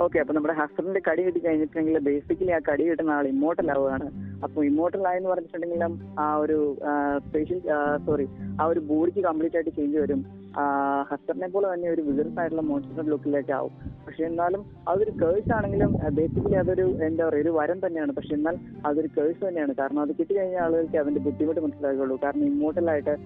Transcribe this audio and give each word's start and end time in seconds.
Okay 0.00 0.18
അപ്പൊ 0.18 0.32
നമ്മുടെ 0.34 0.54
ഹസ്ബൻഡിന്റെ 0.54 1.00
കടി 1.08 1.22
കിട്ടി 1.24 1.40
കഴിഞ്ഞിട്ടുണ്ടെങ്കിൽ 1.44 1.98
ബേസിക്കലി 1.98 2.50
ആ 2.50 2.60
കടി 2.68 2.84
കിട്ടുന്ന 2.88 3.10
ആൾ 3.10 3.26
ഇമ്മോട്ടൽ 3.26 3.70
ആവുകയാണ്. 3.70 4.06
അപ്പൊ 4.44 4.64
ഇമ്മോട്ടൽ 4.64 5.08
ആയെന്ന് 5.08 5.28
പറഞ്ഞിട്ടുണ്ടെങ്കിലും 5.28 5.92
ആ 6.18 6.36
ഒരു 6.36 6.76
സ്പെഷ്യൽ 7.26 7.60
സോറി 8.06 8.26
ആ 8.60 8.66
ഒരു 8.66 8.80
ബോഡിക്ക് 8.80 9.20
കംപ്ലീറ്റ് 9.20 9.56
ആയിട്ട് 9.56 9.70
ചേഞ്ച് 9.70 9.98
വരും. 9.98 10.24
ഹസ്ബൻഡിനെ 11.10 11.48
പോലെ 11.48 11.74
തന്നെ 11.74 11.90
ഒരു 11.90 12.02
വിഗർസ് 12.02 12.38
ആയിട്ടുള്ള 12.40 12.62
മോൺസ്റ്റർ 12.62 13.04
ലുക്കിലേക്ക് 13.12 13.52
ആവും. 13.52 13.74
പക്ഷെ 14.06 14.24
എന്നാലും 14.24 14.64
അതൊരു 14.88 15.10
കേഴ്സ് 15.22 15.52
ആണെങ്കിലും 15.52 15.92
ബേസിക്കലി 16.18 16.54
അതൊരു 16.54 16.86
എന്താ 17.08 17.28
പറയുക 17.28 17.42
ഒരു 17.44 17.52
വരം 17.58 17.78
തന്നെയാണ്. 17.86 18.12
പക്ഷെ 18.12 18.34
എന്നാൽ 18.34 18.56
അതൊരു 18.86 19.08
കേഴ്സ് 19.18 19.48
തന്നെയാണ്. 19.48 19.74
കാരണം 19.78 20.00
അത് 20.00 20.12
കിട്ടിക്കഴിഞ്ഞ 20.18 20.56
ആളുകൾക്ക് 20.56 20.96
അതിന്റെ 20.96 21.20
ബുദ്ധിമുട്ട് 21.20 21.60
മനസ്സിലാക്കുകയുള്ളൂ 21.60 22.18
കാരണം 22.24 22.42
ആഹ് 22.48 23.16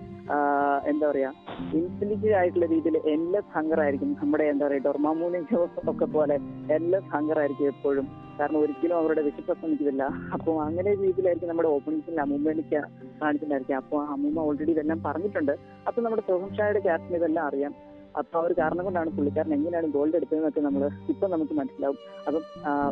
എന്താ 0.91 1.05
പറയാ 1.11 1.31
ഇൻഫിനിറ്റീവ് 1.79 2.35
ആയിട്ടുള്ള 2.35 2.67
രീതിയിൽ 2.67 2.97
എല്ലാ 3.15 3.41
ഹങ്കർ 3.55 3.81
ആയിരിക്കും 3.81 4.11
നമ്മുടെ 4.21 4.45
എന്താ 4.53 4.65
പറയാ 4.67 4.83
ഡൊർമാമൂണിന്റെ 4.87 5.57
ഒക്കെ 5.93 6.07
പോലെ 6.17 6.37
എല്ലാ 6.77 7.01
ഹങ്കർ 7.13 7.39
ആയിരിക്കും 7.43 7.67
എപ്പോഴും. 7.67 8.07
കാരണം 8.39 8.59
ഒരിക്കലും 8.59 8.97
അവരുടെ 8.97 9.23
വിശപ്പ് 9.27 9.53
ശ്രമിക്കുന്നില്ല 9.61 10.05
അപ്പോൾ 10.37 10.55
അങ്ങനെ 10.67 10.91
രീതിയിലായിരിക്കും 11.03 11.51
നമ്മുടെ 11.51 11.69
ഓപ്പണിങ്സിൽ 11.69 12.21
അമ്മൂമ്മേനിക്ക് 12.25 12.81
കാണിച്ചിട്ടുണ്ടായിരിക്കും. 13.21 13.77
അപ്പോൾ 13.77 14.01
അമ്മൂമ്മ 14.15 14.41
ഓൾറെഡി 14.49 14.73
ഇതെല്ലാം 14.77 15.01
പറഞ്ഞിട്ടുണ്ട്. 15.03 15.55
അപ്പൊ 15.87 15.99
നമ്മുടെ 16.03 16.25
സോഹം 16.31 16.51
ഷായുടെ 16.57 16.83
ഇതെല്ലാം 17.21 17.45
അറിയാം. 17.47 17.75
അപ്പൊ 18.17 18.37
ആ 18.39 18.43
ഒരു 18.47 18.55
കാരണം 18.59 18.85
കൊണ്ടാണ് 18.85 19.11
പുള്ളിക്കാരൻ 19.17 19.53
എങ്ങനെയാണ് 19.57 19.89
ഗോൾഡ് 19.97 20.17
എടുത്തതെന്നൊക്കെ 20.19 20.63
നമ്മൾ 20.67 20.83
ഇപ്പൊ 21.13 21.27
നമുക്ക് 21.33 21.55
മനസ്സിലാവും. 21.59 21.99
അപ്പം 22.27 22.43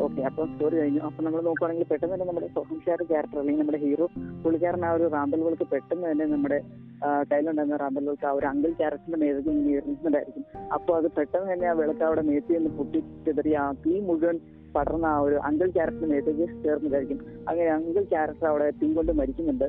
ഓക്കെ 0.06 0.23
അപ്പം 0.30 0.48
സ്റ്റോറി 0.50 0.77
കഴിഞ്ഞു. 0.80 1.00
അപ്പൊ 1.09 1.20
നമ്മൾ 1.27 1.41
നോക്കുവാണെങ്കിൽ 1.48 1.88
പെട്ടെന്ന് 1.92 2.14
തന്നെ 2.14 2.27
നമ്മുടെ 2.30 2.48
സോഹം 2.56 2.78
ക്യാരക്ടർ 2.84 3.38
അല്ലെങ്കിൽ 3.42 3.62
നമ്മുടെ 3.62 3.80
ഹീറോ 3.84 4.06
പുള്ളിക്കാരൻ 4.45 4.84
ആ 4.88 4.92
ഒരു 4.97 5.06
റാമ്പൽ 5.06 5.23
റാമ്പലുകൾക്ക് 5.34 5.66
പെട്ടെന്ന് 5.73 6.06
തന്നെ 6.10 6.27
നമ്മുടെ 6.33 6.59
കയ്യിലുണ്ടായിരുന്ന 7.30 7.77
റാമ്പൽ 7.77 8.02
റാമ്പലുകൾക്ക് 8.05 8.27
ആ 8.28 8.34
ഒരു 8.38 8.47
അങ്കിൾ 8.50 8.70
ക്യാരക്ടറിന്റെ 8.80 9.19
മേലേക്ക് 9.23 9.50
ഇങ്ങനെ 9.52 9.73
എറിഞ്ഞിട്ടുണ്ടായിരിക്കും 9.78 10.45
അപ്പോൾ 10.77 10.95
അത് 10.98 11.09
പെട്ടെന്ന് 11.16 11.48
തന്നെ 11.52 11.66
ആ 11.70 11.75
വിളക്ക് 11.80 12.05
അവിടെ 12.09 12.22
മേത്തി 12.28 12.55
എന്ന് 12.59 12.70
പൊട്ടി 12.78 13.00
ചെതറി 13.27 13.53
ആ 13.62 13.64
തീ 13.84 13.94
മുഴുവൻ 14.09 14.36
പടർന്ന 14.77 15.06
ആ 15.14 15.19
ഒരു 15.27 15.36
അങ്കിൾ 15.48 15.69
ക്യാരക്ടർ 15.77 16.06
മേത്തേക്ക് 16.12 16.47
ചേർന്നതായിരിക്കും 16.64 17.20
അങ്ങനെ 17.50 17.69
അങ്കിൾ 17.77 18.05
ക്യാരക്ടർ 18.14 18.47
അവിടെ 18.53 18.67
പിൻകൊണ്ട് 18.81 19.05
കൊണ്ട് 19.05 19.12
മരിക്കുന്നുണ്ട്. 19.20 19.66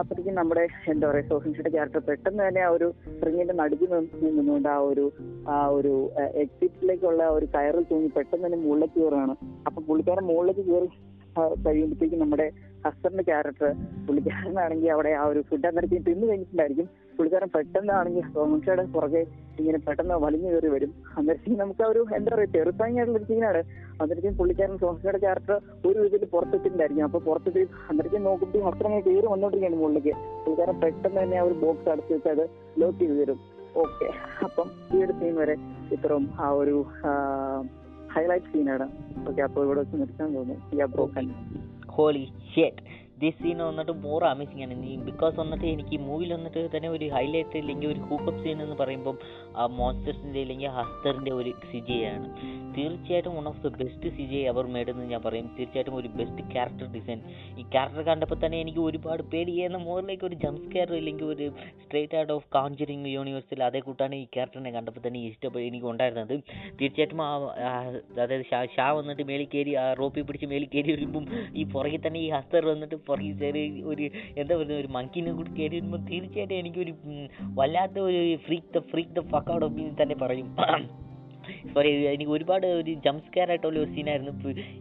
അപ്പോഴത്തേക്കും 0.00 0.36
നമ്മുടെ 0.38 0.62
എന്താ 0.92 1.06
പറയുക 1.08 1.28
സോഷ്യൻഷിയുടെ 1.32 1.70
ക്യാരക്ടർ 1.74 2.02
പെട്ടെന്ന് 2.08 2.42
തന്നെ 2.46 2.60
ആ 2.66 2.70
ഒരു 2.76 2.86
റിങ്ങിന്റെ 3.26 3.54
നടുക്ക് 3.60 3.86
നിന്ന് 3.92 4.30
നിന്നുകൊണ്ട് 4.38 4.68
ആ 4.74 4.78
ഒരു 4.90 5.04
ആ 5.54 5.56
ഒരു 5.76 5.92
എക്സിറ്റിലേക്കുള്ള 6.42 7.22
ഒരു 7.36 7.46
കയറിൽ 7.54 7.84
തൂങ്ങി 7.90 8.10
പെട്ടെന്ന് 8.16 8.44
തന്നെ 8.46 8.58
മുകളിലേക്ക് 8.64 8.98
കയറുകയാണ്. 8.98 9.34
അപ്പൊ 9.66 9.78
പുള്ളിക്കാരൻ 9.88 10.26
മുകളിലേക്ക് 10.30 10.64
കയറി 10.70 10.88
കഴിയുമ്പോഴത്തേക്കും 11.66 12.22
നമ്മുടെ 12.22 12.46
ഹസ്ബൻഡിന്റെ 12.86 13.24
ക്യാരക്ടർ 13.30 13.70
പുള്ളിക്കാരനാണെങ്കിൽ 14.06 14.90
അവിടെ 14.94 15.12
ആ 15.20 15.24
ഒരു 15.32 15.40
ഫുഡ് 15.50 15.68
അന്നേരത്തേക്ക് 15.68 16.06
തിന്നു 16.08 16.24
കഴിഞ്ഞിട്ടുണ്ടായിരിക്കും 16.30 16.88
പുള്ളിക്കാരൻ 17.22 17.50
പെട്ടെന്നാണെങ്കിൽ 17.54 18.24
സോമൻഷയുടെ 18.34 18.84
പുറകെ 18.94 19.20
ഇങ്ങനെ 19.60 19.78
പെട്ടെന്ന് 19.86 20.14
വലിഞ്ഞു 20.24 20.48
കയറി 20.52 20.68
വരും. 20.72 20.90
അന്നേരത്തേക്ക് 21.18 21.58
നമുക്ക് 21.60 21.82
ഒരു 21.90 22.00
എന്താ 22.16 22.30
പറയുക 22.34 22.48
ടെറിഫൈങ് 22.54 23.02
ഒരു 23.02 23.24
സീനാണ് 23.28 23.60
അന്നേരത്തേക്കും 24.00 24.34
പുള്ളിക്കാരൻ 24.40 24.74
സോമൻഷയുടെ 24.80 25.20
ക്യാരക്ടർ 25.24 25.54
ഒരു 25.88 25.98
വിധത്തിൽ 26.04 26.28
പുറത്തെത്തിയിട്ടുണ്ടായിരിക്കും. 26.32 27.04
അപ്പൊ 27.08 27.18
പുറത്തെത്തി 27.26 27.62
അന്നേരത്തേക്കും 27.88 28.24
നോക്കുമ്പോൾ 28.28 28.66
അത്ര 28.70 28.84
അങ്ങനെ 28.88 29.04
കയറി 29.08 29.26
വന്നോണ്ടിരിക്കുകയാണ് 29.34 29.78
മുകളിലേക്ക്. 29.82 30.14
പുള്ളിക്കാരൻ 30.44 30.78
പെട്ടെന്ന് 30.84 31.20
തന്നെ 31.20 31.38
ആ 31.42 31.44
ഒരു 31.48 31.56
ബോക്സ് 31.62 31.88
അടച്ചു 31.92 32.12
വെച്ച് 32.14 32.30
അത് 32.34 32.44
ലോക്ക് 32.82 32.98
ചെയ്ത് 33.02 33.14
തരും. 33.20 33.38
ഓക്കെ 33.84 34.08
അപ്പം 34.46 34.70
ഈ 34.94 35.04
ഒരു 35.04 35.14
സീൻ 35.20 35.36
വരെ 35.42 35.56
ഇത്രയും 35.96 36.26
ആ 36.46 36.48
ഒരു 36.62 36.76
ഹൈലൈറ്റ് 38.16 38.50
സീനാണ് 38.54 38.88
ഓക്കെ 39.28 39.42
അപ്പോൾ 39.48 39.62
ഇവിടെ 39.68 39.80
വെച്ച് 39.82 40.00
നിർത്താൻ 40.02 40.34
തോന്നുന്നു 40.38 41.36
ഹോളി 41.96 42.24
ഷേറ്റ് 42.54 42.82
ദിസ് 43.22 43.38
സീൻ 43.40 43.58
വന്നിട്ട് 43.62 43.92
മോർ 44.04 44.22
അമേസിംഗ് 44.26 44.62
ആണ്. 44.64 44.74
നീ 44.82 44.92
ബിക്കോസ് 45.08 45.36
വന്നിട്ട് 45.40 45.66
എനിക്ക് 45.72 45.96
മൂവിൽ 46.06 46.30
വന്നിട്ട് 46.34 46.62
തന്നെ 46.74 46.88
ഒരു 46.94 47.06
ഹൈലൈറ്റ് 47.14 47.56
ഇല്ലെങ്കിൽ 47.62 47.88
ഒരു 47.88 48.00
ഹൂക്കപ്പ് 48.06 48.40
സീൻ 48.42 48.58
എന്ന് 48.64 48.76
പറയുമ്പം 48.80 49.16
ആ 49.56 49.64
മോൺസ്റ്റേഴ്സിന്റെ 49.76 50.40
അല്ലെങ്കിൽ 50.44 50.70
ഹസ്തറിന്റെ 50.78 51.32
ഒരു 51.40 51.52
സിജയാണ് 51.70 52.28
തീർച്ചയായിട്ടും 52.76 53.32
one 53.38 53.46
of 53.48 53.60
the 53.64 53.70
best 53.78 54.10
C 54.16 54.24
G 54.28 54.38
ever 54.50 54.66
made 54.74 54.90
എന്ന് 54.92 55.04
ഞാൻ 55.10 55.22
പറയും. 55.24 55.46
തീർച്ചയായിട്ടും 55.56 55.96
ഒരു 55.98 56.08
ബെസ്റ്റ് 56.18 56.42
ക്യാരക്ടർ 56.52 56.86
ഡിസൈൻ 56.94 57.18
ഈ 57.58 57.64
ക്യാരക്ടർ 57.74 58.02
കണ്ടപ്പോൾ 58.08 58.38
തന്നെ 58.44 58.58
എനിക്ക് 58.62 58.82
ഒരുപാട് 58.86 59.22
പേടിയെന്ന 59.32 59.78
മോറിലേക്ക് 59.86 60.26
ഒരു 60.28 60.38
ജംപ് 60.44 60.62
സ്കെയർ 60.64 60.92
ഇല്ലെങ്കിൽ 61.00 61.26
ഒരു 61.34 61.46
സ്ട്രേറ്റ് 61.82 62.16
ഔട്ട് 62.20 62.32
ഓഫ് 62.36 62.46
കാഞ്ചറിങ് 62.54 63.12
യൂണിവേഴ്സിൽ 63.16 63.62
അതേ 63.68 63.82
കൂട്ടാണ് 63.82 64.16
ഈ 64.16 64.26
ക്യാരക്ടറിനെ 64.34 64.72
കണ്ടപ്പോൾ 64.76 65.04
തന്നെ 65.06 65.20
ഇഷ്ടപ്പെട്ട് 65.28 65.66
എനിക്ക് 65.68 65.88
ഉണ്ടായിരുന്നത്. 65.92 66.34
തീർച്ചയായിട്ടും 66.80 67.22
ആ, 67.22 67.30
അതായത് 68.16 68.46
ഷാ 68.50 68.60
ഷാ 68.74 68.86
വന്നിട്ട് 68.98 69.22
മേളിൽ 69.30 69.48
കയറി 69.52 69.74
ആ 69.76 69.94
റോപ്പി 70.00 70.22
പിടിച്ച് 70.28 70.48
മേളിൽ 70.52 70.68
കയറി 70.74 70.90
വരുമ്പം 70.94 71.26
ഈ 71.54 71.64
പുറകിൽ 71.74 72.02
തന്നെ 72.06 72.20
ഈ 72.20 72.30
ഹസ്തർ 72.36 72.62
വന്നിട്ട് 72.72 72.96
പുറകിൽ 73.12 73.38
ചെറിയ 73.44 73.84
ഒരു 73.92 74.04
എന്താ 74.42 74.52
പറയുക 74.62 74.82
ഒരു 74.82 74.90
മങ്കിനെ 74.98 75.34
കൂടി 75.38 75.52
കയറി 75.60 75.76
വരുമ്പോൾ 75.78 76.02
തീർച്ചയായിട്ടും 76.10 76.58
എനിക്കൊരു 76.62 76.94
വല്ലാത്ത 77.60 77.98
ഒരു 78.08 78.20
freak 78.48 78.72
the 78.76 78.84
freak 78.92 79.14
the 79.18 79.24
fuck 79.32 79.52
out 79.54 79.72
me 79.78 79.86
തന്നെ 80.02 80.18
പറയും. 80.24 80.50
സോറി 81.74 81.90
എനിക്ക് 82.14 82.32
ഒരുപാട് 82.38 82.66
ഒരു 82.80 82.92
ജംപ് 83.06 83.24
സ്കെയർ 83.28 83.50
ആയിട്ടുള്ള 83.54 83.78
ഒരു 83.84 83.90
സീനായിരുന്നു 83.96 84.32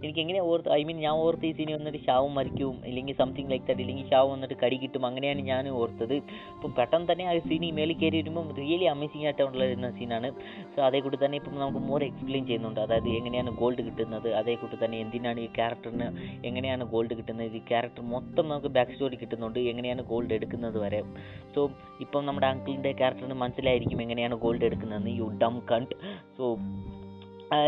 എനിക്ക് 0.03 0.21
എങ്ങനെ 0.25 0.41
ഓർത്ത് 0.51 0.71
ഐ 0.77 0.81
മീൻ 0.87 0.97
ഞാൻ 1.05 1.15
ഓർത്ത് 1.25 1.45
ഈ 1.49 1.53
സീനി 1.59 1.73
വന്നിട്ട് 1.77 2.01
ഷാവും 2.07 2.31
മരിക്കും 2.39 2.75
ഇല്ലെങ്കിൽ 2.91 3.15
സംതിങ് 3.21 3.49
ലൈക്ക് 3.53 3.65
ദാറ്റ് 3.69 3.83
ഇല്ലെങ്കിൽ 3.85 4.07
ഷാവ് 4.13 4.29
വന്നിട്ട് 4.33 4.57
കടി 4.63 4.79
കിട്ടും 4.83 5.05
അങ്ങനെയാണ് 5.09 5.41
ഞാൻ 5.51 5.69
ഓർത്തത്. 5.81 6.15
ഇപ്പം 6.55 6.71
പെട്ടെന്ന് 6.79 7.07
തന്നെ 7.11 7.25
ആ 7.31 7.33
സീനി 7.49 7.69
മേളിൽ 7.79 7.97
കയറി 8.01 8.17
വരുമ്പം 8.21 8.47
റിയലി 8.61 8.87
അമേസിംഗ് 8.95 9.25
ആയിട്ടുള്ള 9.29 9.89
സീനാണ് 9.99 10.29
സോ 10.75 10.79
അതേ 10.87 10.99
കൂട്ടി 11.05 11.17
തന്നെ 11.23 11.37
ഇപ്പം 11.41 11.55
നമുക്ക് 11.63 11.81
മോർ 11.89 12.03
എക്സ്പ്ലെയിൻ 12.09 12.43
ചെയ്യുന്നുണ്ട്. 12.49 12.79
അതായത് 12.85 13.09
എങ്ങനെയാണ് 13.19 13.51
ഗോൾഡ് 13.61 13.81
കിട്ടുന്നത് 13.87 14.29
അതേ 14.39 14.55
കൂട്ടി 14.61 14.77
തന്നെ 14.83 14.97
എന്തിനാണ് 15.05 15.39
ഈ 15.45 15.49
ക്യാരക്ടറിന് 15.57 16.07
എങ്ങനെയാണ് 16.49 16.83
ഗോൾഡ് 16.93 17.13
കിട്ടുന്നത് 17.19 17.57
ഈ 17.59 17.63
ക്യാരക്ടർ 17.71 18.03
മൊത്തം 18.13 18.45
നമുക്ക് 18.51 18.71
ബാക്ക് 18.77 18.93
സ്റ്റോറി 18.95 19.17
കിട്ടുന്നുണ്ട് 19.23 19.59
എങ്ങനെയാണ് 19.71 20.03
ഗോൾഡ് 20.11 20.33
എടുക്കുന്നത് 20.37 20.77
വരെ. 20.85 21.01
സോ 21.55 21.61
ഇപ്പം 22.05 22.21
നമ്മുടെ 22.27 22.47
അങ്കിളിന്റെ 22.51 22.91
ക്യാരക്ടറിന് 23.01 23.37
മനസ്സിലായിരിക്കും 23.43 24.01
എങ്ങനെയാണ് 24.05 24.35
ഗോൾഡ് 24.45 24.65
എടുക്കുന്നതെന്ന്. 24.69 25.13
യു 25.21 25.27
ഡം 25.43 25.55
കണ്ട് 25.71 25.95
സോ 26.37 26.43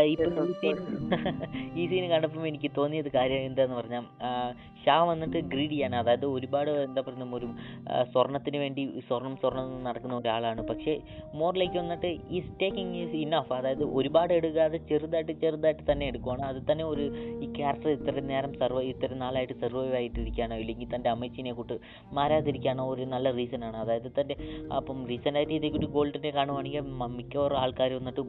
ഇപ്പം 0.06 0.36
ഈ 1.74 1.82
സീൻ 1.86 2.04
കണ്ടപ്പോൾ 2.10 2.46
എനിക്ക് 2.46 2.70
തോന്നിയത് 2.76 3.10
കാര്യം 3.12 3.40
എന്താന്ന് 3.40 3.74
പറഞ്ഞാൽ 3.74 4.04
ഷാ 4.84 4.96
വന്നിട്ട് 5.10 5.38
ഗ്രീഡിയാണ് 5.52 5.96
അതായത് 6.02 6.26
ഒരുപാട് 6.36 6.70
എന്താ 6.86 7.00
പറയുക 7.06 7.36
ഒരു 7.40 7.48
സ്വർണത്തിന് 8.12 8.58
വേണ്ടി 8.64 8.82
സ്വർണം 9.08 9.34
സ്വർണം 9.42 9.68
നടക്കുന്ന 9.86 10.14
ഒരാളാണ്. 10.22 10.62
പക്ഷേ 10.70 10.94
മോർ 11.40 11.52
ലൈക്ക് 11.60 11.76
വന്നിട്ട് 11.82 12.10
ഈസ് 12.38 12.52
ടേക്കിംഗ് 12.62 12.96
ഈസ് 13.02 13.16
ഇനഫ് 13.24 13.52
അതായത് 13.58 13.84
ഒരുപാട് 13.98 14.32
എടുക്കാതെ 14.38 14.78
ചെറുതായിട്ട് 14.90 15.34
ചെറുതായിട്ട് 15.42 15.84
തന്നെ 15.90 16.04
എടുക്കുവാണ്. 16.10 16.42
അത് 16.50 16.60
തന്നെ 16.70 16.84
ഒരു 16.92 17.06
ഈ 17.44 17.48
ക്യാരക്ടർ 17.58 17.90
ഇത്ര 17.96 18.24
നേരം 18.32 18.52
സർവൈവ് 18.62 18.90
ഇത്ര 18.94 19.10
നാളായിട്ട് 19.24 19.56
സർവൈവ് 19.64 19.94
ആയിട്ടിരിക്കാനോ 20.00 20.58
ഇല്ലെങ്കിൽ 20.62 20.90
തന്റെ 20.94 21.10
അമ്മച്ചിനെ 21.14 21.54
കൂട്ട് 21.58 21.76
മാറാതിരിക്കാനോ 22.18 22.84
ഒരു 22.94 23.04
നല്ല 23.14 23.32
റീസൺ 23.38 23.62
ആണ്. 23.68 23.78
അതായത് 23.84 24.08
തന്റെ 24.18 24.36
അപ്പം 24.78 24.98
റീസെന്റായിട്ട് 25.12 25.54
ഇതേ 25.58 25.70
ഒരു 25.80 25.88
ഗോൾഡിനെ 25.96 26.32
കാണുവാണെങ്കിൽ 26.38 26.86
മിക്കവാറും 27.18 27.58
ആൾക്കാർ 27.62 27.92
വന്നിട്ട് 27.98 28.22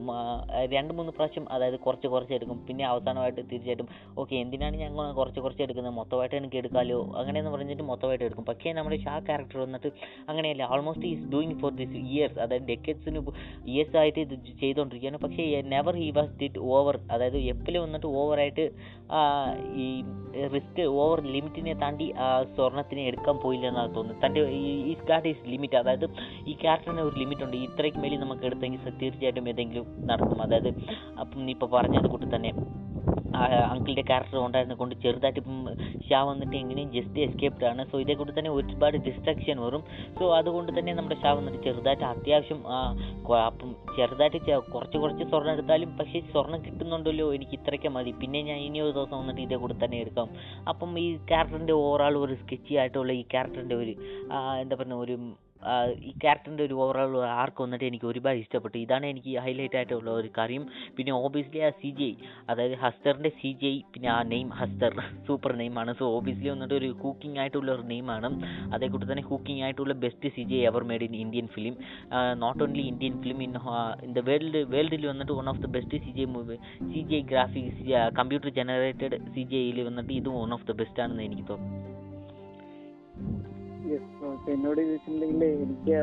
രണ്ട് 0.76 0.92
മൂന്ന് 0.98 1.12
പ്രാവശ്യം 1.16 1.46
അതായത് 1.56 1.78
കുറച്ച് 1.86 2.08
കുറച്ച് 2.14 2.34
എടുക്കും. 2.38 2.58
പിന്നെ 2.68 2.84
അവസാനമായിട്ട് 2.92 3.40
തീർച്ചയായിട്ടും 3.50 3.88
ഓക്കെ 4.22 4.34
എന്തിനാണ് 4.44 4.76
ഞങ്ങൾ 4.84 5.04
കുറച്ച് 5.20 5.40
കുറച്ച് 5.44 5.62
എടുക്കുന്നത്? 5.66 5.94
മൊത്തമായിട്ട് 6.00 6.36
എനിക്ക് 6.46 6.60
എടുക്കാമല്ലോ 6.62 6.98
അങ്ങനെയെന്ന് 7.20 7.52
പറഞ്ഞിട്ട് 7.56 7.84
മൊത്തമായിട്ട് 7.90 8.24
എടുക്കും. 8.28 8.46
പക്ഷേ 8.50 8.72
നമ്മുടെ 8.78 8.98
ഷാ 9.04 9.14
ക്യാരക്ടർ 9.28 9.58
വന്നിട്ട് 9.64 9.88
അങ്ങനെയല്ല 10.30 10.64
almost 10.74 11.06
is 11.12 11.24
doing 11.34 11.56
for 11.62 11.72
this 11.80 11.96
years 12.10 12.38
അതായത് 12.44 12.66
ഡെക്കേഡ്സിന് 12.72 13.20
ഇയേഴ്സ് 13.72 13.96
ആയിട്ട് 14.02 14.20
ഇത് 14.26 14.34
ചെയ്തുകൊണ്ടിരിക്കുകയാണ് 14.62 15.20
പക്ഷേ 15.24 15.44
never 15.74 15.96
he 16.02 16.08
was 16.18 16.34
did 16.42 16.60
over 16.76 16.96
അതായത് 17.16 17.38
എപ്പോഴും 17.52 17.80
വന്നിട്ട് 17.86 18.08
ഓവറായിട്ട് 18.20 18.66
ഈ 19.84 19.88
റിസ്ക് 20.54 20.80
ഓവർ 21.02 21.18
ലിമിറ്റിനെ 21.34 21.74
താണ്ടി 21.82 22.06
സ്വർണത്തിനെ 22.54 23.02
എടുക്കാൻ 23.10 23.36
പോയില്ല 23.44 23.66
എന്നാണ് 23.72 23.90
തോന്നുന്നത്. 23.96 24.22
തന്റെ 24.24 24.40
ഈ 24.90 24.94
ഗാഡ് 25.10 25.28
ഈസ് 25.32 25.44
ലിമിറ്റ് 25.52 25.76
അതായത് 25.82 26.06
ഈ 26.50 26.54
ക്യാരക്ടറിന് 26.62 27.02
ഒരു 27.08 27.16
ലിമിറ്റ് 27.22 27.44
ഉണ്ട്. 27.46 27.56
ഇത്രയ്ക്ക് 27.68 28.00
മേലെ 28.04 28.18
നമുക്ക് 28.24 28.44
എടുത്തെങ്കിൽ 28.50 28.98
തീർച്ചയായിട്ടും 29.02 29.48
ഏതെങ്കിലും 29.52 29.86
നടക്കും. 30.10 30.40
അതായത് 30.46 30.70
അപ്പം 31.22 31.38
നീ 31.46 31.54
ഇപ്പോൾ 31.56 31.70
പറഞ്ഞത് 31.76 32.08
കൂട്ടി 32.14 32.28
തന്നെ. 32.36 32.52
അങ്കിളിന്റെ 33.70 34.04
ക്യാരക്ടർ 34.10 34.36
കൊണ്ടായിരുന്നു 34.44 34.76
കൊണ്ട് 34.82 34.94
ചെറുതായിട്ട് 35.04 35.40
ഇപ്പം 35.42 35.58
ഷാ 36.08 36.18
വന്നിട്ട് 36.30 36.56
എങ്ങനെയും 36.62 36.90
ജസ്റ്റ് 36.96 37.18
എസ്കേപ്ഡ് 37.26 37.66
ആണ്. 37.70 37.82
സോ 37.90 37.96
ഇതേ 38.04 38.14
കൂടി 38.20 38.32
തന്നെ 38.38 38.52
ഒരുപാട് 38.58 38.96
ഡിസ്ട്രക്ഷൻ 39.08 39.56
വരും. 39.66 39.82
സോ 40.18 40.24
അതുകൊണ്ട് 40.38 40.70
തന്നെ 40.78 40.94
നമ്മുടെ 40.98 41.18
ഷാ 41.22 41.32
വന്നിട്ട് 41.38 41.60
ചെറുതായിട്ട് 41.66 42.06
അത്യാവശ്യം 42.12 42.60
അപ്പം 43.48 43.70
ചെറുതായിട്ട് 43.96 44.38
കുറച്ച് 44.74 44.96
കുറച്ച് 45.02 45.24
സ്വർണം 45.30 45.52
എടുത്താലും 45.56 45.90
പക്ഷേ 46.00 46.20
സ്വർണം 46.32 46.60
കിട്ടുന്നുണ്ടല്ലോ 46.66 47.26
എനിക്ക് 47.38 47.54
ഇത്രയ്ക്ക് 47.60 47.90
മതി. 47.96 48.12
പിന്നെ 48.22 48.40
ഞാൻ 48.50 48.58
ഇനി 48.68 48.78
ഒരു 48.86 48.94
ദിവസം 48.98 49.16
വന്നിട്ട് 49.22 49.42
ഇതേ 49.46 49.58
കൂടെ 49.64 49.76
തന്നെ 49.84 49.98
എടുക്കാം. 50.04 50.28
അപ്പം 50.72 50.92
ഈ 51.04 51.06
ക്യാരക്ടറിന്റെ 51.32 51.76
ഓവറോൾ 51.84 52.16
ഒരു 52.24 52.36
സ്കെച്ചി 52.42 52.74
ആയിട്ടുള്ള 52.82 53.12
ഈ 53.20 53.24
ക്യാരക്ടറിന്റെ 53.34 53.78
ഒരു 53.82 53.94
എന്താ 54.62 54.76
പറയുക 54.80 55.02
ഒരു 55.06 55.16
ഈ 56.08 56.10
ക്യാരക്ടറിന്റെ 56.22 56.64
ഒരു 56.68 56.74
ഓവറോൾ 56.84 57.14
ആർക്ക് 57.40 57.60
വന്നിട്ട് 57.64 57.86
എനിക്ക് 57.90 58.06
ഒരുപാട് 58.10 58.38
ഇഷ്ടപ്പെട്ടു. 58.42 58.76
ഇതാണ് 58.84 59.06
എനിക്ക് 59.12 59.32
ഹൈലൈറ്റ് 59.44 59.76
ആയിട്ടുള്ള 59.78 60.10
ഒരു 60.20 60.28
കാര്യം. 60.38 60.64
പിന്നെ 60.96 61.12
ഓബിയസ്ലി 61.24 61.60
ആ 61.68 61.70
സി 61.80 61.90
ജി 61.98 62.10
അതായത് 62.50 62.76
ഹസ്തറിന്റെ 62.84 63.32
സി 63.40 63.50
ജി 63.60 63.66
ഐ 63.72 63.76
പിന്നെ 63.94 64.10
ആ 64.16 64.18
നെയിം 64.32 64.48
ഹസ്തർ 64.60 64.92
സൂപ്പർ 65.28 65.52
നെയിമാണ് 65.62 65.94
സോ 66.00 66.06
ഓബിയസ്ലി 66.18 66.50
വന്നിട്ട് 66.54 66.76
ഒരു 66.80 66.90
കുക്കിംഗ് 67.04 67.40
ആയിട്ടുള്ള 67.44 67.70
ഒരു 67.76 67.86
നെയിമാണ് 67.92 68.30
അതേ 68.74 68.88
കൂട്ടി 68.94 69.06
തന്നെ 69.12 69.24
കുക്കിംഗ് 69.32 69.64
ആയിട്ടുള്ള 69.66 69.96
best 70.04 70.32
C 70.36 70.44
G 70.50 70.56
I 70.60 70.64
ever 70.72 70.84
made 70.90 71.08
in 71.08 71.16
Indian 71.24 71.48
film 71.56 71.76
not 72.44 72.62
only 72.66 72.84
Indian 72.92 73.16
film 73.24 73.40
in 73.48 73.54
in 74.06 74.12
the 74.20 74.22
world 74.30 74.62
വേൾഡിൽ 74.74 75.06
വന്നിട്ട് 75.12 75.32
one 75.40 75.48
of 75.54 75.62
the 75.66 75.70
best 75.78 76.02
C 76.06 76.12
G 76.18 76.24
I 76.26 76.30
movie 76.36 76.58
C 76.92 77.02
G 77.10 77.16
I 77.20 77.24
graphics 77.32 77.82
computer 78.20 78.50
generated 78.60 79.18
C 79.34 79.44
G 79.50 79.58
ഐയിൽ 79.64 79.80
വന്നിട്ട് 79.90 80.12
ഇതും 80.20 80.40
one 80.44 80.52
of 80.58 80.66
the 80.70 80.78
best 80.82 81.02
ആണെന്ന് 81.04 81.26
എനിക്ക് 81.28 81.46
തോന്നുന്നു. 81.52 81.95
എന്നോട് 84.52 84.80
ചോദിച്ചിട്ടുണ്ടെങ്കിൽ 84.80 85.44
എനിക്ക് 85.44 85.96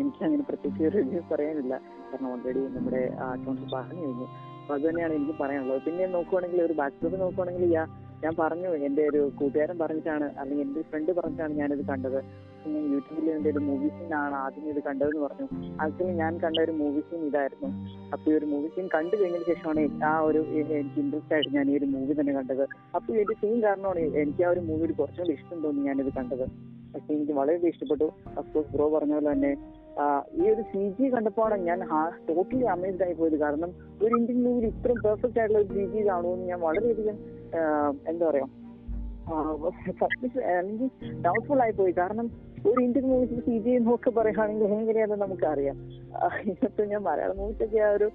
എനിക്ക് 0.00 0.20
അങ്ങനെ 0.24 0.44
പ്രത്യേകിച്ച് 0.48 0.92
റിവ്യൂ 0.96 1.20
പറയാനില്ല. 1.32 1.74
കാരണം 2.10 2.28
ഓൾറെഡി 2.32 2.60
നമ്മുടെ 2.76 3.02
അക്കൗണ്ട്സ് 3.28 3.68
പറഞ്ഞു 3.74 4.02
കഴിഞ്ഞു. 4.04 4.26
അപ്പൊ 4.60 4.74
അത് 4.74 4.84
തന്നെയാണ് 4.88 5.14
എനിക്ക് 5.14 5.34
പറയാനുള്ളത്. 5.40 5.82
പിന്നെ 5.84 6.06
നോക്കുവാണെങ്കിൽ 6.06 6.62
ഒരു 6.62 6.72
ബാക്ക് 6.72 6.96
സ്റ്റോറി 6.96 7.16
നോക്കുവാണെങ്കിൽ 7.16 7.64
ഞാൻ 8.22 8.32
പറഞ്ഞു 8.40 8.70
എന്റെ 8.86 9.02
ഒരു 9.10 9.20
കൂട്ടുകാരൻ 9.38 9.76
പറഞ്ഞിട്ടാണ് 9.82 10.26
അല്ലെങ്കിൽ 10.40 10.64
എന്റെ 10.66 10.82
ഫ്രണ്ട് 10.90 11.10
പറഞ്ഞിട്ടാണ് 11.18 11.52
ഞാനിത് 11.60 11.82
കണ്ടത്. 11.90 12.18
ഞാൻ 12.72 12.84
യൂട്യൂബിൽ 12.92 13.26
എന്റെ 13.34 13.50
ഒരു 13.52 13.60
മൂവി 13.66 13.88
സീനാണ് 13.96 14.36
ആദ്യം 14.44 14.64
ഇത് 14.72 14.80
കണ്ടതെന്ന് 14.86 15.20
പറഞ്ഞു. 15.26 15.46
ആക്ച്വലി 15.82 16.14
ഞാൻ 16.22 16.32
കണ്ട 16.44 16.58
ഒരു 16.66 16.74
മൂവി 16.80 17.00
സീൻ 17.08 17.22
ഇതായിരുന്നു. 17.28 17.68
അപ്പൊ 18.14 18.26
ഈ 18.32 18.34
ഒരു 18.38 18.46
മൂവി 18.52 18.68
സീൻ 18.74 18.88
കണ്ടു 18.96 19.14
കഴിഞ്ഞതിന് 19.20 19.48
ശേഷമാണ് 19.50 19.84
ആ 20.10 20.12
ഒരു 20.30 20.42
എനിക്ക് 20.62 21.00
ഇൻട്രസ്റ്റ് 21.04 21.34
ആയിട്ട് 21.36 21.52
ഞാൻ 21.58 21.70
ഈ 21.72 21.76
ഒരു 21.80 21.88
മൂവി 21.94 22.14
തന്നെ 22.20 22.34
കണ്ടത്. 22.38 22.64
അപ്പൊ 22.96 23.08
ഈ 23.16 23.20
ഒരു 23.24 23.36
സീൻ 23.42 23.56
കാരണമാണ് 23.66 24.02
എനിക്ക് 24.24 24.44
ആ 24.48 24.52
ഒരു 24.54 24.62
മൂവിയിൽ 24.70 24.94
കുറച്ചും 25.00 25.24
കൂടി 25.24 25.36
ഇഷ്ടം 25.38 25.60
തോന്നി 25.66 25.82
ഞാനിത് 25.88 26.12
കണ്ടത്. 26.18 26.44
പക്ഷെ 26.92 27.10
എനിക്ക് 27.16 27.34
വളരെ 27.40 27.68
ഇഷ്ടപ്പെട്ടു. 27.72 28.06
അഫ്കോഴ്സ് 28.40 28.70
ബ്രോ 28.76 28.86
പറഞ്ഞ 28.96 29.14
പോലെ 29.18 29.30
തന്നെ 29.32 29.52
ഈ 30.40 30.44
ഒരു 30.52 30.62
സി 30.70 30.82
ജി 30.96 31.06
കണ്ടപ്പോഴാണ് 31.14 31.64
ഞാൻ 31.68 31.80
ടോട്ടലി 32.28 32.66
അമേസ്ഡ് 32.74 33.04
ആയി 33.06 33.14
പോയത്. 33.20 33.36
കാരണം 33.44 33.70
ഒരു 34.04 34.12
ഇന്ത്യൻ 34.18 34.38
മൂവിയിൽ 34.44 34.66
ഇത്രയും 34.72 35.00
പെർഫെക്റ്റ് 35.06 35.38
ആയിട്ടുള്ള 35.40 35.60
ഒരു 35.64 35.68
സി 35.76 35.84
ജി 35.92 36.02
കാണുമെന്ന് 36.08 36.46
ഞാൻ 36.52 36.60
വളരെയധികം 36.68 37.16
എന്താ 38.08 38.24
പറയാ? 38.30 38.46
അല്ലെങ്കിൽ 40.58 40.90
ഡൗട്ട്ഫുൾ 41.24 41.60
ആയി 41.62 41.70
പോയി. 41.70 41.92
കാരണം 41.92 42.26
ഒരു 42.66 42.80
ഇന്ത്യൻ 42.84 43.04
മൂവീസിൽ 43.08 43.40
സി 43.40 43.58
ജി 43.64 43.72
നോക്കി 43.78 44.10
പറയുകയാണെങ്കിൽ 44.10 44.64
എങ്ങനെയാണെന്ന് 44.64 45.24
നമുക്കറിയാം. 45.24 45.76
ഇന്നത്തെ 46.50 46.84
ഞാൻ 46.84 47.02
മലയാളം 47.02 47.36
മൂവീസൊക്കെ 47.36 47.78
ആ 47.78 47.90
ഒരു 47.90 48.10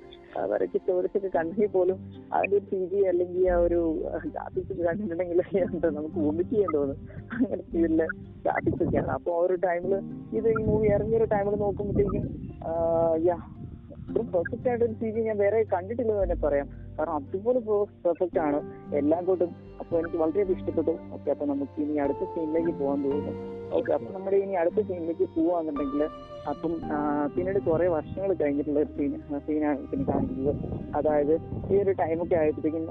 വരച്ച് 0.52 0.78
സ്റ്റോറീസ് 0.78 1.18
ഒക്കെ 1.18 1.30
കണ്ടെങ്കിൽ 1.38 1.68
പോലും 1.68 1.98
അതിന്റെ 2.34 2.58
ഒരു 2.58 2.66
സി 2.72 2.80
ജി 2.92 3.00
അല്ലെങ്കിൽ 3.12 3.50
ആ 3.50 3.58
ഒരു 3.58 3.80
ഗ്രാഫിക്സ് 4.26 4.80
കണ്ടിട്ടുണ്ടെങ്കിൽ 4.88 5.42
എന്താ 5.62 5.90
നമുക്ക് 5.90 6.20
വോമിറ്റ് 6.26 6.50
ചെയ്യാൻ 6.50 6.72
തോന്നും. 6.76 6.98
അങ്ങനെ 7.32 7.62
ഫീലിൽ 7.74 8.02
ഗ്രാഫിക്സ് 8.46 8.84
ഒക്കെയാണ്. 8.84 9.12
അപ്പൊ 9.18 9.32
ആ 9.38 9.42
ഒരു 9.46 9.56
ടൈമിൽ 9.68 9.96
ഇത് 10.38 10.50
ഈ 10.50 10.64
മൂവി 10.64 10.88
ഇറങ്ങിയ 10.88 11.18
ഒരു 11.18 11.26
ടൈമിൽ 11.36 11.56
നോക്കുമ്പോഴത്തേക്കും 11.56 12.26
ഇത്രയും 14.08 14.32
പെർഫെക്റ്റ് 14.34 14.70
ആയിട്ട് 14.70 14.86
ഒരു 14.86 14.94
സി 14.94 15.10
ജി 15.12 15.20
ഞാൻ 15.20 15.38
വേറെ 15.38 15.64
കണ്ടിട്ടില്ലെന്ന് 15.64 16.24
തന്നെ 16.24 16.36
പറയാം. 16.36 16.68
കാരണം 17.00 17.14
അതുപോലെ 17.14 17.60
പെർഫെക്റ്റ് 18.06 18.40
ആണ്. 18.40 18.60
എല്ലാം 18.96 19.26
കൊണ്ടും 19.26 19.50
അപ്പൊ 19.80 20.00
എനിക്ക് 20.00 20.18
വളരെയധികം 20.18 20.60
ഇഷ്ടപ്പെട്ടു. 20.60 20.94
ഓക്കെ 21.14 21.32
അപ്പൊ 21.32 21.46
നമുക്ക് 21.46 21.82
ഇനി 21.82 21.98
അടുത്ത 21.98 22.24
സീനിലേക്ക് 22.34 22.80
പോകാൻ 22.80 23.04
തോന്നുന്നു 23.04 23.63
ഓക്കെ 23.78 23.92
അപ്പൊ 23.96 24.10
നമ്മുടെ 24.16 24.38
ഇനി 24.44 24.56
അടുത്ത 24.62 24.80
സീനിലേക്ക് 24.90 25.26
പോവാന്നുണ്ടെങ്കിൽ 25.36 26.02
അപ്പം 26.52 26.74
പിന്നീട് 27.36 27.60
കുറെ 27.68 27.86
വർഷങ്ങൾ 27.96 28.32
കഴിഞ്ഞിട്ടുള്ള 28.42 28.80
ഒരു 28.84 28.92
സീൻ 28.98 29.12
സീനാണ് 29.48 29.80
പിന്നെ 29.92 30.06
കാണിക്കുന്നത്. 30.12 30.54
അതായത് 30.98 31.34
ഈ 31.72 31.76
ഒരു 31.84 31.92
ടൈമൊക്കെ 32.02 32.36
ആയപ്പോഴത്തേക്കും 32.42 32.84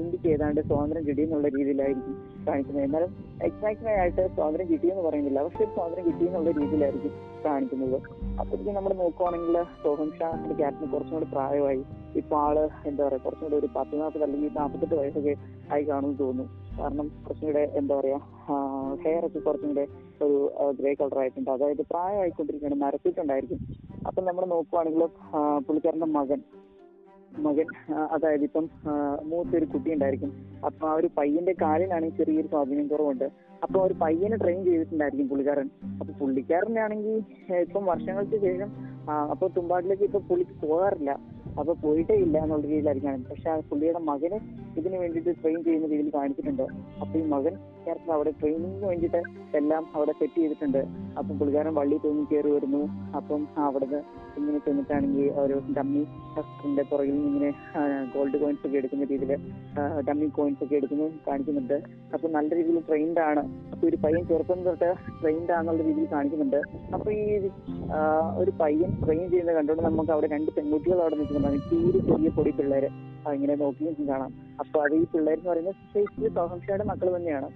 ഇന്ത്യയ്ക്ക് 0.00 0.28
ഏതാണ്ട് 0.34 0.60
സ്വാതന്ത്ര്യം 0.68 1.04
കിട്ടിയെന്നുള്ള 1.08 1.48
രീതിയിലായിരിക്കും 1.56 2.14
കാണിക്കുന്നത്. 2.48 2.84
എന്നാലും 2.88 3.10
എക്സാക്റ്റ് 3.48 3.90
ആയിട്ട് 4.02 4.22
സ്വാതന്ത്ര്യം 4.36 4.68
കിട്ടിയെന്ന് 4.72 5.04
പറയുന്നില്ല. 5.08 5.40
പക്ഷെ 5.46 5.64
സ്വാതന്ത്ര്യം 5.74 6.06
കിട്ടിയെന്നുള്ള 6.10 6.50
രീതിയിലായിരിക്കും 6.60 7.14
കാണിക്കുന്നത്. 7.46 7.98
അപ്പോഴത്തേക്കും 8.40 8.76
നമ്മൾ 8.78 8.92
നോക്കുവാണെങ്കിൽ 9.02 9.56
സോഹം 9.84 10.10
ഷാന്റെ 10.18 10.56
ക്യാപ്റ്റൻ 10.60 10.88
കുറച്ചും 10.94 11.16
കൂടി 11.16 11.28
പ്രായമായി. 11.34 11.82
ഇപ്പൊ 12.20 12.34
ആൾ 12.44 12.56
എന്താ 12.90 13.02
പറയാ 13.06 13.20
കുറച്ചും 13.24 13.44
കൂടി 13.46 13.56
ഒരു 13.62 13.70
പത്ത് 13.76 14.00
നാൽപ്പത് 14.00 14.24
അല്ലെങ്കിൽ 14.26 14.52
നാൽപ്പത്തെട്ട് 14.60 14.96
വയസ്സൊക്കെ 15.00 15.34
ആയി 15.74 15.84
കാണുമെന്ന് 15.90 16.18
തോന്നുന്നു. 16.24 16.52
കാരണം 16.78 17.06
കുറച്ചും 17.24 17.46
കൂടെ 17.48 17.62
എന്താ 17.80 17.94
പറയാ 17.98 18.18
ഹെയർ 19.04 19.22
ഒക്കെ 19.28 19.40
കുറച്ചും 19.46 19.70
കൂടെ 19.72 19.84
ഒരു 20.24 20.36
ഗ്രേ 20.78 20.90
കളർ 21.00 21.18
ആയിട്ടുണ്ട്. 21.22 21.50
അതായത് 21.54 21.82
പ്രായമായിക്കൊണ്ടിരിക്കുകയാണ് 21.92 22.78
മരത്തിട്ടുണ്ടായിരിക്കും 22.84 23.60
അപ്പൊ 24.08 24.20
നമ്മൾ 24.28 24.44
നോക്കുവാണെങ്കിൽ 24.54 25.04
പുള്ളിക്കാരന്റെ 25.66 26.10
മകൻ 26.18 26.40
മകൻ 27.44 27.68
അതായത് 28.14 28.44
ഇപ്പം 28.48 28.66
മൂത്തൊരു 29.30 29.66
കുട്ടി 29.72 29.88
ഉണ്ടായിരിക്കും 29.94 30.30
അപ്പൊ 30.68 30.84
ആ 30.90 30.92
ഒരു 30.98 31.08
പയ്യന്റെ 31.18 31.54
കാലിനാണെങ്കിൽ 31.62 32.18
ചെറിയൊരു 32.20 32.48
സ്വാധീനം 32.52 32.86
കുറവുണ്ട്. 32.92 33.24
അപ്പൊ 33.64 33.78
ഒരു 33.86 33.94
പയ്യനെ 34.02 34.36
ട്രെയിൻ 34.42 34.60
ചെയ്തിട്ടുണ്ടായിരിക്കും 34.68 35.28
പുള്ളിക്കാരൻ. 35.30 35.68
അപ്പൊ 36.00 36.12
പുള്ളിക്കാരനാണെങ്കിൽ 36.20 37.16
ഇപ്പം 37.66 37.84
വർഷങ്ങൾക്ക് 37.92 38.38
ശേഷം 38.46 38.70
അപ്പൊ 39.32 39.46
തുമ്പാട്ടിലേക്ക് 39.56 40.04
ഇപ്പൊ 40.10 40.20
പുള്ളിക്ക് 40.28 40.54
പോകാറില്ല. 40.64 41.12
അപ്പൊ 41.60 41.72
പോയിട്ടേ 41.84 42.16
ഇല്ല 42.24 42.36
എന്നുള്ള 42.44 42.64
രീതിയിലായിരിക്കും 42.70 43.24
പക്ഷെ 43.30 43.48
ആ 43.52 43.56
പുള്ളിയുടെ 43.70 44.00
മകനെ 44.10 44.38
ഇതിന് 44.78 44.96
വേണ്ടിയിട്ട് 45.02 45.32
ട്രെയിൻ 45.40 45.58
ചെയ്യുന്ന 45.66 45.86
രീതിയിൽ 45.92 46.10
കാണിച്ചിട്ടുണ്ട്. 46.18 46.66
അപ്പൊ 47.02 47.14
ഈ 47.20 47.24
മകൻ 47.34 47.54
ക്യാരക്ടർ 47.84 48.12
അവിടെ 48.16 48.32
ട്രെയിനിങ്ങിന് 48.40 48.86
വേണ്ടിയിട്ട് 48.90 49.20
എല്ലാം 49.58 49.82
അവിടെ 49.96 50.12
സെറ്റ് 50.20 50.38
ചെയ്തിട്ടുണ്ട്. 50.42 50.82
അപ്പം 51.18 51.32
പുള്ളിക്കാരൻ 51.38 51.74
വള്ളി 51.78 51.96
തൂങ്ങി 52.04 52.24
കയറി 52.30 52.50
വരുന്നു. 52.56 52.82
അപ്പം 53.18 53.42
അവിടുന്ന് 53.66 54.00
ഇങ്ങനെ 54.38 54.58
ചെന്നിട്ടാണെങ്കിൽ 54.66 55.26
ഒരു 55.42 55.56
ഡമ്മി 55.76 56.00
ഫസ്റ്റിന്റെ 56.34 56.82
പുറകിൽ 56.90 57.18
ഇങ്ങനെ 57.28 57.50
ഗോൾഡ് 58.14 58.38
കോയിൻസ് 58.42 58.64
ഒക്കെ 58.66 58.78
എടുക്കുന്ന 58.80 59.04
രീതിയിൽ 59.12 59.32
ഡമ്മി 60.08 60.26
കോയിൻസ് 60.38 60.60
ഒക്കെ 60.64 60.74
എടുക്കുന്നു 60.80 61.06
കാണിക്കുന്നുണ്ട്. 61.26 61.76
അപ്പൊ 62.14 62.26
നല്ല 62.36 62.50
രീതിയിൽ 62.58 62.78
ട്രെയിൻഡ് 62.88 63.22
ആണ്. 63.28 63.44
അപ്പൊ 63.72 63.84
ഒരു 63.90 63.98
പയ്യൻ 64.04 64.24
ചെറുപ്പം 64.30 64.64
തൊട്ട് 64.68 64.90
ട്രെയിൻഡ് 65.20 65.52
ആണെന്നുള്ള 65.58 65.82
രീതിയിൽ 65.90 66.08
കാണിക്കുന്നുണ്ട്. 66.16 66.60
അപ്പൊ 66.96 67.08
ഈ 67.20 67.24
ഒരു 68.42 68.52
പയ്യൻ 68.62 68.90
ട്രെയിൻ 69.04 69.24
ചെയ്യുന്നത് 69.34 69.56
കണ്ടുകൊണ്ട് 69.58 69.84
നമുക്ക് 69.88 70.12
അവിടെ 70.16 70.30
രണ്ട് 70.34 70.50
പെൺകുട്ടികൾ 70.56 70.98
അവിടെ 71.04 71.16
നിൽക്കുന്നുണ്ടാണ് 71.20 71.43
തീരെ 71.44 71.98
ചെറിയ 71.98 72.28
പൊടി 72.28 72.50
പിള്ളേര്. 72.50 72.88
ഇങ്ങനെ 73.36 73.54
നോക്കിയും 73.62 74.08
കാണാം. 74.10 74.32
അപ്പൊ 74.62 74.78
അത് 74.86 74.94
ഈ 75.00 75.04
പിള്ളേർ 75.12 75.36
എന്ന് 75.38 75.50
പറയുന്നത് 75.50 75.78
ശരിക്കും 75.92 76.34
സോഹംഷയുടെ 76.38 76.84
മക്കൾ 76.90 77.08
തന്നെയാണ്. 77.16 77.48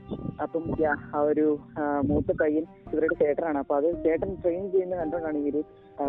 അപ്പം 0.44 0.64
ആ 1.16 1.20
ഒരു 1.30 1.46
മൂത്ത 2.10 2.32
പയ്യൻ 2.40 2.64
ഇവരുടെ 2.92 3.16
ചേട്ടനാണ്. 3.22 3.58
അപ്പൊ 3.62 3.74
അത് 3.80 3.88
ചേട്ടൻ 4.04 4.30
ട്രെയിൻ 4.42 4.64
ചെയ്യുന്ന 4.74 4.96
കണ്ടാണ് 5.02 5.38
ഈ 5.44 5.50
ഒരു 5.52 5.62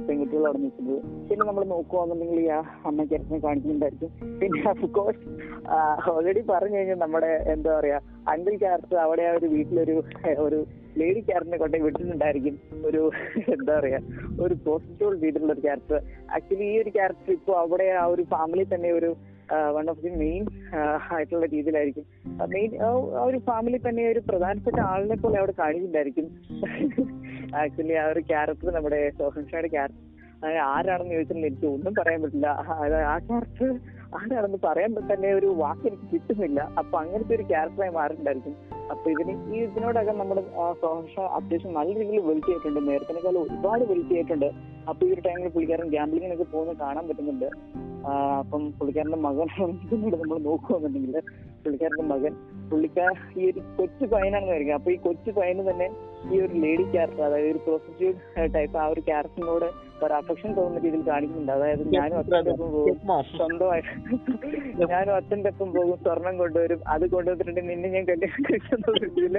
പെൺകുട്ടികൾ 0.08 0.44
അവിടെ 0.48 0.60
നിൽക്കുന്നത്. 0.64 1.00
പിന്നെ 1.30 1.44
നമ്മൾ 1.50 1.64
നോക്കുവാന്നുണ്ടെങ്കിൽ 1.74 2.40
ഈ 2.44 2.48
ആ 2.58 2.60
അമ്മ 2.90 3.04
ചേട്ടനെ 3.12 3.40
കാണിക്കുന്നുണ്ടായിരിക്കും. 3.46 4.12
പിന്നെ 4.42 4.62
അഫ്കോഴ്സ് 4.72 5.24
ഓൾറെഡി 6.12 6.44
പറഞ്ഞു 6.52 6.78
കഴിഞ്ഞാൽ 6.78 7.00
നമ്മുടെ 7.06 7.32
എന്താ 7.54 7.72
പറയാ 7.80 7.98
അങ്കിൾ 8.34 8.54
ക്യാരക്ടർ 8.64 8.98
അവിടെ 9.06 9.24
ആ 9.30 9.34
ഒരു 9.40 9.48
വീട്ടിലൊരു 9.56 9.96
ഒരു 10.46 10.60
ലേഡി 11.00 11.22
ക്യാരക്ടറിനെ 11.28 11.58
കൊണ്ടേ 11.62 11.80
വിട്ടിട്ടുണ്ടായിരിക്കും. 11.86 12.56
ഒരു 12.88 13.02
എന്താ 13.56 13.74
പറയാ 13.80 14.00
ഒരു 14.46 14.56
പോസിറ്റീവ് 14.68 15.18
വീട്ടിലുള്ള 15.24 15.54
ഒരു 15.56 15.64
ക്യാരക്ടർ 15.68 16.00
ആക്ച്വലി 16.38 16.68
ഈ 16.74 16.78
ഒരു 16.84 16.92
ക്യാരക്ടർ 16.98 17.32
ഇപ്പോൾ 17.40 17.58
അവിടെ 17.64 17.88
ആ 18.02 18.06
ഒരു 18.14 18.26
ഫാമിലി 18.34 18.66
തന്നെ 18.74 18.92
ഒരു 19.00 19.12
വൺ 19.76 19.86
ഓഫ് 19.90 20.02
ദി 20.06 20.12
മെയിൻ 20.24 20.44
ആയിട്ടുള്ള 21.14 21.46
രീതിയിലായിരിക്കും. 21.46 22.06
മെയിൻ 22.56 22.72
ആ 22.88 23.24
ഒരു 23.30 23.40
ഫാമിലി 23.48 23.80
തന്നെ 23.88 24.04
ഒരു 24.14 24.22
പ്രധാനപ്പെട്ട 24.30 24.80
ആളിനെ 24.92 25.18
പോലെ 25.24 25.38
അവിടെ 25.42 25.54
കാണിച്ചിട്ടുണ്ടായിരിക്കും. 25.60 26.28
ആക്ച്വലി 27.62 27.98
ആ 28.04 28.06
ഒരു 28.14 28.24
ക്യാരക്ടർ 28.32 28.72
നമ്മുടെ 28.78 29.02
സോഹൻഷയുടെ 29.22 29.72
ക്യാരക്ടർ 29.76 30.06
ആരാണെന്ന് 30.74 31.14
ചോദിച്ചിട്ടുണ്ടെങ്കിൽ 31.14 31.54
എനിക്ക് 31.54 31.68
ഒന്നും 31.76 31.94
പറയാൻ 32.00 32.20
പറ്റില്ല. 32.24 32.48
ആ 33.14 33.18
ക്യാരക്ടർ 33.30 33.72
ആരാണെന്ന് 34.18 34.60
പറയാൻ 34.66 34.92
തന്നെ 35.12 35.30
ഒരു 35.34 35.50
വാക്ക് 35.62 35.84
എനിക്ക് 35.88 36.08
കിട്ടുന്നില്ല. 36.14 36.60
അപ്പൊ 36.80 36.96
അങ്ങനത്തെ 37.02 37.34
ഒരു 37.36 37.46
ക്യാരക്ടറായി 37.52 37.94
മാറിയിട്ടുണ്ടായിരിക്കും 37.98 38.56
അപ്പൊ 38.94 39.08
ഇതിന് 39.14 39.34
ഈ 39.54 39.58
ഇതിനോടകം 39.66 40.16
നമ്മുടെ 40.20 40.44
സോഷ 40.82 41.16
അത്യാവശ്യം 41.38 41.74
നല്ല 41.80 41.92
രീതിയിൽ 42.00 42.24
വെൽറ്റ് 42.30 42.80
നേരത്തിനേക്കാൾ 42.90 43.38
ഒരുപാട് 43.44 43.84
വെൽറ്റ് 43.92 44.14
ചെയ്തിട്ടുണ്ട് 44.14 44.50
അപ്പൊ 44.90 45.02
ഈ 45.08 45.12
ഒരു 45.14 45.22
ടൈമിൽ 45.28 45.50
പുള്ളിക്കാരൻ 45.56 45.88
ഗ്യാംബ്ലിങ്ങിനൊക്കെ 45.96 46.48
പോകുന്നത് 46.54 46.78
കാണാൻ 46.78 47.04
പറ്റുന്നുണ്ട്. 47.10 47.50
അപ്പം 48.42 48.64
പുള്ളിക്കാരന്റെ 48.78 49.20
മകൻ 49.28 49.48
നമ്മൾ 50.24 50.38
നോക്കുകയാണെന്നുണ്ടെങ്കിൽ 50.48 51.16
പുള്ളിക്കാരന്റെ 51.64 52.06
മകൻ 52.14 52.34
പുള്ളിക്കാർ 52.72 53.14
ഈ 53.40 53.52
ഒരു 53.52 53.62
കൊച്ചു 53.78 54.06
പയ്യനാണെന്ന് 54.14 54.52
വിചാരിക്കും. 54.52 54.76
അപ്പൊ 54.80 54.92
ഈ 54.92 54.98
കൊച്ചു 55.06 55.32
പയ്യന് 55.40 55.66
തന്നെ 55.70 55.88
ഈ 56.32 56.40
ഒരു 56.46 56.54
ലേഡി 56.64 56.86
ക്യാരക്ടർ 56.96 57.24
അതായത് 57.28 57.50
ഒരു 57.54 57.62
പ്രോസ്റ്റിറ്റ്യൂട്ട് 57.68 58.54
ടൈപ്പ് 58.56 58.78
ആ 58.84 58.88
ഒരു 58.94 59.02
ക്യാരക്ടറിനോട് 59.10 59.68
ഒരു 60.08 60.14
അഫക്ഷൻ 60.20 60.52
തോന്നുന്ന 60.58 60.84
രീതിയിൽ 60.86 61.04
കാണിക്കുന്നുണ്ട്. 61.10 61.52
അതായത് 61.58 61.84
ഞാനും 61.96 62.18
അച്ഛന്റെ 62.20 62.52
ഒപ്പം 62.54 62.70
പോകും. 62.76 62.96
സ്വന്തമായിട്ട് 63.38 63.92
ഞാനും 64.94 65.14
അച്ഛന്റെ 65.18 65.50
ഒപ്പം 65.54 65.70
പോകും 65.78 65.98
സ്വർണം 66.06 66.36
കൊണ്ടുവരും 66.42 66.82
അത് 66.94 67.06
കൊണ്ടുവന്നിട്ടുണ്ട് 67.14 67.62
നിന്നെ 67.70 67.90
ഞാൻ 67.96 68.06
കല്യാണം 68.10 68.44
കഴിക്കുന്ന 68.50 69.38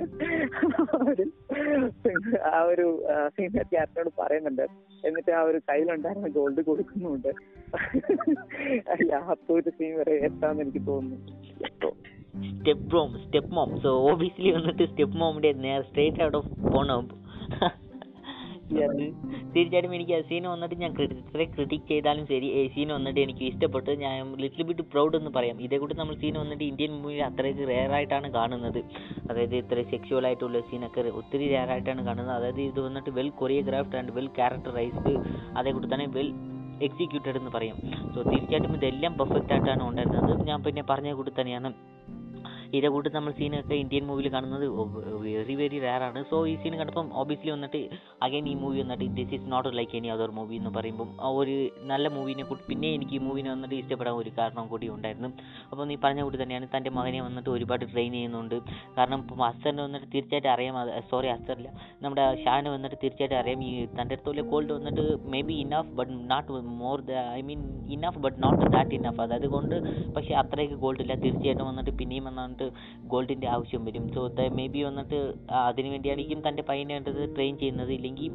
ആ 2.52 2.60
ഒരു 2.72 2.86
സീനിയർ 3.36 3.66
ക്യാരക്ടറോട് 3.72 4.10
പറയുന്നുണ്ട്. 4.20 4.64
എന്നിട്ട് 5.08 5.32
ആ 5.38 5.42
ഒരു 5.50 5.58
കയ്യിലുണ്ടായിരുന്ന 5.70 6.30
ഗോൾഡ് 6.38 6.62
കൊടുക്കുന്നുണ്ട് 6.70 7.30
അല്ല 8.94 9.10
അപ്പൊ 9.34 9.54
ഒരു 9.60 9.70
സീൻ 9.78 9.92
വരെ 10.00 10.14
എത്താന്ന് 10.28 10.62
എനിക്ക് 10.66 10.82
തോന്നുന്നു. 10.86 11.90
Step 12.50 12.88
mom 12.94 13.10
step 13.22 13.52
mom 13.56 13.70
so 13.84 13.90
obviously 14.10 14.50
വന്നിട്ട് 14.56 14.84
സ്റ്റെപ്പ് 14.90 15.16
മോമിന്റെ 15.20 15.50
നേരെ 15.64 15.84
സ്ട്രേറ്റ് 15.88 16.22
ഔട്ട് 16.26 16.36
ഓഫ് 16.40 16.50
പോണം 16.72 17.06
തീർച്ചയായിട്ടും 18.70 19.94
എനിക്ക് 19.96 20.14
ആ 20.16 20.20
സീൻ 20.28 20.44
വന്നിട്ട് 20.52 20.76
ഞാൻ 20.82 20.92
എത്ര 21.04 21.44
ക്രിട്ടിക് 21.54 21.86
ചെയ്താലും 21.88 22.24
ശരി 22.32 22.48
ഈ 22.58 22.62
സീൻ 22.74 22.88
വന്നിട്ട് 22.96 23.20
എനിക്ക് 23.20 23.44
ഇഷ്ടപ്പെട്ടു 23.50 23.90
ഞാൻ 24.02 24.14
ലിറ്റിൽ 24.42 24.64
ബിറ്റ് 24.68 24.84
പ്രൗഡ് 24.92 25.16
എന്ന് 25.20 25.30
പറയാം. 25.36 25.56
ഇതേ 25.66 25.78
കൂടി 25.82 25.94
നമ്മൾ 25.94 26.14
സീൻ 26.22 26.36
വന്നിട്ട് 26.42 26.64
ഇന്ത്യൻ 26.70 26.92
മൂവിയിൽ 27.02 27.22
അത്രയ്ക്ക് 27.28 27.66
റെയർ 27.72 27.92
ആയിട്ടാണ് 27.98 28.28
കാണുന്നത്. 28.38 28.80
അതായത് 29.30 29.56
ഇത്ര 29.62 29.82
സെക്ഷുവൽ 29.92 30.26
ആയിട്ടുള്ള 30.26 30.60
സീനൊക്കെ 30.70 31.08
ഒത്തിരി 31.22 31.48
റെയർ 31.54 31.70
ആയിട്ടാണ് 31.76 32.04
കാണുന്നത്. 32.08 32.36
അതായത് 32.38 32.60
ഇത് 32.60 32.80
വന്നിട്ട് 32.86 33.10
well 33.18 33.30
choreographed 33.42 33.98
and 34.00 34.14
well 34.18 34.30
characterised 34.38 35.14
അതേ 35.60 35.72
കൂടി 35.72 35.88
തന്നെ 35.94 36.08
വെൽ 36.18 36.30
എക്സിക്യൂട്ടഡ് 36.86 37.38
എന്ന് 37.38 37.50
പറയും. 37.56 37.78
സോ 38.14 38.18
തീർച്ചയായിട്ടും 38.30 38.74
ഇതെല്ലാം 38.76 39.14
പെർഫെക്റ്റ് 39.18 39.52
ആയിട്ടാണ് 39.54 39.82
ഉണ്ടായിരുന്നത്. 39.88 40.46
ഞാൻ 40.50 40.62
പിന്നെ 40.62 40.82
പറഞ്ഞ 40.90 41.12
കൂടി 41.12 41.32
തന്നെയാണ്. 41.40 41.70
ഇതേ 42.76 42.88
കൂട്ടി 42.94 43.10
നമ്മൾ 43.14 43.32
സീനൊക്കെ 43.38 43.76
ഇന്ത്യൻ 43.82 44.04
മൂവിയിൽ 44.08 44.28
കാണുന്നത് 44.34 44.64
വെരി 45.24 45.54
വെരി 45.60 45.78
ആണ്. 46.08 46.20
സോ 46.30 46.36
ഈ 46.50 46.52
സീൻ 46.62 46.74
കണ്ടപ്പം 46.80 47.06
ഓബിയസ്ലി 47.20 47.50
വന്നിട്ട് 47.54 47.80
അഗൈൻ 48.24 48.46
ഈ 48.52 48.54
മൂവി 48.62 48.76
വന്നിട്ട് 48.82 49.06
this 49.18 49.32
is 49.36 49.46
not 49.54 49.70
like 49.78 49.94
any 49.98 50.08
other 50.14 50.30
movie 50.38 50.54
എന്ന് 50.60 50.70
പറയുമ്പം 50.76 51.08
ഒരു 51.40 51.54
നല്ല 51.90 52.08
മൂവിനെ 52.16 52.44
കൂട്ടി 52.50 52.62
പിന്നെ 52.70 52.88
എനിക്ക് 52.96 53.14
ഈ 53.18 53.20
മൂവിനെ 53.26 53.50
വന്നിട്ട് 53.54 53.76
ഇഷ്ടപ്പെടാൻ 53.82 54.14
ഒരു 54.20 54.32
കാരണം 54.38 54.66
കൂടി 54.72 54.88
ഉണ്ടായിരുന്നു. 54.96 55.30
അപ്പോൾ 55.70 55.84
നീ 55.90 55.96
പറഞ്ഞ 56.04 56.20
കൂടി 56.26 56.38
തന്നെയാണ് 56.42 56.68
തന്റെ 56.74 56.92
മകനെ 56.98 57.22
വന്നിട്ട് 57.28 57.50
ഒരുപാട് 57.56 57.84
ട്രെയിൻ 57.92 58.12
ചെയ്യുന്നുണ്ട്. 58.18 58.56
കാരണം 58.98 59.18
ഇപ്പം 59.24 59.42
അസ്തറിനെ 59.48 59.82
വന്നിട്ട് 59.86 60.08
തീർച്ചയായിട്ടും 60.14 60.52
അറിയാം. 60.54 60.78
സോറി 61.10 61.30
അസ്തറില്ല 61.36 61.72
നമ്മുടെ 62.04 62.26
ഷാന് 62.44 62.68
വന്നിട്ട് 62.76 62.96
തീർച്ചയായിട്ടും 63.04 63.38
അറിയാം. 63.42 63.60
ഈ 63.70 63.72
തന്റെ 63.98 64.16
അടുത്തുള്ള 64.16 64.44
ഗോൾഡ് 64.52 64.72
വന്നിട്ട് 64.78 65.06
may 65.34 65.42
be 65.50 65.58
enough 65.64 65.92
but 66.00 66.12
not 66.32 66.62
more 66.84 66.96
the 67.10 67.18
I 67.38 67.42
mean 67.50 67.60
enough 67.98 68.22
but 68.26 68.38
not 68.46 68.62
that 68.76 68.94
enough 69.00 69.22
അതായത് 69.26 69.48
കൊണ്ട് 69.56 69.76
പക്ഷേ 70.16 70.32
അത്രയ്ക്ക് 70.44 70.78
ഗോൾഡ് 70.86 71.02
ഇല്ല. 71.06 71.14
തീർച്ചയായിട്ടും 71.26 71.66
വന്നിട്ട് 71.72 71.94
പിന്നെയും 72.00 72.24
വന്നിട്ട് 72.30 72.59
ഗോൾഡിന്റെ 73.06 73.48
ആവശ്യം 73.48 73.84
വരും. 73.84 74.04
സോ 74.12 74.26
ദ 74.26 74.46
മേ 74.52 74.66
ബി 74.66 74.82
വന്നിട്ട് 74.82 75.18
അതിനു 75.50 75.88
വേണ്ടിയായിരിക്കും 75.88 76.48
തന്റെ 76.48 76.62
പയ്യനെ 76.62 76.94
വേണ്ടത് 76.94 77.20
ട്രെയിൻ 77.34 77.58
ചെയ്യുന്നത്. 77.58 77.90
ഇല്ലെങ്കിൽ 77.90 78.32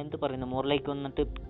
എന്ത് 0.00 0.16
പറയുന്നു 0.22 0.46
മോറിലേക്ക് 0.46 0.90
വന്നിട്ട് 0.90 1.47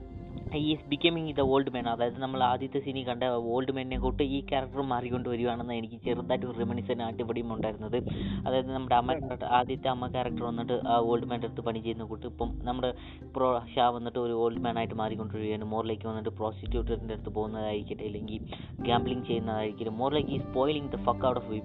is 0.57 0.85
becoming 0.91 1.33
the 1.39 1.43
old 1.53 1.71
man 1.75 1.87
അതായത് 1.93 2.19
നമ്മൾ 2.23 2.41
ആദ്യത്തെ 2.43 2.79
സീനിൽ 2.85 3.05
കണ്ട 3.09 3.25
ഓൾഡ് 3.55 3.73
മാനിനെ 3.77 3.99
കൂട്ട് 4.05 4.23
ഈ 4.23 4.39
ക്യാരക്ടർ 4.51 4.83
മാറിക്കൊണ്ട് 4.93 5.29
വരികയാണെന്ന് 5.29 5.75
എനിക്ക് 5.75 5.99
ചെറുതായിട്ട് 6.05 6.47
ഒരു 6.47 6.59
റിമണിസൻ 6.59 7.03
ആയിട്ട് 7.03 7.23
ഇവിടെയും 7.23 7.53
ഉണ്ടായിരുന്നത്. 7.55 7.99
അതായത് 8.47 8.71
നമ്മുടെ 8.77 8.97
അമ്മ 9.01 9.37
ആദ്യത്തെ 9.59 9.89
അമ്മ 9.95 10.07
ക്യാരക്ടർ 10.15 10.45
വന്നിട്ട് 10.45 10.77
ആ 10.93 10.97
ഓൾഡ് 11.11 11.29
മാന്റെ 11.31 11.49
അടുത്ത് 11.49 11.65
പണി 11.69 11.81
ചെയ്യുന്ന 11.87 12.05
കൂട്ട് 12.11 12.27
ഇപ്പം 12.27 12.51
നമ്മുടെ 12.69 12.91
പ്രോ 13.37 13.49
ഷാ 13.75 13.87
വന്നിട്ട് 13.97 14.19
ഒരു 14.19 14.33
ഓൾഡ് 14.33 14.63
മാൻ 14.67 14.79
ആയിട്ട് 14.79 14.95
മാറിക്കൊണ്ടിരിക്കുകയാണ്. 14.95 15.65
മോറിലേക്ക് 15.75 16.09
വന്നിട്ട് 16.11 16.31
പ്രോസ്റ്റിറ്റ്യൂട്ടറിന്റെ 16.41 17.15
അടുത്ത് 17.15 17.33
പോകുന്നതായിരിക്കട്ടെ 17.39 18.05
അല്ലെങ്കിൽ 18.05 18.41
ഗാംബ്ലിംഗ് 18.89 19.27
ചെയ്യുന്നതായിരിക്കും 19.31 19.97
മോറിലേക്ക് 20.03 20.31
he 20.31 20.39
spoiling 20.39 20.93
the 20.95 21.01
fuck 21.09 21.27
out 21.31 21.41
of 21.43 21.51
we 21.53 21.61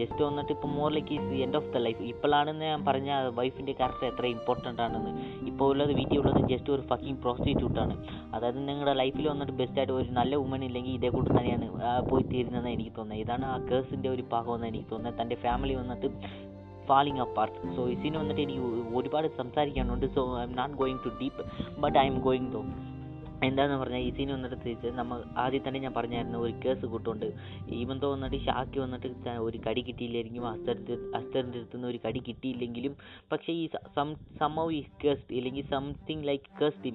just 0.00 0.22
വന്നിട്ട് 0.28 0.52
ഇപ്പം 0.56 0.70
മോറിലേക്ക് 0.80 1.12
is 1.18 1.28
the 1.32 1.40
end 1.46 1.56
of 1.60 1.70
the 1.74 1.84
life 1.86 2.02
ഇപ്പോഴാണെന്ന് 2.12 2.64
ഞാൻ 2.64 2.84
പറഞ്ഞ 2.90 3.10
വൈഫിന്റെ 3.40 3.72
ക്യാരക്ടർ 3.80 4.06
എത്ര 4.12 4.26
ഇമ്പോർട്ടന്റ് 4.36 4.82
ആണെന്ന്. 4.86 5.12
ഇപ്പോൾ 5.50 5.66
ഉള്ളത് 5.72 5.92
വീട്ടിൽ 6.00 6.18
ഉള്ളത് 6.22 6.40
ജസ്റ്റ് 6.54 6.72
ഒരു 6.76 6.82
ഫക്കിംഗ് 6.92 7.20
പ്രോസ്റ്റിറ്റ്യൂട്ട് 7.24 7.78
അതായത് 8.34 8.58
നിങ്ങളുടെ 8.68 8.92
ലൈഫിൽ 8.92 9.28
വന്നിട്ട് 9.28 9.54
ബെസ്റ്റായിട്ട് 9.60 9.94
ഒരു 10.00 10.10
നല്ല 10.18 10.34
വുമൺ 10.42 10.64
ഇല്ലെങ്കിൽ 10.64 10.92
ഇതേ 10.92 11.08
കൂട്ട് 11.16 11.30
തന്നെയാണ് 11.30 11.66
പോയി 12.10 12.24
തീരുന്നതെന്ന് 12.32 12.72
എനിക്ക് 12.76 12.92
തോന്നുന്നത്. 12.98 13.24
ഇതാണ് 13.24 13.46
ആ 13.52 13.56
കേഴ്സിന്റെ 13.70 14.08
ഒരു 14.08 14.24
ഭാഗമെന്ന് 14.32 14.66
എനിക്ക് 14.66 14.88
തോന്നുന്നത്. 14.92 15.20
തന്റെ 15.22 15.38
ഫാമിലി 15.46 15.74
വന്നിട്ട് 15.74 16.10
ഫാളിങ് 16.88 17.22
അപ്പാർട്ട് 17.24 17.74
സോ 17.76 17.82
ഇതിന് 17.94 18.16
വന്നിട്ട് 18.16 18.42
എനിക്ക് 18.42 18.62
ഒരുപാട് 18.98 19.26
സംസാരിക്കാനുണ്ട്. 19.40 20.06
So 20.14 20.22
I'm 20.42 20.52
not 20.60 20.76
going 20.82 21.02
too 21.06 21.10
deep 21.22 21.42
but 21.80 21.98
I'm 22.12 22.18
going 22.28 22.52
to 22.54 22.62
എന്താന്ന് 23.46 23.76
പറഞ്ഞാൽ 23.80 24.02
ഈ 24.06 24.08
സീൻ 24.16 24.28
വന്നിട്ട് 24.34 24.56
തിരിച്ച് 24.62 24.88
നമ്മൾ 24.98 25.18
ആദ്യം 25.42 25.62
തന്നെ 25.66 25.80
ഞാൻ 25.84 25.92
പറഞ്ഞായിരുന്നു 25.98 26.38
ഒരു 26.46 26.54
കേസ് 26.64 26.86
കൂട്ടുണ്ട്. 26.92 27.26
ഈവൻ 27.80 27.96
തോ 28.02 28.08
വന്നിട്ട് 28.14 28.38
ഷാക്ക് 28.46 28.78
വന്നിട്ട് 28.84 29.32
ഒരു 29.46 29.58
കടി 29.66 29.82
കിട്ടിയില്ലായിരിക്കും 29.88 30.46
അസ്തറിന്റെ 30.52 30.94
അസ്തറിന്റെ 31.18 31.58
അടുത്ത് 31.60 31.76
നിന്ന് 31.76 31.88
ഒരു 31.92 31.98
കടി 32.06 32.20
കിട്ടിയില്ലെങ്കിലും 32.28 32.94
പക്ഷേ 33.32 33.52
ഈ 33.60 33.64
സം 33.96 34.08
സംഭവം 34.40 34.72
ഈ 34.78 34.80
കേസ്റ്റ് 35.04 35.34
ഇല്ലെങ്കിൽ 35.38 35.66
സംതിങ് 35.74 36.24
ലൈക്ക് 36.30 36.50
കേസ്റ്റ് 36.60 36.92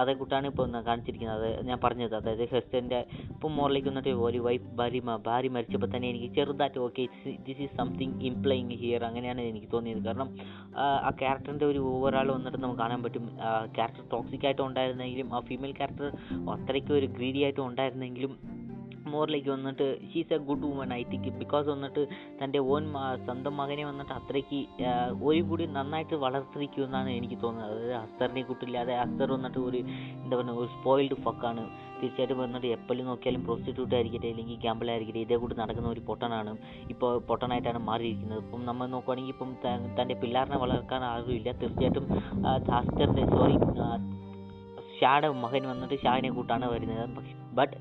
അതേ 0.00 0.14
കൂട്ടാണ് 0.20 0.46
ഇപ്പോൾ 0.52 0.66
കാണിച്ചിരിക്കുന്നത്. 0.88 1.46
അത് 1.58 1.66
ഞാൻ 1.70 1.78
പറഞ്ഞത് 1.84 2.16
അതായത് 2.20 2.44
ഹെസ്റ്റന്റെ 2.54 3.00
ഇപ്പം 3.34 3.52
മോറിലേക്ക് 3.58 3.88
വന്നിട്ട് 3.92 4.14
ഒരു 4.28 4.40
വൈഫ് 4.48 4.68
ഭാര്യ 4.80 5.00
ഭാര്യ 5.28 5.50
മരിച്ചപ്പോൾ 5.56 5.90
തന്നെ 5.94 6.08
എനിക്ക് 6.12 6.28
ചെറുതായിട്ട് 6.38 6.80
okay 6.86 7.04
this 7.48 7.60
is 7.66 7.72
something 7.80 8.18
implying 8.30 8.76
here 8.82 9.04
അങ്ങനെയാണ് 9.10 9.42
എനിക്ക് 9.52 9.70
തോന്നിയത്. 9.76 10.02
കാരണം 10.08 10.28
ആ 11.06 11.10
ക്യാരക്ടറിന്റെ 11.22 11.66
ഒരു 11.72 11.80
ഓവറാൾ 11.94 12.28
വന്നിട്ട് 12.36 12.58
നമുക്ക് 12.64 12.82
കാണാൻ 12.84 13.00
പറ്റും. 13.06 13.24
ക്യാരക്ടർ 13.78 14.04
ടോക്സിക് 14.14 14.46
ആയിട്ട് 14.48 14.62
ഉണ്ടായിരുന്നെങ്കിലും 14.68 15.30
ആ 15.36 15.40
ഫീമെയിൽ 15.48 15.72
ക്യാരക്ടർ 15.84 16.10
അത്രയ്ക്ക് 16.56 16.94
ഒരു 16.98 17.08
ഗ്രീഡി 17.18 17.42
ആയിട്ട് 17.46 17.62
ഉണ്ടായിരുന്നെങ്കിലും 17.70 18.34
മോറിലേക്ക് 19.12 19.50
വന്നിട്ട് 19.54 19.86
she's 20.10 20.32
a 20.34 20.36
good 20.46 20.66
woman 20.68 20.90
I 20.98 21.00
think 21.10 21.28
because 21.40 21.66
വന്നിട്ട് 21.72 22.02
തന്റെ 22.38 22.58
ഓൻ 22.74 22.84
സ്വന്തം 23.24 23.54
മകനെ 23.60 23.84
വന്നിട്ട് 23.88 24.12
അത്രയ്ക്ക് 24.18 24.60
ഒരു 25.28 25.40
കൂടി 25.48 25.64
നന്നായിട്ട് 25.74 26.16
വളർത്തിരിക്കുമെന്നാണ് 26.24 27.10
എനിക്ക് 27.18 27.38
തോന്നുന്നത്. 27.44 27.74
അതായത് 27.74 27.94
അസ്തറിനെ 28.00 28.42
കുട്ടില്ലാതെ 28.50 28.94
അസ്തർ 29.02 29.28
വന്നിട്ട് 29.36 29.60
ഒരു 29.68 29.80
എന്താ 30.22 30.34
പറയുക 30.40 30.56
ഒരു 30.62 30.70
സ്പോയിൽഡ് 30.76 31.18
ഫക്കാണ് 31.26 31.64
തീർച്ചയായിട്ടും 32.00 32.40
വന്നിട്ട് 32.44 32.68
എപ്പോഴും 32.78 33.04
നോക്കിയാലും 33.10 33.44
പ്രോസ്റ്റിറ്റ്യൂട്ട് 33.48 33.94
ആയിരിക്കട്ടെ 33.98 34.28
അല്ലെങ്കിൽ 34.32 34.58
ഗാമ്പിൾ 34.64 34.90
ആയിരിക്കട്ടെ 34.94 35.22
ഇതേ 35.26 35.38
കൂടി 35.44 35.56
നടക്കുന്ന 35.62 35.90
ഒരു 35.94 36.04
പൊട്ടനാണ്. 36.08 36.54
ഇപ്പോൾ 36.94 37.12
പൊട്ടനായിട്ടാണ് 37.30 37.82
മാറിയിരിക്കുന്നത്. 37.90 38.42
ഇപ്പം 38.46 38.64
നമ്മൾ 38.70 38.88
നോക്കുവാണെങ്കിൽ 38.96 39.34
ഇപ്പം 39.36 39.52
തന്റെ 40.00 40.16
പിള്ളേറിനെ 40.24 40.60
വളർത്താൻ 40.64 41.04
ആരുമില്ല. 41.12 41.52
തീർച്ചയായിട്ടും 41.62 42.06
അസ്തറിന്റെ 42.80 43.26
സോറി 43.36 43.58
ഷായുടെ 45.00 45.28
മകൻ 45.44 45.62
വന്നിട്ട് 45.72 45.96
ഷാഹിനെ 46.04 46.30
കൂട്ടാണ് 46.38 46.66
വരുന്നത്. 46.74 47.20
ബട്ട് 47.58 47.76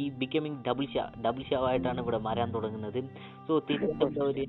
ഈ 0.00 0.04
becoming 0.20 0.58
double 0.66 0.86
Shah 0.92 1.02
double 1.24 1.42
Shah 1.48 1.58
ആയിട്ടാണ് 1.68 1.98
ഇവിടെ 2.04 2.18
മാറാൻ 2.26 2.48
തുടങ്ങുന്നത്. 2.54 2.98
സോ 3.46 3.52
തീർച്ചയായിട്ടും 3.68 4.22
ഒരു 4.30 4.44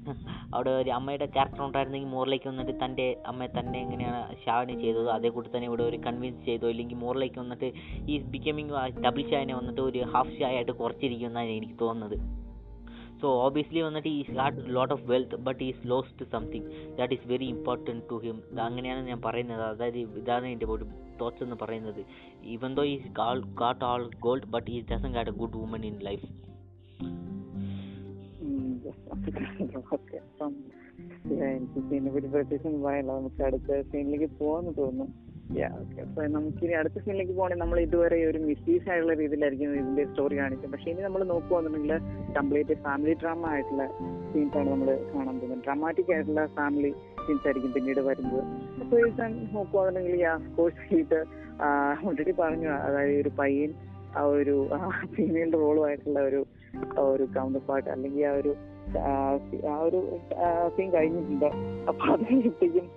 അവിടെ 0.53 0.71
ഒരു 0.81 0.91
അമ്മയുടെ 0.97 1.27
ക്യാരക്ടർ 1.35 1.63
ഉണ്ടായിരുന്നെങ്കിൽ 1.67 2.09
മോറിലേക്ക് 2.15 2.47
വന്നിട്ട് 2.51 2.73
തന്റെ 2.83 3.05
അമ്മ 3.31 3.47
തന്നെ 3.57 3.77
എങ്ങനെയാണ് 3.85 4.21
ഷാവിനെ 4.45 4.75
ചെയ്തത്? 4.83 5.09
അതേ 5.17 5.31
കൂടി 5.35 5.51
തന്നെ 5.55 5.67
ഇവിടെ 5.71 5.85
ഒരു 5.89 5.99
കൺവിൻസ് 6.07 6.43
ചെയ്തോ? 6.49 6.69
ഇല്ലെങ്കിൽ 6.75 6.99
മോറിലേക്ക് 7.05 7.39
വന്നിട്ട് 7.43 7.69
ഈ 8.13 8.17
ബിക്കമിങ് 8.35 8.73
ഡബിൾ 9.05 9.25
ഷാനെ 9.33 9.55
വന്നിട്ട് 9.59 9.81
ഒരു 9.89 10.01
ഹാഫ് 10.15 10.35
ഷാ 10.39 10.49
ആയിട്ട് 10.55 10.75
കുറച്ചിരിക്കുമെന്നാണ് 10.81 11.53
എനിക്ക് 11.59 11.77
തോന്നുന്നത്. 11.83 12.17
സോ 13.21 13.29
ഓബിയസ്ലി 13.45 13.81
വന്നിട്ട് 13.87 14.09
he 14.17 14.21
had 14.37 14.61
lot 14.75 14.93
of 14.95 15.05
wealth 15.11 15.35
but 15.47 15.61
is 15.69 15.81
lost 15.91 16.25
something 16.31 16.69
that 16.97 17.13
is 17.17 17.27
very 17.31 17.47
important 17.55 18.03
to 18.09 18.15
him 18.23 18.37
അങ്ങനെയാണ് 18.67 19.03
ഞാൻ 19.11 19.19
പറയുന്നത്. 19.27 19.63
അതായത് 19.73 19.99
ഇതാണ് 20.21 20.47
എന്റെ 20.53 20.67
ഒരു 20.75 20.87
തോട്ട്സ് 21.21 21.43
എന്ന് 21.47 21.57
പറയുന്നത്. 21.63 22.01
Even 22.53 22.71
though 22.79 22.85
is 22.93 23.09
got 23.61 23.83
all 23.91 24.03
gold 24.27 24.49
but 24.55 24.69
he 24.75 24.77
doesn't 24.91 25.11
got 25.17 25.33
a 25.35 25.39
good 25.41 25.57
woman 25.63 25.85
in 25.91 25.97
life 26.09 26.27
എനിക്ക് 31.55 31.79
സീനെ 31.89 32.09
പറ്റി 32.13 32.27
പ്രത്യേകിച്ച് 32.33 32.69
പറയാനില്ല. 32.85 33.11
നമുക്ക് 33.19 33.41
അടുത്ത 33.47 33.79
സീനിലേക്ക് 33.91 34.27
പോകാന്ന് 34.39 34.71
തോന്നുന്നു. 34.79 35.05
ഓക്കെ 35.79 35.99
അപ്പൊ 36.03 36.21
നമുക്ക് 36.35 36.65
അടുത്ത 36.79 36.97
സീനിലേക്ക് 37.05 37.33
പോകണമെങ്കിൽ 37.37 37.61
നമ്മൾ 37.63 37.77
ഇതുവരെ 37.85 38.17
ഒരു 38.29 38.39
മിസ്യൂസ് 38.49 38.87
ആയിട്ടുള്ള 38.89 39.15
രീതിയിലായിരിക്കും 39.21 39.73
ഇതിന്റെ 39.79 40.03
സ്റ്റോറി 40.11 40.35
കാണിച്ചത്. 40.41 40.71
പക്ഷെ 40.73 40.87
ഇനി 40.91 41.01
നമ്മൾ 41.07 41.23
നോക്കുവാന്നുണ്ടെങ്കിൽ 41.31 41.93
കംപ്ലീറ്റ് 42.37 42.75
ഫാമിലി 42.85 43.13
ഡ്രാമ 43.23 43.45
ആയിട്ടുള്ള 43.53 43.85
സീൻസ് 44.31 44.57
ആണ് 44.59 44.69
നമ്മൾ 44.73 44.89
കാണാൻ 45.13 45.35
പോകുന്നത്. 45.39 45.63
ഡ്രാമാറ്റിക് 45.67 46.11
ആയിട്ടുള്ള 46.15 46.43
ഫാമിലി 46.59 46.91
സീൻസ് 47.27 47.47
ആയിരിക്കും 47.47 47.73
പിന്നീട് 47.73 47.99
വരുന്നത്. 47.99 48.41
അപ്പോൾ 48.81 48.97
ഈ 48.99 49.11
നോക്കുവാണെങ്കിൽ 49.11 49.53
നോക്കുവാന്നുണ്ടെങ്കിൽ 49.53 50.23
കോഴ്സ് 50.55 50.95
ഇത് 50.95 51.19
ഓൾറെഡി 52.05 52.31
പറഞ്ഞു. 52.41 52.69
അതായത് 52.85 53.21
ഒരു 53.21 53.31
പയ്യൻ 53.39 53.71
ആ 54.17 54.23
ഒരു 54.33 54.55
ഫീമെയിൽ 55.15 55.53
റോളുമായിട്ടുള്ള 55.53 56.19
ഒരു 56.21 56.39
ഒരു 57.05 57.23
കൗണ്ടർ 57.35 57.61
പാർട്ട് 57.69 57.89
അല്ലെങ്കിൽ 57.89 58.25
ആ 58.25 58.33
ഒരു 58.33 58.51
ആ, 58.99 59.11
ഒരു 59.79 59.99
സീൻ 60.75 60.89
കഴിഞ്ഞിട്ടുണ്ട്. 60.91 61.49
അപ്പൊ 61.89 62.05
അത് 62.13 62.23
കഴിഞ്ഞിട്ടേക്കും 62.23 62.87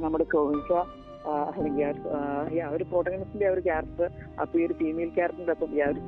നമ്മുടെ 0.00 0.24
കോവിൻഷ 0.24 0.70
അല്ലെങ്കിൽ 1.50 1.84
ആ 2.64 2.68
ഒരു 2.70 2.84
പ്രോട്ടഗണിസ്റ്റിന്റെ 2.84 3.46
ആ 3.46 3.52
ഒരു 3.52 3.60
ക്യാരക്ടർ 3.60 4.06
അപ്പൊ 4.38 4.58
ഈ 4.58 4.66
ഒരു 4.66 4.72
ഫീമെയിൽ 4.72 5.10
ക്യാരക്ടറിന്റെ 5.14 5.52
ഒപ്പം 5.52 5.70
ഈ 5.76 5.82
ഒരു 5.82 6.00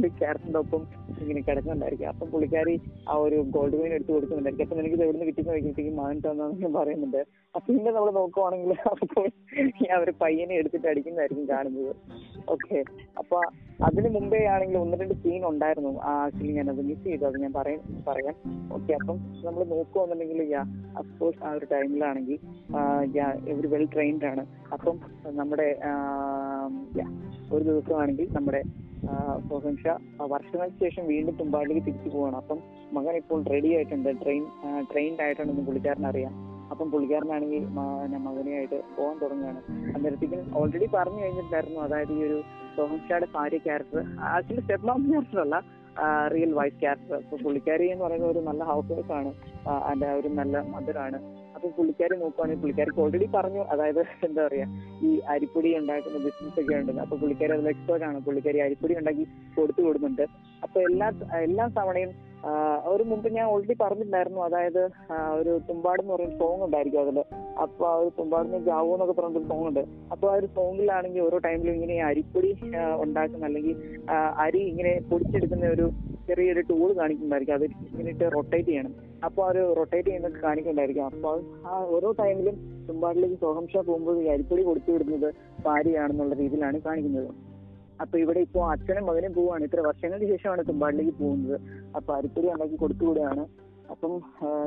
ഒരു 0.00 0.08
ക്യാരക്ടറിന്റെ 0.18 0.58
ഒപ്പം 0.58 0.82
ഇങ്ങനെ 1.20 1.40
കിടക്കുന്നുണ്ടായിരിക്കും. 1.40 2.08
അപ്പം 2.08 2.28
പുള്ളിക്കാരി 2.32 2.74
ആ 3.08 3.14
ഒരു 3.26 3.36
ഗോൾഡ് 3.56 3.78
മെയിൻ 3.80 3.92
എടുത്ത് 3.92 4.12
കൊടുക്കുന്നുണ്ടായിരിക്കും. 4.12 4.66
അപ്പൊ 4.66 4.80
എനിക്ക് 4.82 5.02
എവിടുന്ന് 5.04 5.26
കിട്ടിയെന്ന് 5.26 5.52
വയ്ക്കുമ്പോഴത്തേക്കും 5.52 5.96
മാൻ 6.02 6.18
തന്നാന്ന് 6.26 6.74
പറയുന്നുണ്ട്. 6.78 7.20
അപ്പൊ 7.54 7.66
പിന്നെ 7.68 7.90
നമ്മൾ 7.90 8.10
നോക്കുവാണെങ്കിൽ 8.18 8.72
ആ 9.94 9.98
ഒരു 9.98 10.12
പയ്യനെ 10.22 10.54
എടുത്തിട്ട് 10.54 10.88
അടിക്കുന്നതായിരിക്കും 10.92 11.48
കാണുന്നത്. 11.48 11.92
ഓക്കെ. 12.48 12.78
അപ്പൊ 13.18 13.38
അതിന് 13.84 14.08
മുമ്പേ 14.14 14.44
ആണെങ്കിൽ 14.52 14.78
ഒന്ന് 14.78 14.96
രണ്ട് 15.00 15.14
സീൻ 15.14 15.42
ഉണ്ടായിരുന്നു. 15.48 15.92
ആ 16.08 16.12
ആക്ച്വലി 16.24 16.52
ഞാൻ 16.52 16.68
അത് 16.70 16.82
മിസ് 16.88 17.04
ചെയ്തു. 17.04 17.24
അത് 17.24 17.36
ഞാൻ 17.42 17.52
പറയാൻ 17.52 17.80
പറയാം. 18.06 18.34
ഓക്കെ. 18.72 18.92
അപ്പം 19.00 19.18
നമ്മൾ 19.44 19.64
നോക്കുവാന്നുണ്ടെങ്കിൽ 19.74 20.42
യാ 20.54 20.62
അഫ്കോഴ്സ് 20.98 21.42
ആ 21.44 21.52
ഒരു 21.58 21.66
ടൈമിലാണെങ്കിൽ 21.72 22.38
ഇവർ 23.52 23.66
വെൽ 23.74 23.86
ട്രെയിൻഡ് 23.94 24.26
ആണ്. 24.32 24.44
അപ്പം 24.72 24.96
നമ്മുടെ 25.40 25.68
ഒരു 27.56 27.67
ദിവസമാണെങ്കിൽ 27.70 28.28
നമ്മുടെ 28.36 28.62
ഷാ 29.82 29.92
വർഷങ്ങൾക്ക് 30.32 30.78
ശേഷം 30.84 31.04
വീണ്ടും 31.10 31.34
തുമ്പാടിലേക്ക് 31.40 31.82
തിരിച്ചു 31.86 32.10
പോവാണ്. 32.14 32.36
അപ്പം 32.36 32.58
മകൻ 32.96 33.14
ഇപ്പോൾ 33.20 33.40
റെഡി 33.52 33.70
ആയിട്ടുണ്ട്. 33.76 34.10
ട്രെയിൻ 34.22 34.44
ട്രെയിൻഡ് 34.90 35.22
ആയിട്ടുണ്ടെന്ന് 35.24 35.64
പുള്ളിക്കാരനറിയാം 35.68 36.34
അപ്പം 36.72 36.86
പുള്ളിക്കാരനാണെങ്കിൽ 36.92 37.62
മകനെയായിട്ട് 38.26 38.78
പോകാൻ 38.96 39.16
തുടങ്ങുകയാണ്. 39.22 39.60
അന്നേരത്തേക്കും 39.94 40.56
ഓൾറെഡി 40.60 40.88
പറഞ്ഞു 40.96 41.20
കഴിഞ്ഞിട്ടുണ്ടായിരുന്നു. 41.22 41.80
അതായത് 41.86 42.12
ഈ 42.18 42.20
ഒരു 42.28 42.38
സോഹൻഷയുടെ 42.76 43.28
ഭാര്യ 43.36 43.60
character 43.66 44.00
actually 44.34 44.64
step 44.66 44.86
mom 44.86 45.02
character 45.10 45.40
അല്ല 45.46 45.56
റിയൽ 46.34 46.52
വൈഫ് 46.58 46.78
ക്യാരക്ടർ 46.82 47.22
പുള്ളിക്കാരി 47.44 47.86
എന്ന് 47.92 48.04
പറയുന്ന 48.04 48.26
ഒരു 48.26 48.40
നല്ല 48.48 48.62
ഹൗസ് 48.64 48.92
വൈഫ് 48.92 49.12
ആണ് 49.12 49.30
അതിന്റെ 49.86 50.10
ഒരു 50.20 50.28
നല്ല 50.40 50.60
മദറാണ് 50.74 51.18
അപ്പൊ 51.58 51.68
പുള്ളിക്കാരി 51.76 52.14
നോക്കുവാണെങ്കിൽ 52.22 52.62
പുള്ളിക്കാരിക്ക് 52.62 53.00
ഓൾറെഡി 53.04 53.26
പറഞ്ഞു. 53.36 53.62
അതായത് 53.72 54.00
എന്താ 54.28 54.40
പറയാ 54.46 54.66
ഈ 55.06 55.10
അരിപ്പൊടി 55.34 55.70
ഉണ്ടാക്കുന്ന 55.80 56.18
ബിസിനസ് 56.26 56.58
ഒക്കെ 56.62 56.74
ഉണ്ട് 56.80 57.00
അപ്പൊ 57.04 57.16
പുള്ളിക്കാരി 57.22 57.52
അതിൽ 57.56 57.68
എക്സ്പേർട്ട് 57.74 58.06
ആണ്. 58.08 58.18
പുള്ളിക്കാരി 58.26 58.60
അരിപ്പൊടി 58.66 58.96
ഉണ്ടാക്കി 59.00 59.26
കൊടുത്തു 59.58 59.82
കൊടുക്കുന്നുണ്ട് 59.88 60.24
അപ്പൊ 60.64 60.78
എല്ലാ 60.88 61.08
എല്ലാ 61.46 61.66
തവണയും 61.78 62.12
ഒരു 62.92 63.04
മുമ്പ് 63.10 63.26
ഞാൻ 63.36 63.46
ഓൾറെഡി 63.52 63.74
പറഞ്ഞിട്ടുണ്ടായിരുന്നു. 63.82 64.40
അതായത് 64.48 64.82
ഒരു 65.40 65.52
തുമ്പാട് 65.68 66.00
എന്ന് 66.02 66.12
പറയുന്ന 66.14 66.36
സോങ് 66.42 66.62
ഉണ്ടായിരിക്കും 66.66 67.00
അതിൽ. 67.04 67.18
അപ്പൊ 67.64 67.84
ആ 67.92 67.94
ഒരു 68.02 68.10
തുമ്പാടിന് 68.18 68.60
ജാവോ 68.68 68.92
എന്നൊക്കെ 68.96 69.14
പറഞ്ഞൊരു 69.20 69.48
സോങ് 69.50 69.66
ഉണ്ട്. 69.70 69.82
അപ്പൊ 70.12 70.26
ആ 70.32 70.34
ഒരു 70.40 70.48
സോങ്ങിലാണെങ്കിൽ 70.58 71.22
ഓരോ 71.28 71.38
ടൈമിലും 71.46 71.74
ഇങ്ങനെ 71.78 71.96
അരിപ്പൊടി 72.10 72.50
ഉണ്ടാക്കുന്ന 73.06 73.44
അല്ലെങ്കിൽ 73.50 73.76
അരി 74.46 74.62
ഇങ്ങനെ 74.72 74.92
പൊടിച്ചെടുക്കുന്ന 75.10 75.72
ഒരു 75.76 75.86
ചെറിയൊരു 76.28 76.62
ടൂൾ 76.70 76.88
കാണിക്കുന്നുണ്ടായിരിക്കും. 77.00 77.56
അത് 77.58 77.66
ഇങ്ങനെ 77.92 78.12
റൊട്ടേറ്റ് 78.36 78.68
ചെയ്യണം. 78.70 78.94
അപ്പോൾ 79.24 79.44
അവർ 79.44 79.74
റൊട്ടേറ്റ് 79.78 80.08
ചെയ്യുന്നത് 80.08 80.32
കാണിക്കണ്ടായിരിക്കും 80.32 81.04
അപ്പോൾ 81.04 81.66
ആ 81.66 81.84
ഓരോ 81.94 82.12
ടൈമിലും 82.12 82.56
തുമ്പാടിലേക്ക് 82.88 83.36
ഷാ 83.72 83.80
പോകുമ്പോൾ 83.80 84.28
അരിപ്പൊടി 84.34 84.62
കൊടുത്തു 84.62 84.90
വിടുന്നത് 84.92 85.34
ഭാര്യയാണെന്നുള്ള 85.64 86.34
രീതിയിലാണ് 86.34 86.80
കാണിക്കുന്നത്. 86.80 87.30
അപ്പൊ 88.02 88.18
ഇവിടെ 88.18 88.40
ഇപ്പോ 88.40 88.70
അച്ഛനും 88.70 89.06
മകനും 89.06 89.32
പോവാണ് 89.32 89.64
ഇത്ര 89.64 89.80
വർഷങ്ങൾക്ക് 89.80 90.26
ശേഷമാണ് 90.26 90.62
തുമ്പാടിലേക്ക് 90.68 91.14
പോകുന്നത്. 91.18 91.60
അപ്പൊ 91.96 92.14
അരിപ്പൊടി 92.14 92.48
ഉണ്ടാക്കി 92.52 92.76
കൊടുത്തു 92.76 93.04
വിടുകയാണ്. 93.04 93.44
അപ്പം 93.90 94.12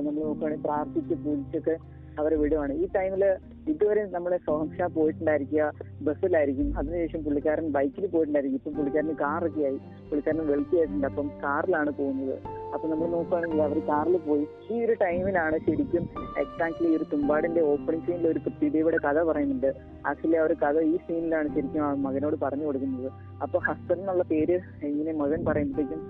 നമ്മൾ 0.05 0.21
നോക്കുകയാണെങ്കിൽ 0.23 0.63
പ്രാർത്ഥിച്ച് 0.67 1.15
പൂജിച്ചൊക്കെ 1.23 1.75
അവരെ 2.19 2.35
വിടുവാണ്. 2.35 2.73
ഈ 2.73 2.87
ടൈമിൽ 2.95 3.23
ഇതുവരെ 3.67 4.05
നമ്മളെ 4.05 4.37
സോഹംഷ 4.37 4.81
പോയിട്ടുണ്ടായിരിക്കുക 4.81 5.71
ബസ്സിലായിരിക്കും. 6.01 6.77
അതിനുശേഷം 6.77 7.23
പുള്ളിക്കാരൻ 7.23 7.71
ബൈക്കിൽ 7.71 8.07
പോയിട്ടുണ്ടായിരിക്കും. 8.07 8.59
ഇപ്പം 8.59 8.73
പുള്ളിക്കാരന് 8.79 9.15
കാറൊക്കെ 9.15 9.61
ആയി. 9.61 9.79
പുള്ളിക്കാരൻ 10.09 10.47
വെളുത്തിയായിട്ടുണ്ട് 10.47 11.07
അപ്പം 11.07 11.29
കാറിലാണ് 11.43 11.91
പോകുന്നത്. 11.99 12.60
അപ്പൊ 12.73 12.85
നമ്മൾ 12.91 13.07
നോക്കുകയാണെങ്കിൽ 13.15 13.61
അവർ 13.67 13.77
കാറിൽ 13.89 14.15
പോയി. 14.27 14.45
ഈ 14.71 14.75
ഒരു 14.85 14.93
ടൈമിലാണ് 15.01 15.57
ശരിക്കും 15.67 16.03
എക്സാക്ട്ലി 16.43 16.89
ഒരു 16.97 17.05
തുമ്പാടിന്റെ 17.11 17.61
ഓപ്പണിംഗ് 17.71 18.05
സീനിൽ 18.07 18.27
ഒരു 18.31 18.39
പൃഥ്വിദേവിയുടെ 18.45 18.99
കഥ 19.05 19.19
പറയുന്നുണ്ട് 19.29 19.69
ആക്ച്വലി 20.09 20.37
ആ 20.41 20.43
ഒരു 20.47 20.55
കഥ 20.63 20.77
ഈ 20.91 20.95
സീനിലാണ് 21.07 21.47
ശരിക്കും 21.55 21.83
ആ 21.87 21.89
മകനോട് 22.05 22.37
പറഞ്ഞു 22.43 22.65
കൊടുക്കുന്നത്. 22.69 23.09
അപ്പൊ 23.43 23.59
ഹസ്ബൻ 23.67 23.99
എന്നുള്ള 23.99 24.23
പേര് 24.33 24.57
ഇങ്ങനെ 24.91 25.13
മകൻ 25.23 25.41
പറയുമ്പോഴത്തേക്കും 25.49 26.01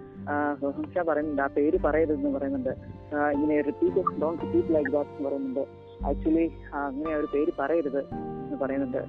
ഹംഷ 0.78 0.98
പറയുന്നുണ്ട് 1.10 1.42
ആ 1.42 1.50
പേര് 1.58 1.78
പറയരുതെന്ന് 1.86 2.32
പറയുന്നുണ്ട്. 2.38 2.74
ഇങ്ങനെ 3.36 3.56
repeat 3.70 4.20
don't 4.22 4.36
repeat 4.44 4.74
like 4.76 4.92
that 4.98 5.16
എന്ന് 5.16 5.30
പറയുന്നുണ്ട്. 5.30 5.64
ആക്ച്വലി 6.10 6.46
അങ്ങനെ 6.86 7.16
ഒരു 7.22 7.28
പേര് 7.34 7.52
പറയരുത് 7.60 8.02
എന്ന് 8.44 8.58
പറയുന്നുണ്ട്. 8.64 9.02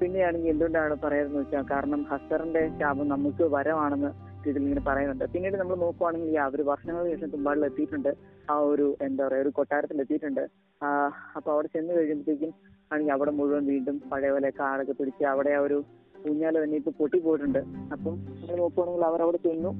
പിന്നെയാണെങ്കിൽ 0.00 0.50
എന്തുകൊണ്ടാണ് 0.52 0.94
പറയുന്നത് 1.02 1.38
വെച്ചാൽ 1.40 1.64
കാരണം 1.70 2.00
ഹസ്തറിന്റെ 2.10 2.62
ശാപം 2.80 3.06
നമുക്ക് 3.08 3.44
വരമാണെന്ന് 3.54 4.10
ഇതിൽ 4.50 4.62
ഇങ്ങനെ 4.66 4.82
പറയുന്നുണ്ട്. 4.88 5.24
പിന്നീട് 5.32 5.56
നമ്മൾ 5.60 5.76
നോക്കുവാണെങ്കിൽ 5.84 6.38
ഒരു 6.56 6.64
വർഷങ്ങൾക്ക് 6.70 7.10
ശേഷം 7.14 7.30
തുമ്പാടിൽ 7.34 7.66
എത്തിയിട്ടുണ്ട്. 7.70 8.10
ആ 8.52 8.54
ഒരു 8.72 8.86
എന്താ 9.06 9.22
പറയാ 9.26 9.42
ഒരു 9.44 9.52
കൊട്ടാരത്തിൽ 9.58 10.02
എത്തിയിട്ടുണ്ട്. 10.04 10.44
അപ്പൊ 11.36 11.48
അവിടെ 11.54 11.68
ചെന്ന് 11.74 11.92
കഴിയുമ്പോഴത്തേക്കും 11.98 12.52
ആണെങ്കിൽ 12.92 13.14
അവിടെ 13.16 13.32
മുഴുവൻ 13.38 13.64
വീണ്ടും 13.72 13.96
പഴയ 14.10 14.30
പോലെ 14.34 14.50
കാടൊക്കെ 14.60 14.94
പിടിച്ച് 15.00 15.24
അവിടെ 15.32 15.52
ആ 15.58 15.60
ഒരു 15.66 15.78
കുഞ്ഞാല 16.24 16.54
തന്നെ 16.64 16.76
ഇപ്പൊ 16.80 16.92
പൊട്ടിപ്പോയിട്ടുണ്ട് 17.00 17.60
അപ്പം 17.94 18.14
നമ്മൾ 18.40 18.56
നോക്കുവാണെങ്കിൽ 18.62 19.04
അവർ 19.10 19.20
അവിടെ 19.26 19.40
ചെന്നു. 19.46 19.70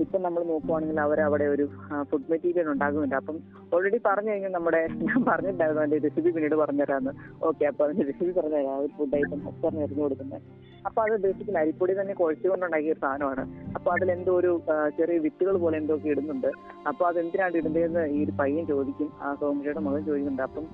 ഇപ്പം 0.00 0.22
നമ്മൾ 0.22 0.42
നോക്കുവാണെങ്കിൽ 0.44 1.00
അവർ 1.00 1.20
അവിടെ 1.20 1.44
ഒരു 1.44 1.64
ഫുഡ് 2.10 2.30
മെറ്റീരിയൽ 2.30 2.68
ഉണ്ടാകുന്നുണ്ട് 2.68 3.14
അപ്പം 3.14 3.36
ഓൾറെഡി 3.74 4.00
പറഞ്ഞു 4.06 4.30
കഴിഞ്ഞാൽ 4.30 4.52
നമ്മുടെ 4.52 4.80
ഞാൻ 5.08 5.24
പറഞ്ഞിട്ടുണ്ടായിരുന്നു 5.24 5.82
അതിന്റെ 5.82 5.98
റെസിപ്പി 6.08 6.30
പിന്നീട് 6.30 6.54
പറഞ്ഞുതരാമെന്ന്. 6.54 7.12
ഓക്കെ 7.42 7.64
അപ്പൊ 7.64 7.84
അതിന്റെ 7.84 8.04
റെസിപ്പി 8.06 8.32
പറഞ്ഞുതരാം. 8.40 8.72
ആ 8.72 8.76
ഒരു 8.76 8.92
ഫുഡ് 8.98 9.14
ഐറ്റം 9.14 9.40
പറഞ്ഞു 9.64 9.82
എറിഞ്ഞു 9.82 10.02
കൊടുക്കുന്നത്. 10.02 10.42
അപ്പൊ 10.86 11.02
അത് 11.02 11.14
ബേസിക്കലി 11.20 11.56
അരിപ്പൊടി 11.56 11.92
തന്നെ 12.00 12.14
കുഴച്ചുകൊണ്ടുണ്ടാക്കിയ 12.14 12.92
ഒരു 12.92 13.00
സാധനമാണ്. 13.00 13.44
അപ്പൊ 13.74 13.90
അതിൽ 13.92 14.10
എന്തോ 14.12 14.34
ഒരു 14.36 14.60
ചെറിയ 14.98 15.18
വിത്തുകൾ 15.18 15.56
പോലെ 15.56 15.78
എന്തോ 15.78 15.94
ഒക്കെ 15.96 16.08
ഇടുന്നുണ്ട്. 16.08 16.50
അപ്പൊ 16.88 17.04
അത് 17.06 17.18
എന്തിനാണ് 17.20 17.56
ഇടുന്നതെന്ന് 17.56 18.04
ഈ 18.06 18.24
ഒരു 18.24 18.32
പയ്യൻ 18.40 18.66
ചോദിക്കും. 18.66 19.10
ആ 19.22 19.34
സോമശയുടെ 19.40 19.80
മകൻ 19.80 20.04
ചോദിക്കുന്നുണ്ട്. 20.04 20.42
അപ്പം 20.42 20.66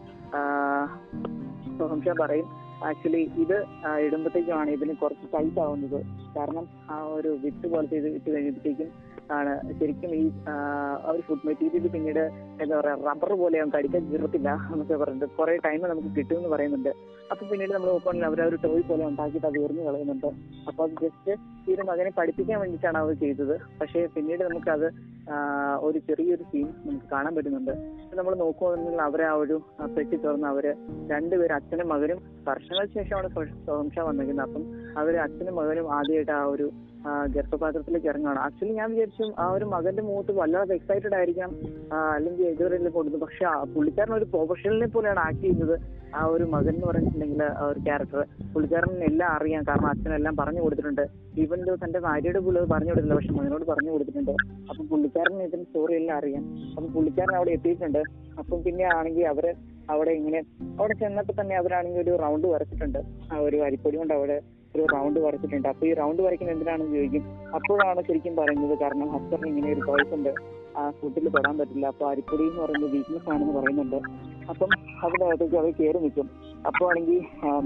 സോമശ 1.79 2.09
പറയും 2.21 2.49
ആക്ച്വലി 2.89 3.23
ഇത് 3.37 3.57
ഇടുമ്പോഴത്തേക്കുമാണ് 4.01 4.71
ഇതിന് 4.71 4.95
കുറച്ച് 4.97 5.27
ടൈറ്റ് 5.35 5.61
ആവുന്നത്. 5.61 5.99
കാരണം 6.37 6.65
ആ 6.91 6.99
ഒരു 7.17 7.31
വിത്ത് 7.45 7.67
പോലത്തെ 7.67 7.97
ഇത് 7.97 8.09
ഇട്ട് 8.09 8.31
കഴിയുമ്പോഴത്തേക്കും 8.31 8.91
ആണ് 9.39 9.53
ശരിക്കും 9.81 10.11
ഈ 10.21 10.25
ആ 10.53 10.55
ഒരു 11.13 11.23
ഫുഡ് 11.29 11.47
മെറ്റീരിയൽ 11.49 11.87
പിന്നീട് 11.95 12.23
എന്താ 12.63 12.75
പറയാ 12.81 12.95
റബ്ബർ 13.09 13.33
പോലെ 13.43 13.57
നമുക്ക് 13.63 13.79
അടിക്കാൻ 13.81 14.03
കീറത്തില്ല 14.11 14.51
എന്നൊക്കെ 14.73 14.97
പറയുന്നത് 15.03 15.35
കുറെ 15.39 15.55
ടൈം 15.67 15.81
നമുക്ക് 15.93 16.11
കിട്ടും 16.19 16.37
എന്ന് 16.41 16.51
പറയുന്നുണ്ട്. 16.55 16.93
അപ്പൊ 17.33 17.43
പിന്നീട് 17.51 17.73
നമ്മൾ 17.77 17.89
നോക്കുകയാണെങ്കിൽ 17.93 18.29
അവർ 18.31 18.41
ഒരു 18.49 18.59
ടോയ് 18.65 18.85
പോലെ 18.91 19.05
ഉണ്ടാക്കിയിട്ട് 19.11 19.49
അത് 19.51 19.59
എറിഞ്ഞു 19.65 19.85
കളയുന്നുണ്ട്. 19.89 20.29
അപ്പൊ 20.69 20.81
അത് 20.87 20.95
ജസ്റ്റ് 21.05 21.33
ഈ 21.67 21.75
ഒരു 21.75 21.85
മകനെ 21.91 22.13
പഠിപ്പിക്കാൻ 22.19 22.59
വേണ്ടിയിട്ടാണ് 22.63 22.99
അവർ 23.03 23.15
ചെയ്തത്. 23.25 23.55
പക്ഷേ 23.81 24.01
പിന്നീട് 24.17 24.43
നമുക്കത് 24.49 24.89
ഒരു 25.87 25.99
ചെറിയൊരു 26.07 26.45
സീൻ 26.53 26.69
നമുക്ക് 26.87 27.09
കാണാൻ 27.13 27.33
പറ്റുന്നുണ്ട്. 27.37 27.75
നമ്മൾ 28.21 28.33
നോക്കുകയാണെങ്കിൽ 28.45 29.03
അവരെ 29.09 29.27
ആ 29.33 29.35
ഒരു 29.43 29.57
പെട്ടി 29.97 30.17
തുറന്ന് 30.25 30.49
അവർ 30.53 30.65
രണ്ടുപേരും 31.13 31.55
അച്ഛനും 31.59 31.89
മകനും 31.93 32.19
വർഷങ്ങൾക്ക് 32.49 32.95
ശേഷമാണ് 32.99 33.29
സ്വംശ 33.67 33.99
വന്നിരിക്കുന്നത്. 34.09 34.47
അപ്പം 34.49 34.65
അവർ 35.03 35.15
അച്ഛനും 35.27 35.55
മകനും 35.61 35.87
ആദ്യമായിട്ട് 35.99 36.35
ആ 36.41 36.43
ഒരു 36.55 36.67
ഗർഭപാത്രത്തിലേക്ക് 37.35 38.09
ഇറങ്ങുകയാണ്. 38.11 38.41
ആക്ച്വലി 38.47 38.75
ഞാൻ 38.81 38.89
വിചാരിച്ചു 38.93 39.25
ആ 39.45 39.47
ഒരു 39.57 39.67
മകന്റെ 39.73 40.03
മുഖത്ത് 40.09 40.33
വല്ലാതെ 40.41 40.75
എക്സൈറ്റഡ് 40.79 41.17
ആയിരിക്കാം 41.19 41.51
അല്ലെങ്കിൽ 42.17 42.45
ഇതുവരെ 42.53 42.91
കൊടുത്തു 42.99 43.19
പക്ഷെ 43.25 43.47
പുള്ളിക്കാരൻ 43.75 44.15
ഒരു 44.19 44.29
പ്രൊഫഷണലിനെ 44.35 44.89
പോലെയാണ് 44.95 45.21
ആക്ട് 45.27 45.43
ചെയ്യുന്നത്. 45.45 45.75
ആ 46.19 46.23
ഒരു 46.35 46.45
മകൻ 46.55 46.75
എന്ന് 46.75 46.87
പറഞ്ഞിട്ടുണ്ടെങ്കിൽ 46.91 47.43
ആ 47.43 47.67
ഒരു 47.73 47.81
ക്യാരക്ടർ 47.87 48.23
പുള്ളിക്കാരൻ 48.55 48.95
എല്ലാം 49.11 49.29
അറിയാം 49.37 49.63
കാരണം 49.69 49.89
അച്ഛനെല്ലാം 49.93 50.35
പറഞ്ഞു 50.41 50.63
കൊടുത്തിട്ടുണ്ട്. 50.65 51.05
ഈവൻ 51.43 51.61
ദോ 51.69 51.75
തന്റെ 51.85 52.01
ഭാര്യയുടെ 52.07 52.41
പോലും 52.47 52.71
പറഞ്ഞു 52.75 52.91
കൊടുത്തില്ല 52.93 53.17
പക്ഷെ 53.19 53.35
മകനോട് 53.39 53.65
പറഞ്ഞു 53.73 53.91
കൊടുത്തിട്ടുണ്ട്. 53.95 54.33
അപ്പം 54.71 54.85
പുള്ളിക്കാരൻ 54.93 55.37
ഇതിന്റെ 55.49 55.67
സ്റ്റോറി 55.69 55.95
എല്ലാം 56.01 56.17
അറിയാം. 56.21 56.45
അപ്പം 56.71 56.89
പുള്ളിക്കാരൻ 56.97 57.35
അവിടെ 57.41 57.53
എത്തിയിട്ടുണ്ട്. 57.59 58.03
അപ്പം 58.41 58.59
പിന്നെ 58.67 58.87
ആണെങ്കിൽ 58.97 59.27
അവർ 59.35 59.47
അവിടെ 59.93 60.13
ഇങ്ങനെ 60.21 60.43
അവിടെ 60.81 60.95
ചെന്നപ്പോ 61.05 61.33
തന്നെ 61.41 61.55
അവരാണെങ്കിൽ 61.61 62.03
ഒരു 62.07 62.13
റൗണ്ട് 62.25 62.47
വരച്ചിട്ടുണ്ട്. 62.55 63.01
ആ 63.33 63.39
ഒരു 63.47 63.57
അരിപ്പൊടി 63.69 63.97
കൊണ്ട് 64.03 64.15
അവിടെ 64.19 64.37
ഒരു 64.77 64.87
റൗണ്ട് 64.93 65.21
വരച്ചിട്ടുണ്ട്. 65.21 65.69
അപ്പൊ 65.69 65.87
ഈ 65.87 65.95
റൗണ്ട് 65.95 66.23
വരയ്ക്കുന്നത് 66.23 66.55
എന്തിനാണെന്ന് 66.57 66.97
ചോദിക്കും. 66.97 67.25
അപ്പോഴാണ് 67.55 68.03
ശരിക്കും 68.09 68.37
പറയുന്നത് 68.37 68.79
കാരണം 68.79 69.09
ഹസ്ബറിന് 69.11 69.47
ഇങ്ങനെ 69.47 69.73
ഒരു 69.73 69.81
ചോയ്സ് 69.81 70.15
ഉണ്ട്. 70.15 70.33
ആ 70.77 70.91
ഫുഡിൽ 70.91 71.29
തൊടാൻ 71.29 71.59
പറ്റില്ല. 71.59 71.87
അപ്പൊ 71.87 72.11
അരിപ്പൊടി 72.11 72.43
എന്ന് 72.43 72.63
പറയുന്നത് 72.63 72.93
വീക്ക്നെസ് 72.93 73.31
ആണെന്ന് 73.31 73.55
പറയുന്നുണ്ട്. 73.61 73.99
അപ്പം 74.51 74.71
അതിനകത്തേക്ക് 75.05 75.57
അവർ 75.61 75.71
കയറി 75.79 75.99
നിൽക്കും. 76.05 76.27
അപ്പോൾ 76.69 76.87
ആണെങ്കിൽ 76.89 77.19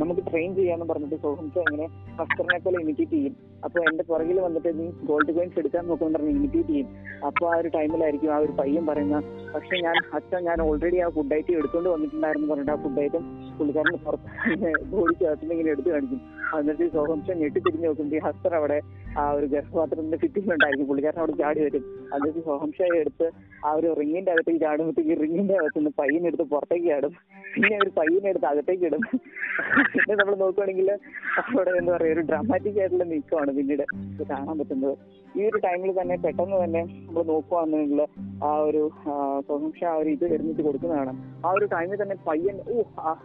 നമുക്ക് 0.03 0.23
ട്രെയിൻ 0.29 0.51
ചെയ്യാന്ന് 0.59 0.87
പറഞ്ഞിട്ട് 0.91 1.17
സോഹംസ 1.25 1.57
എങ്ങനെ 1.65 1.87
ഹസ്ബറിനെ 2.19 2.59
പോലെ 2.65 2.79
ഇമിറ്റേറ്റ് 2.83 3.17
ചെയ്യും. 3.17 3.35
അപ്പൊ 3.67 3.79
എന്റെ 3.89 4.05
പുറകിൽ 4.11 4.39
വന്നിട്ട് 4.45 4.71
നീ 4.79 4.87
ഗോൾഡ് 5.09 5.33
കോയിൻസ് 5.37 5.59
എടുക്കാൻ 5.63 5.83
നോക്കുമെന്ന് 5.89 6.19
പറഞ്ഞ് 6.19 6.35
ഇമിറ്റേറ്റ് 6.39 6.73
ചെയ്യും. 6.73 6.89
അപ്പൊ 7.29 7.45
ആ 7.53 7.57
ഒരു 7.61 7.69
ടൈമിലായിരിക്കും 7.77 8.31
ആ 8.35 8.39
ഒരു 8.45 8.53
പയ്യൻ 8.61 8.85
പറയുന്ന 8.91 9.19
പക്ഷെ 9.55 9.77
ഞാൻ 9.87 9.97
അച്ഛൻ 10.19 10.41
ഞാൻ 10.49 10.61
ഓൾറെഡി 10.67 10.99
ആ 11.05 11.09
ഫുഡ് 11.17 11.35
ഐറ്റം 11.39 11.55
എടുത്തുകൊണ്ട് 11.59 11.91
വന്നിട്ടുണ്ടായിരുന്നു 11.95 12.49
പറഞ്ഞിട്ട് 12.53 12.73
ആ 12.75 12.79
ഫുഡ് 12.85 13.01
ഐറ്റം 13.05 13.25
പുള്ളിക്കാരന് 13.59 14.01
പുറത്ത് 14.07 14.25
ബോഡിക്കകത്തുനിന്ന് 14.93 15.55
ഇങ്ങനെ 15.57 15.71
എടുത്തു 15.75 15.91
കാണിക്കും. 15.95 16.21
എന്നിട്ട് 16.59 16.85
സോഹംസ് 16.97 17.37
ഞെട്ടി 17.43 17.59
തിരിഞ്ഞ് 17.67 17.87
നോക്കുമ്പോൾ 17.89 18.17
ഈ 18.19 18.21
ഹസ്തർ 18.27 18.53
അവിടെ 18.59 18.79
ആ 19.21 19.25
ഒരു 19.39 19.47
ഗർഭപാത്രത്തിന്റെ 19.55 20.19
ഫിറ്റിംഗിലുണ്ടായിരിക്കും 20.23 20.89
പുള്ളിക്കാരൻ 20.91 21.21
അവിടെ 21.23 21.35
ചാടി 21.43 21.61
വരും. 21.67 21.85
എന്നിട്ട് 22.17 22.41
സോഹംഷയെ 22.51 22.99
എടുത്ത് 23.03 23.29
ആ 23.67 23.71
ഒരു 23.79 23.89
റിങ്ങിന്റെ 24.01 24.33
അകത്തേക്ക് 24.35 24.61
ചാടുമ്പോഴത്തേക്ക് 24.67 25.17
റിങ്ങിന്റെ 25.25 25.55
അകത്തുനിന്ന് 25.61 25.93
പയ്യനെടുത്ത് 26.01 26.47
പുറത്തേക്ക് 26.67 26.89
ചാടും 26.91 27.13
പിന്നെ 27.55 27.77
ഒരു 27.83 27.91
പയ്യനെ 27.99 28.29
എടുത്ത് 28.31 28.47
അകത്തേക്ക് 28.49 28.85
ഇടും. 28.89 29.03
പിന്നെ 29.93 30.15
നമ്മൾ 30.21 30.35
നോക്കുവാണെങ്കിൽ 30.43 30.89
അവിടെ 31.43 31.71
എന്താ 31.81 31.93
പറയാ 31.95 32.15
ഒരു 32.15 32.23
ഡ്രാമാറ്റിക് 32.31 32.79
ആയിട്ടുള്ള 32.81 33.05
നീക്കമാണ് 33.13 33.51
പിന്നീട് 33.59 33.85
കാണാൻ 34.33 34.55
പറ്റുന്നത്. 34.61 34.95
ഈ 35.37 35.43
ഒരു 35.49 35.59
ടൈമിൽ 35.65 35.91
തന്നെ 35.99 36.15
പെട്ടെന്ന് 36.25 36.59
തന്നെ 36.65 36.83
നമ്മൾ 37.07 37.23
നോക്കുവാണെന്നുണ്ടെങ്കിൽ 37.31 38.01
ആ 38.47 38.51
ഒരു 38.69 38.83
സോഹംഷ 39.49 39.81
ആ 39.91 39.95
ഒരു 40.01 40.11
ഇത് 40.17 40.25
വരുന്നിട്ട് 40.33 40.63
കൊടുക്കുന്നതാണ് 40.67 41.13
ആ 41.47 41.51
ഒരു 41.57 41.67
ടൈമിൽ 41.75 41.99
തന്നെ 42.03 42.17
പയ്യൻ 42.29 42.57
ഓ 42.73 42.85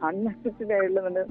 അൺഎക്സ്പെക്ടഡ് 0.09 0.73
ആയിട്ടുള്ള 0.77 1.01
തന്നെ 1.07 1.23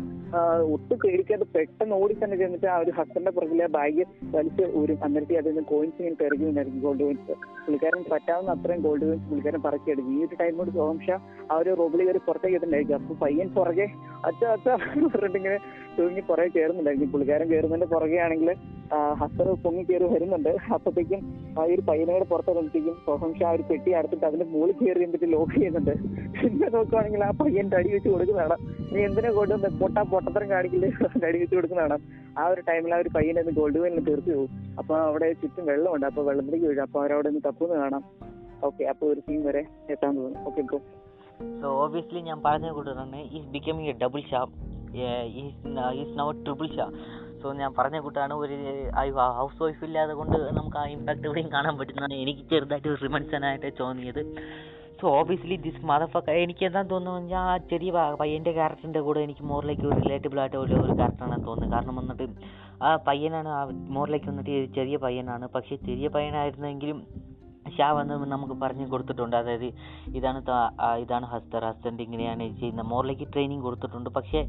ഒട്ടും 0.75 0.97
പേടിക്കാതെ 1.05 1.47
പെട്ടെന്ന് 1.55 1.95
ഓടി 2.01 2.15
തന്നെ 2.23 2.37
ചെന്നിട്ട് 2.43 2.69
ആ 2.75 2.77
ഒരു 2.85 2.93
ഹസ്ബൻഡിന്റെ 2.99 3.33
പുറകിലെ 3.39 3.67
ബാഗ് 3.77 4.05
വലിച്ച് 4.37 4.65
ഒരു 4.81 4.95
അന്നേരത്തെ 5.07 5.39
അതിൽ 5.41 5.53
നിന്ന് 5.53 5.65
കോയിൻസ് 5.73 5.99
ഇങ്ങനെ 6.03 6.19
പെറുകുന്നുണ്ടായിരിക്കും 6.23 6.83
ഗോൾഡ് 6.87 7.03
കോയിൻസ് 7.05 7.35
പുള്ളിക്കാരൻ 7.65 8.03
പറ്റാവുന്ന 8.13 8.55
അത്രയും 8.57 8.83
ഗോൾഡ് 8.87 9.05
കോയിൻസ് 9.09 9.27
പുള്ളിക്കാരൻ 9.31 9.63
പറക്കിയെടുക്കും 9.69 10.15
ഈ 10.19 10.23
ഒരു 10.29 10.39
ടൈമോട് 10.43 10.73
സോംഷ 10.79 11.09
ആ 11.51 11.57
ഒരു 11.63 11.73
റോബിളി 12.01 12.09
കയറി 12.09 12.21
പുറത്തേക്ക് 12.27 12.57
ഇട്ടുണ്ടായിരിക്കും 12.59 12.97
അപ്പൊ 12.99 13.15
പയ്യൻ 13.23 13.49
പുറകെ 13.57 13.87
അച്ഛ 14.29 14.41
അച്ഛ 14.55 14.69
പറഞ്ഞിട്ട് 15.15 15.55
തൂങ്ങി 15.97 16.23
പുറകെ 16.29 16.51
കയറുന്നുണ്ടായിരിക്കും 16.57 17.11
പുള്ളിക്കാരൻ 17.13 17.47
കയറുന്നതിന്റെ 17.53 17.89
പുറകെ 17.95 18.19
ആണെങ്കിൽ 18.25 18.51
ഹസ്തർ 19.21 19.49
പൊങ്ങി 19.65 19.83
കയറി 19.89 20.07
വരുന്നുണ്ട്. 20.13 20.53
അപ്പത്തേക്കും 20.77 21.21
ആ 21.59 21.65
ഒരു 21.73 21.83
പയ്യനോട് 21.89 22.25
പുറത്തിറങ്ങിക്കും 22.33 22.95
സോഹംഷ 23.07 23.41
ആ 23.49 23.53
ഒരു 23.57 23.65
പെട്ടി 23.71 23.91
അടുത്തിട്ട് 23.99 24.25
അതിന്റെ 24.29 24.47
മുകളിൽ 24.53 24.77
കയറി 24.81 25.03
എന്നിട്ട് 25.07 25.29
ലോക്ക് 25.35 25.55
ചെയ്യുന്നുണ്ട്. 25.57 25.95
പിന്നെ 26.41 26.69
നോക്കുവാണെങ്കിൽ 26.77 27.23
ആ 27.29 27.31
പയ്യൻ 27.43 27.67
തടി 27.75 27.91
വെച്ച് 27.95 28.09
കൊടുക്കുന്നതാണ്. 28.15 28.57
നീ 28.93 29.01
എന്തിനെ 29.09 29.31
കൊണ്ട് 29.39 29.69
പൊട്ടാ 29.83 30.03
പൊട്ടത്തരം 30.15 30.49
കാണിക്കില്ല 30.55 30.87
തടി 31.25 31.37
വെച്ച് 31.43 31.55
കൊടുക്കുന്നതാണ്. 31.57 31.99
ആ 32.41 32.45
ഒരു 32.55 32.63
ടൈമിൽ 32.71 32.95
ആ 32.97 33.01
ഒരു 33.05 33.13
പയ്യനെ 33.19 33.45
ഗോൾഡ് 33.61 33.81
വെല്ലിന് 33.85 34.07
തീർച്ചു 34.09 34.31
പോകും 34.37 34.51
അപ്പൊ 34.83 34.97
അവിടെ 35.11 35.29
ചുറ്റും 35.43 35.67
വെള്ളമുണ്ട്. 35.73 36.07
അപ്പൊ 36.11 36.23
വെള്ളത്തിലേക്ക് 36.31 36.67
വീഴും. 36.71 36.85
അപ്പൊ 36.89 36.99
അവരവിടെ 37.03 37.31
നിന്ന് 37.33 37.45
തപ്പുന്ന 37.49 37.77
കാണാം. 37.83 38.05
ഓക്കെ 38.69 38.83
അപ്പൊ 38.95 39.05
ഒരു 39.13 39.21
സീൻ 39.27 39.41
വരെ 39.49 39.65
എത്താൻ 39.95 40.11
തോന്നുന്നു 40.17 40.43
ഓക്കെ 40.49 40.63
സോ 41.61 41.69
ഓബിയസ്ലി 41.83 42.21
ഞാൻ 42.29 42.39
പറഞ്ഞ 42.47 42.69
കൂട്ട് 42.77 42.93
തന്നെ 43.01 43.21
is 43.37 43.49
becoming 43.55 43.91
a 43.93 43.97
double 44.03 44.23
Shah 44.31 44.41
is 46.03 46.15
no 46.21 46.27
triple 46.45 46.69
Shah 46.77 46.87
so 47.43 47.53
ഞാൻ 47.61 47.71
പറഞ്ഞ 47.79 47.99
കൂട്ടാണ് 48.07 48.35
ഒരു 48.43 48.57
ഹൗസ് 49.39 49.59
വൈഫ് 49.63 49.85
ഇല്ലാതെ 49.89 50.15
കൊണ്ട് 50.21 50.37
നമുക്ക് 50.59 50.79
ആ 50.83 50.85
ഇമ്പാക്ട് 50.97 51.25
ഇവിടെയും 51.29 51.49
കാണാൻ 51.55 51.75
പറ്റുന്നതാണ് 51.79 52.17
എനിക്ക് 52.25 52.43
ചെറുതായിട്ട് 52.51 52.97
റിമൻസനായിട്ട് 53.05 53.71
തോന്നിയത്. 53.81 54.23
സോ 55.01 55.11
ഓബിയസ്ലി 55.21 55.57
ദിസ് 55.67 55.83
മദഫക്ക 55.91 56.31
എനിക്ക് 56.45 56.65
എന്താ 56.69 56.83
തോന്നുന്നു 56.91 57.29
ഞാൻ 57.33 57.45
ആ 57.53 57.57
ചെറിയ 57.71 57.91
പയ്യന്റെ 58.23 58.53
ക്യാരക്ടറിന്റെ 58.59 59.01
കൂടെ 59.07 59.21
എനിക്ക് 59.27 59.45
മോറിലേക്ക് 59.53 59.87
ഒരു 59.91 59.99
റിലേറ്റബിൾ 60.03 60.41
ആയിട്ട് 60.43 60.59
ഒരു 60.65 60.75
ഒരു 60.83 60.95
ക്യാരക്ടറാണ് 60.99 61.39
തോന്നുന്നത് 61.47 61.75
കാരണം 61.75 61.97
വന്നിട്ട് 62.01 62.27
ആ 62.87 62.91
പയ്യനാണ് 63.09 63.51
ആ 63.59 63.63
മോറിലേക്ക് 63.97 64.29
വന്നിട്ട് 64.33 64.57
ചെറിയ 64.79 64.97
പയ്യനാണ്. 65.07 65.47
പക്ഷേ 65.57 65.77
ചെറിയ 65.89 66.09
പയ്യനായിരുന്നെങ്കിലും 66.17 67.01
ഷാ 67.77 67.87
വന്ന് 67.97 68.15
നമുക്ക് 68.33 68.55
പറഞ്ഞു 68.63 68.87
കൊടുത്തിട്ടുണ്ട്. 68.93 69.35
അതായത് 69.41 69.67
ഇതാണ് 70.19 70.41
ഇതാണ് 71.05 71.27
ഹസ്തർ. 71.33 71.63
ഹസ്തറിന്റെ 71.71 72.03
ഇങ്ങനെയാണ് 72.07 72.45
ചെയ്യുന്നത്. 72.61 72.89
മോറിലേക്ക് 72.93 73.27
ട്രെയിനിങ് 73.33 73.65
കൊടുത്തിട്ടുണ്ട്. 73.67 74.11
പക്ഷേ 74.19 74.41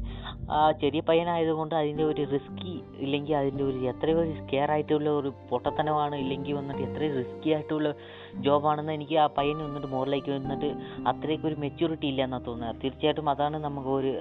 ചെറിയ 0.82 1.02
പയ്യനായതുകൊണ്ട് 1.10 1.74
അതിന്റെ 1.80 2.04
ഒരു 2.12 2.24
റിസ്കി 2.34 2.74
ഇല്ലെങ്കിൽ 3.04 3.36
അതിന്റെ 3.40 3.64
ഒരു 3.70 3.80
എത്രയോ 3.92 4.22
സ്കെയർ 4.40 4.70
ആയിട്ടുള്ള 4.76 5.10
ഒരു 5.20 5.32
പൊട്ടത്തനമാണ് 5.52 6.16
ഇല്ലെങ്കിൽ 6.24 6.56
വന്നിട്ട് 6.60 6.82
എത്രയും 6.88 7.16
റിസ്കി 7.22 7.50
ആയിട്ടുള്ള 7.56 7.90
ജോബാണെന്ന് 8.46 8.92
എനിക്ക് 8.92 9.16
ആ 9.16 9.26
പയ്യൻ 9.38 9.58
വന്നിട്ട് 9.64 9.86
മോറിലേക്ക് 9.86 10.30
വന്നിട്ട് 10.30 10.68
അത്രയ്ക്ക് 11.06 11.46
ഒരു 11.46 11.56
മെച്യൂരിറ്റി 11.64 12.06
ഇല്ല 12.06 12.22
എന്നാണ് 12.22 12.46
തോന്നുന്നത് 12.46 12.80
തീർച്ചയായിട്ടും 12.82 13.28
അതാണ് 13.30 13.56
നമുക്ക് 13.58 13.88
ഒരു 13.88 14.12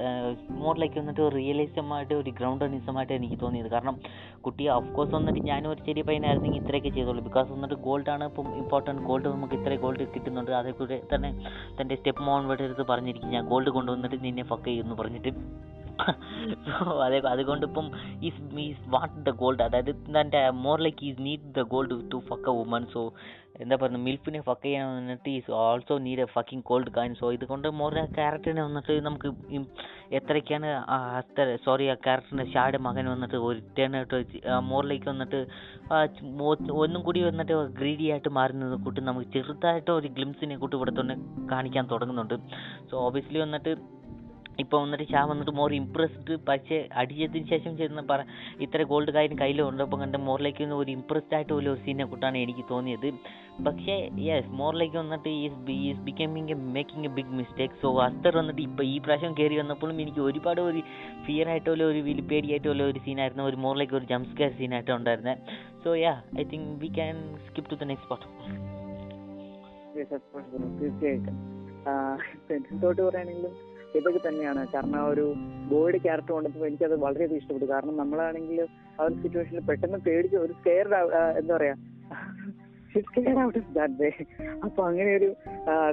മോറിലേക്ക് 0.64 1.00
വന്നിട്ട് 1.00 1.32
റിയലിസമായിട്ട് 1.36 2.14
ഒരു 2.14 2.30
ഗ്രൗണ്ടണിസമായിട്ട് 2.30 3.14
എനിക്ക് 3.14 3.40
തോന്നിയത്. 3.42 3.68
കാരണം 3.68 3.98
കുട്ടി 4.42 4.68
ഓഫ് 4.70 4.92
കോഴ്സ് 4.94 5.14
വന്നിട്ട് 5.16 5.40
ഞാനും 5.40 5.72
ഒരു 5.72 5.82
ചെറിയ 5.88 6.04
പയ്യനായിരുന്നെങ്കിൽ 6.04 6.62
ഇത്രയൊക്കെ 6.64 6.90
ചെയ്തോളൂ. 6.90 7.22
ബിക്കോസ് 7.22 7.52
വന്നിട്ട് 7.52 7.76
ഗോൾഡാണ് 7.76 8.26
ഇപ്പം 8.26 8.48
ഇമ്പോർട്ടന്റ് 8.56 9.02
ഗോൾഡ് 9.02 9.28
നമുക്ക് 9.28 9.54
ഇത്ര 9.54 9.76
ഗോൾഡ് 9.76 10.08
കിട്ടുന്നുണ്ട്. 10.16 10.52
അതേക്കൂടെ 10.52 11.02
തന്നെ 11.14 11.32
തന്റെ 11.80 11.96
സ്റ്റെപ്പ് 11.96 12.24
മോൻ 12.24 12.44
ഇവിടെ 12.44 12.64
അടുത്ത് 12.64 12.82
പറഞ്ഞിരിക്കും 12.82 13.30
ഞാൻ 13.30 13.46
ഗോൾഡ് 13.48 13.70
കൊണ്ടുവന്നിട്ട് 13.70 14.20
നിന്നെ 14.24 14.44
ഫക്ക് 14.44 14.66
ചെയ്യുമെന്ന് 14.66 14.96
പറഞ്ഞിട്ട്. 14.96 15.34
അതെ 17.06 17.18
അതുകൊണ്ട് 17.32 17.66
ഇപ്പം 17.66 17.92
is 18.24 18.42
miss 18.56 18.84
what 18.90 19.14
the 19.28 19.32
gold 19.42 19.64
അതായത് 19.64 19.92
തന്റെ 20.18 20.50
more 20.52 20.80
like 20.80 21.04
is 21.06 21.22
need 21.22 21.42
the 21.58 21.62
gold 21.62 21.96
to 22.12 22.18
fuck 22.30 22.50
a 22.50 22.54
woman 22.60 22.86
so 22.94 23.02
എന്താ 23.56 23.76
പറയുക 23.76 24.00
മിൽഫിനെ 24.06 24.40
ഫക്ക് 24.42 24.64
ചെയ്യാൻ 24.64 24.86
വന്നിട്ട് 24.90 25.30
is 25.30 25.52
also 25.62 25.96
need 25.98 26.22
a 26.22 26.28
fucking 26.36 26.66
cold 26.70 26.92
can 26.98 27.16
so 27.20 27.32
ഇതുകൊണ്ട് 27.32 27.68
മോർ 27.80 27.96
ആ 28.00 28.06
ക്യാരക്ടറിനെ 28.18 28.64
വന്നിട്ട് 28.64 28.94
നമുക്ക് 29.02 29.30
എത്രയ്ക്കാണ് 30.12 30.70
അത്ര 31.20 31.46
സോറി 31.66 31.86
ആ 31.94 31.96
ക്യാരക്ടറിന്റെ 32.06 32.46
ഷാഡ് 32.54 32.80
മകൻ 32.88 33.08
വന്നിട്ട് 33.10 33.38
ആയിട്ട് 33.96 34.20
മോറിലേക്ക് 34.72 35.10
വന്നിട്ട് 35.10 35.40
ഒന്നും 36.86 37.02
കൂടി 37.02 37.22
വന്നിട്ട് 37.24 37.56
ഗ്രീഡി 37.80 38.08
ആയിട്ട് 38.12 38.32
മാറുന്നത് 38.40 38.76
കൂട്ടി 38.86 39.02
നമുക്ക് 39.02 39.30
ചെറുതായിട്ട് 39.32 39.92
ഒരു 39.92 40.08
ഗ്ലിംസിനെ 40.08 40.58
കൂട്ടി 40.58 40.76
ഇവിടെ 40.78 40.94
തന്നെ 41.02 41.16
കാണിക്കാൻ 41.52 41.86
തുടങ്ങുന്നുണ്ട്. 41.86 42.38
സോ 42.90 42.96
ഓബിയസ്ലി 43.08 43.40
വന്നിട്ട് 43.40 43.74
ഇപ്പോൾ 44.60 44.82
വന്നിട്ട് 44.84 45.06
ഷാ 45.12 45.22
വന്നിട്ട് 45.26 45.52
മോർ 45.52 45.74
ഇംപ്രസ്ഡ് 45.74 46.34
പക്ഷേ 46.48 46.88
അടിച്ചതിന് 47.02 47.48
ശേഷം 47.52 47.78
ചെന്ന് 47.78 48.02
പറ 48.10 48.22
ഇത്ര 48.66 48.84
ഗോൾഡ് 48.84 49.12
കാര്യം 49.16 49.38
കയ്യിലുണ്ട് 49.40 49.84
അപ്പം 49.84 50.00
കണ്ട് 50.04 50.18
മോറിലേക്ക് 50.18 50.64
ഒരു 50.64 50.92
ഇംപ്രസ്ഡ് 50.92 51.36
ആയിട്ട് 51.36 51.54
ഒരു 51.54 51.76
സീനെ 51.84 52.06
കൂട്ടാണ് 52.06 52.38
എനിക്ക് 52.38 52.64
തോന്നിയത്. 52.70 53.08
പക്ഷേ 53.66 54.10
യെസ് 54.28 54.48
മോറിലേക്ക് 54.48 54.98
വന്നിട്ട് 54.98 55.30
is 55.46 55.72
is 55.90 56.02
becoming 56.10 56.52
a 56.56 56.58
making 56.78 57.08
a 57.10 57.14
big 57.18 57.34
mistake 57.40 57.74
so 57.82 57.90
Astar 58.08 58.38
വന്നിട്ട് 58.38 58.62
ഇപ്പോൾ 58.62 58.84
ഈ 58.84 59.00
പ്രാവശ്യം 59.06 59.34
കയറി 59.40 59.58
വന്നപ്പോഴും 59.62 60.02
എനിക്ക് 60.02 60.20
ഒരുപാട് 60.20 60.62
ഒരു 60.62 60.82
ഫിയർ 61.26 61.50
ആയിട്ടുള്ള 61.50 61.84
ഒരു 61.84 62.02
വലിയ 62.10 62.26
പേടിയായിട്ടുള്ള 62.32 62.84
ഒരു 62.84 63.00
സീനായിരുന്നു 63.08 63.44
ഒരു 63.44 63.56
മോറിലേക്ക് 63.56 63.94
ഒരു 63.94 64.06
ജംപ് 64.06 64.30
സ്കെയർ 64.34 64.52
സീനായിട്ട് 64.60 64.92
ഉണ്ടായിരുന്നത് 64.92 65.38
so 65.84 65.96
yeah 65.96 66.22
I 66.40 66.44
think 66.44 66.72
we 66.84 66.88
can 67.00 67.18
skip 67.48 67.72
to 67.72 67.76
the 67.76 67.90
next 67.92 68.10
part. 68.12 68.28
തീർച്ചയായിട്ടും. 70.82 71.38
തൊട്ട് 72.82 73.02
പറയുകയാണെങ്കിലും 73.02 73.54
ഇതൊക്കെ 74.00 74.22
തന്നെയാണ്. 74.28 74.62
കാരണം 74.74 75.00
ആ 75.00 75.06
ഒരു 75.14 75.26
ബോയുടെ 75.72 75.98
ക്യാരക്ടർ 75.98 76.34
കൊണ്ടപ്പോൾ 76.34 76.68
എനിക്കത് 76.68 76.96
വളരെയധികം 77.00 77.40
ഇഷ്ടപ്പെട്ടു. 77.42 77.68
കാരണം 77.74 77.96
നമ്മളാണെങ്കിൽ 77.98 78.60
ആ 79.00 79.04
ഒരു 79.04 79.16
സിറ്റുവേഷനിൽ 79.24 79.66
പെട്ടെന്ന് 79.70 80.00
പേടിച്ച് 80.08 80.38
ഒരു 80.38 80.54
സ്കെയർ 80.60 80.88
എന്താ 81.40 81.54
പറയാ? 81.58 81.76
അപ്പൊ 84.66 84.82
അങ്ങനെ 84.88 85.12
ഒരു 85.16 85.28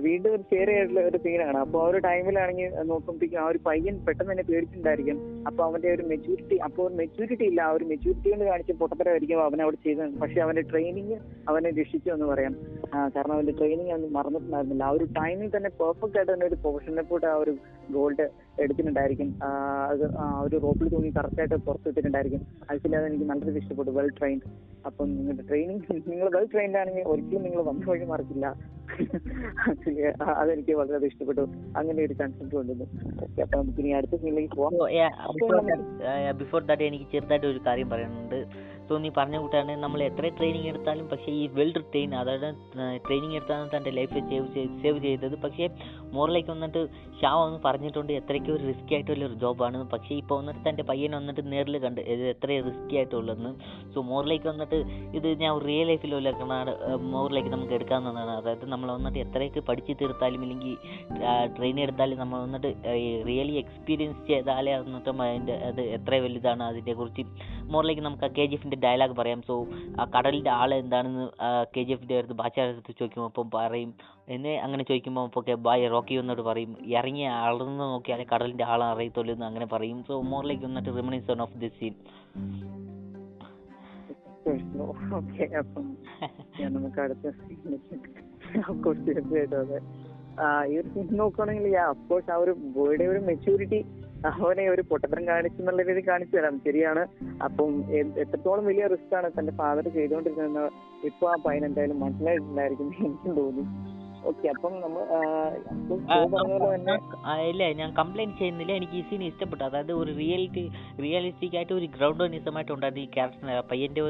വീണ്ടും 0.07 0.31
ഒരു 0.37 0.45
ആയിട്ടുള്ള 0.71 1.01
ഒരു 1.01 1.19
സീനാണ് 1.19 1.59
അപ്പൊ 1.59 1.79
ആ 1.83 1.89
ഒരു 1.91 1.99
ടൈമിലാണെങ്കിൽ 1.99 2.71
നോക്കുമ്പോഴേക്കും 2.91 3.41
ആ 3.43 3.47
ഒരു 3.47 3.59
പയ്യൻ 3.67 3.97
പെട്ടെന്ന് 4.07 4.33
തന്നെ 4.33 4.45
പേടിച്ചിട്ടുണ്ടായിരിക്കും. 4.51 5.19
അപ്പൊ 5.49 5.61
അവന്റെ 5.69 5.89
ഒരു 5.97 6.05
മെച്യൂരിറ്റി 6.11 6.57
അപ്പൊ 6.67 6.83
മെച്യൂരിറ്റി 7.01 7.45
ഇല്ല. 7.51 7.61
ആ 7.69 7.73
ഒരു 7.77 7.85
മെച്യൂരിറ്റി 7.91 8.29
കൊണ്ട് 8.33 8.45
കാണിച്ച 8.51 8.73
പൊട്ടത്തരമായിരിക്കും 8.81 9.43
അവൻ 9.47 9.63
അവിടെ 9.65 9.79
ചെയ്തത്. 9.87 10.13
പക്ഷെ 10.23 10.39
അവന്റെ 10.45 10.65
ട്രെയിനിങ് 10.71 11.17
അവനെ 11.51 11.71
രക്ഷിച്ചു 11.81 12.11
എന്ന് 12.17 12.27
പറയാം. 12.33 12.55
കാരണം 13.15 13.35
അവന്റെ 13.37 13.55
ട്രെയിനിങ് 13.59 13.93
അവൻ 13.95 14.05
മറന്നിട്ടുണ്ടായിരുന്നില്ല. 14.19 14.85
ആ 14.89 14.95
ഒരു 14.99 15.07
ടൈമിൽ 15.19 15.51
തന്നെ 15.57 15.71
പെർഫെക്റ്റ് 15.81 16.19
ആയിട്ട് 16.19 16.33
തന്നെ 16.33 16.47
ഒരു 16.51 16.59
പ്രൊഫഷണൽ 16.63 17.07
പോയിട്ട് 17.11 17.29
ആ 17.33 17.37
ഒരു 17.45 17.55
ഗോൾഡ് 17.97 18.27
എടുത്തിട്ടുണ്ടായിരിക്കും. 18.63 19.29
അത് 19.91 20.05
ആ 20.23 20.27
ഒരു 20.47 20.57
റോപ്പിൽ 20.65 20.89
തൂങ്ങി 20.95 21.13
കറക്റ്റ് 21.19 21.41
ആയിട്ട് 21.43 21.55
അതിൽ 21.55 21.89
എത്തിയിട്ടുണ്ടായിരിക്കും 21.91 22.43
ആക്ച്വലി 22.71 22.97
അത് 23.01 23.07
എനിക്ക് 23.11 23.27
നല്ലത് 23.31 23.59
ഇഷ്ടപ്പെട്ടു. 23.63 23.93
വെൽ 23.99 24.11
ട്രെയിൻഡ് 24.19 24.45
അപ്പം 24.89 25.07
നിങ്ങളുടെ 25.19 25.45
ട്രെയിനിങ് 25.51 25.83
നിങ്ങൾ 26.11 26.29
വെൽ 26.37 26.47
ട്രെയിൻഡ് 26.55 26.79
ആണെങ്കിൽ 26.81 27.07
ഒരിക്കലും 27.13 27.45
നിങ്ങൾ 27.47 27.63
വന്ന 27.71 27.85
വഴി 27.93 28.07
മറക്കില്ല 28.13 28.47
അതെനിക്ക് 30.41 30.73
വളരെ 30.81 31.07
ഇഷ്ടപ്പെട്ടു. 31.11 31.43
അങ്ങനെ 31.79 31.99
ഒരു 32.07 32.15
കൺസെപ്റ്റ് 32.21 32.55
കൊണ്ടുവന്നു 32.59 32.87
അപ്പൊ 33.43 33.55
നമുക്ക് 33.61 33.81
ഇനി 33.83 33.91
അടുത്ത 33.99 34.15
സീനിലേക്ക് 34.23 34.57
പോവാം. 34.61 34.75
ബിഫോർ 36.33 36.63
ദാറ്റ് 36.63 36.83
എനിക്ക് 36.83 37.05
ചെറുതായിട്ട് 37.13 37.47
ഒരു 37.47 37.61
കാര്യം 37.67 37.91
പറയാനുണ്ട്. 37.91 38.39
സോ 38.89 38.97
നീ 39.05 39.09
പറഞ്ഞ 39.19 39.37
കൂട്ടാണ്. 39.45 39.73
നമ്മൾ 39.85 40.01
എത്ര 40.09 40.27
ട്രെയിനിങ് 40.39 40.69
എടുത്താലും 40.73 41.07
പക്ഷേ 41.13 41.31
ഈ 41.41 41.43
വെൽ 41.57 41.73
ട്രെയിൻ 41.79 42.13
അതായത് 42.21 42.49
ട്രെയിനിങ് 43.07 43.37
എടുത്താണ് 43.39 43.67
തന്റെ 43.75 43.91
ലൈഫ് 43.99 44.21
സേവ് 44.31 44.47
സേവ് 44.83 44.99
ചെയ്തത്. 45.07 45.37
പക്ഷേ 45.45 45.67
മോറിലേക്ക് 46.17 46.51
വന്നിട്ട് 46.55 46.83
ഷാ 47.21 47.31
വന്ന് 47.41 47.59
പറഞ്ഞിട്ടുണ്ട് 47.67 48.13
എത്രയ്ക്ക് 48.21 48.51
ഒരു 48.57 48.63
റിസ്കി 48.71 48.93
ആയിട്ടുള്ളൊരു 48.97 49.37
ജോബാണ് 49.43 49.79
പക്ഷേ 49.95 50.13
ഇപ്പോൾ 50.23 50.37
വന്നിട്ട് 50.41 50.63
തന്റെ 50.69 50.85
പയ്യനെ 50.91 51.15
വന്നിട്ട് 51.21 51.43
നേരിൽ 51.53 51.79
കണ്ട് 51.85 52.01
ഇത് 52.15 52.25
എത്ര 52.35 52.49
റിസ്കി 52.69 52.97
ആയിട്ടുള്ളതെന്ന്. 53.01 53.53
സോ 53.95 53.99
മോറിലേക്ക് 54.13 54.49
വന്നിട്ട് 54.53 54.79
ഇത് 55.19 55.29
ഞാൻ 55.43 55.53
റിയൽ 55.69 55.87
ലൈഫിലുള്ള 55.93 56.31
മോറിലേക്ക് 57.15 57.53
നമുക്ക് 57.57 57.75
എടുക്കാവുന്നതാണ്. 57.79 58.33
അതായത് 58.41 58.67
നമ്മൾ 58.75 58.89
വന്നിട്ട് 58.97 59.19
എത്രയൊക്കെ 59.27 59.63
പഠിച്ച് 59.69 59.93
തീർത്താലും 60.03 60.43
ഇല്ലെങ്കിൽ 60.47 60.75
ട്രെയിൻ 61.57 61.77
എടുത്താലും 61.85 62.19
നമ്മൾ 62.23 62.39
വന്നിട്ട് 62.47 62.71
റിയലി 63.31 63.55
എക്സ്പീരിയൻസ് 63.65 64.21
ചെയ്താലേ 64.33 64.75
വന്നിട്ട് 64.87 65.11
അതിന്റെ 65.29 65.55
അത് 65.69 65.83
എത്ര 65.97 66.15
വലുതാണ് 66.27 66.63
അതിന്റെ 66.71 66.93
കുറിച്ച് 67.01 67.25
മോറിലേക്ക് 67.73 68.03
നമുക്ക് 68.07 68.27
ആ 68.29 68.31
കെ 68.37 68.45
ജി 68.51 68.57
എഫിന്റെ 68.59 68.78
ഡയലോഗ് 68.85 69.17
പറയാം. 69.17 69.43
സോ 69.43 69.67
ആ 70.01 70.11
കടലിന്റെ 70.17 70.51
ആൾ 70.51 70.75
എന്താണെന്ന് 70.75 71.29
കെ 71.77 71.83
ജി 71.83 71.93
എഫിന്റെ 71.93 72.19
അടുത്ത് 72.19 72.35
ബാച്ചാരുടെ 72.35 72.75
അടുത്ത് 72.75 72.99
ചോദിക്കുമ്പോൾ 72.99 73.29
അപ്പം 73.29 73.51
പറയും. 73.55 73.95
എന്നെ 74.29 74.61
അങ്ങനെ 74.61 74.85
ചോദിക്കുമ്പോൾ 74.85 75.21
അപ്പോൾ 75.21 75.55
ബായ് 75.55 75.91
റോക്കി 75.91 76.15
എന്നോട് 76.15 76.43
പറയും. 76.43 76.77
ഇറങ്ങി 76.87 77.21
അളന്ന് 77.21 77.81
നോക്കിയാലേ 77.81 78.27
കടലിന്റെ 78.35 78.65
ആളെ 78.65 78.87
അറിയത്തുള്ളൂ 78.87 79.35
എന്ന് 79.35 79.47
അങ്ങനെ 79.47 79.67
പറയും. 79.67 80.05
സോ 80.09 80.23
മോറിലേക്ക് 80.33 80.65
വന്നിട്ട് 80.65 80.89
റിമണിസൺ 80.89 81.43
ഓഫ് 81.43 81.59
ദിസ് 81.59 81.81
സീൻ 81.81 81.95
അടുത്ത 87.05 87.29
ഈ 90.71 90.79
ഒരു 90.79 90.89
സീൻ 90.89 91.17
നോക്കുകയാണെങ്കിൽ 91.17 91.77
അഫ്കോഴ്സ് 91.77 92.31
ആ 92.31 92.35
ഒരു 92.35 92.57
ബോയുടെ 92.75 93.05
ഒരു 93.05 93.19
മെച്യൂരിറ്റി 93.19 93.85
അവനെ 94.27 94.69
ഒരു 94.69 94.83
പൊട്ടത്തരം 94.83 95.27
കാണിച്ചു 95.27 95.61
എന്നുള്ള 95.61 95.83
രീതി 95.83 96.09
കാണിച്ചു 96.09 96.37
തരാം. 96.37 96.61
ശരിയാണ്. 96.65 97.07
അപ്പം 97.45 97.85
എത്രത്തോളം 97.93 98.67
വലിയ 98.67 98.87
റിസ്ക് 98.87 99.15
ആണ് 99.15 99.31
തന്റെ 99.39 99.53
ഫാദർ 99.53 99.89
ചെയ്തുകൊണ്ടിരുന്നത് 99.89 100.73
ഇപ്പൊ 101.05 101.31
ആ 101.31 101.37
പയ്യൻ 101.47 101.65
എന്തായാലും 101.65 102.01
മനസ്സിലായിട്ടുണ്ടായിരിക്കും 102.01 102.95
എനിക്കും 103.01 103.35
തോന്നി. 103.35 103.98
ഇല്ല 107.51 107.63
ഞാൻ 107.81 107.91
കംപ്ലൈന്റ് 107.99 108.37
ചെയ്യുന്നില്ല. 108.41 108.73
എനിക്ക് 108.81 108.97
ഈ 109.01 109.03
സീൻ 109.09 109.23
ഇഷ്ടപ്പെട്ടു. 109.29 109.63
അതായത് 109.69 109.93
ഒരു 110.01 110.11
റിയാലിറ്റി 110.21 110.65
റിയലിസ്റ്റിക് 111.05 111.57
ആയിട്ട് 111.59 111.75
ഒരു 111.79 111.87
ഗ്രൗണ്ടനിസമായിട്ട് 111.97 112.73
ഉണ്ടായിരുന്നു 112.77 113.05
ഈ 113.07 113.09
ക്യാരക്ടറിന് 113.17 113.57
പയ്യന്റെ 113.71 114.03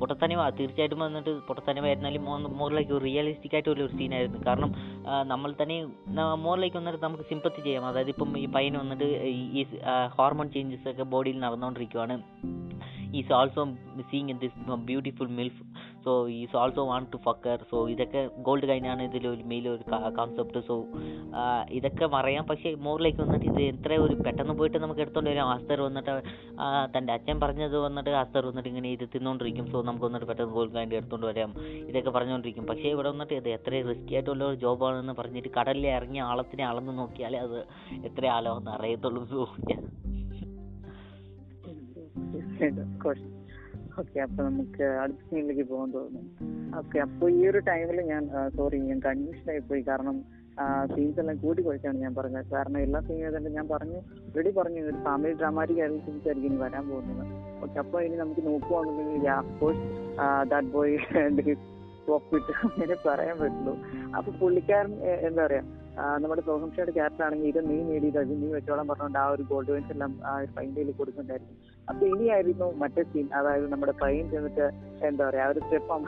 പൊട്ടത്തനിമ 0.00 0.48
തീർച്ചയായിട്ടും 0.60 1.00
വന്നിട്ട് 1.06 1.34
പൊട്ടത്തനമായിരുന്നാലും 1.48 2.24
മോറിലേക്ക് 2.60 2.94
ഒരു 2.98 3.04
റിയലിസ്റ്റിക് 3.04 3.56
ആയിട്ട് 3.58 3.70
ഒരു 3.76 3.86
സീനായിരുന്നു 3.96 4.40
കാരണം 4.48 4.72
നമ്മൾ 5.32 5.52
തന്നെ 5.62 5.78
മോറിലേക്ക് 6.46 6.76
വന്നിട്ട് 6.80 7.02
നമുക്ക് 7.06 7.26
സിമ്പത്തി 7.32 7.60
ചെയ്യാം. 7.66 7.86
അതായത് 7.90 8.12
ഇപ്പം 8.14 8.38
ഈ 8.44 8.46
പയ്യന് 8.56 8.78
വന്നിട്ട് 8.82 9.08
ഈ 9.60 9.64
ഹോർമോൺ 10.18 10.48
ചേഞ്ചസ് 10.56 10.88
ഒക്കെ 10.92 11.06
ബോഡിയിൽ 11.14 11.38
നടന്നുകൊണ്ടിരിക്കുവാണ് 11.46 12.16
is 13.18 13.32
also 13.32 13.62
seeing 14.10 14.30
in 14.32 14.38
this 14.42 14.58
beautiful 14.88 15.28
milf 15.38 15.62
so 16.06 16.12
is 16.40 16.56
also 16.62 16.82
want 16.90 17.08
to 17.12 17.18
fuck her 17.26 17.58
so 17.70 17.76
ഇതൊക്കെ 17.92 18.20
ഗോൾഡ് 18.46 18.66
കൈനാണ് 18.70 19.04
ഒരു 19.20 19.30
മെയിൽ 19.52 19.64
ഒരു 19.74 19.84
കോൺസെപ്റ്റ് 20.18 20.60
സോ 20.68 20.74
ഇതൊക്കെ 21.78 22.06
പറയാം. 22.16 22.44
പക്ഷേ 22.50 22.70
മോറിലേക്ക് 22.86 23.20
വന്നിട്ട് 23.24 23.46
ഇത് 23.50 23.60
എത്ര 23.72 23.92
ഒരു 24.06 24.14
പെട്ടെന്ന് 24.24 24.54
പോയിട്ട് 24.58 24.78
നമുക്ക് 24.84 25.02
എടുത്തോണ്ട് 25.04 25.30
വരാം. 25.32 25.48
ആസ്തർ 25.54 25.80
വന്നിട്ട് 25.86 26.12
തന്റെ 26.94 27.12
അച്ഛൻ 27.16 27.36
പറഞ്ഞത് 27.44 27.76
വന്നിട്ട് 27.86 28.14
ആസ്തർ 28.22 28.44
വന്നിട്ട് 28.50 28.70
ഇങ്ങനെ 28.72 28.90
ഇത് 28.96 29.04
തിന്നുകൊണ്ടിരിക്കും 29.14 29.68
സോ 29.72 29.80
നമുക്ക് 29.88 30.06
വന്നിട്ട് 30.08 30.28
പെട്ടെന്ന് 30.30 30.54
ഗോൾഡ് 30.58 30.74
കൈൻഡ് 30.78 30.98
എടുത്തോണ്ട് 31.00 31.26
വരാം. 31.30 31.52
ഇതൊക്കെ 31.90 32.12
പറഞ്ഞുകൊണ്ടിരിക്കും 32.18 32.66
പക്ഷേ 32.72 32.88
ഇവിടെ 32.94 33.10
വന്നിട്ട് 33.14 33.34
ഇത് 33.40 33.48
എത്ര 33.56 33.82
റിസ്കി 33.90 34.14
ആയിട്ടുള്ള 34.16 34.44
ഒരു 34.50 34.58
ജോബാണെന്ന് 34.66 35.16
പറഞ്ഞിട്ട് 35.22 35.52
കടലിൽ 35.58 35.86
ഇറങ്ങിയ 35.98 36.28
ആളത്തിനെ 36.32 36.66
അളന്ന് 36.70 36.94
നോക്കിയാലേ 37.02 37.40
അത് 37.46 37.58
എത്ര 38.10 38.26
ആളാണെന്ന് 38.36 38.72
അറിയത്തുള്ളൂ. 38.78 39.24
സോ 39.34 39.40
ഓക്കെ 44.00 44.18
അപ്പൊ 44.20 44.40
നമുക്ക് 44.44 44.84
അടുത്ത 45.02 45.20
സീനിലേക്ക് 45.30 45.64
പോകാൻ 45.70 45.90
തോന്നുന്നു. 45.96 46.22
ഓക്കെ 46.80 46.98
അപ്പൊ 46.98 47.28
ഈ 47.38 47.40
ഒരു 47.50 47.60
ടൈമിൽ 47.68 48.00
ഞാൻ 48.12 48.22
സോറി 48.56 48.78
ഞാൻ 48.88 48.98
കൺഫ്യൂഷൻ 49.06 49.48
ആയി 49.52 49.62
പോയി. 49.68 49.82
കാരണം 49.90 50.16
സീൻസ് 50.94 51.18
എല്ലാം 51.22 51.36
കൂട്ടി 51.44 51.62
കുഴച്ചാണ് 51.62 51.98
ഞാൻ 52.04 52.12
പറഞ്ഞത്. 52.18 52.46
കാരണം 52.52 52.78
എല്ലാ 52.78 53.00
സീനും 53.06 53.34
തന്നെ 53.36 53.50
ഞാൻ 53.50 53.66
പറഞ്ഞു 53.72 53.98
റെഡി 54.36 54.52
പറഞ്ഞു 54.58 54.82
ഒരു 54.90 54.98
ഫാമിലി 55.06 55.34
ഡ്രാമാറ്റിക് 55.40 55.80
ആയിട്ടുള്ള 55.80 56.04
സീൻസ് 56.06 56.26
ആയിരിക്കും 56.28 56.50
ഇനി 56.50 56.60
വരാൻ 56.64 56.84
പോകുന്നത്. 56.90 57.32
ഓക്കെ 57.64 57.78
അപ്പൊ 57.84 58.00
ഇനി 58.00 58.16
നമുക്ക് 58.16 58.42
പ്രോഫിറ്റ് 62.06 62.52
അങ്ങനെ 62.66 62.96
പറയാൻ 63.06 63.36
പറ്റുള്ളൂ. 63.38 63.72
അപ്പൊ 64.16 64.30
പുള്ളിക്കാരൻ 64.40 64.92
എന്താ 65.28 65.40
പറയാ 65.46 65.62
നമ്മുടെ 66.22 66.42
സോഹംഷയുടെ 66.48 66.92
ക്യാരക്ടർ 66.96 67.24
ആണെങ്കിൽ 67.26 67.48
ഇത് 67.50 67.60
നീ 67.68 67.76
നേടിയത് 67.90 68.32
നീ 68.42 68.48
വെച്ചോളം 68.56 68.88
പറഞ്ഞുകൊണ്ട് 68.90 69.18
ആ 69.22 69.26
ഒരു 69.34 69.44
ഗോൾഡ് 69.50 69.70
കോയിൻസ് 69.70 69.92
എല്ലാം 69.94 70.12
ആ 70.30 70.32
ഒരു 70.42 70.50
പൈന്റെ 70.56 70.82
കൊടുക്കുന്നുണ്ടായിരുന്നു. 70.98 71.54
അപ്പൊ 71.90 72.02
ഇനിയായിരുന്നു 72.12 72.66
മറ്റേ 72.82 73.02
സീൻ 73.12 73.26
അതായത് 73.38 73.66
നമ്മുടെ 73.72 73.94
പൈൻ 74.02 74.24
ചെന്നിട്ട് 74.34 74.66
എന്താ 75.08 75.22
പറയാ 75.28 75.46
ഒരു 75.52 75.62
സ്റ്റെപ്പ് 75.66 75.98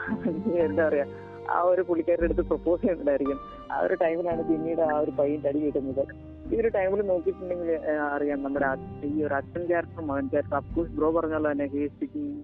എന്താ 0.67 0.85
പറയാ 0.89 1.07
ആ 1.55 1.59
ഒരു 1.71 1.81
പുള്ളിക്കാരുടെ 1.89 2.27
അടുത്ത് 2.27 2.43
പ്രപ്പോസ് 2.49 2.81
ചെയ്യുന്നുണ്ടായിരിക്കും. 2.81 3.37
ആ 3.73 3.77
ഒരു 3.85 3.95
ടൈമിലാണ് 4.01 4.41
പിന്നീട് 4.49 4.81
ആ 4.89 4.95
ഒരു 5.03 5.11
പൈൻ 5.19 5.37
തടി 5.45 5.59
കിട്ടുന്നത്. 5.63 6.03
ഈ 6.51 6.59
ഒരു 6.61 6.69
ടൈമിൽ 6.75 6.99
നോക്കിയിട്ടുണ്ടെങ്കിൽ 7.11 7.71
അറിയാം 8.15 8.39
നമ്മുടെ 8.45 8.69
ഈ 9.09 9.15
ഒരു 9.27 9.33
അച്ഛൻ 9.39 9.63
ക്യാരക്ടർ 9.71 10.03
മകൻ 10.11 10.27
ക്യാരക്ടർ 10.33 10.57
അഫ്കോഴ്സ് 10.61 10.93
ബ്രോ 10.97 11.09
പറഞ്ഞല്ലോ 11.17 11.49
തന്നെ 11.53 11.67
ഹീസ് 11.73 11.93
സ്പീക്കിംഗ് 11.95 12.35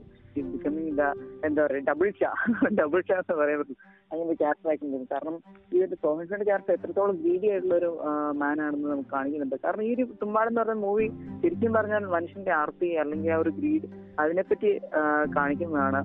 എന്താ 1.47 1.61
പറയാ 1.65 1.83
ഡബിൾ 1.89 2.09
ഷാ 2.21 2.31
ഡബിൾ 2.79 3.01
ഷാ 3.09 3.17
എന്ന് 3.21 3.37
പറയാൻ 3.41 3.59
പറ്റും. 3.61 3.77
അങ്ങനെ 4.11 4.33
ക്യാരക്ടർ 4.33 4.69
ചെയ്യുന്നത് 4.69 5.07
കാരണം 5.11 5.37
ഈ 5.73 5.83
ഒരു 5.83 5.95
സോഹൻസിന്റെ 5.95 6.45
ക്യാരക്ടർ 6.45 6.73
എത്രത്തോളം 6.73 7.15
ഗ്രീഡി 7.15 7.47
ആയിട്ടുള്ള 7.47 7.75
ഒരു 7.75 7.89
മാൻ 8.31 8.61
ആണെന്ന് 8.61 8.89
നമുക്ക് 8.89 9.09
കാണിക്കുന്നുണ്ട്. 9.09 9.55
കാരണം 9.65 9.83
ഈ 9.83 9.93
ഒരു 9.95 10.03
തുമ്പാട് 10.21 10.49
എന്ന് 10.49 10.61
പറയുന്ന 10.61 10.85
മൂവി 10.85 11.07
ശരിക്കും 11.41 11.73
പറഞ്ഞാൽ 11.73 12.05
മനുഷ്യന്റെ 12.05 12.51
ആർത്തി 12.51 12.89
അല്ലെങ്കിൽ 13.03 13.31
ആ 13.31 13.37
ഒരു 13.37 13.49
ഗ്രീഡ് 13.49 13.87
അതിനെപ്പറ്റി 14.19 14.79
കാണിക്കുന്നതാണ്. 15.35 16.01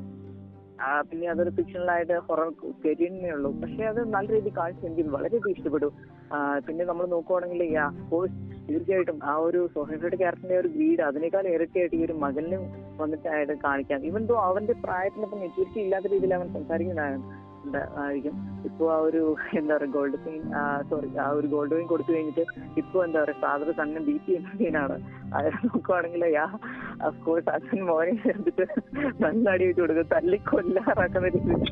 പിന്നെ 1.10 1.26
അതൊരു 1.28 1.50
ഫിക്ഷണലായിട്ട് 1.50 2.12
ഹൊറർ 2.12 2.50
കരിയറിനേ 2.84 3.30
ഉള്ളൂ. 3.30 3.50
പക്ഷെ 3.52 3.82
അത് 3.84 4.08
നല്ല 4.14 4.28
രീതിയിൽ 4.32 4.56
കാണിച്ചു 4.56 4.86
എനിക്ക് 4.86 5.08
വളരെയധികം 5.08 5.50
ഇഷ്ടപ്പെട്ടു. 5.50 5.88
ആ, 6.32 6.58
പിന്നെ 6.58 6.84
നമ്മൾ 6.84 7.06
നോക്കുവാണെങ്കിൽ 7.06 7.60
തീർച്ചയായിട്ടും 8.68 9.18
ആ 9.24 9.34
ഒരു 9.36 9.68
സോഹൻസിയുടെ 9.74 10.16
ക്യാരക്ടറിന്റെ 10.16 10.58
ഒരു 10.58 10.68
ഗ്രീഡ് 10.68 11.00
അതിനേക്കാൾ 11.00 11.46
ഇരട്ടിയായിട്ട് 11.48 11.96
ഈ 11.96 12.04
ഒരു 12.04 12.12
മകനിലും 12.24 12.62
വന്നിട്ടായിട്ട് 12.96 13.52
കാണിക്കാം. 13.64 14.04
ഇവൻ 14.04 14.26
തോ 14.26 14.34
അവന്റെ 14.48 14.72
പ്രായത്തിനൊപ്പം 14.72 15.40
മെച്യൂരിറ്റി 15.40 15.80
ഇല്ലാത്ത 15.80 16.06
രീതിയിൽ 16.06 16.34
അവൻ 16.34 16.48
സംസാരിക്കുന്നതാണ്. 16.52 17.20
ആയിരിക്കും. 18.02 18.34
ഇപ്പൊ 18.68 18.84
ആ 18.94 18.96
ഒരു 19.06 19.20
എന്താ 19.58 19.74
പറയുക 19.76 19.92
ഗോൾഡ് 19.96 20.18
പെയിൻ 20.24 20.42
സോറി 20.90 21.08
ആ 21.24 21.28
ഒരു 21.38 21.48
ഗോൾഡ് 21.54 21.72
പെയിൻ 21.74 21.86
കൊടുത്തു 21.92 22.12
കഴിഞ്ഞിട്ട് 22.14 22.44
ഇപ്പൊ 22.80 22.98
എന്താ 23.06 23.18
പറയുക 23.22 23.40
ഫാദർ 23.44 23.68
തന്നെ 23.80 24.00
ബീറ്റ് 24.06 24.26
ചെയ്യുന്ന 24.26 24.50
സീനാണ് 24.60 24.96
അത് 25.38 25.48
നോക്കുവാണെങ്കിൽ 25.66 26.22
യാ 26.36 26.46
അഫ്കോഴ്സ് 27.08 27.50
അച്ഛൻ 27.54 27.80
മോനെ 27.88 28.14
ചേർത്തിട്ട് 28.24 28.64
നല്ല 29.24 29.44
അടി 29.54 29.64
വെച്ച് 29.68 29.80
കൊടുക്കും. 29.82 30.08
തല്ലി 30.14 30.38
കൊല്ലാറാക്കുന്ന 30.50 31.28
രീതിയിൽ 31.36 31.62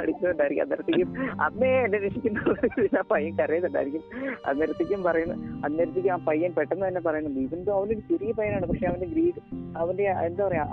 അടിക്കുന്നുണ്ടായിരിക്കും 0.00 0.64
അന്നേരത്തേക്കും 0.64 1.10
അമ്മയെ 1.46 1.78
എന്നെ 1.86 2.00
രക്ഷിക്കുന്ന 2.06 3.02
പയ്യൻ 3.12 3.32
കരയുന്നുണ്ടായിരിക്കും. 3.40 4.02
അന്നേരത്തേക്കും 4.50 5.02
പറയുന്നു 5.08 5.36
അന്നേരത്തേക്കും 5.68 6.12
ആ 6.16 6.20
പയ്യൻ 6.30 6.52
പെട്ടെന്ന് 6.58 6.84
തന്നെ 6.88 7.02
പറയുന്നുണ്ട് 7.08 7.40
ഇവൻ 7.46 7.62
അവനൊരു 7.78 8.02
ചെറിയ 8.10 8.32
പയ്യനാണ് 8.40 8.68
പക്ഷെ 8.72 8.86
അവന്റെ 8.92 9.10
ഗ്രീഡ് 9.14 9.40
അവന്റെ 9.82 10.04
എന്താ 10.28 10.42
പറയാ 10.48 10.66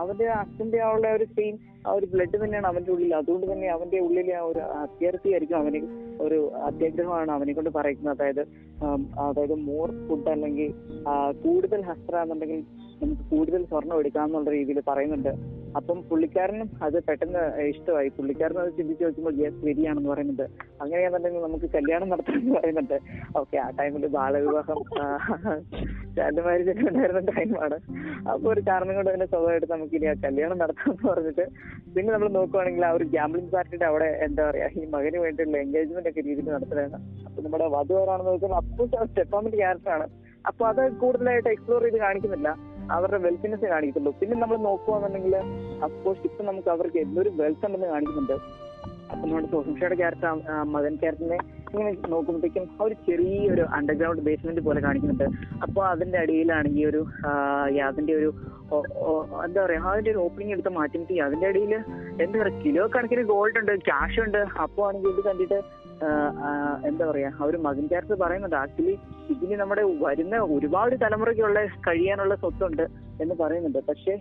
അവന്റെ 0.00 0.28
അച്ഛന്റെ 0.42 0.80
ആ 0.86 0.90
ഉള്ള 0.96 1.08
ഒരു 1.18 1.26
സെയിം 1.36 1.54
ആ 1.88 1.92
ഒരു 1.98 2.06
ബ്ലഡ് 2.12 2.36
തന്നെയാണ് 2.44 2.68
അവന്റെ 2.72 2.90
ഉള്ളിൽ. 2.94 3.12
അതുകൊണ്ട് 3.20 3.46
തന്നെ 3.52 3.68
അവന്റെ 3.76 3.98
ഉള്ളിലെ 4.06 4.34
ആ 4.40 4.42
ഒരു 4.50 4.60
അത്യാർത്ഥിയായിരിക്കും 4.82 5.58
അവന് 5.62 5.80
ഒരു 6.26 6.38
അത്യാഗ്രഹമാണ് 6.68 7.30
അവനെ 7.36 7.52
കൊണ്ട് 7.58 7.70
പറയുന്നത്. 7.78 8.12
അതായത് 8.16 8.42
അതായത് 9.26 9.56
മോർ 9.70 9.88
ഫുഡ് 10.08 10.30
അല്ലെങ്കിൽ 10.34 10.70
കൂടുതൽ 11.44 11.82
ഹസ്ത്ര 11.90 12.16
എന്നുണ്ടെങ്കിൽ 12.24 12.62
നമുക്ക് 13.02 13.24
കൂടുതൽ 13.32 13.62
സ്വർണം 13.70 13.96
എടുക്കാം 14.00 14.26
എന്നുള്ള 14.28 14.50
രീതിയിൽ 14.56 14.78
പറയുന്നുണ്ട്. 14.90 15.32
അപ്പം 15.78 15.98
പുള്ളിക്കാരനും 16.08 16.68
അത് 16.84 16.96
പെട്ടെന്ന് 17.06 17.40
ഇഷ്ടമായി. 17.70 18.08
പുള്ളിക്കാരനും 18.16 18.60
അത് 18.62 18.70
ചിന്തിച്ച് 18.78 19.02
നോക്കുമ്പോൾ 19.04 19.34
യെസ് 19.40 19.58
ശരിയാണെന്ന് 19.66 20.10
പറയുന്നുണ്ട്. 20.12 20.46
അങ്ങനെയാണെന്നുണ്ടെങ്കിൽ 20.82 21.42
നമുക്ക് 21.46 21.68
കല്യാണം 21.74 22.08
നടത്താമെന്ന് 22.12 22.54
പറയുന്നുണ്ട്. 22.58 22.96
ഓക്കെ 23.40 23.56
ആ 23.64 23.66
ടൈമിൽ 23.80 24.06
ബാലവിവാഹം 24.16 24.78
ചാൻഡ് 26.16 26.42
മാരേജ് 26.46 26.70
ഒക്കെ 26.74 26.84
ഉണ്ടായിരുന്ന 26.90 27.22
ടൈമാണ്. 27.32 27.76
അപ്പോൾ 28.32 28.48
ഒരു 28.54 28.62
കാരണം 28.70 28.94
കൊണ്ട് 28.98 29.10
തന്നെ 29.14 29.26
സ്വഭാവമായിട്ട് 29.32 29.68
നമുക്ക് 29.74 29.94
ഇനി 29.98 30.08
ആ 30.12 30.14
കല്യാണം 30.24 30.58
നടത്താമെന്ന് 30.62 31.06
പറഞ്ഞിട്ട് 31.10 31.44
പിന്നെ 31.96 32.10
നമ്മൾ 32.14 32.30
നോക്കുവാണെങ്കിൽ 32.38 32.86
ആ 32.88 32.92
ഒരു 32.98 33.06
ഗ്യാംബ്ലിംഗ് 33.14 33.52
പാർട്ടിയുടെ 33.56 33.86
അവിടെ 33.90 34.08
എന്താ 34.28 34.42
പറയാ 34.48 34.68
ഈ 34.80 34.86
മകന് 34.94 35.20
വേണ്ടിയുള്ള 35.26 35.58
എൻഗേജ്മെന്റ് 35.66 36.10
ഒക്കെ 36.12 36.24
രീതിയിൽ 36.28 36.50
നടത്തുകയാണ് 36.56 36.98
അപ്പൊ 37.26 37.38
നമ്മുടെ 37.46 37.68
വധു 37.76 37.94
ആരാണെന്ന് 38.00 38.32
നോക്കുമ്പോൾ 38.32 38.58
അപ്പോൾ 38.62 39.06
സ്റ്റെപ്പാമിന്റെ 39.10 39.60
ക്യാരക്ടറാണ് 39.62 40.08
അപ്പൊ 40.48 40.64
അത് 40.72 40.82
കൂടുതലായിട്ട് 41.00 41.48
എക്സ്പ്ലോർ 41.54 41.82
ചെയ്ത് 41.84 41.98
കാണിക്കുന്നില്ല. 42.06 42.48
അവരുടെ 42.90 43.18
വെൽത്തിനെസ് 43.18 43.66
കാണിക്കത്തുള്ളൂ 43.66 44.12
പിന്നെ 44.20 44.36
നമ്മൾ 44.36 44.56
നോക്കുകയാണെന്നുണ്ടെങ്കിൽ 44.60 45.36
അഫ്കോഴ്സ് 45.82 46.20
ഇപ്പൊ 46.24 46.44
നമുക്ക് 46.44 46.68
അവർക്ക് 46.68 46.98
എന്തൊരു 46.98 47.30
വെൽത്ത് 47.36 47.66
ഉണ്ടെന്ന് 47.66 47.86
കാണിക്കുന്നുണ്ട്. 47.86 48.36
അപ്പൊ 49.10 49.26
നമ്മുടെ 49.26 49.48
സോഹിംഷയുടെ 49.52 49.94
ക്യാരക്ടർ 49.94 50.32
മകൻ 50.72 50.94
ക്യാരക്ടറിനെ 50.94 51.38
ഇങ്ങനെ 51.72 51.90
നോക്കുമ്പോഴത്തേക്കും 52.08 52.68
ആ 52.74 52.84
ഒരു 52.84 52.94
ചെറിയൊരു 53.06 53.64
അണ്ടർഗ്രൗണ്ട് 53.76 54.22
ബേസ്മെന്റ് 54.22 54.60
പോലെ 54.60 54.80
കാണിക്കുന്നുണ്ട്. 54.80 55.26
അപ്പൊ 55.62 55.84
അതിന്റെ 55.84 56.18
അടിയിലാണ് 56.18 56.68
ഈ 56.68 56.84
ഒരു 56.84 57.00
യാതിന്റെ 57.72 58.14
ഒരു 58.14 58.30
എന്താ 59.44 59.64
പറയാ 59.64 59.82
അതിന്റെ 59.84 60.10
ഒരു 60.10 60.18
ഓപ്പണിംഗ് 60.18 60.52
എടുത്ത് 60.52 60.68
മാറ്റി 60.68 61.18
അതിന്റെ 61.20 61.46
അടിയിൽ 61.46 61.72
എന്താ 62.22 62.38
പറയാ 62.38 62.60
കിലോ 62.64 62.88
കണക്കിന് 62.94 63.22
ഗോൾഡ് 63.24 63.58
ഉണ്ട് 63.58 63.72
ക്യാഷ് 63.80 64.20
ഉണ്ട്. 64.20 64.42
അപ്പൊ 64.62 64.86
ആണെങ്കിൽ 64.88 65.08
ഇത് 65.08 65.20
കണ്ടിട്ട് 65.20 65.54
ആ, 65.54 65.60
ആ, 65.60 65.87
എന്താ 66.86 67.06
പറയാ 67.10 67.30
ആ 67.40 67.44
ഒരു 67.44 67.56
മകൻ 67.56 67.86
ക്യാരക്ടർ 67.86 68.14
പറയുന്നുണ്ട് 68.14 68.56
ആക്ച്വലി 68.56 68.98
ഇതിന് 69.30 69.60
നമ്മുടെ 69.60 69.82
വരുന്ന 69.82 70.36
ഒരുപാട് 70.36 70.96
തലമുറയ്ക്കുള്ള 71.02 71.64
കഴിയാനുള്ള 71.64 72.34
സ്വത്തുണ്ട് 72.34 72.82
എന്ന് 73.22 73.34
പറയുന്നുണ്ട്. 73.40 73.78
പക്ഷെ 73.88 74.18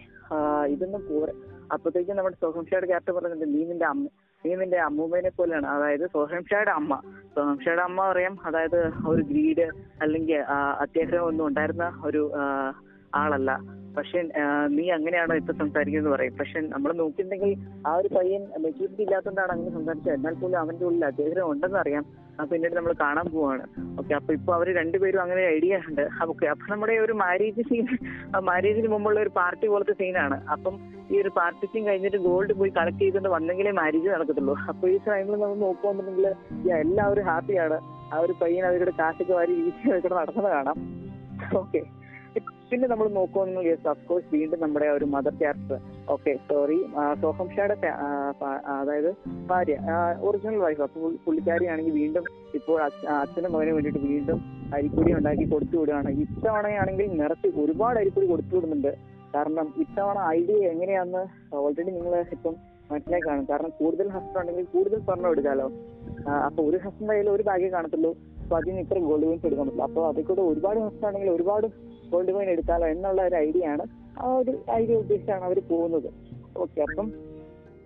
ഇതൊന്നും 0.68 1.02
പോരാ. 1.10 1.34
അപ്പോഴത്തേക്കും 1.72 2.18
നമ്മുടെ 2.18 2.36
സോഹംഷയുടെ 2.42 2.86
ക്യാരക്ടർ 2.86 3.12
പറയുന്നുണ്ട് 3.12 3.58
നീ 3.58 3.86
അമ്മ 3.86 4.08
നീ 4.46 4.78
അമ്മൂമ്മേനെ 4.78 5.30
പോലെയാണ്. 5.30 5.68
അതായത് 5.68 6.08
സോഹംഷയുടെ 6.14 6.72
അമ്മ. 6.72 7.02
സോഹംഷയുടെ 7.36 7.82
അമ്മ 7.82 8.12
പറയാം 8.12 8.38
അതായത് 8.46 8.92
ഒരു 9.08 9.22
ഗ്രീഡ് 9.22 9.68
അല്ലെങ്കിൽ 10.02 10.40
അത്യാഗ്രഹം 10.80 11.26
ഒന്നും 11.26 11.48
ഉണ്ടായിരുന്ന 11.48 12.02
ഒരു 12.06 12.32
ആളല്ല. 13.24 13.52
പക്ഷെ 13.98 14.20
നീ 14.74 14.84
അങ്ങനെയാണോ 14.96 15.36
ഇപ്പൊ 15.40 15.54
സംസാരിക്കുന്നത് 15.60 16.12
പറയും. 16.14 16.34
പക്ഷെ 16.40 16.60
നമ്മൾ 16.74 16.90
നോക്കിയിട്ടുണ്ടെങ്കിൽ 17.00 17.52
ആ 17.90 17.92
ഒരു 18.00 18.10
പയ്യൻ 18.16 18.42
മെച്യൂരിറ്റി 18.66 19.02
ഇല്ലാത്തതുകൊണ്ടാണ് 19.06 19.52
അങ്ങനെ 19.54 19.72
സംസാരിച്ചത്. 19.78 20.12
എന്നാൽ 20.18 20.36
പോലും 20.42 20.58
അവന്റെ 20.64 20.86
ഉള്ളിൽ 20.90 21.06
അദ്ദേഹം 21.10 21.48
ഉണ്ടെന്ന് 21.52 21.80
അറിയാം. 21.84 22.04
അപ്പൊ 22.34 22.48
പിന്നീട് 22.52 22.76
നമ്മൾ 22.78 22.94
കാണാൻ 23.02 23.28
പോവാണ്. 23.36 23.64
ഓക്കെ 24.02 24.14
അപ്പൊ 24.20 24.32
ഇപ്പൊ 24.38 24.52
അവർ 24.58 24.70
രണ്ടുപേരും 24.80 25.22
അങ്ങനെ 25.26 25.44
ഐഡിയ 25.56 25.80
ഉണ്ട്. 25.90 26.04
ഓക്കെ 26.34 26.48
അപ്പൊ 26.54 26.66
നമ്മുടെ 26.74 26.98
ഒരു 27.06 27.14
മാരേജ് 27.24 27.66
സീൻ 27.70 27.88
മാരേജിന് 28.52 28.92
മുമ്പുള്ള 28.96 29.20
ഒരു 29.26 29.34
പാർട്ടി 29.40 29.66
പോലത്തെ 29.74 29.96
സീനാണ് 30.04 30.40
അപ്പം 30.56 30.78
ഈ 31.12 31.18
ഒരു 31.24 31.32
പാർട്ടി 31.40 31.66
സീൻ 31.74 31.84
കഴിഞ്ഞിട്ട് 31.90 32.22
ഗോൾഡ് 32.30 32.54
പോയി 32.62 32.72
കളക്ട് 32.80 33.02
ചെയ്തുകൊണ്ട് 33.04 33.30
വന്നെങ്കിലേ 33.38 33.74
മാരേജ് 33.82 34.08
നടക്കത്തുള്ളൂ. 34.16 34.58
അപ്പൊ 34.72 34.86
ഈ 34.94 34.98
ടൈമിൽ 35.10 35.36
നമ്മൾ 35.44 35.60
നോക്കുകയാണെന്നുണ്ടെങ്കിൽ 35.68 36.28
എല്ലാവരും 36.84 37.28
ഹാപ്പിയാണ് 37.32 37.80
ആ 38.14 38.20
ഒരു 38.26 38.36
പയ്യൻ 38.42 38.66
അവരുടെ 38.72 38.94
കാശൊക്കെ 39.02 39.34
വാരി 39.40 39.56
വീട്ടിൽ 39.62 40.14
നടക്കുന്നത് 40.20 40.52
കാണാം. 40.58 40.78
ഓക്കെ. 41.64 41.82
പിന്നെ 42.72 42.88
നമ്മൾ 42.88 43.08
നോക്കുകയാണെങ്കിൽ 43.10 43.70
യെസ് 43.70 43.88
അഫ്കോഴ്സ് 43.88 44.36
വീണ്ടും 44.36 44.62
നമ്മുടെ 44.62 44.86
ഒരു 44.88 45.06
mother 45.06 45.34
character 45.34 45.80
okay 46.10 46.36
sorry 46.50 46.86
Soham 47.22 47.48
ആ, 47.88 48.34
അതായത് 48.82 49.16
ഭാര്യ. 49.48 49.78
ഒറിജിനൽ 50.22 50.56
വൈഫ് 50.56 50.82
അപ്പൊ 50.82 51.02
പുള്ളി- 51.02 51.20
പുള്ളിക്കാരിയാണെങ്കിൽ 51.26 51.92
വീണ്ടും 51.92 52.24
ഇപ്പോൾ 52.56 52.84
അച്ഛനും 52.84 53.54
മകനും 53.54 53.74
വേണ്ടിയിട്ട് 53.74 54.00
വീണ്ടും 54.00 54.40
അരിപ്പൊടി 54.74 55.14
ഉണ്ടാക്കി 55.14 55.44
കൊടുത്തു 55.46 55.78
വിടുകയാണ്. 55.78 56.10
ഇത്തവണയാണെങ്കിൽ 56.10 57.22
നിറച്ച് 57.22 57.60
ഒരുപാട് 57.60 58.00
അരിപ്പൊടി 58.00 58.28
കൊടുത്തു 58.28 58.56
വിടുന്നുണ്ട്. 58.56 58.92
കാരണം 59.36 59.74
ഇത്തവണ 59.78 60.20
ഐഡിയ 60.28 60.56
എങ്ങനെയാന്ന് 60.68 61.22
ഓൾറെഡി 61.56 61.92
നിങ്ങൾ 61.92 62.26
ഇപ്പം 62.32 62.56
മനസ്സിലായി 62.92 63.22
കാണും. 63.28 63.48
കാരണം 63.50 63.70
കൂടുതൽ 63.80 64.08
ഹസ്ബൻഡ് 64.08 64.40
ഉണ്ടെങ്കിൽ 64.40 64.66
കൂടുതൽ 64.66 65.00
സ്വർണം 65.00 65.30
എടുക്കാലോ. 65.30 65.72
അപ്പൊ 66.46 66.64
ഒരു 66.64 66.78
ഹസ്ബൻഡ് 66.78 67.10
കയ്യിൽ 67.10 67.30
ഒരു 67.30 67.44
ബാഗേ 67.44 67.70
കാണത്തുള്ളൂ. 67.70 68.12
അപ്പൊ 68.44 68.58
അതിന് 68.58 68.80
ഇത്ര 68.80 69.00
ഗോൾഡ് 69.00 69.24
കോയിൻസ് 69.24 69.46
എടുക്കാൻ 69.46 69.66
പറ്റില്ല 69.66 69.84
അപ്പൊ 69.84 70.08
അതിൽ 70.08 70.24
കൂടെ 70.24 70.42
ഒരുപാട് 70.42 70.80
ഹസ്ബൻഡ് 70.80 71.06
ആണെങ്കിൽ 71.06 71.30
ഒരുപാട് 71.30 71.68
ഗോൾഡ് 72.12 72.34
കോയിൻ 72.36 72.50
എടുക്കാലോ 72.56 72.88
എന്നുള്ള 72.96 73.22
ഒരു 73.30 73.38
ഐഡിയ 73.48 73.72
ആണ് 73.74 73.86
ആ 74.22 74.28
ഒരു 74.42 74.54
ഐഡിയ 74.82 74.98
ഉദ്ദേശിച്ചാണ് 75.04 75.44
അവർ 75.50 75.60
പോകുന്നത്. 75.72 76.10
ഓക്കെ 76.64 76.80
അപ്പം 76.88 77.08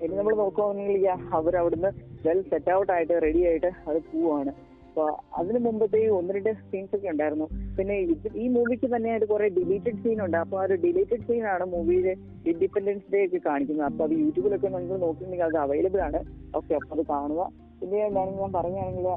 ഇനി 0.04 0.14
നമ്മൾ 0.20 0.36
നോക്കുകയാണെങ്കിൽ 0.44 1.08
അവർ 1.40 1.56
അവിടുന്ന് 1.62 1.90
വെൽ 2.28 2.42
സെറ്റ് 2.52 2.72
ഔട്ട് 2.78 2.92
ആയിട്ട് 2.98 3.16
റെഡി 3.28 3.42
ആയിട്ട് 3.50 3.72
അത് 3.90 4.00
പോവാണ് 4.12 4.54
അപ്പൊ 4.86 5.04
അതിന് 5.40 5.60
മുമ്പത്തെ 5.66 6.00
ഒന്ന് 6.16 6.32
രണ്ട് 6.36 6.50
സീൻസ് 6.72 6.94
ഒക്കെ 6.96 7.10
ഉണ്ടായിരുന്നു. 7.12 7.46
പിന്നെ 7.78 7.96
ഈ 8.44 8.46
മൂവിക്ക് 8.56 8.88
തന്നെയായിട്ട് 8.94 9.28
കുറെ 9.30 9.48
ഡിലീറ്റഡ് 9.58 10.00
സീൻ 10.04 10.18
ഉണ്ട്. 10.26 10.38
അപ്പൊ 10.38 10.58
ആ 10.62 10.64
ഒരു 10.68 10.76
ഡിലീറ്റഡ് 10.86 11.38
ആണ് 11.54 11.66
മൂവിയിലെ 11.74 12.14
ഇൻഡിപെൻഡൻസ് 12.52 13.06
ഡേ 13.14 13.22
ഒക്കെ 13.28 13.40
കാണിക്കുന്നത്. 13.50 13.88
അപ്പൊ 13.92 14.04
അത് 14.08 14.14
യൂട്യൂബിലൊക്കെ 14.24 14.70
നിങ്ങൾ 14.78 15.00
നോക്കിയിട്ടുണ്ടെങ്കിൽ 15.06 15.48
അത് 15.50 15.58
അവൈലബിൾ 15.66 16.02
ആണ്. 16.08 16.22
ഓക്കെ 16.60 16.74
അപ്പൊ 16.80 16.92
അത് 16.98 17.04
കാണുക. 17.14 17.42
പിന്നെ 17.82 17.98
ഞാൻ 18.15 18.52
പറയുകയാണെങ്കിൽ 18.56 19.08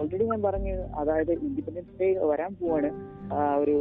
ഓൾറെഡി 0.00 0.24
ഞാൻ 0.30 0.40
പറഞ്ഞു 0.46 0.72
അതായത് 1.00 1.32
ഇൻഡിപെൻഡൻസ് 1.46 1.94
ഡേ 2.00 2.06
വരാൻ 2.30 2.50
പോവാണ്. 2.60 2.88
ഒരു 3.62 3.74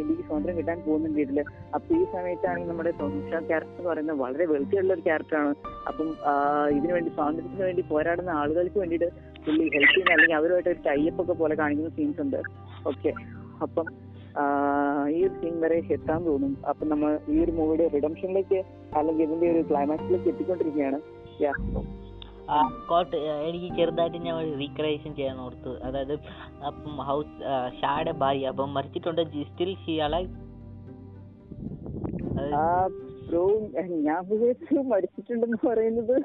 ഇന്ത്യയ്ക്ക് 0.00 0.24
സ്വാതന്ത്ര്യം 0.26 0.56
കിട്ടാൻ 0.58 0.78
പോകുന്നുണ്ട് 0.86 1.20
ഇതിൽ 1.24 1.38
അപ്പൊ 1.76 1.90
ഈ 1.98 2.02
സമയത്താണെങ്കിൽ 2.14 2.70
നമ്മുടെ 2.70 2.92
തൊണ്ണൂറ്റാം 3.00 3.44
ക്യാരക്ടർ 3.50 3.78
എന്ന് 3.78 3.90
പറയുന്നത് 3.90 4.18
വളരെ 4.24 4.44
വെൽത്തി 4.52 4.78
ഉള്ള 4.82 4.92
ഒരു 4.96 5.04
ക്യാരക്ടറാണ് 5.08 5.52
അപ്പം 5.90 6.08
ഇതിനു 6.78 6.92
വേണ്ടി 6.96 7.12
സ്വാതന്ത്ര്യത്തിന് 7.16 7.64
വേണ്ടി 7.68 7.84
പോരാടുന്ന 7.92 8.32
ആളുകൾക്ക് 8.40 8.78
വേണ്ടിയിട്ട് 8.82 9.08
പുള്ളി 9.46 9.64
ഹെൽപ്പ് 9.74 9.92
ചെയ്യുന്ന 9.92 10.14
അല്ലെങ്കിൽ 10.16 10.38
അവരുമായിട്ട് 10.40 10.70
ഒരു 10.74 10.80
ടൈപ്പ് 10.88 11.18
ഒക്കെ 11.24 11.36
പോലെ 11.42 11.56
കാണിക്കുന്ന 11.62 11.92
സീൻസ് 11.98 12.20
ഉണ്ട്. 12.26 12.40
ഓക്കെ 12.92 13.12
അപ്പം 13.66 13.86
ഈ 15.16 15.18
ഒരു 15.26 15.34
സീൻ 15.40 15.54
വരെ 15.64 15.76
എത്താൻ 15.96 16.20
തോന്നും. 16.28 16.54
അപ്പൊ 16.70 16.84
നമ്മൾ 16.92 17.10
ഈ 17.34 17.36
ഒരു 17.44 17.52
മൂവിയുടെ 17.58 17.86
റിഡംഷനിലേക്ക് 17.94 18.58
അല്ലെങ്കിൽ 18.98 19.24
ഇതിന്റെ 19.26 19.46
ഒരു 19.54 19.62
ക്ലൈമാക്സിലേക്ക് 19.70 20.28
എത്തിക്കൊണ്ടിരിക്കുകയാണ്. 20.32 21.00
യാ 21.44 21.52
ആ 22.48 22.56
കോട്ട് 22.88 23.16
എനിക്ക് 23.46 23.68
ചെറുതായിട്ട് 23.76 24.18
ഞാൻ 24.26 24.34
ഒരു 24.42 24.50
റീക്രിയേഷൻ 24.60 25.12
ചെയ്യാൻ 25.14 25.38
ഓർത്തു. 25.44 25.72
അതായത് 25.86 26.14
അപ്പം 26.68 26.96
ഹൗസ് 27.08 27.34
ഷാടെ 27.80 28.12
ഭാര്യ. 28.22 28.50
അപ്പം 28.52 28.74
മരിച്ചിട്ടുണ്ട്. 28.78 29.22
സ്റ്റിൽ 29.50 29.72
ഷീ 29.84 29.94
അലൈവ് 30.08 30.30
ആ 32.56 32.64
ബ്രോ 33.28 33.44
ഞാൻ 34.06 34.20
വിചാരിച്ചു 34.30 34.80
മരിച്ചിട്ടുണ്ടെന്ന് 34.90 35.58
പറയുന്നത് 35.68 36.16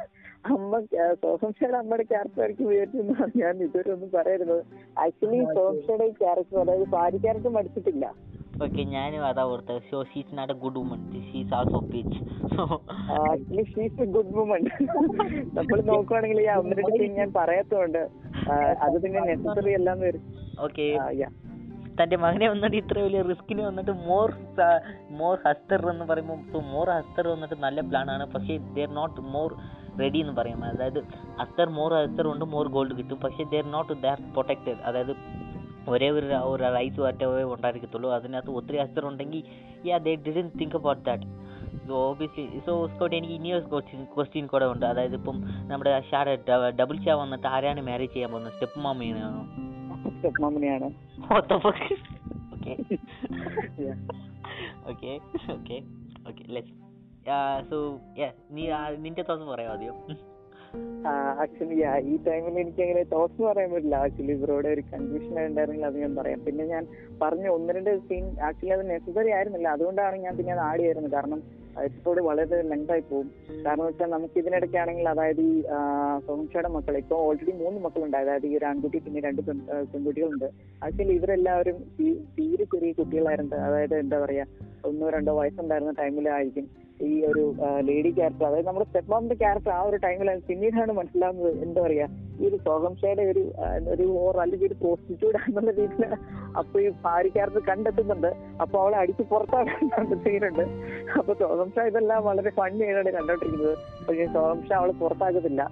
അമ്മ 0.52 0.80
സോഹംഷയുടെ 1.24 1.78
അമ്മയുടെ 1.80 2.06
ക്യാരക്ടർ 2.12 2.42
ആയിരിക്കും 2.44 2.70
വിചാരിച്ചെന്നാണ് 2.72 3.32
ഞാൻ 3.42 3.56
ഇതുവരെ 3.66 3.90
ഒന്നും 3.96 4.10
പറയരുത് 4.16 4.58
ആക്ച്വലി 5.04 5.40
സോഹംഷയുടെ 5.58 6.08
ക്യാരക്ടർ 6.22 6.60
അതായത് 6.64 6.86
ഭാര്യ 6.96 7.20
ക്യാരക്ടർ 7.26 7.52
മരിച്ചിട്ടില്ല. 7.58 8.06
ഓക്കെ 8.66 8.82
ഞാനും 8.94 9.22
അതാ 9.28 9.44
ഓർത്തത്. 9.52 9.80
So 9.92 9.98
she's 10.12 10.36
not 10.38 10.54
a 10.54 10.58
good 10.64 10.80
woman 10.82 11.00
she's 11.30 11.54
also 11.58 11.80
bitch 11.94 12.20
actually 13.28 13.66
she's 13.74 14.00
a 14.06 14.08
good 14.16 14.34
woman 14.38 14.64
നമ്മൾ 15.58 15.80
നോക്കുവാണെങ്കിൽ 15.92 16.42
ഈ 16.46 16.50
ഒന്ന് 16.62 16.76
രണ്ട് 16.80 16.98
സീൻ 17.02 17.14
ഞാൻ 17.22 17.32
പറയാത്തതുകൊണ്ട് 17.40 18.02
അത് 18.86 18.98
പിന്നെ 19.04 19.22
നെസസറി 19.30 19.74
അല്ലാന്ന് 19.80 20.06
വരും. 20.10 20.24
ഓക്കെ. 20.66 20.86
തന്റെ 22.00 22.18
മകനെ 22.24 22.48
വന്നിട്ട് 22.52 22.78
ഇത്ര 22.82 22.98
വലിയ 23.06 23.22
റിസ്കിന് 23.30 23.64
വന്നിട്ട് 23.70 23.94
മോർ 24.10 24.30
മോർ 25.20 25.36
ഹസ്തർ 25.46 25.82
എന്ന് 25.94 26.06
പറയുമ്പോൾ 26.12 26.38
സോ 26.52 26.60
മോർ 26.74 26.88
ഹസ്തർ 26.98 27.26
വന്നിട്ട് 27.34 27.58
നല്ല 27.66 27.82
പ്ലാൻ 27.90 28.08
ആണ്. 28.14 28.26
പക്ഷേ 28.34 28.56
ദർ 28.78 28.90
നോട്ട് 29.00 29.22
മോർ 29.34 29.50
റെഡി 30.02 30.20
എന്ന് 30.24 30.36
പറയുമ്പോൾ 30.40 30.70
അതായത് 30.76 31.00
അസ്തർ 31.44 31.70
മോർ 31.80 31.94
ഹസ്തർ 32.00 32.26
കൊണ്ട് 32.32 32.46
മോർ 32.54 32.68
ഗോൾഡ് 32.76 32.96
കിട്ടും. 33.00 33.20
പക്ഷേ 33.26 33.46
ദർ 33.54 33.66
നോട്ട് 33.76 33.94
ദാറ്റ് 34.06 34.30
പ്രൊട്ടക്റ്റഡ് 34.36 34.82
അതായത് 34.90 35.14
ഒരേ 35.90 36.10
ഒരു 36.10 36.26
ഒരു 36.26 36.64
റൈസ് 36.64 37.00
വാറ്റവേ 37.00 37.44
ഉണ്ടായിരിക്കത്തുള്ളൂ 37.44 38.14
അതിനകത്ത് 38.14 38.52
ഒത്തിരി 38.52 38.78
അച്ചർ 38.78 39.06
ഉണ്ടെങ്കിൽ 39.06 39.44
yeah 39.86 39.98
they 39.98 40.16
didn't 40.16 40.50
think 40.60 40.76
about 40.76 41.06
that 41.06 41.28
so 41.88 41.94
obviously 42.10 42.60
so 42.66 42.88
Scout 42.88 43.16
എനിക്ക് 43.16 43.34
ഇനിയൊരു 43.34 43.66
ക്വസ്റ്റ്യൻ 43.66 44.04
ക്വസ്റ്റ്യൻ 44.16 44.48
കൂടെ 44.48 44.66
ഉണ്ട് 44.66 44.86
അതായത് 44.86 45.14
ഇപ്പം 45.14 45.44
നമ്മുടെ 45.68 46.02
ഷാഡ് 46.12 46.38
ഡബിൾ 46.80 47.06
ഷാ 47.06 47.16
വന്നിട്ട് 47.16 47.48
ആരാണ് 47.48 47.82
മാരേജ് 47.82 48.14
ചെയ്യാൻ 48.14 48.32
പോകുന്നത് 48.32 48.54
സ്റ്റെപ്പ് 48.54 48.80
മാമിയാണോ 48.80 49.44
സ്റ്റെപ്പ് 50.10 50.42
മാമിനെയാണ്. 50.42 50.90
Okay. 54.92 55.18
Okay. 56.28 56.46
Let's. 56.48 56.72
Uh, 57.26 57.58
so 57.70 57.78
yeah, 58.18 58.32
നീ 58.52 58.64
നിന്റെ 58.98 59.24
തോന്നുന്നു 59.30 59.54
പറയാം 59.54 59.72
ആദ്യം. 59.72 59.96
ആക്ച്വലി 61.44 61.78
ഈ 62.12 62.18
ടൈമിൽ 62.28 62.60
എനിക്ക് 62.60 62.82
അങ്ങനെ 62.82 63.04
തോട്ട്സ് 63.14 63.42
പറയാൻ 63.42 63.70
പറ്റില്ല. 63.74 63.96
ആക്ച്വലി 64.06 64.32
ഇവരോട് 64.32 64.68
ഒരു 64.68 64.84
കൺഫ്യൂഷൻ 64.94 65.34
ഉണ്ടായിരുന്നെങ്കിൽ 65.48 65.88
അത് 65.90 65.98
ഞാൻ 66.04 66.16
പറയാം. 66.16 66.40
പിന്നെ 66.46 66.66
ഞാൻ 66.66 66.84
പറഞ്ഞ 67.22 67.48
ഒന്ന് 67.48 67.74
രണ്ട് 67.74 67.92
സീൻ 68.10 68.26
ആക്ച്വലി 68.50 68.74
അത് 68.78 68.84
നെസസറി 68.90 69.32
ആയിരുന്നില്ല. 69.38 69.68
അതുകൊണ്ടാണ് 69.68 70.18
ഞാൻ 70.26 70.38
പിന്നെ 70.38 70.54
അത് 70.54 70.64
ആഡ് 70.70 70.80
ചെയ്യുന്നത്. 70.80 71.12
കാരണം 71.12 71.42
എപ്പിസോഡ് 71.84 72.22
വളരെ 72.22 72.58
ലെങ്ത് 72.72 72.92
ആയി 72.92 73.04
പോകും. 73.10 73.28
കാരണം 73.66 73.86
വെച്ചാൽ 73.86 74.10
നമുക്ക് 74.10 74.38
ഇതിനിടയ്ക്കാണെങ്കിൽ 74.40 75.10
അതായത് 75.10 75.42
ഈ 75.42 75.54
സോംഷയുടെ 76.28 76.68
മക്കൾ 76.68 76.98
ഇപ്പോൾ 76.98 77.20
ഓൾറെഡി 77.28 77.52
മൂന്ന് 77.52 77.80
മക്കളുണ്ട്. 77.86 78.18
അതായത് 78.18 78.48
ഈ 78.48 78.58
ഒരു 78.58 78.66
ആൺകുട്ടി 78.66 79.00
പിന്നെ 79.06 79.22
രണ്ട് 79.28 79.42
പെൺകുട്ടികളുണ്ട്. 79.92 80.48
ആക്ച്വലി 80.84 81.14
ഇവരെല്ലാവരും 81.20 81.78
തീരെ 82.38 82.66
ചെറിയ 82.74 82.92
കുട്ടികളായിരുന്നു 82.92 83.56
അതായത് 83.56 83.96
എന്താ 83.96 84.20
പറയാ 84.26 84.46
ഒന്നോ 84.86 85.10
രണ്ടോ 85.10 85.34
വയസ്സുണ്ടായിരുന്ന 85.40 85.94
ടൈമിലായിരിക്കും 86.00 86.68
ഈ 87.10 87.12
ഒരു 87.30 87.44
ലേഡി 87.88 88.12
ക്യാരക്ടർ 88.18 88.46
അതായത് 88.48 88.68
നമ്മുടെ 88.68 88.88
സ്റ്റെപ്പ് 88.90 89.12
മാമിന്റെ 89.12 89.38
ക്യാരക്ടർ 89.42 89.72
ആ 89.78 89.82
ഒരു 89.90 89.98
ടൈമിൽ 90.06 90.30
പിന്നീടാണ് 90.50 90.94
മനസ്സിലാവുന്നത് 91.00 91.52
എന്താ 91.66 91.80
പറയാ 91.86 92.08
ഈ 92.40 92.46
ഒരു 92.50 92.58
സ്വകംശയുടെ 92.66 93.24
ഒരു 93.32 93.44
ഒരു 93.94 94.06
ഓർ 94.22 94.36
അല്ലെങ്കിൽ 94.44 94.68
ഒരു 94.70 94.78
പ്രോസ്റ്റിറ്റ്യൂട്ട് 94.82 95.40
എന്നുള്ള 95.50 95.72
രീതിയിൽ 95.80 96.06
അപ്പൊ 96.62 96.76
ഈ 96.86 96.88
ഭാര്യ 97.06 97.32
ക്യാരക്ടർ 97.36 97.64
കണ്ടെത്തുന്നുണ്ട്. 97.70 98.32
അപ്പൊ 98.64 98.76
അവളെ 98.84 98.98
അടിച്ച് 99.04 99.24
പുറത്താക്കാൻ 99.34 100.08
സീനുണ്ട് 100.26 100.66
അപ്പൊ 101.20 101.32
സ്വകംശ 101.42 101.86
ഇതെല്ലാം 101.92 102.22
വളരെ 102.30 102.52
ഫണ്ണി 102.60 102.84
ആയിട്ടാണ് 102.88 103.14
കണ്ടോണ്ടിരിക്കുന്നത്. 103.18 103.76
പക്ഷേ 104.08 104.28
സ്വകംശ 104.36 104.72
അവളെ 104.80 104.96
പുറത്താക്കത്തില്ല. 105.04 105.64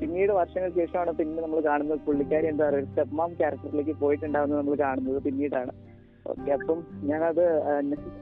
പിന്നീട് 0.00 0.32
വർഷങ്ങൾക്ക് 0.40 0.78
ശേഷമാണ് 0.82 1.12
പിന്നെ 1.18 1.40
നമ്മൾ 1.42 1.58
കാണുന്നത് 1.70 2.00
പുള്ളിക്കാരി 2.06 2.46
എന്താ 2.52 2.64
പറയുക 2.68 2.88
സ്റ്റെപ്പ് 2.90 3.16
മാം 3.18 3.32
ക്യാരക്ടറിലേക്ക് 3.40 3.94
പോയിട്ടുണ്ടാവുന്നത് 4.00 4.60
നമ്മൾ 4.60 4.76
കാണുന്നത് 4.86 5.18
പിന്നീടാണ്. 5.26 5.72
ഓക്കെ 6.26 6.50
അപ്പം 6.52 6.78
ഞാനത് 7.02 7.44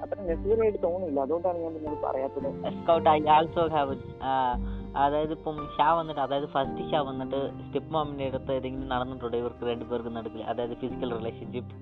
അത്ര 0.02 0.20
നെസസറിയായിട്ട് 0.20 0.82
തോന്നുന്നില്ല. 0.82 1.20
അതുകൊണ്ടാണ് 1.20 1.58
ഞാൻ 1.58 1.72
നിങ്ങളോട് 1.74 2.00
പറയാത്തത്. 2.06 2.48
Scout, 2.76 3.06
I 3.16 3.28
also 3.28 3.66
have. 3.66 3.96
അതായത് 4.96 5.32
ഇപ്പം 5.32 5.68
ഷാ 5.78 5.92
വന്നിട്ട് 5.94 6.20
അതായത് 6.20 6.46
ഫസ്റ്റ് 6.46 6.90
ഷാ 6.90 7.00
വന്നിട്ട് 7.00 7.40
സ്റ്റെപ്പ് 7.66 7.92
മാമിന്റെ 7.92 8.26
അടുത്ത് 8.26 8.52
ഏതെങ്കിലും 8.52 8.88
നടന്നിട്ടുണ്ടോ. 8.88 9.38
ഇവർക്ക് 9.38 9.66
രണ്ടുപേർക്ക് 9.66 10.08
നടക്കില്ല 10.08 10.44
അതായത് 10.44 10.76
ഫിസിക്കൽ 10.76 11.14
റിലേഷൻഷിപ്പ് 11.18 11.74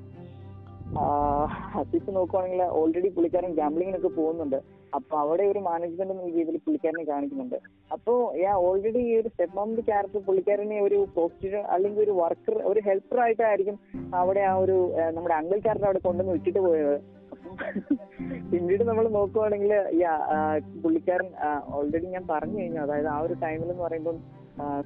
അസിസ് 1.81 2.11
നോക്കുവാണെങ്കിൽ 2.16 2.62
ഓൾറെഡി 2.79 3.09
പുള്ളിക്കാരൻ 3.16 3.53
ഗാംബ്ലിങ്ങിനൊക്കെ 3.59 4.11
പോകുന്നുണ്ട്. 4.18 4.57
അപ്പൊ 4.96 5.14
അവിടെ 5.22 5.44
ഒരു 5.53 5.61
മാനേജ്മെന്റ് 5.66 6.14
എന്ന 6.14 6.29
രീതിയിൽ 6.37 6.59
പുള്ളിക്കാരനെ 6.64 7.05
കാണിക്കുന്നുണ്ട്. 7.11 7.59
അപ്പോ 7.94 8.12
ഞാൻ 8.42 8.55
ഓൾറെഡി 8.66 9.03
ഈ 9.11 9.12
ഒരു 9.20 9.29
സ്റ്റെപ്പ് 9.33 9.57
മാമിന്റെ 9.59 9.85
ക്യാരക്ടർ 9.88 10.22
പുള്ളിക്കാരനെ 10.29 10.79
ഒരു 10.87 10.98
പോസ്റ്റ് 11.16 11.61
അല്ലെങ്കിൽ 11.74 12.01
ഒരു 12.07 12.14
വർക്കർ 12.20 12.57
ഒരു 12.70 12.83
ഹെൽപ്പർ 12.88 13.20
ആയിട്ടായിരിക്കും 13.24 13.79
അവിടെ 14.20 14.42
ആ 14.51 14.55
ഒരു 14.64 14.79
നമ്മുടെ 15.16 15.37
അങ്കിൾ 15.40 15.61
ക്യാരക്ടർ 15.66 15.88
അവിടെ 15.90 16.03
കൊണ്ടുവന്ന് 16.09 16.37
വിട്ടിട്ട് 16.38 16.61
പോയത്. 16.66 16.96
പിന്നീട് 18.51 18.83
നമ്മൾ 18.88 19.05
നോക്കുവാണെങ്കിൽ 19.18 19.72
പുള്ളിക്കാരൻ 20.83 21.29
ഓൾറെഡി 21.77 22.07
ഞാൻ 22.16 22.27
പറഞ്ഞു 22.33 22.59
കഴിഞ്ഞു. 22.61 22.81
അതായത് 22.87 23.09
ആ 23.14 23.18
ഒരു 23.27 23.35
ടൈമിൽ 23.44 23.70
എന്ന് 23.72 23.85
പറയുമ്പോൾ 23.87 24.18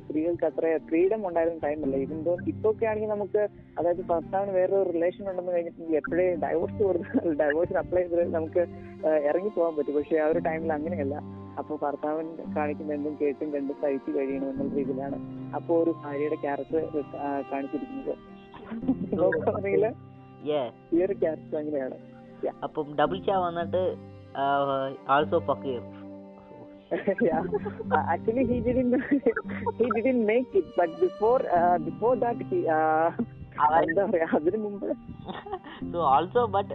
സ്ത്രീകൾക്ക് 0.00 0.46
അത്ര 0.48 0.64
ഫ്രീഡം 0.88 1.20
ഉണ്ടായിരുന്ന 1.28 1.60
ടൈമല്ല 1.66 1.96
ഇതിന്തോ 2.04 2.34
ഇപ്പൊക്കെ 2.52 2.84
ആണെങ്കിൽ 2.90 3.10
നമുക്ക് 3.14 3.42
അതായത് 3.78 4.02
ഭർത്താവിന് 4.10 4.52
ഒരു 4.66 4.78
റിലേഷൻ 4.92 5.22
ഉണ്ടെന്ന് 5.30 5.52
കഴിഞ്ഞിട്ടുണ്ടെങ്കിൽ 5.54 5.98
എപ്പോഴേ 6.00 6.26
ഡൈവോഴ്സ് 6.44 6.80
കൊടുത്താൽ 6.82 7.34
ഡൈവോഴ്സിന് 7.42 7.80
അപ്ലൈ 7.82 8.02
ചെയ്ത് 8.02 8.34
നമുക്ക് 8.34 8.62
ഇറങ്ങി 9.28 9.50
പോകാൻ 9.56 9.72
പറ്റും. 9.76 9.96
പക്ഷെ 9.98 10.18
ആ 10.24 10.26
ഒരു 10.32 10.42
ടൈമിൽ 10.48 10.72
അങ്ങനെയല്ല. 10.78 11.16
അപ്പോൾ 11.58 11.76
ഭർത്താവൻ 11.82 12.26
കാണിക്കുന്ന 12.56 12.92
എന്തും 12.98 13.14
കേട്ടും 13.20 13.48
കണ്ടും 13.54 13.76
സഹിച്ചു 13.82 14.10
കഴിയണം 14.18 14.48
എന്നുള്ള 14.50 14.72
രീതിയിലാണ് 14.78 15.16
അപ്പോൾ 15.56 15.76
ഒരു 15.82 15.92
ഭാര്യയുടെ 16.04 16.38
ക്യാരക്ടർ 16.44 16.84
കാണിച്ചിരിക്കുന്നത്. 17.52 18.14
ഈ 20.94 21.02
ഒരു 21.04 21.14
ക്യാരക്ടർ 21.22 21.56
അങ്ങനെയാണ്. 21.58 21.96
അപ്പം 22.64 22.86
ഡബിൾ 23.00 23.18
ചാ 23.26 23.34
വന്നിട്ട് 23.38 23.82
also 25.14 25.38
fuck 25.48 25.74
yeah. 27.20 27.42
Uh, 27.90 28.04
actually, 28.08 28.44
he 28.46 28.60
didn't. 28.60 28.94
he 29.78 29.86
didn't 29.96 30.26
make 30.26 30.50
it. 30.52 30.64
But 30.76 30.98
before, 31.00 31.40
uh, 31.50 31.78
before 31.80 32.16
that, 32.16 32.36
he. 32.50 32.66
Uh, 32.68 33.10
അതിനു 34.34 34.58
മുമ്പ് 34.58 34.86
so 35.92 35.98
also 36.12 36.42
but 36.46 36.70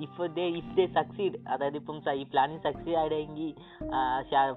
if 0.00 0.26
they 0.34 0.44
if 0.50 0.72
they 0.76 0.84
succeed 0.86 1.36
അതായത് 1.48 1.76
ഇപ്പം 1.76 1.98
ഈ 2.12 2.24
പ്ലാനിൽ 2.24 2.58
സക്സീഡ് 2.58 2.96
ആയിടെങ്കിൽ 2.96 3.48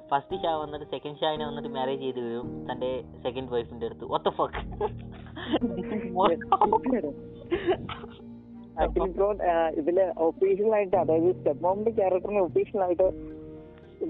ഫസ്റ്റ് 0.09 0.39
ഷാ 0.43 0.51
വന്നിട്ട് 0.55 0.85
സെക്കൻഡ് 0.85 1.19
ഷാവിനെ 1.21 1.45
വന്നിട്ട് 1.45 1.69
മാരേജ് 1.69 2.01
ചെയ്ത് 2.01 2.19
വരും 2.19 2.49
തന്റെ 2.71 2.91
സെക്കൻഡ് 3.21 3.51
വൈഫിന്റെ 3.51 3.85
അടുത്ത് 3.85 4.09
ഒത്ത 4.17 4.29
ഫക്ക് 4.39 4.63
ബ്രോ 9.15 9.29
ഇതിൽ 9.79 9.97
ഒഫീഷ്യൽ 10.27 10.71
ആയിട്ട് 10.73 10.95
അതായത് 10.97 11.31
സ്റ്റെപ്പ് 11.39 11.63
മോമിന്റെ 11.63 11.91
ക്യാരക്ടറിനെ 11.91 12.41
ഒഫീഷ്യൽ 12.41 12.83
ആയിട്ട് 12.83 13.07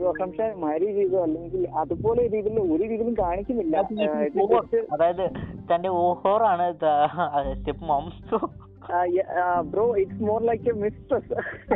പ്രശംസ 0.01 0.41
മാരേജ് 0.55 0.97
ചെയ്തോ 0.97 1.19
അല്ലെങ്കിൽ 1.23 1.63
അതുപോലെ 1.75 2.21
രീതിയിൽ 2.27 2.59
ഒരു 2.59 2.83
രീതിയിലും 2.83 3.15
കാണിക്കുന്നില്ല 3.19 3.77
അതായത് 4.93 5.25
തന്റെ 5.71 5.89
ഓഹോറാണ് 6.03 6.67
step 7.53 7.85
bro 9.63 9.85
it's 9.95 10.23
more 10.23 10.39
like 10.41 10.69
a 10.69 10.75
mistress 10.75 11.33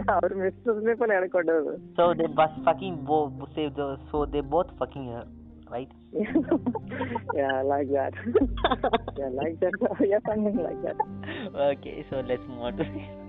അവർ 0.09 0.33
മിസ്ട്രസിനെ 0.35 0.93
പോലെയാണ് 0.93 1.27
കൊണ്ടുവന്നത് 1.27 1.79
so 1.97 2.05
they 2.13 2.27
both 2.41 2.59
fucking 2.65 2.99
both 3.01 3.19
so 4.11 4.23
they 4.25 4.43
both 4.55 4.75
fucking 4.79 5.23
right? 5.69 5.91
yeah, 7.33 7.61
like 7.61 7.89
that. 7.89 8.13
yeah, 9.17 9.29
like 9.31 9.59
that. 9.59 9.73
yeah, 10.01 10.19
something 10.25 10.57
like 10.57 10.81
that. 10.83 10.97
Okay, 11.69 12.05
so 12.09 12.23
let's 12.27 12.45
move 12.47 12.61
on 12.61 12.77
okay 12.77 13.26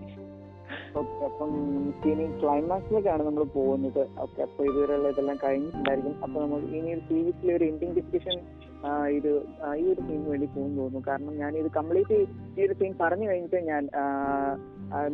അപ്പം 1.28 1.52
ഇനി 2.10 2.24
ക്ലൈമാക്സിലേക്കാണ് 2.40 3.22
നമ്മൾ 3.28 3.44
പോകുന്നത്. 3.58 4.02
Okay 4.24 4.40
അപ്പൊ 4.46 4.60
ഇതുവരെയുള്ള 4.70 5.08
ഇതെല്ലാം 5.14 5.38
കഴിഞ്ഞിട്ടുണ്ടായിരിക്കും. 5.44 6.14
അപ്പൊ 6.24 6.36
നമ്മൾ 6.44 6.60
ഇനി 6.78 6.88
ഒരു 6.94 7.04
സീരീസിലെ 7.10 7.54
ഒരു 7.58 7.66
എൻഡിങ് 7.70 7.96
ഡിസ്കഷൻ 7.98 8.38
ഇത് 9.18 9.30
ഈ 9.80 9.84
ഒരു 9.92 10.00
സീനിന് 10.08 10.28
വേണ്ടി 10.32 10.46
പോകുന്നു 10.46 10.76
തോന്നുന്നു. 10.80 11.00
കാരണം 11.08 11.32
ഞാൻ 11.42 11.52
ഇത് 11.60 11.68
കംപ്ലീറ്റ് 11.78 12.18
ഈ 12.58 12.66
ഒരു 12.66 12.74
സീൻ 12.80 12.92
പറഞ്ഞു 13.00 13.26
കഴിഞ്ഞിട്ട് 13.30 13.60
ഞാൻ 13.70 13.82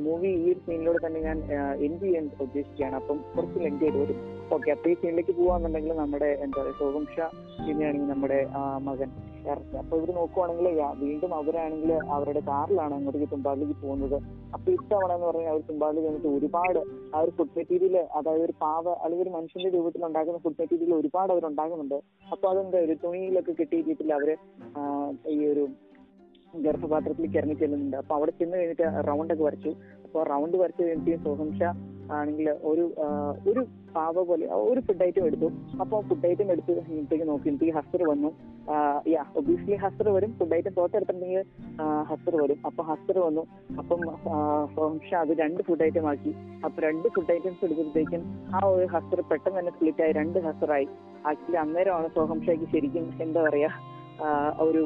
മൂവി 0.07 0.31
ഈ 0.43 0.51
ഒരു 0.53 0.61
സീനിലൂടെ 0.67 1.01
തന്നെ 1.07 1.21
ഞാൻ 1.29 1.39
എൻഡ് 1.87 2.01
ചെയ്യാൻ 2.03 2.27
ഉദ്ദേശിക്കുകയാണ്. 2.45 2.97
അപ്പം 3.01 3.19
കുറച്ച് 3.37 3.59
ലെങ്ത് 3.65 3.85
ചെയ്ത് 3.85 3.99
വരും. 4.03 4.19
ഓക്കെ 4.51 4.71
അപ്പൊ 4.71 4.91
ഈ 4.91 4.95
സീനിലേക്ക് 4.95 5.33
പോവാന്നുണ്ടെങ്കിൽ 5.33 5.93
നമ്മുടെ 5.97 6.29
എന്താ 6.45 6.59
പറയുക 6.61 6.77
സോഹംഷ 6.79 7.17
പിന്നെയാണെങ്കിൽ 7.59 8.09
നമ്മുടെ 8.09 8.39
മകൻ 8.83 9.09
ഇറച്ചി 9.45 9.77
അപ്പൊ 9.77 9.95
ഇവർ 9.97 10.11
നോക്കുവാണെങ്കിൽ 10.15 10.67
വീണ്ടും 11.01 11.35
അവരാണെങ്കിൽ 11.35 11.93
അവരുടെ 12.09 12.41
കാറിലാണ് 12.41 12.95
അങ്ങോട്ടേക്ക് 12.95 13.29
തുമ്പാലിലേക്ക് 13.33 13.77
പോകുന്നത്. 13.83 14.17
അപ്പൊ 14.55 14.69
ഇത്തവണ 14.73 15.11
എന്ന് 15.15 15.27
പറഞ്ഞാൽ 15.27 15.51
അവർ 15.51 15.63
തുമ്പാലിൽ 15.69 16.07
വന്നിട്ട് 16.07 16.29
ഒരുപാട് 16.29 16.81
ആ 17.15 17.21
ഒരു 17.21 17.31
ഫുഡ് 17.31 17.57
മെറ്റീരിയൽ 17.57 17.97
അതായത് 18.15 18.45
ഒരു 18.45 18.55
പാവ 18.61 18.87
അല്ലെങ്കിൽ 19.05 19.25
ഒരു 19.27 19.35
മനുഷ്യന്റെ 19.37 19.73
രൂപത്തിൽ 19.77 20.07
ഉണ്ടാക്കുന്ന 20.07 20.39
ഫുഡ് 20.39 20.61
മെറ്റീരിയൽ 20.61 20.95
ഒരുപാട് 20.95 21.33
അവർ 21.33 21.47
ഉണ്ടാകുന്നുണ്ട് 21.47 21.99
അപ്പൊ 22.33 22.49
അതെന്താ 22.51 22.79
ഒരു 22.79 22.97
തുണിയിലൊക്കെ 23.05 23.53
കിട്ടിയിട്ടില്ല 23.53 24.13
അവർ 24.13 24.31
ഈ 25.31 25.47
ഒരു 25.47 25.65
ഗർഭപാത്രത്തിലേക്ക് 26.63 27.37
ഇറങ്ങി 27.37 27.55
ചെല്ലുന്നുണ്ട്. 27.55 27.97
അപ്പൊ 27.97 28.15
അവിടെ 28.15 28.33
ചെന്ന് 28.41 28.57
കഴിഞ്ഞിട്ട് 28.57 29.09
റൗണ്ട് 29.09 29.35
ഒക്കെ 29.35 29.45
വരച്ചു. 29.45 29.73
അപ്പൊ 30.05 30.23
റൗണ്ട് 30.23 30.57
വരച്ചു 30.57 30.83
കഴിഞ്ഞിട്ട് 30.83 31.25
സോഹംഷ 31.25 31.63
ആണെങ്കിൽ 32.13 32.51
ഒരു 32.51 32.95
ഒരു 33.51 33.67
പാവ 33.97 34.23
പോലെ 34.29 34.47
ഒരു 34.47 34.81
ഫുഡ് 34.81 35.03
ഐറ്റം 35.03 35.27
എടുത്തു. 35.27 35.49
അപ്പൊ 35.81 36.01
ഫുഡ് 36.01 36.27
ഐറ്റം 36.27 36.53
എടുത്ത് 36.53 36.73
ഇന്നത്തേക്ക് 36.91 37.29
നോക്കി. 37.29 37.49
ഇന്നത്തേക്ക് 37.49 37.77
ഹസ്തർ 37.77 38.03
വന്നു. 38.11 38.31
യാ 39.09 39.23
ഒബിയസ്ലി 39.37 39.77
ഹസ്തർ 39.77 40.09
വരും. 40.09 40.31
ഫുഡ് 40.39 40.55
ഐറ്റം 40.55 40.75
പുറത്തെടുത്തിട്ടുണ്ടെങ്കിൽ 40.75 41.45
ഹസ്തർ 42.11 42.37
വരും. 42.43 42.59
അപ്പൊ 42.67 42.85
ഹസ്തർ 42.85 43.19
വന്നു. 43.19 43.45
അപ്പം 43.79 44.03
സോഹംഷ 44.77 45.15
അത് 45.15 45.33
രണ്ട് 45.43 45.63
ഫുഡ് 45.63 45.83
ഐറ്റം 45.83 46.09
ആക്കി. 46.09 46.35
അപ്പൊ 46.65 46.83
രണ്ട് 46.83 47.09
ഫുഡ് 47.09 47.33
ഐറ്റംസ് 47.33 47.65
എടുക്കുമ്പോഴത്തേക്കും 47.65 48.23
ആ 48.55 48.67
ഒരു 48.67 48.87
ഹസ്തർ 48.87 49.21
പെട്ടെന്ന് 49.31 49.59
തന്നെ 49.59 49.73
സ്പ്ലിറ്റ് 49.73 50.03
ആയി. 50.03 50.13
രണ്ട് 50.13 50.39
ഹസ്തറായി. 50.39 50.89
ആക്ച്വലി 51.27 51.57
അന്നേരമാണ് 51.57 52.09
സോഹംഷയ്ക്ക് 52.15 52.65
ശരിക്കും 52.65 53.13
എന്താ 53.21 53.43
പറയാ 53.43 53.73
ഒരു 54.67 54.83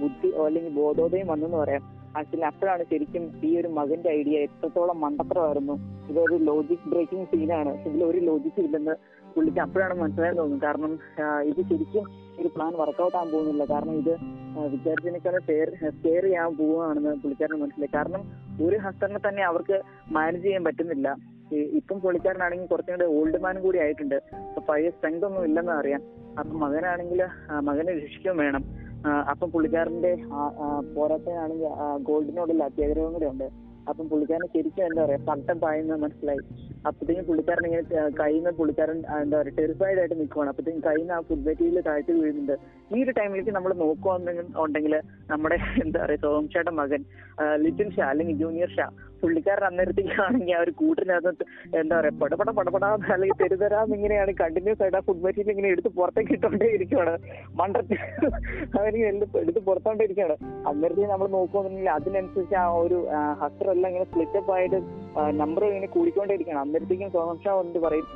ബുദ്ധി 0.00 0.28
അല്ലെങ്കിൽ 0.44 0.72
ബോധോദയം 0.82 1.26
വന്നെന്ന് 1.32 1.56
പറയാം. 1.56 1.82
ആക്ച്വലി 2.18 2.46
അപ്പോഴാണ് 2.48 2.82
ശരിക്കും 2.90 3.24
ഈ 3.46 3.50
ഒരു 3.60 3.68
മകന്റെ 3.78 4.08
ഐഡിയ 4.18 4.44
എത്രത്തോളം 4.46 4.98
മണ്ടത്തരമായിരുന്നു. 5.04 5.74
ഇതൊരു 6.10 6.36
ലോജിക് 6.48 6.86
ബ്രേക്കിംഗ് 6.92 7.26
സീനാണ് 7.32 7.72
ഇതിൽ 7.88 8.04
ഒരു 8.10 8.20
ലോജിക് 8.28 8.60
ഇല്ലെന്ന് 8.64 8.94
പുള്ളിക്ക് 9.34 9.60
അപ്പോഴാണ് 9.64 9.94
മനസ്സിലായി 10.02 10.36
തോന്നുന്നത്. 10.38 10.64
കാരണം 10.66 10.92
ഇത് 11.50 11.60
ശരിക്കും 11.70 12.04
ഒരു 12.40 12.48
പ്ലാൻ 12.54 12.72
വർക്കൗട്ട് 12.82 13.16
ആകാൻ 13.16 13.30
പോകുന്നില്ല. 13.32 13.64
കാരണം 13.74 13.94
ഇത് 14.02 14.14
വിചാരിച്ചതിനേക്കാളും 14.74 15.44
കെയർ 15.48 15.70
ചെയ്യാൻ 16.26 16.50
പോവുകയാണെന്ന് 16.58 17.14
പുള്ളിക്കാരന് 17.22 17.60
മനസ്സിലായി. 17.62 17.92
കാരണം 17.98 18.22
ഒരു 18.66 18.76
ഹസ്തനെ 18.84 19.20
തന്നെ 19.28 19.42
അവർക്ക് 19.50 19.78
മാനേജ് 20.16 20.44
ചെയ്യാൻ 20.44 20.64
പറ്റുന്നില്ല. 20.64 21.08
ഇപ്പം 21.80 21.98
പുള്ളിക്കാരനാണെങ്കിൽ 22.04 22.68
കുറച്ചും 22.72 22.94
കൂടെ 22.94 23.08
ഓൾഡ് 23.16 23.40
മാനും 23.44 23.62
കൂടി 23.66 23.78
ആയിട്ടുണ്ട്. 23.84 24.16
അപ്പൊ 24.48 24.62
പഴയ 24.70 24.90
സ്ട്രെങ്ത് 24.96 25.26
ഒന്നും 25.28 25.44
ഇല്ലെന്ന് 25.48 25.74
അറിയാം. 25.80 26.02
അപ്പൊ 26.40 26.54
മകനാണെങ്കിൽ 26.64 27.22
മകനെ 27.68 27.92
രക്ഷിക്കുകയും 28.00 28.40
വേണം. 28.44 28.64
അപ്പം 29.30 29.48
പുള്ളിക്കാരന്റെ 29.54 30.14
പോരാട്ടനാണെങ്കിൽ 30.96 31.70
ഗോൾഡിനോടുള്ള 32.08 32.64
അത്യാഗ്രഹം 32.70 33.14
കൂടെ 33.16 33.28
ഉണ്ട്. 33.32 33.48
അപ്പം 33.90 34.06
പുള്ളിക്കാരനെ 34.10 34.46
ശരിക്കും 34.52 34.84
എന്താ 34.88 35.00
പറയാ 35.04 35.20
പട്ടം 35.28 35.56
പായെന്ന് 35.62 35.96
മനസ്സിലായി. 36.04 36.42
അപ്പത്തേക്കും 36.88 37.24
പുള്ളിക്കാരൻ 37.28 37.64
ഇങ്ങനെ 37.68 37.82
കഴിയുന്ന 38.20 38.50
പുള്ളിക്കാരൻ 38.58 38.98
എന്താ 39.22 39.36
പറയാ 39.40 39.54
ടെറിഫൈഡ് 39.58 39.98
ആയിട്ട് 40.00 40.16
നിൽക്കുവാണ് 40.20 40.50
അപ്പത്തേക്കും 40.52 40.82
കയ്യിൽ 40.86 41.02
നിന്ന് 41.02 41.14
ആ 41.16 41.18
ഫുഡ് 41.28 41.44
മെറ്റീരിയൽ 41.48 41.82
താഴ്ത്തി 41.88 42.12
വീഴുന്നുണ്ട്. 42.20 42.54
ഈ 42.96 43.02
ഒരു 43.04 43.12
ടൈമിലേക്ക് 43.18 43.52
നമ്മൾ 43.56 43.72
നോക്കുവാണെങ്കിൽ 43.82 44.94
നമ്മുടെ 45.32 45.58
എന്താ 45.84 46.00
പറയാ 46.04 46.20
സോംഷയുടെ 46.24 46.72
മകൻ 46.80 47.02
ലിറ്റിൽ 47.64 47.90
ഷാ 47.96 48.06
അല്ലെങ്കിൽ 48.12 48.36
ജൂനിയർ 48.42 48.72
ഷാ 48.76 48.86
പുള്ളിക്കാരൻ 49.24 49.66
അന്നേരത്തേക്കാണെങ്കിൽ 49.70 50.54
ആ 50.58 50.62
ഒരു 50.64 50.74
കൂട്ടിനകത്ത് 50.80 51.44
എന്താ 51.80 51.94
പറയാ 52.00 52.14
പടപട 52.22 52.50
പടപടാ 52.58 52.88
അല്ലെങ്കിൽ 53.14 53.38
തെരുതരാന്ന് 53.42 53.94
ഇങ്ങനെയാണ് 53.98 54.32
കണ്ടിന്യൂസ് 54.42 54.82
ആയിട്ട് 54.84 54.98
ആ 55.00 55.02
ഫുഡ് 55.08 55.22
മെറ്റീരിയൽ 55.26 55.52
ഇങ്ങനെ 55.54 55.70
എടുത്ത് 55.74 55.90
പുറത്തേക്ക് 55.98 56.32
ഇട്ടോണ്ടേ 56.36 56.68
ഇരിക്കുവാണ്. 56.76 57.14
മണ്ടത്തിൽ 57.60 57.98
അവനിങ്ങനെ 58.78 59.10
എടുത്ത് 59.44 59.60
പുറത്തോണ്ടേ 59.68 60.04
ഇരിക്കുകയാണ് 60.08 60.36
അന്നേരത്തേക്ക് 60.70 61.10
നമ്മൾ 61.12 61.28
നോക്കുവാണെങ്കിൽ 61.36 61.88
അതിനനുസരിച്ച് 61.96 62.56
ആ 62.64 62.66
ഒരു 62.84 62.98
ഹസ്റ്ററെല്ലാം 63.42 63.88
ഇങ്ങനെ 63.92 64.06
സ്പ്ലിറ്റപ്പ് 64.10 64.52
ആയിട്ട് 64.56 64.80
നമ്പർ 65.42 65.64
ഇങ്ങനെ 65.70 65.88
കൂടിക്കൊണ്ടേയിരിക്കുകയാണ് 65.96 66.62
അന്നേരത്തേക്കും 66.64 67.12
സോഹംഷ 67.18 67.46
വന്നിട്ട് 67.60 67.82
പറയും 67.86 68.08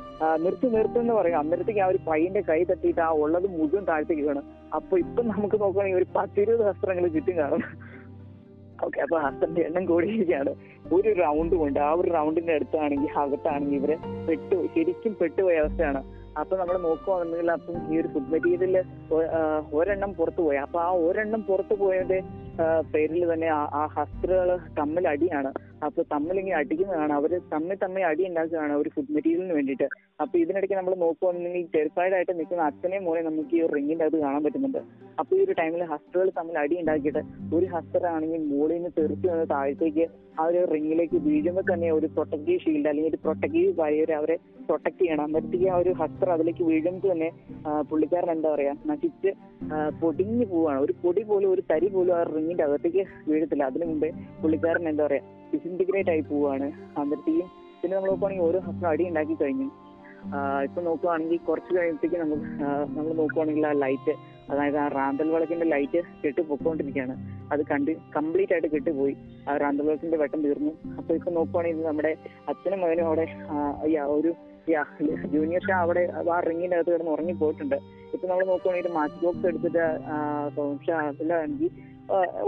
നിർത്ത് 0.75 0.97
എന്ന് 1.03 1.13
പറയും. 1.19 1.37
അന്നേരത്തേക്ക് 1.41 1.81
ആ 1.85 1.89
ഒരു 1.93 1.99
പയ്യന്റെ 2.09 2.41
കൈ 2.49 2.59
തട്ടിയിട്ട് 2.71 3.01
ആ 3.07 3.11
ഉള്ളത് 3.23 3.47
മുഴുവൻ 3.57 3.83
താഴത്തേക്ക് 3.91 4.25
അപ്പൊ 4.77 4.95
ഇപ്പൊ 5.03 5.21
നമുക്ക് 5.29 5.57
നോക്കുകയാണെങ്കിൽ 5.61 5.99
ഒരു 6.01 6.07
പത്തിരുപത് 6.15 6.63
ഹസ്ത്രങ്ങൾ 6.69 7.05
ചുറ്റും 7.15 7.35
കാണും. 7.41 7.63
ഓക്കെ 8.85 8.99
അപ്പൊ 8.99 9.19
ഹസ്ബൻഡ് 9.19 9.59
എണ്ണം 9.59 9.85
കൂടിയിരിക്കുകയാണ് 9.85 10.55
ഒരു 10.93 11.15
റൗണ്ട് 11.19 11.55
കൊണ്ട് 11.55 11.79
ആ 11.79 11.91
ഒരു 11.93 12.11
റൗണ്ടിന്റെ 12.11 12.53
അടുത്താണെങ്കിൽ 12.53 13.19
അകത്താണെങ്കിൽ 13.19 13.75
ഇവരെ 13.75 13.97
പെട്ടു 14.27 14.67
ശരിക്കും 14.75 15.17
പെട്ടുപോയ 15.21 15.57
അവസ്ഥയാണ്. 15.57 16.03
അപ്പൊ 16.39 16.57
നമ്മൾ 16.57 16.77
നോക്കുകയാണെന്നുണ്ടെങ്കിൽ 16.77 17.51
അപ്പം 17.51 17.93
ഈ 17.93 17.99
ഒരു 17.99 18.07
ഫുഡ് 18.07 18.31
മെറ്റീരിയലിൽ 18.31 18.83
ഒരെണ്ണം 19.73 20.13
പുറത്തു 20.13 20.41
പോയി. 20.41 20.57
അപ്പൊ 20.57 20.79
ആ 20.79 20.89
ഒരെണ്ണം 20.91 21.43
പുറത്തു 21.43 21.75
പോയതിന്റെ 21.75 22.21
പേരിൽ 22.93 23.33
തന്നെ 23.33 23.47
ആ- 23.47 23.85
ഹസ്ത്രകൾ 23.85 24.59
തമ്മിൽ 24.79 25.07
അടിയാണ്. 25.07 25.53
അപ്പൊ 25.87 26.01
തമ്മിൽ 26.13 26.37
ഇങ്ങനെ 26.41 26.57
അടിക്കുന്നതാണ്. 26.61 27.13
അവർ 27.19 27.31
തമ്മിൽ 27.53 27.77
തമ്മിൽ 27.83 28.03
അടി 28.11 28.23
ഉണ്ടാക്കുകയാണ് 28.29 28.73
ഒരു 28.81 28.89
ഫുഡ് 28.95 29.13
മെറ്റീരിയലിന് 29.15 29.55
വേണ്ടിയിട്ട്. 29.57 29.87
അപ്പൊ 30.23 30.35
ഇതിനിടയ്ക്ക് 30.43 30.77
നമ്മൾ 30.79 30.93
നോക്കുവാണെങ്കിൽ 31.03 31.67
ടെറിഫൈഡ് 31.75 32.15
ആയിട്ട് 32.17 32.33
നിൽക്കുന്ന 32.39 32.63
അച്ഛനെയും 32.69 33.03
മോനെ 33.07 33.21
നമുക്ക് 33.29 33.55
ഈ 33.59 33.61
റിങ്ങിന്റെ 33.75 34.05
അത് 34.09 34.17
കാണാൻ 34.23 34.41
പറ്റുന്നുണ്ട്. 34.45 34.81
അപ്പൊ 35.21 35.31
ഈ 35.37 35.41
ഒരു 35.45 35.53
ടൈമിൽ 35.61 35.83
ഹസ്റ്ററുകൾ 35.91 36.29
തമ്മിൽ 36.39 36.57
അടി 36.63 36.75
ഉണ്ടാക്കിയിട്ട് 36.81 37.21
ഒരു 37.57 37.67
ഹസ്റ്റർ 37.75 38.03
ആണെങ്കിൽ 38.15 38.41
മോളിൽ 38.51 38.75
നിന്ന് 38.75 38.91
തെറിച്ച് 38.99 39.27
വന്ന് 39.33 39.47
താഴത്തേക്ക് 39.55 40.05
ആ 40.39 40.43
ഒരു 40.49 40.59
റിങ്ങിലേക്ക് 40.73 41.17
വീഴുമ്പോൾ 41.27 41.63
തന്നെ 41.69 41.87
ഒരു 41.97 42.07
പ്രൊട്ടക്റ്റീവ് 42.15 42.59
ഷീൽഡ് 42.65 42.89
അല്ലെങ്കിൽ 42.91 43.11
ഒരു 43.13 43.19
പ്രൊട്ടക്റ്റീവ് 43.23 43.71
ബാരിയർ 43.79 44.11
അവരെ 44.19 44.37
പ്രൊട്ടക്ട് 44.67 44.99
ചെയ്യണം. 45.01 45.23
അന്നേരത്തേക്ക് 45.27 45.67
ആ 45.73 45.77
ഒരു 45.83 45.91
ഹസ്റ്റർ 46.01 46.29
അതിലേക്ക് 46.35 46.63
വീഴുമ്പോൾ 46.69 47.11
തന്നെ 47.13 47.29
പുള്ളിക്കാരൻ 47.89 48.31
എന്താ 48.35 48.49
പറയാ 48.53 48.73
നശിച്ച് 48.91 49.31
പൊടിഞ്ഞു 50.01 50.45
പോവാണ്. 50.53 50.79
ഒരു 50.85 50.93
പൊടി 51.03 51.23
പോലും 51.31 51.49
ഒരു 51.55 51.63
തരി 51.71 51.89
പോലും 51.95 52.13
ആ 52.19 52.21
റിങ്ങിന്റെ 52.35 52.65
അകത്തേക്ക് 52.67 53.03
വീഴത്തില്ല. 53.29 53.63
അതിനു 53.71 53.87
മുമ്പേ 53.91 54.11
പുള്ളിക്കാരൻ 54.43 54.87
എന്താ 54.93 55.05
പറയാ 55.07 55.23
ഡിസിന്റിഗ്രേറ്റ് 55.69 56.11
ആയി 56.13 56.21
പോവാണ്. 56.29 56.67
അന്നേരത്തേക്കും 56.99 57.47
പിന്നെ 57.81 57.93
നമ്മൾ 57.95 58.09
നോക്കുവാണെങ്കിൽ 58.11 58.45
ഓരോ 58.47 58.59
ഹസ്ബൻഡ് 58.67 58.89
അടി 58.91 59.03
ഉണ്ടാക്കി 59.09 59.35
കഴിഞ്ഞു. 59.41 59.67
ഇപ്പൊ 60.67 60.79
നോക്കുവാണെങ്കിൽ 60.87 61.39
കുറച്ച് 61.47 61.71
കഴിയുമ്പോഴത്തേക്ക് 61.75 62.17
നമുക്ക് 62.23 62.47
നമ്മൾ 62.95 63.11
നോക്കുവാണെങ്കിൽ 63.19 63.65
ആ 63.67 63.71
ലൈറ്റ് 63.83 64.13
അതായത് 64.51 64.77
ആ 64.83 64.85
റാന്തൽ 64.97 65.27
വിളക്കിന്റെ 65.33 65.67
ലൈറ്റ് 65.73 65.99
കെട്ടി 66.23 66.41
പൊക്കോണ്ടിരിക്കുകയാണ് 66.49 67.15
അത് 67.53 67.61
കണ്ട് 67.71 67.91
കംപ്ലീറ്റ് 68.15 68.53
ആയിട്ട് 68.53 68.69
കെട്ടുപോയി 68.75 69.13
ആ 69.49 69.57
റാന്തൽ 69.63 69.85
വിളക്കിന്റെ 69.87 70.17
വെട്ടം 70.23 70.39
തീർന്നു. 70.45 70.71
അപ്പൊ 70.99 71.11
ഇപ്പൊ 71.19 71.31
നോക്കുവാണെങ്കിൽ 71.31 71.85
നമ്മുടെ 71.91 72.11
അച്ഛനും 72.51 72.81
മകനും 72.83 73.07
അവിടെ 73.07 73.25
ആഹ് 73.55 73.75
യാ, 74.73 74.81
ഒരു 75.01 75.27
ജൂനിയർ 75.33 75.63
അവിടെ 75.83 76.03
ആ 76.33 76.39
റിങ്ങിന്റെ 76.47 76.75
അകത്ത് 76.77 76.91
കിടന്ന് 76.93 77.11
ഉറങ്ങി 77.15 77.35
പോയിട്ടുണ്ട്. 77.41 77.77
ഇപ്പൊ 78.13 78.25
നമ്മൾ 78.27 78.43
നോക്കുവാണെങ്കിൽ 78.51 78.93
മാച്ച് 78.97 79.19
ബോക്സ് 79.23 79.45
എടുത്തിട്ട് 79.49 79.85
ഷാ 80.87 80.97
അതിലാണെങ്കിൽ 81.09 81.71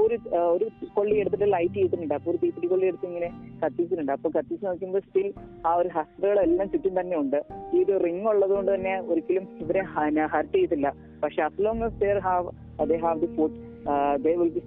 ഒരു 0.04 0.16
ഒരു 0.54 0.66
കൊള്ളി 0.96 1.16
എടുത്തിട്ട് 1.22 1.48
ലൈറ്റ് 1.54 1.76
ചെയ്തിട്ടുണ്ട്. 1.80 2.14
അപ്പൊ 2.18 2.30
ഒരു 2.32 2.40
തീപ്പിടി 2.44 2.68
കൊള്ളി 2.72 2.86
എടുത്ത് 2.92 3.08
ഇങ്ങനെ 3.10 3.30
കത്തിച്ചിട്ടുണ്ട്. 3.64 4.12
അപ്പൊ 4.18 4.30
കത്തിച്ച് 4.38 4.66
നോക്കുമ്പോൾ 4.68 5.04
സ്റ്റിൽ 5.08 5.28
ആ 5.68 5.74
ഒരു 5.82 5.90
ഹസ്റ്റുകളെല്ലാം 5.98 6.70
ചുറ്റും 6.74 6.96
തന്നെ 7.00 7.18
ഉണ്ട്. 7.24 7.40
ഈ 7.74 7.84
ഒരു 7.84 7.98
റിംഗ് 8.06 8.28
ഉള്ളത് 8.34 8.54
കൊണ്ട് 8.58 8.72
തന്നെ 8.76 8.96
ഒരിക്കലും 9.12 9.48
ഇവരെ 9.66 9.84
ഹർട്ട് 10.36 10.56
ചെയ്തില്ല 10.58 10.90
പക്ഷെ 11.24 11.42
as long 11.50 11.90
have 12.28 12.50
as 12.84 12.92
have 13.06 13.20
the 13.22 13.26
the 13.26 13.32
food 13.36 13.52
uh, 13.92 14.14
they 14.24 14.36
will 14.40 14.54
be 14.58 14.62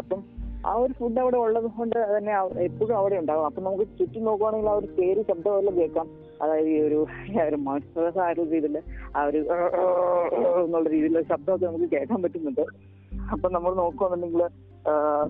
അപ്പം 0.00 0.20
ആ 0.68 0.72
ഒരു 0.82 0.92
ഫുഡ് 0.98 1.20
അവിടെ 1.22 1.38
ഉള്ളത് 1.44 1.68
കൊണ്ട് 1.76 1.96
തന്നെ 2.16 2.32
എപ്പോഴും 2.68 2.94
അവിടെ 2.98 3.16
ഉണ്ടാകും 3.22 3.44
അപ്പൊ 3.48 3.60
നമുക്ക് 3.66 3.86
ചുറ്റും 3.98 4.24
നോക്കുവാണെങ്കിൽ 4.28 4.68
ആ 4.72 4.74
ഒരു 4.80 4.88
പേര് 4.98 5.20
ശബ്ദമെല്ലാം 5.28 5.76
കേൾക്കാം. 5.80 6.06
അതായത് 6.42 6.68
ഈ 6.74 6.78
ഒരു 6.88 6.98
ഒരു 7.46 7.56
ആയിട്ടുള്ള 8.24 8.50
രീതിയിൽ 8.54 8.76
ആ 9.16 9.22
ഒരു 9.30 9.40
എന്നുള്ള 10.64 10.86
രീതിയിലുള്ള 10.94 11.22
ശബ്ദമൊക്കെ 11.32 11.66
നമുക്ക് 11.66 11.88
കേൾക്കാൻ 11.94 12.20
പറ്റുന്നുണ്ട്. 12.24 12.64
അപ്പൊ 13.34 13.46
നമ്മൾ 13.56 13.72
നോക്കുവാണെന്നുണ്ടെങ്കിൽ 13.82 14.44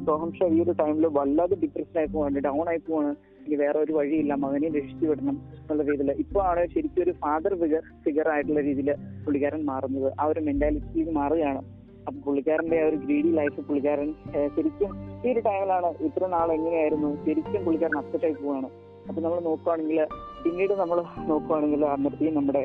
സോഹം 0.06 0.30
ഷാ 0.36 0.46
ഈ 0.54 0.58
ഒരു 0.64 0.72
ടൈമിൽ 0.80 1.06
വല്ലാതെ 1.18 1.56
ഡിപ്രഷൻ 1.62 1.96
ആയി 2.00 2.08
പോവാണ് 2.14 2.42
ഡൗൺ 2.48 2.66
ആയി 2.72 2.80
പോവാണ്. 2.86 3.10
ഇനി 3.46 3.56
വേറെ 3.62 3.78
ഒരു 3.84 3.92
വഴിയില്ല 3.98 4.32
മകനെ 4.44 4.68
രക്ഷിച്ചു 4.76 5.06
വിടണം 5.10 5.36
എന്നുള്ള 5.60 5.82
രീതിയിൽ. 5.90 6.10
ഇപ്പൊ 6.24 6.38
ആണ് 6.50 6.62
ശരിക്കും 6.74 7.02
ഒരു 7.06 7.12
ഫാദർ 7.22 7.54
ഫിഗർ 7.62 7.82
ഫിഗർ 8.04 8.28
ആയിട്ടുള്ള 8.34 8.62
രീതിയിൽ 8.68 8.90
പുള്ളിക്കാരൻ 9.24 9.62
മാറുന്നത്. 9.72 10.08
ആ 10.20 10.26
ഒരു 10.32 10.42
മെന്റാലിറ്റിയിൽ 10.48 11.10
മാറുകയാണ്. 11.20 11.62
അപ്പൊ 12.10 12.20
പുള്ളിക്കാരന്റെ 12.26 12.76
ആ 12.82 12.86
ഒരു 12.90 12.96
ഗ്രീഡി 13.06 13.30
ലൈഫ് 13.38 13.60
പുള്ളിക്കാരൻ 13.66 14.08
ശരിക്കും 14.54 14.92
ഈ 15.24 15.32
ഒരു 15.32 15.40
ടൈമിലാണ് 15.40 15.88
ഇത്ര 16.06 16.26
നാൾ 16.36 16.48
എങ്ങനെയായിരുന്നു 16.58 17.10
ശരിക്കും 17.26 17.60
പുള്ളിക്കാരൻ 17.66 17.98
അപ്സെറ്റ് 17.98 18.26
ആയി 18.28 18.36
പോവാണ്. 18.42 18.68
അപ്പൊ 19.08 19.20
നമ്മൾ 19.22 19.38
നോക്കുവാണെങ്കിൽ 19.40 20.00
പിന്നീട് 20.44 20.74
നമ്മൾ 20.80 20.98
നോക്കുവാണെങ്കിൽ 21.30 21.82
അന്നത്തെ 21.94 22.30
നമ്മുടെ 22.38 22.62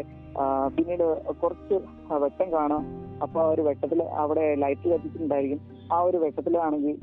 പിന്നീട് 0.78 1.04
കുറച്ച് 1.42 1.76
വെട്ടം 2.24 2.48
കാണാം. 2.54 2.84
അപ്പൊ 3.24 3.40
ആ 3.44 3.48
ഒരു 3.54 3.62
വെട്ടത്തിൽ 3.68 4.00
അവിടെ 4.24 4.46
ലൈറ്റ് 4.64 4.88
കത്തിച്ചിട്ടുണ്ടായിരിക്കും. 4.94 5.62
ആ 5.94 6.00
ഒരു 6.08 6.18
വെട്ടത്തിലാണെങ്കിൽ 6.24 6.98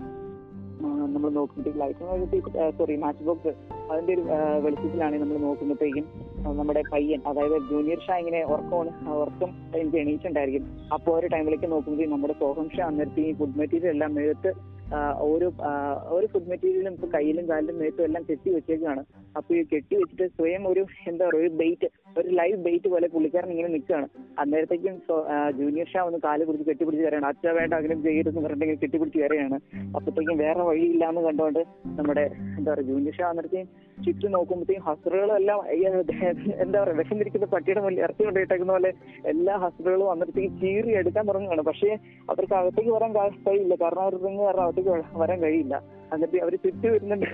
നമ്മൾ 0.82 1.30
നോക്കുമ്പോഴത്തേക്ക് 1.30 1.80
ലൈറ്റ് 1.80 2.72
സോറി 2.78 2.96
മാച്ച് 2.96 3.24
ബോക്സ് 3.24 3.48
അതിന്റെ 3.92 4.12
ഒരു 4.12 4.22
വെളിച്ചത്തിലാണ് 4.60 5.16
നമ്മൾ 5.16 5.36
നോക്കുമ്പോഴത്തേക്കും 5.36 6.06
നമ്മുടെ 6.46 6.82
പയ്യൻ 6.92 7.20
അതായത് 7.26 7.56
ജൂനിയർ 7.70 7.98
ഷാ 7.98 8.16
ഇങ്ങനെ 8.16 8.44
ഉറക്കമാണ് 8.44 8.92
ഉറക്കം 9.16 9.50
എനിക്ക് 9.76 9.96
എണീച്ചുണ്ടായിരിക്കും 9.96 10.66
അപ്പോൾ 10.92 11.18
ഒരു 11.18 11.26
ടൈമിലേക്ക് 11.26 11.70
നോക്കുമ്പോൾ 11.70 12.08
നമ്മുടെ 12.08 12.34
സോഹം 12.38 12.70
ഷാ 12.76 12.86
അന്നേരത്തെ 12.86 13.22
ഈ 13.22 13.32
ഫുഡ് 13.32 13.58
മെറ്റീരിയൽ 13.58 13.90
എല്ലാം 13.90 14.14
മേത്ത് 14.14 14.52
ഒരു 15.20 15.52
ഒരു 16.08 16.26
ഫുഡ് 16.26 16.48
മെറ്റീരിയലും 16.48 16.92
ഇപ്പൊ 16.92 17.08
കയ്യിലും 17.14 17.48
കാലിലും 17.48 17.78
മേത്തും 17.78 18.04
എല്ലാം 18.04 18.24
കെട്ടി 18.30 18.50
വെച്ചേക്കാണ് 18.50 19.04
അപ്പൊ 19.36 19.50
ഈ 19.54 19.62
കെട്ടി 19.70 19.94
വെച്ചിട്ട് 19.96 20.26
സ്വയം 20.36 20.62
ഒരു 20.70 20.82
എന്താ 21.10 21.22
പറയുക 21.26 21.42
ഒരു 21.42 21.50
ബെയ്റ്റ് 21.60 21.88
ഒരു 22.16 22.28
ലൈവ് 22.38 22.56
ബെയ്റ്റ് 22.64 22.88
പോലെ 22.92 23.06
പുള്ളിക്കാരൻ 23.12 23.50
ഇങ്ങനെ 23.52 23.68
നിൽക്കുകയാണ്. 23.68 24.06
അന്നേരത്തേക്കും 24.42 24.96
ജൂനിയർ 25.58 25.88
ഷാ 25.92 26.00
ഒന്ന് 26.08 26.18
കാൽ 26.24 26.40
പിടിച്ച് 26.44 26.66
കെട്ടിപ്പിടിച്ച് 26.68 27.04
കയറാണ് 27.04 27.28
അച്ഛ 27.30 27.54
വേണ്ട 27.58 27.72
അങ്ങനെ 27.78 27.96
ചെയ്യരുതെന്ന് 28.06 28.42
പറഞ്ഞിട്ട് 28.46 28.82
കെട്ടിപ്പിടിച്ച് 28.82 29.20
കയറുകയാണ് 29.20 29.58
അപ്പത്തേക്കും 29.96 30.36
വേറെ 30.44 30.64
വഴിയില്ല 30.70 31.04
എന്ന് 31.12 31.22
കണ്ടുകൊണ്ട് 31.28 31.62
നമ്മുടെ 31.98 32.24
എന്താ 32.58 32.68
പറയുക 32.72 32.86
ജൂനിയർ 32.90 33.16
ഷാ 33.18 33.26
അന്നേരത്തേക്കും 33.30 33.70
ചുറ്റും 34.04 34.30
നോക്കുമ്പോഴത്തേക്കും 34.32 34.84
ഹസ്റുകളെല്ലാം 34.88 35.58
എന്താ 36.62 36.76
പറയാ 36.82 36.96
വിശന്നിരിക്കുന്ന 37.00 37.46
പട്ടിയുടെ 37.46 37.80
മുന്നിൽ 37.80 38.02
ഇറച്ചി 38.04 38.22
കൊണ്ടിട്ടേക്കുന്ന 38.24 38.72
പോലെ 38.72 38.92
എല്ലാ 39.32 39.56
ഹസ്റുകളും 39.64 40.10
അന്നേരത്തേക്ക് 40.10 40.52
ചീറി 40.62 40.92
എടുക്കാൻ 41.00 41.24
തുടങ്ങുകയാണ്. 41.28 41.64
പക്ഷേ 41.70 41.90
അവർക്ക് 42.30 42.54
അകത്തേക്ക് 42.60 42.90
വരാൻ 42.90 43.12
കഴിയില്ല. 43.46 43.74
കാരണം 43.82 44.02
അവർ 44.06 44.16
റിങ് 44.26 44.42
കാരണം 44.46 44.64
അകത്തേക്ക് 44.66 45.18
വരാൻ 45.24 45.40
കഴിയില്ല. 45.42 45.74
എന്നിട്ട് 46.14 46.38
അവർ 46.44 46.54
ചുറ്റി 46.64 46.86
വരുന്നുണ്ട് 46.88 47.28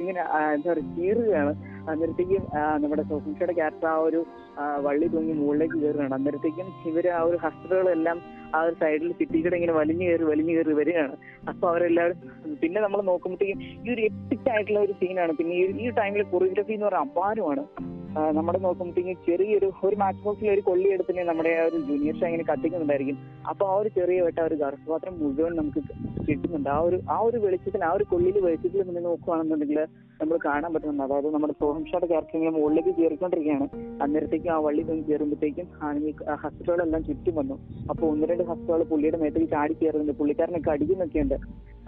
ഇങ്ങനെ 0.00 0.20
എന്താ 0.54 0.68
പറയുക 0.72 0.94
ചീറുകയാണ്. 0.96 1.52
അന്നേരത്തേക്കും 1.88 2.46
നമ്മുടെ 2.76 3.02
സോഫിൻഷയുടെ 3.02 3.52
ക്യാരക്ടർ 3.52 3.86
ആ 3.86 3.96
ഒരു 3.96 4.24
വള്ളി 4.80 5.06
തൂങ്ങി 5.06 5.32
മുകളിലേക്ക് 5.32 5.74
കയറുകയാണ്. 5.74 6.14
അന്നേരത്തേക്കും 6.14 6.66
ഇവർ 6.86 7.08
ആ 7.08 7.22
ഒരു 7.22 7.36
ഹസ്തകളെല്ലാം 7.36 8.20
ആ 8.54 8.62
ഒരു 8.62 8.74
സൈഡിൽ 8.74 9.12
സിറ്റിയുടെ 9.12 9.54
ഇങ്ങനെ 9.54 9.72
വലിഞ്ഞു 9.72 10.04
കയറി 10.04 10.24
വലിഞ്ഞു 10.24 10.52
കയറി 10.52 10.72
വരികയാണ്. 10.72 11.16
അപ്പൊ 11.48 11.68
അവരെല്ലാവരും 11.68 12.16
പിന്നെ 12.62 12.80
നമ്മൾ 12.80 13.02
നോക്കുമ്പോഴത്തേക്കും 13.02 13.90
ഈ 13.90 13.94
ഒരു 13.94 14.02
എപ്പിക് 14.02 14.50
ആയിട്ടുള്ള 14.50 14.78
ഒരു 14.78 14.92
സീനാണ് 14.92 15.32
പിന്നെ 15.32 15.54
ഈ- 15.54 15.90
ടൈമിൽ 15.90 16.22
കൊറിയോഗ്രഫി 16.22 16.72
എന്ന് 16.72 16.86
പറഞ്ഞാൽ 16.86 17.00
അപാരമാണ്. 17.00 17.64
നമ്മുടെ 18.32 18.58
നോക്കുമ്പോഴത്തേക്കും 18.58 19.16
ചെറിയൊരു 19.26 19.72
ഒരു 19.84 19.96
മാച്ച് 19.96 20.24
ബോക്സിൽ 20.24 20.50
ഒരു 20.50 20.60
കൊള്ളി 20.60 20.88
എടുത്തിന് 20.88 21.18
നമ്മുടെ 21.18 21.48
ആ 21.48 21.64
ഒരു 21.64 21.76
ജൂനിയർ 21.76 22.20
ഷാ 22.20 22.26
ഇങ്ങനെ 22.26 22.44
കത്തിക്കുന്നുണ്ടായിരിക്കും. 22.44 23.18
അപ്പൊ 23.48 23.66
ആ 23.66 23.74
ഒരു 23.74 23.88
ചെറിയ 23.88 24.20
വെട്ട 24.20 24.38
ഒരു 24.38 24.54
ഗർഭപാത്രം 24.54 25.18
മുഴുവൻ 25.18 25.56
നമുക്ക് 25.56 25.82
കിട്ടുന്നുണ്ട്. 26.28 26.68
ആ 26.68 26.78
ഒരു 26.78 27.00
ആ 27.10 27.18
ഒരു 27.18 27.38
വെളിച്ചത്തിൽ 27.38 27.84
ആ 27.84 27.92
ഒരു 27.92 28.04
കൊള്ളിയിൽ 28.04 28.40
വെളിച്ചത്തിൽ 28.40 28.82
നിന്ന് 28.82 29.04
നോക്കുകയാണെന്നുണ്ടെങ്കിൽ 29.04 29.86
നമ്മൾ 30.20 30.38
കാണാൻ 30.44 30.74
പറ്റുന്നുണ്ട്. 30.74 31.02
അതായത് 31.02 31.34
നമ്മുടെ 31.34 31.52
സോഹം 31.78 31.88
ഷായുടെ 31.90 32.06
ക്യാരക്ടർ 32.10 32.36
ഇങ്ങനെ 32.36 32.52
മുകളിലേക്ക് 32.54 32.92
കയറിക്കൊണ്ടിരിക്കുകയാണ്. 32.96 33.66
അന്നേരത്തേക്കും 34.04 34.50
ആ 34.54 34.58
വള്ളി 34.64 34.82
കയറുമ്പോഴത്തേക്കും 35.08 35.66
ആണെങ്കിൽ 35.86 36.14
ഹസ്റ്റുകളെല്ലാം 36.42 37.02
ചുറ്റും 37.08 37.34
വന്നു. 37.40 37.56
അപ്പൊ 37.90 38.04
ഒന്ന് 38.12 38.24
രണ്ട് 38.30 38.44
ഹസ്റ്റുകൾ 38.50 38.80
പുള്ളിയുടെ 38.90 39.18
മേത്തേക്ക് 39.22 39.48
ചാടി 39.54 39.74
കയറുന്നുണ്ട്. 39.80 40.14
പുള്ളിക്കാരനൊക്കെ 40.20 40.70
അടിക്കുന്നൊക്കെ 40.74 41.20
ഉണ്ട് 41.24 41.36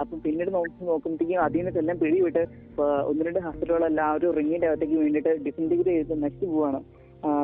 അപ്പം 0.03 0.17
പിന്നീട് 0.25 0.51
നോക്കി 0.57 0.85
നോക്കുമ്പോഴത്തേക്കും 0.91 1.43
അതിൽ 1.47 1.59
നിന്ന് 1.61 1.81
എല്ലാം 1.83 1.97
പിടിവിട്ട് 2.03 2.43
ആ, 2.83 2.87
ഒന്ന് 3.11 3.23
രണ്ട് 3.27 3.41
ഹസ്തലുകളെല്ലാം 3.47 4.07
ആ 4.07 4.15
ഒരു 4.19 4.29
റിങ്ങിന്റെ 4.39 4.69
അകത്തേക്ക് 4.71 4.97
വേണ്ടിയിട്ട് 5.03 5.33
ഡിസിന്റിഗ്രേറ്റ് 5.47 5.91
ചെയ്ത് 5.97 6.23
നശിച്ചു 6.25 6.47
പോവാണ്. 6.55 6.81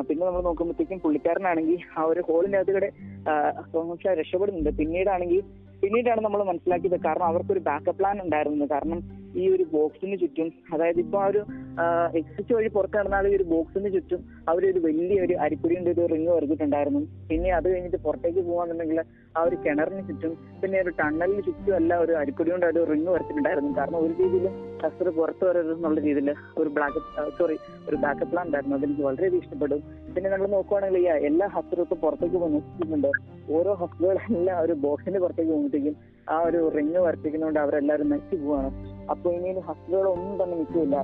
പിന്നെ 0.07 0.23
നമ്മൾ 0.27 0.41
നോക്കുമ്പോഴത്തേക്കും 0.47 0.99
പുള്ളിക്കാരനാണെങ്കിൽ 1.03 1.79
ആ 1.99 2.03
ഒരു 2.11 2.21
ഹോളിന്റെ 2.29 2.57
അകത്ത് 2.61 2.73
കൂടെ 2.77 2.89
രക്ഷപ്പെടുന്നുണ്ട്. 4.21 4.71
പിന്നീടാണെങ്കിൽ 4.79 5.41
പിന്നീടാണ് 5.83 6.21
നമ്മൾ 6.25 6.41
മനസ്സിലാക്കിയത്. 6.51 6.97
കാരണം 7.05 7.27
അവർക്കൊരു 7.31 7.61
ബാക്കപ്പ് 7.67 7.99
പ്ലാൻ 7.99 8.17
ഉണ്ടായിരുന്നു. 8.23 8.65
കാരണം 8.73 8.99
ഈ 9.35 9.43
ഒരു 9.53 9.63
ബോക്സിന് 9.73 10.17
ചുറ്റും 10.21 10.47
അതായത് 10.73 10.99
ഇപ്പൊ 10.99 11.17
ആ 11.23 11.27
ഒരു 11.27 11.41
എക്സിറ്റ് 12.19 12.53
വഴി 12.53 12.69
പുറത്ത് 12.75 12.97
നടന്നാൽ 12.97 13.27
ഈ 13.27 13.33
ഒരു 13.35 13.45
ബോക്സിന് 13.53 13.89
ചുറ്റും 13.95 14.21
അവരൊരു 14.47 14.79
വലിയൊരു 14.85 15.35
അരിപ്പൊടിയുടെ 15.45 15.91
ഒരു 15.95 16.05
റിങ് 16.13 16.31
വരച്ചിട്ടുണ്ടായിരുന്നു 16.35 17.01
പിന്നെ 17.29 17.51
അത് 17.51 17.67
കഴിഞ്ഞിട്ട് 17.71 17.99
പുറത്തേക്ക് 18.05 18.41
പോകാന്നുണ്ടെങ്കിൽ 18.49 18.99
ആ 19.37 19.41
ഒരു 19.41 19.57
കിണറിന് 19.65 20.03
ചുറ്റും 20.07 20.33
പിന്നെ 20.61 20.77
ഒരു 20.83 20.93
ടണ്ണലിന് 20.99 21.43
ചുറ്റും 21.47 21.75
എല്ലാം 21.75 22.01
ഒരു 22.01 22.13
അരിപ്പൊടി 22.21 22.51
കൊണ്ട് 22.51 22.67
ഒരു 22.71 22.83
റിങ് 22.91 23.11
വരച്ചിട്ടുണ്ടായിരുന്നു 23.15 23.71
കാരണം 23.77 23.99
ഒരു 23.99 24.13
രീതിയിലും 24.21 24.53
കസ്റ്റർ 24.83 25.09
പുറത്ത് 25.09 25.45
വരരുത് 25.49 25.73
എന്നുള്ള 25.73 25.99
രീതിയിൽ 25.99 26.29
ഒരു 26.57 26.69
ബ്ലാക്ക് 26.69 26.99
സോറി 27.37 27.57
ഒരു 27.89 27.95
ബാക്കപ്പ് 27.95 28.31
പ്ലാൻ 28.31 28.45
ഉണ്ടായിരുന്നു. 28.47 28.75
അതെനിക്ക് 28.77 29.03
വളരെയധികം 29.03 29.43
ഇഷ്ടപ്പെടും 29.43 29.81
പിന്നെ 30.15 30.29
നമ്മൾ 30.29 30.47
നോക്കുവാണെങ്കിൽ 30.47 31.07
എല്ലാ 31.29 31.47
ഇപ്പൊ 31.57 31.95
പുറത്തേക്ക് 31.95 32.37
പോകുന്നുണ്ട് 32.37 33.09
ഓരോ 33.57 33.73
ഹസ്റ്ററുകളെല്ലാം 33.73 34.57
ഒരു 34.63 34.73
ബോക്സിന്റെ 34.85 35.19
പുറത്തേക്ക് 35.19 35.51
പോകുമ്പോഴത്തേക്കും 35.51 35.95
ആ 36.29 36.37
ഒരു 36.47 36.61
റിങ് 36.77 37.01
വരച്ചിരിക്കുന്നതുകൊണ്ട് 37.05 37.59
അവരെല്ലാവരും 37.59 38.09
നശിച്ചു 38.13 38.37
പോവാണ്. 38.37 38.71
അപ്പൊ 39.13 39.27
ഇനി 39.37 39.51
ഹസ്റ്റലുകളൊന്നും 39.69 40.35
തന്നെ 40.43 40.57
നിൽക്കില്ല 40.61 40.97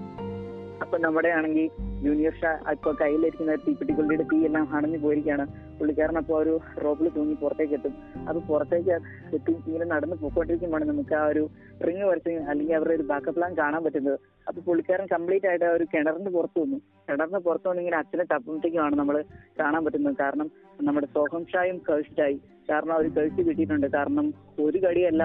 അപ്പൊ 0.84 0.96
നമ്മുടെ 1.04 1.30
ആണെങ്കിൽ 1.38 1.68
ജൂനിയർ 2.06 2.34
ഷാ 2.40 2.50
ഇപ്പൊ 2.74 2.90
കയ്യിലിരിക്കുന്ന 3.02 3.54
തീപ്പെട്ടിക്കൊള്ളിയുടെ 3.66 4.26
തീ 4.32 4.38
എല്ലാം 4.48 4.66
അണഞ്ഞു 4.78 4.98
പോയിരിക്കുകയാണ്. 5.04 5.46
പുള്ളിക്കാരൻ 5.78 6.18
അപ്പോൾ 6.22 6.36
ഒരു 6.42 6.54
റോപ്പിൽ 6.84 7.08
തൂങ്ങി 7.16 7.36
പുറത്തേക്ക് 7.44 7.76
എത്തും. 7.78 7.94
അത് 8.30 8.40
പുറത്തേക്ക് 8.50 8.92
എത്തി 9.38 9.54
ഇങ്ങനെ 9.68 9.86
നടന്ന് 9.94 10.16
പോയിക്കൊണ്ടിരിക്കുമ്പോഴാണ് 10.22 10.88
നമുക്ക് 10.90 11.16
ആ 11.20 11.24
ഒരു 11.32 11.44
റിങ് 11.88 12.06
വരച്ച് 12.10 12.34
അല്ലെങ്കിൽ 12.52 12.76
അവരുടെ 12.80 12.96
ഒരു 13.00 13.06
ബാക്കപ്പ് 13.12 13.38
പ്ലാൻ 13.38 13.54
കാണാൻ 13.62 13.82
പറ്റുന്നത്. 13.86 14.18
അപ്പൊ 14.48 14.60
പുള്ളിക്കാരൻ 14.68 15.06
കംപ്ലീറ്റ് 15.14 15.48
ആയിട്ട് 15.52 15.68
ഒരു 15.78 15.88
കിണറിന്റെ 15.94 16.34
പുറത്ത് 16.38 16.60
വന്നു. 16.64 16.80
കിണറിന് 17.10 17.42
പുറത്ത് 17.48 17.68
വന്ന് 17.70 17.84
ഇങ്ങനെ 17.84 18.00
അച്ഛനെ 18.02 18.26
തപ്പുമ്പോഴത്തേക്കുമാണ് 18.34 18.98
നമ്മൾ 19.02 19.18
കാണാൻ 19.62 19.82
പറ്റുന്നത്. 19.86 20.18
കാരണം 20.24 20.50
നമ്മുടെ 20.90 21.10
സോഹം 21.18 21.46
ഷായും 21.54 21.80
കഴിച്ചിട്ടായി 21.90 22.38
കാരണം 22.72 22.94
അവർ 22.98 23.06
കഴിച്ച് 23.18 23.42
കിട്ടിയിട്ടുണ്ട്. 23.48 23.88
കാരണം 23.98 24.28
ഒരു 24.66 24.78
കടിയല്ല 24.88 25.24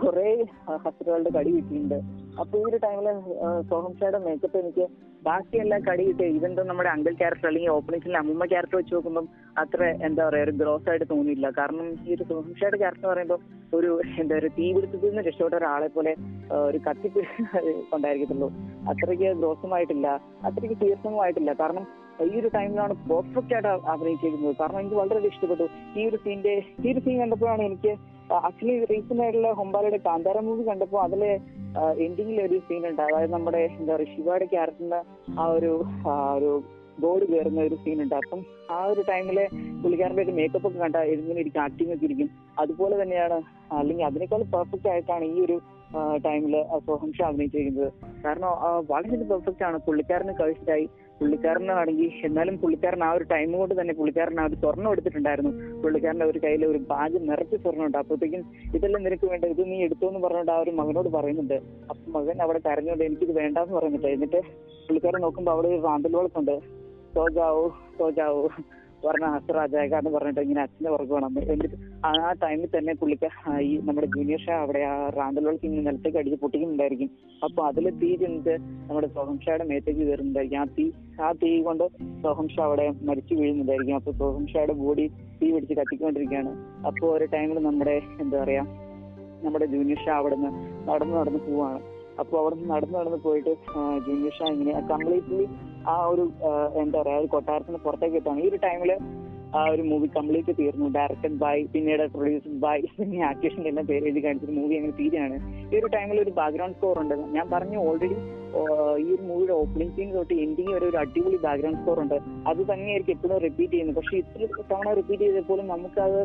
കുറെ 0.00 0.30
ഹസ്തകളുടെ 0.84 1.30
കടി 1.36 1.50
കിട്ടിയിട്ടുണ്ട്. 1.56 1.98
അപ്പൊ 2.40 2.54
ഈ 2.60 2.64
ഒരു 2.70 2.78
ടൈമിൽ 2.84 3.06
സോഹം 3.70 3.92
ഷായുടെ 3.98 4.18
മേക്കപ്പ് 4.24 4.58
എനിക്ക് 4.62 4.86
ബാക്കിയെല്ലാം 5.26 5.80
കടി 5.86 6.02
കിട്ടിയ 6.08 6.26
ഇവൻ 6.38 6.50
നമ്മുടെ 6.70 6.90
അങ്കിൾ 6.94 7.12
ക്യാരക്ടർ 7.20 7.48
അല്ലെങ്കിൽ 7.50 7.70
ഓപ്പണിംഗിലെ 7.76 8.18
അമ്മൂമ്മ 8.20 8.44
ക്യാരക്ടർ 8.52 8.76
വെച്ച് 8.80 8.94
നോക്കുമ്പോൾ 8.96 9.24
അത്ര 9.62 9.84
എന്താ 10.06 10.22
പറയാ 10.28 10.44
ഒരു 10.46 10.52
ഗ്രോസ് 10.60 10.88
ആയിട്ട് 10.90 11.06
തോന്നിയില്ല. 11.12 11.46
കാരണം 11.58 11.86
ഈ 12.06 12.14
ഒരു 12.16 12.24
സോഹം 12.30 12.52
ഷായുടെ 12.60 12.78
ക്യാരക്ടർ 12.82 13.08
പറയുമ്പോൾ 13.12 13.40
ഒരു 13.78 13.90
എന്താ 14.22 14.34
പറയുക 14.36 14.52
തീ 14.58 14.66
പിടിച്ചതിൽ 14.76 15.08
നിന്ന് 15.10 15.24
രക്ഷപ്പെട്ട 15.28 15.56
ഒരാളെ 15.60 15.88
പോലെ 15.96 16.12
ഒരു 16.68 16.80
കത്തിപ്പ് 16.86 17.22
ഉണ്ടായിരിക്കത്തുള്ളൂ 17.96 18.50
അത്രയ്ക്ക് 18.92 19.30
ഗ്രോസുമായിട്ടില്ല 19.40 20.08
അത്രയ്ക്ക് 20.48 20.78
തീർത്ഥവുമായിട്ടില്ല 20.84 21.52
കാരണം 21.62 21.86
ഈ 22.24 22.40
ഒരു 22.40 22.48
ടൈമിലാണ് 22.54 22.94
പെർഫെക്റ്റ് 23.10 23.54
ആയിട്ട് 23.54 23.72
അഭിനയിച്ചിരുന്നത്. 23.92 24.54
കാരണം 24.60 24.78
എനിക്ക് 24.80 24.94
വളരെ 24.94 25.28
ഇഷ്ടപ്പെട്ടു. 25.28 25.66
ഈ 25.98 26.04
ഒരു 26.08 26.16
സീന്റെ 26.16 26.54
ഈ 26.84 26.92
ഒരു 26.92 27.00
സീൻ 27.00 27.18
കണ്ടപ്പോഴാണ് 27.20 27.62
എനിക്ക് 27.62 27.92
ആക്ച്വലി 28.46 28.84
റീസെന്റ് 28.92 29.22
ആയിട്ടുള്ള 29.22 29.50
ഹൊമ്പാലയുടെ 29.52 30.00
കാന്താര 30.06 30.38
മൂവി 30.46 30.62
കണ്ടപ്പോൾ 30.68 31.00
അതിലെ 31.02 31.32
എൻഡിങ്ങിൽ 32.06 32.38
ഒരു 32.46 32.56
സീൻ 32.68 32.82
ഉണ്ട്. 32.88 33.02
അതായത് 33.02 33.32
നമ്മുടെ 33.32 33.62
എന്താ 33.80 33.92
പറയുക 33.94 34.16
ശിവയുടെ 34.16 34.46
ക്യാരക്ടറിന്റെ 34.54 35.00
ആ 35.40 35.46
ഒരു 35.58 35.72
ഒരു 36.36 36.50
ബോർഡ് 37.00 37.24
കയറുന്ന 37.30 37.60
ഒരു 37.68 37.76
സീൻ 37.84 38.02
ഉണ്ട്. 38.02 38.14
അപ്പം 38.14 38.40
ആ 38.70 38.84
ഒരു 38.84 39.02
ടൈമിൽ 39.08 39.38
പുള്ളിക്കാരന്റെ 39.82 40.22
ഒരു 40.22 40.30
മേക്കപ്പ് 40.30 40.68
ഒക്കെ 40.68 40.78
കണ്ട 40.78 40.96
ഇങ്ങനെ 40.96 41.40
ഇരിക്കും 41.40 41.62
ആക്ടിങ് 41.62 41.94
ഒക്കെ 41.94 42.04
ഇരിക്കും. 42.04 42.30
അതുപോലെ 42.58 43.02
തന്നെയാണ് 43.02 43.38
അല്ലെങ്കിൽ 43.78 44.04
അതിനേക്കാൾ 44.04 44.42
പെർഫെക്റ്റ് 44.54 44.88
ആയിട്ടാണ് 44.88 45.24
ഈ 45.24 45.40
ഒരു 45.46 45.56
ടൈമിൽ 46.24 46.64
സോഹംഷ 46.86 47.22
അഭിനയിച്ചിരിക്കുന്നത് 47.22 47.92
കാരണം 48.24 48.48
വളരെ 48.90 49.22
പെർഫെക്റ്റ് 49.22 49.64
ആണ്. 49.64 49.78
പുള്ളിക്കാരന് 49.86 50.32
കഴിച്ചിട്ടായി. 50.40 50.88
പുള്ളിക്കാരനാണെങ്കിൽ 51.20 52.10
എന്നാലും 52.24 52.56
പുള്ളിക്കാരൻ 52.58 53.04
ആ 53.04 53.12
ഒരു 53.12 53.24
ടൈം 53.24 53.52
കൊണ്ട് 53.52 53.74
തന്നെ 53.80 53.94
പുള്ളിക്കാരൻ 53.94 54.40
ആ 54.40 54.44
ഒരു 54.44 54.54
സ്വർണം 54.54 54.90
എടുത്തിട്ടുണ്ടായിരുന്നു. 54.90 55.50
പുള്ളിക്കാരന്റെ 55.82 56.26
ഒരു 56.26 56.40
കയ്യിൽ 56.44 56.66
ഒരു 56.66 56.78
ബാഗ് 56.78 57.18
നിറച്ച് 57.30 57.56
സ്വർണം 57.56 57.84
ഉണ്ട്. 57.86 57.98
അപ്പോഴത്തേക്കും 57.98 58.44
ഇതെല്ലാം 58.74 59.02
നിനക്ക് 59.02 59.26
വേണ്ട 59.26 59.44
ഇത് 59.44 59.62
നീ 59.70 59.78
എടുത്തു 59.84 60.06
എന്ന് 60.06 60.20
പറഞ്ഞുകൊണ്ട് 60.20 60.52
ആ 60.52 60.58
ഒരു 60.58 60.70
മകനോട് 60.70 61.08
പറയുന്നുണ്ട്. 61.08 61.54
അപ്പൊ 61.90 62.20
മകൻ 62.20 62.42
അവിടെ 62.42 62.60
കരഞ്ഞുകൊണ്ട് 62.66 63.04
എനിക്കിത് 63.04 63.32
വേണ്ടാന്ന് 63.32 63.74
പറയുന്നുണ്ട് 63.74 64.06
എന്നിട്ട് 64.06 64.40
പുള്ളിക്കാരൻ 64.86 65.20
നോക്കുമ്പോ 65.20 65.52
അവിടെ 65.52 65.68
ഒരു 65.68 65.82
റാന്തലോളത്തുണ്ട് 65.82 66.58
സോജാവോ 67.14 67.68
സോജാവോ 67.98 68.48
പറഞ്ഞ 69.06 69.26
ഹസ്രാജായക 69.34 69.94
എന്ന് 70.00 70.10
പറഞ്ഞിട്ട് 70.16 70.42
ഇങ്ങനെ 70.46 70.60
അച്ഛനെ 70.64 70.90
പുറകുവാണ് 70.94 71.26
എന്നിട്ട് 71.52 71.76
ആ 72.08 72.32
ടൈമിൽ 72.42 72.68
തന്നെ 72.76 72.92
പുള്ളിക്ക് 73.00 73.28
ഈ 73.68 73.72
നമ്മുടെ 73.88 74.08
ജൂനിയർ 74.16 74.40
ഷാ 74.44 74.54
അവിടെ 74.64 74.82
ആ 74.92 74.94
റാന്തലോൾക്ക് 75.18 75.64
ഇങ്ങനെ 75.68 75.84
നിലത്തേക്ക് 75.88 76.18
അടിച്ച് 76.20 76.38
പൊട്ടിക്കുന്നുണ്ടായിരിക്കും. 76.42 77.10
അപ്പൊ 77.46 77.60
അതിൽ 77.70 77.86
തീ 78.02 78.10
ചെന്നിട്ട് 78.22 78.54
നമ്മുടെ 78.88 79.08
സോഹം 79.16 79.36
ഷായുടെ 79.44 79.66
മേത്തേക്ക് 79.70 80.02
കയറുന്നുണ്ടായിരിക്കും. 80.08 80.60
ആ 80.62 80.66
തീ 80.76 80.86
ആ 81.26 81.30
തീ 81.42 81.50
കൊണ്ട് 81.68 81.84
സോഹം 82.24 82.48
ഷാ 82.54 82.62
അവിടെ 82.68 82.86
മരിച്ചു 83.10 83.34
വീഴുന്നുണ്ടായിരിക്കും. 83.40 83.96
അപ്പൊ 84.00 84.12
സോഹം 84.22 84.46
ഷായുടെ 84.52 84.76
ബോഡി 84.82 85.06
തീ 85.40 85.48
പിടിച്ച് 85.54 85.74
കത്തിക്കൊണ്ടിരിക്കുകയാണ്. 85.80 86.52
അപ്പൊ 86.90 87.06
ഒരു 87.16 87.28
ടൈമിൽ 87.34 87.60
നമ്മുടെ 87.68 87.96
എന്താ 88.24 88.36
പറയാ 88.44 88.64
നമ്മുടെ 89.44 89.66
ജൂനിയർ 89.74 90.00
ഷാ 90.06 90.14
അവിടെ 90.22 90.36
നിന്ന് 90.42 90.52
നടന്ന് 90.88 91.16
നടന്ന് 91.20 91.40
പോവാണ്. 91.46 91.80
അപ്പൊ 92.20 92.34
അവിടെ 92.40 92.54
നിന്ന് 92.54 92.70
നടന്ന് 92.74 92.96
നടന്ന് 92.98 93.18
പോയിട്ട് 93.24 93.52
ജൂനിയർ 94.06 94.34
ഷാ 94.38 94.46
ഇങ്ങനെ 94.52 94.72
കംപ്ലീറ്റ്ലി 94.92 95.46
ആ 95.92 95.96
ഒരു 96.12 96.24
എന്താ 96.82 96.98
പറയാ 97.00 97.18
ഒരു 97.22 97.28
കൊട്ടാരത്തിന് 97.36 97.78
പുറത്തേക്ക് 97.86 98.18
എത്താണ് 98.20 98.40
ഈ 98.44 98.48
ഒരു 98.50 98.58
ടൈമിൽ 98.66 98.92
ആ 99.56 99.60
ഒരു 99.72 99.82
മൂവി 99.88 100.08
കംപ്ലീറ്റ് 100.16 100.52
തീർന്നു. 100.58 100.86
ഡയറക്റ്റഡ് 100.96 101.36
ബൈ 101.42 101.56
പിന്നീട് 101.74 102.02
പ്രൊഡ്യൂസ്ഡ് 102.14 102.56
ബൈ 102.64 102.78
പിന്നെ 102.96 103.20
ആക്ടേഷന്റെ 103.28 103.68
എല്ലാം 103.72 103.86
പേര് 103.90 104.04
എഴുതി 104.08 104.20
കാണിച്ചൊരു 104.24 104.54
മൂവി 104.58 104.74
അങ്ങനെ 104.78 104.94
തീരെയാണ് 105.00 105.36
ഈ 105.70 105.74
ഒരു 105.80 105.88
ടൈമിൽ 105.94 106.18
ഒരു 106.24 106.32
ബാക്ക്ഗ്രൗണ്ട് 106.38 106.76
സ്കോർ 106.78 106.98
ഉണ്ട്. 107.02 107.14
ഞാൻ 107.36 107.46
പറഞ്ഞു 107.54 107.78
ഓൾറെഡി 107.88 108.18
ഈ 109.04 109.06
ഒരു 109.14 109.22
മൂവിയുടെ 109.28 109.54
ഓപ്പണിംഗ് 109.62 109.94
സീൻ 109.96 110.10
തൊട്ട് 110.16 110.34
എൻഡിങ് 110.44 110.72
വരെ 110.76 110.86
ഒരു 110.90 110.98
അടിപൊളി 111.02 111.38
ബാക്ക്ഗ്രൗണ്ട് 111.46 111.80
സ്കോർ 111.82 112.00
ഉണ്ട്. 112.04 112.16
അത് 112.50 112.60
തന്നെയായിരിക്കും 112.72 113.14
എപ്പോഴും 113.16 113.36
റിപ്പീറ്റ് 113.46 113.72
ചെയ്യുന്നത്. 113.74 113.98
പക്ഷെ 114.00 114.16
ഇത്ര 114.22 114.48
തവണ 114.72 114.88
റിപ്പീറ്റ് 115.00 115.22
ചെയ്തപ്പോഴും 115.28 115.66
നമുക്കത് 115.74 116.20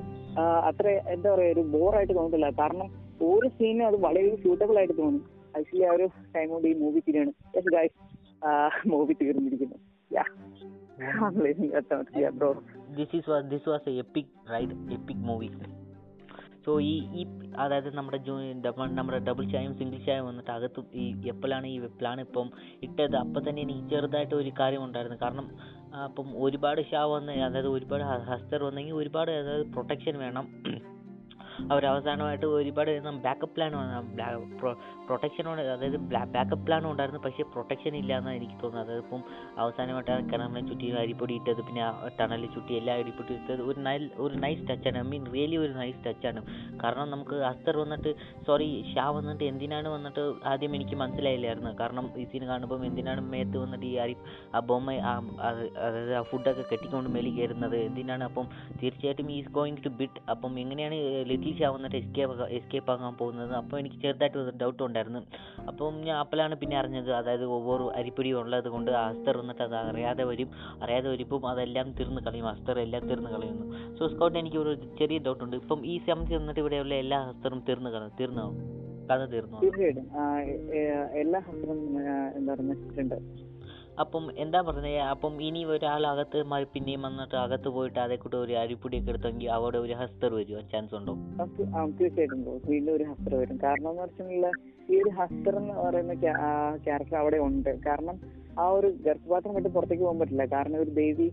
അത്ര 0.70 0.88
എന്താ 1.16 1.28
പറയാ 1.36 1.52
ഒരു 1.56 1.66
ബോറായിട്ട് 1.76 2.14
തോന്നില്ല 2.20 2.50
കാരണം 2.62 2.90
ഓരോ 3.30 3.50
സീനും 3.60 3.86
അത് 3.90 4.00
വളരെ 4.08 4.36
സ്യൂട്ടബിൾ 4.44 4.78
ആയിട്ട് 4.82 4.96
തോന്നും. 5.04 5.24
ആക്ച്വലി 5.58 5.86
ആ 5.90 5.94
ഒരു 5.98 6.06
ടൈം 6.36 6.50
കൊണ്ട് 6.56 6.68
ഈ 6.72 6.76
മൂവി 6.84 7.02
യെസ് 7.58 7.72
ഗൈസ് 7.78 7.96
മൂവി 8.88 9.14
തീർന്നിരിക്കുന്നു. 9.14 9.76
വാസ് 13.68 13.90
എപ്പിക് 13.90 15.16
മൂവി 15.16 15.50
സോ 16.66 16.82
ഈ 16.82 17.10
ഈ 17.14 17.26
അതായത് 17.58 17.96
നമ്മുടെ 17.96 18.18
ജോ 18.18 18.34
നമ്മുടെ 18.86 19.20
ഡബിൾ 19.20 19.50
ചായയും 19.50 19.78
സിംഗിൾ 19.78 19.98
ചായയും 19.98 20.28
വന്നിട്ട് 20.28 20.52
അകത്ത് 20.52 20.84
ഈ 20.94 21.28
എപ്പോഴാണ് 21.28 21.68
ഈ 21.68 21.80
പ്ലാൻ 21.80 22.22
ഇപ്പം 22.22 22.52
ഇട്ടത്? 22.84 23.16
അപ്പം 23.16 23.50
തന്നെ 23.50 23.62
എനിക്ക് 23.62 23.90
ചെറുതായിട്ട് 23.90 24.36
ഒരു 24.36 24.52
കാര്യം 24.60 24.84
ഉണ്ടായിരുന്നു. 24.84 25.18
കാരണം 25.22 25.50
അപ്പം 26.04 26.44
ഒരുപാട് 26.44 26.82
ഷാ 26.92 27.06
വന്ന് 27.06 27.32
അതായത് 27.32 27.68
ഒരുപാട് 27.68 28.04
ഹസ്തർ 28.04 28.64
വന്നെങ്കിൽ 28.64 28.94
ഒരുപാട് 28.94 29.32
അതായത് 29.32 29.66
പ്രൊട്ടക്ഷൻ 29.66 30.20
വേണം. 30.20 30.48
അവർ 31.72 31.84
അവസാനമായിട്ട് 31.92 32.48
ഒരുപാട് 32.60 32.92
ബാക്കപ്പ് 33.28 33.56
പ്ലാൻ 33.56 33.74
പ്രൊട്ടക്ഷൻ 35.10 35.46
അതായത് 35.50 35.98
ബാക്കപ്പ് 36.14 36.64
പ്ലാൻ 36.68 36.84
ഉണ്ടായിരുന്നു. 36.92 37.22
പക്ഷേ 37.26 37.46
പ്രൊട്ടക്ഷൻ 37.54 37.94
ഇല്ല 38.02 38.12
എന്നാണ് 38.20 38.38
എനിക്ക് 38.40 38.58
തോന്നുന്നത്. 38.64 38.86
അതായത് 38.86 39.04
ഇപ്പം 39.06 39.22
അവസാനമായിട്ട് 39.64 40.28
കിണറിനെ 40.32 40.62
ചുറ്റി 40.70 40.88
അരിപ്പൊടി 41.04 41.34
ഇട്ടത് 41.40 41.62
പിന്നെ 41.68 41.84
ടണലിൽ 42.20 42.50
ചുറ്റി 42.56 42.74
എല്ലാ 42.80 42.94
അരിപ്പൊടി 43.02 43.34
ഇട്ടത് 43.40 43.62
ഒരു 43.70 43.80
നൈ 43.88 43.96
ഒരു 44.26 44.36
നൈസ് 44.44 44.64
ടച്ചാണ് 44.70 44.98
ഐ 45.04 45.06
മീൻ 45.12 45.24
റിയലി 45.36 45.58
ഒരു 45.64 45.74
നൈസ് 45.82 46.00
ടച്ചാണ് 46.06 46.42
കാരണം 46.84 47.08
നമുക്ക് 47.16 47.38
അസ്തർ 47.52 47.76
വന്നിട്ട് 47.84 48.12
സോറി 48.48 48.70
ഷാ 48.92 49.06
വന്നിട്ട് 49.18 49.44
എന്തിനാണ് 49.52 49.90
വന്നിട്ട് 49.96 50.24
ആദ്യം 50.52 50.76
എനിക്ക് 50.80 50.96
മനസ്സിലായില്ലായിരുന്നു. 51.04 51.72
കാരണം 51.82 52.06
ഈ 52.22 52.26
സീൻ 52.32 52.46
കാണുമ്പം 52.52 52.86
എന്തിനാണ് 52.90 53.24
മേത്ത് 53.34 53.58
വന്നിട്ട് 53.64 53.86
ഈ 53.92 53.96
അരി 54.06 54.16
ആ 54.56 54.62
ബൊമ്മ 54.70 54.96
അതായത് 55.48 56.14
ആ 56.20 56.24
ഫുഡൊക്കെ 56.32 56.66
കെട്ടിക്കൊണ്ട് 56.72 57.12
മേലിൽ 57.16 57.34
കയറുന്നത്? 57.40 57.78
എന്തിനാണ് 57.90 58.24
അപ്പം 58.30 58.48
തീർച്ചയായിട്ടും 58.82 59.32
ഈസ് 59.38 59.52
ഗോയിങ് 59.60 59.82
ടു 59.86 59.92
ബിറ്റ് 60.02 60.22
അപ്പം 60.34 60.54
എങ്ങനെയാണ് 60.64 60.98
ഗ്ലിച്ച് 61.42 61.64
ആവുന്നിട്ട് 61.68 61.98
എസ്കേപ്പ് 62.02 62.48
എസ്കേപ്പ് 62.60 62.92
ആകാൻ 62.94 63.14
പോകുന്നത്. 63.22 63.54
അപ്പോൾ 63.62 63.78
എനിക്ക് 63.82 63.98
ചെറുതായിട്ട് 64.06 64.38
ഒരു 64.44 64.54
ഡൗട്ട് 64.62 64.82
ഉണ്ടായിരുന്നു. 64.88 65.22
അപ്പം 65.70 66.00
ഞാൻ 66.08 66.18
അപ്പോഴാണ് 66.24 66.56
പിന്നെ 66.62 66.78
അറിഞ്ഞത്. 66.82 67.12
അതായത് 67.20 67.46
ഓവർ 67.58 67.82
അരിപ്പൊടി 68.00 68.32
ഉള്ളത് 68.42 68.70
കൊണ്ട് 68.76 68.92
അസ്തർ 69.06 69.38
വന്നിട്ട് 69.42 69.64
അത് 69.68 69.76
അറിയാതെ 69.76 70.26
വരും. 70.32 70.50
അറിയാതെ 70.84 71.08
വരുമ്പം 71.10 71.48
അതെല്ലാം 71.54 71.90
തീർന്ന് 72.00 72.22
കളയും. 72.28 72.48
അസ്തർ 72.54 72.80
എല്ലാം 72.86 73.04
തീർന്ന് 73.10 73.32
കളയുന്നു. 73.36 73.66
സോ 74.00 74.08
സ്കൗട്ട് 74.14 74.38
എനിക്ക് 74.44 74.60
ഒരു 74.64 74.74
ചെറിയ 75.00 75.20
ഡൗട്ട് 75.28 75.44
ഉണ്ട്. 75.44 75.56
ഇപ്പം 75.64 75.82
ഈ 75.94 75.96
സമയത്ത് 76.10 76.38
വന്നിട്ട് 76.40 76.62
ഇവിടെയുള്ള 76.66 76.94
എല്ലാ 77.04 77.20
അസ്തറും 77.32 77.62
തീർന്ന് 77.70 77.90
കള 77.90 78.10
തീർന്നാവും 78.20 78.58
കഥ 79.10 79.22
തീർന്നു? 79.32 79.58
തീർച്ചയായിട്ടും. 79.64 80.06
എല്ലാ 81.22 81.40
ഹസ്തറും 81.48 81.80
എന്താ 82.38 82.54
പറയുക 82.54 83.51
അപ്പം 84.04 84.24
എന്താ 84.44 84.60
പറഞ്ഞത് 84.68 85.00
അപ്പം 85.14 85.34
ഇനി 85.48 85.62
ഒരാൾ 85.74 86.04
അകത്ത് 86.12 86.40
പിന്നെയും 86.74 87.02
വന്നിട്ട് 87.08 87.36
അകത്ത് 87.44 87.70
പോയിട്ട് 87.76 88.00
അതേ 88.06 88.18
കൂടെ 88.24 88.38
ഒരു 88.44 88.54
അരിപ്പൊടിയൊക്കെ 88.62 89.12
എടുത്തെങ്കിൽ 89.14 89.50
അവിടെ 89.58 89.78
ഒരു 89.86 89.96
ഹസ്തർ 90.02 90.32
വരുമോ 90.40 90.62
ചാൻസ് 90.74 90.96
ഉണ്ടോ? 91.00 91.14
തീർച്ചയായിട്ടും. 92.00 92.42
വീണ്ടും 92.72 92.92
ഒരു 92.98 93.06
ഹസ്തർ 93.12 93.34
വരും. 93.42 93.58
കാരണം 93.66 93.90
എന്ന് 93.92 94.04
വെച്ചിട്ടുണ്ടെങ്കിൽ 94.04 94.48
ഈ 94.92 95.02
ഒരു 95.02 95.12
ഹസ്തർ 95.20 95.54
എന്ന് 95.62 95.76
പറയുന്ന 95.84 96.14
ക്യാരക്ടർ 96.86 97.18
അവിടെ 97.22 97.40
ഉണ്ട്. 97.48 97.72
കാരണം 97.88 98.18
ആ 98.62 98.66
ഒരു 98.78 98.88
ഗർഭപാത്രം 99.08 99.56
വിട്ട് 99.58 99.70
പുറത്തേക്ക് 99.78 100.04
പോകാൻ 100.06 100.20
പറ്റില്ല. 100.22 100.46
കാരണം 100.56 100.80
ഒരു 100.86 100.94
ദേവി 101.02 101.30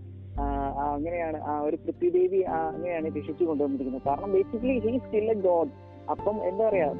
അങ്ങനെയാണ് 0.88 1.38
ആ 1.50 1.54
ഒരു 1.68 1.76
പൃഥ്വിദേവി 1.84 2.28
ദേവി 2.32 2.40
അങ്ങനെയാണ് 2.58 3.06
രക്ഷിച്ചു 3.16 3.44
കൊണ്ടുവന്നിരിക്കുന്നത്. 3.44 4.04
കാരണം 4.10 4.32
basically 4.36 4.76
he 4.84 4.92
still 5.06 5.30
a 5.36 5.38
god 5.48 5.72
അപ്പം 6.14 6.36
എന്താ 6.50 6.62
പറയാ 6.68 6.90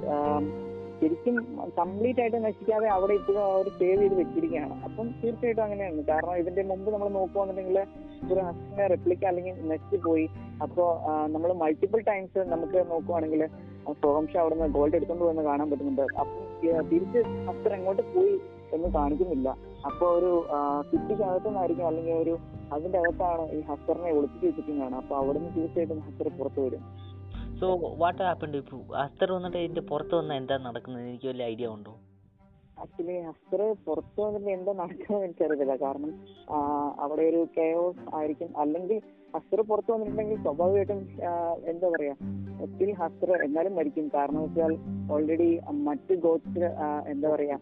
ശരിക്കും 1.00 1.36
കംപ്ലീറ്റ് 1.78 2.20
ആയിട്ട് 2.22 2.38
നശിക്കാതെ 2.44 2.86
അവിടെ 2.96 3.14
ഇപ്പോഴും 3.18 3.40
അവർ 3.52 3.66
സേവ് 3.80 3.98
ചെയ്ത് 4.00 4.14
വെച്ചിരിക്കുകയാണ്. 4.20 4.74
അപ്പം 4.86 5.06
തീർച്ചയായിട്ടും 5.22 5.62
അങ്ങനെയാണ്. 5.64 6.02
കാരണം 6.10 6.36
ഇതിന്റെ 6.42 6.62
മുമ്പ് 6.70 6.88
നമ്മൾ 6.94 7.08
നോക്കുകയാണെന്നുണ്ടെങ്കിൽ 7.18 7.78
ഒരു 8.32 8.40
ഹസ്റ്റിന്റെ 8.48 8.86
റെപ്ലിക്ക 8.92 9.24
അല്ലെങ്കിൽ 9.30 9.54
നശിച്ചു 9.72 9.98
പോയി 10.06 10.26
അപ്പോ 10.64 10.84
നമ്മൾ 11.34 11.50
മൾട്ടിപ്പിൾ 11.62 12.00
ടൈംസ് 12.10 12.40
നമുക്ക് 12.52 12.78
നോക്കുവാണെങ്കിൽ 12.92 13.42
സോഹംഷ 14.04 14.32
അവിടെ 14.36 14.54
നിന്ന് 14.54 14.74
ഗോൾഡ് 14.76 14.96
എടുത്തുകൊണ്ട് 14.98 15.24
വന്ന് 15.28 15.42
കാണാൻ 15.42 15.66
പറ്റുന്നുണ്ട്. 15.70 16.04
അപ്പം 16.20 16.44
തിരിച്ച് 16.90 17.20
ഹസ്റ്റർ 17.48 17.72
എങ്ങോട്ട് 17.78 18.02
പോയി 18.14 18.34
എന്ന് 18.76 18.88
കാണിക്കുന്നില്ല. 18.96 19.48
അപ്പൊ 19.88 20.06
ഒരു 20.16 20.30
സിറ്റിക്കകത്തുനിന്നായിരിക്കും 20.90 21.86
അല്ലെങ്കിൽ 21.90 22.14
ഒരു 22.24 22.34
അതിന്റെ 22.74 22.98
അകത്താണ് 22.98 23.44
ഈ 23.56 23.60
ഹസ്റ്ററിനെ 23.68 24.10
ഒളിപ്പിച്ച് 24.16 24.46
വെച്ചിരിക്കുന്നതാണ്. 24.46 24.96
അപ്പൊ 25.02 25.14
അവിടെ 25.20 25.38
നിന്ന് 25.38 25.52
തീർച്ചയായിട്ടും 25.56 26.00
ഹസ്റ്റർ 26.06 26.28
പുറത്തു 26.38 26.60
വരും. 26.60 26.82
സോ 27.60 27.68
വാട്ട് 28.00 28.20
ഹാപ്പൻഡ് 28.26 28.58
ഇപ്പോൾ 28.62 28.80
അസ്തർ 29.02 29.28
വന്നിട്ട് 29.34 29.60
ഇതിന്റെ 29.62 29.82
പുറത്ത് 29.90 30.14
വന്നാൽ 30.18 30.36
എന്താ 30.40 30.56
നടക്കുന്നത്? 30.66 31.04
എനിക്ക് 31.10 31.26
വലിയ 31.30 31.44
ഐഡിയ 31.52 31.68
ഉണ്ടോ? 31.76 31.92
ആക്ച്വലി 32.82 33.16
അസ്തർ 33.30 33.60
പുറത്ത് 33.86 34.20
വന്നിട്ട് 34.24 34.50
എന്താ 34.56 34.72
നടക്കുന്നത് 34.80 35.24
എനിക്കറിയില്ല 35.26 35.74
കാരണം 35.84 36.12
അവിടെ 37.04 37.24
ഒരു 37.30 37.40
കെയോസ് 37.56 38.04
ആയിരിക്കും. 38.18 38.50
അല്ലെങ്കിൽ 38.62 38.98
ഹസ്തർ 39.34 39.60
പുറത്തു 39.70 39.90
വന്നിട്ടുണ്ടെങ്കിൽ 39.94 40.38
സ്വാഭാവികമായിട്ടും 40.44 41.00
എന്താ 41.72 41.88
പറയാ 41.94 42.14
ഒത്തിരി 42.66 42.92
ഹസ്തർ 43.00 43.30
എന്നാലും 43.46 43.74
മരിക്കും. 43.78 44.06
കാരണം 44.16 44.40
വെച്ചാൽ 44.44 44.74
ഓൾറെഡി 45.16 45.50
മറ്റ് 45.88 46.14
ഗോഡ്സ് 46.26 46.64
എന്താ 47.14 47.28
പറയാ 47.34 47.58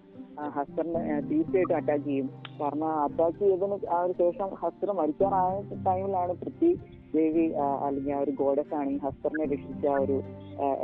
ഹസ്തറിനെ 0.59 1.01
തീർച്ചയായിട്ടും 1.30 1.76
അറ്റാക്ക് 1.80 2.07
ചെയ്യും. 2.11 2.28
കാരണം 2.61 2.90
അറ്റാക്ക് 3.07 3.40
ചെയ്തതിന് 3.42 3.78
ആ 3.97 4.01
ഒരു 4.07 4.14
ശേഷം 4.22 4.51
ഹസ്തർ 4.62 4.90
മരിക്കാറായ 5.01 5.57
ടൈമിലാണ് 5.88 6.34
പൃഥ്വി 6.42 6.70
ദേവി 7.17 7.45
അല്ലെങ്കിൽ 7.87 8.12
ആ 8.12 8.21
ഒരു 8.21 8.33
ഗോഡസ് 8.41 8.75
ആണ് 8.75 8.91
ഈ 8.91 8.99
ഹസ്തറിനെ 9.05 9.47
രക്ഷിച്ച 9.53 9.87
ആ 9.87 9.99
ഒരു 9.99 10.17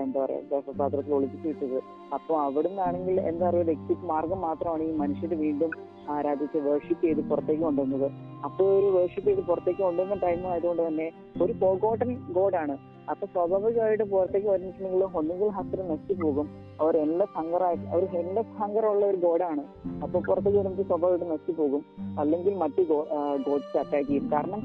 എന്താ 0.02 0.18
പറയാ 0.22 0.40
ഗർഭപാത്രത്തിൽ 0.50 1.14
ഒളിപ്പിച്ചു 1.14 1.48
വിട്ടത് 1.48 1.78
അപ്പൊ 2.14 2.32
അവിടുന്നാണെങ്കിൽ 2.46 3.16
എന്താ 3.30 3.46
പറയുക 3.48 3.74
എക്സിറ്റ് 3.76 4.08
മാർഗം 4.12 4.40
മാത്രമാണ് 4.40 4.84
ഈ 4.84 4.92
മനുഷ്യർ 5.02 5.32
വീണ്ടും 5.44 5.72
ആരാധിച്ച് 6.08 6.58
വേർഷിപ്പ് 6.58 7.02
ചെയ്ത് 7.02 7.22
പുറത്തേക്ക് 7.30 7.62
കൊണ്ടുവന്നത്. 7.62 8.06
അപ്പൊ 8.46 8.64
ഒരു 8.78 8.88
വേർഷിപ്പ് 8.96 9.28
ചെയ്ത് 9.28 9.42
പുറത്തേക്ക് 9.50 9.82
കൊണ്ടുവന്ന 9.82 10.16
ടൈം 10.24 10.40
ആയതുകൊണ്ട് 10.46 10.82
തന്നെ 10.82 11.06
ഒരു 11.42 11.52
ഫോഗോട്ടൻ 11.60 12.10
ഗോഡാണ് 12.38 12.74
അപ്പൊ 13.10 13.26
സ്വാഭാവികമായിട്ട് 13.26 14.04
പുറത്തേക്ക് 14.04 14.48
വരുന്നിട്ടുണ്ടെങ്കിൽ 14.48 15.04
ഒന്നുകിൽ 15.18 15.48
ഹസ്ബൻഡ് 15.48 15.90
നശിച്ചു 15.90 16.24
പോകും. 16.24 16.48
അവർ 16.80 16.96
എല്ലാ 16.96 17.26
ഹങ്കറായിട്ട് 17.36 17.84
അവർ 17.84 18.04
എല്ലാ 18.04 18.42
ഹങ്കറുള്ള 18.58 19.06
ഒരു 19.06 19.16
ഗോഡാണ്. 19.16 19.64
അപ്പൊ 20.02 20.20
പുറത്തേക്ക് 20.20 20.58
വരുമ്പോൾ 20.58 20.82
സ്വാഭാവികമായിട്ട് 20.82 21.32
നശിച്ചു 21.32 21.62
പോകും. 21.62 21.82
അല്ലെങ്കിൽ 22.20 22.54
മറ്റു 22.54 22.82
ഗോഡ്സ് 22.82 23.78
അറ്റാക്ക് 23.78 24.08
ചെയ്യും. 24.08 24.32
കാരണം 24.32 24.60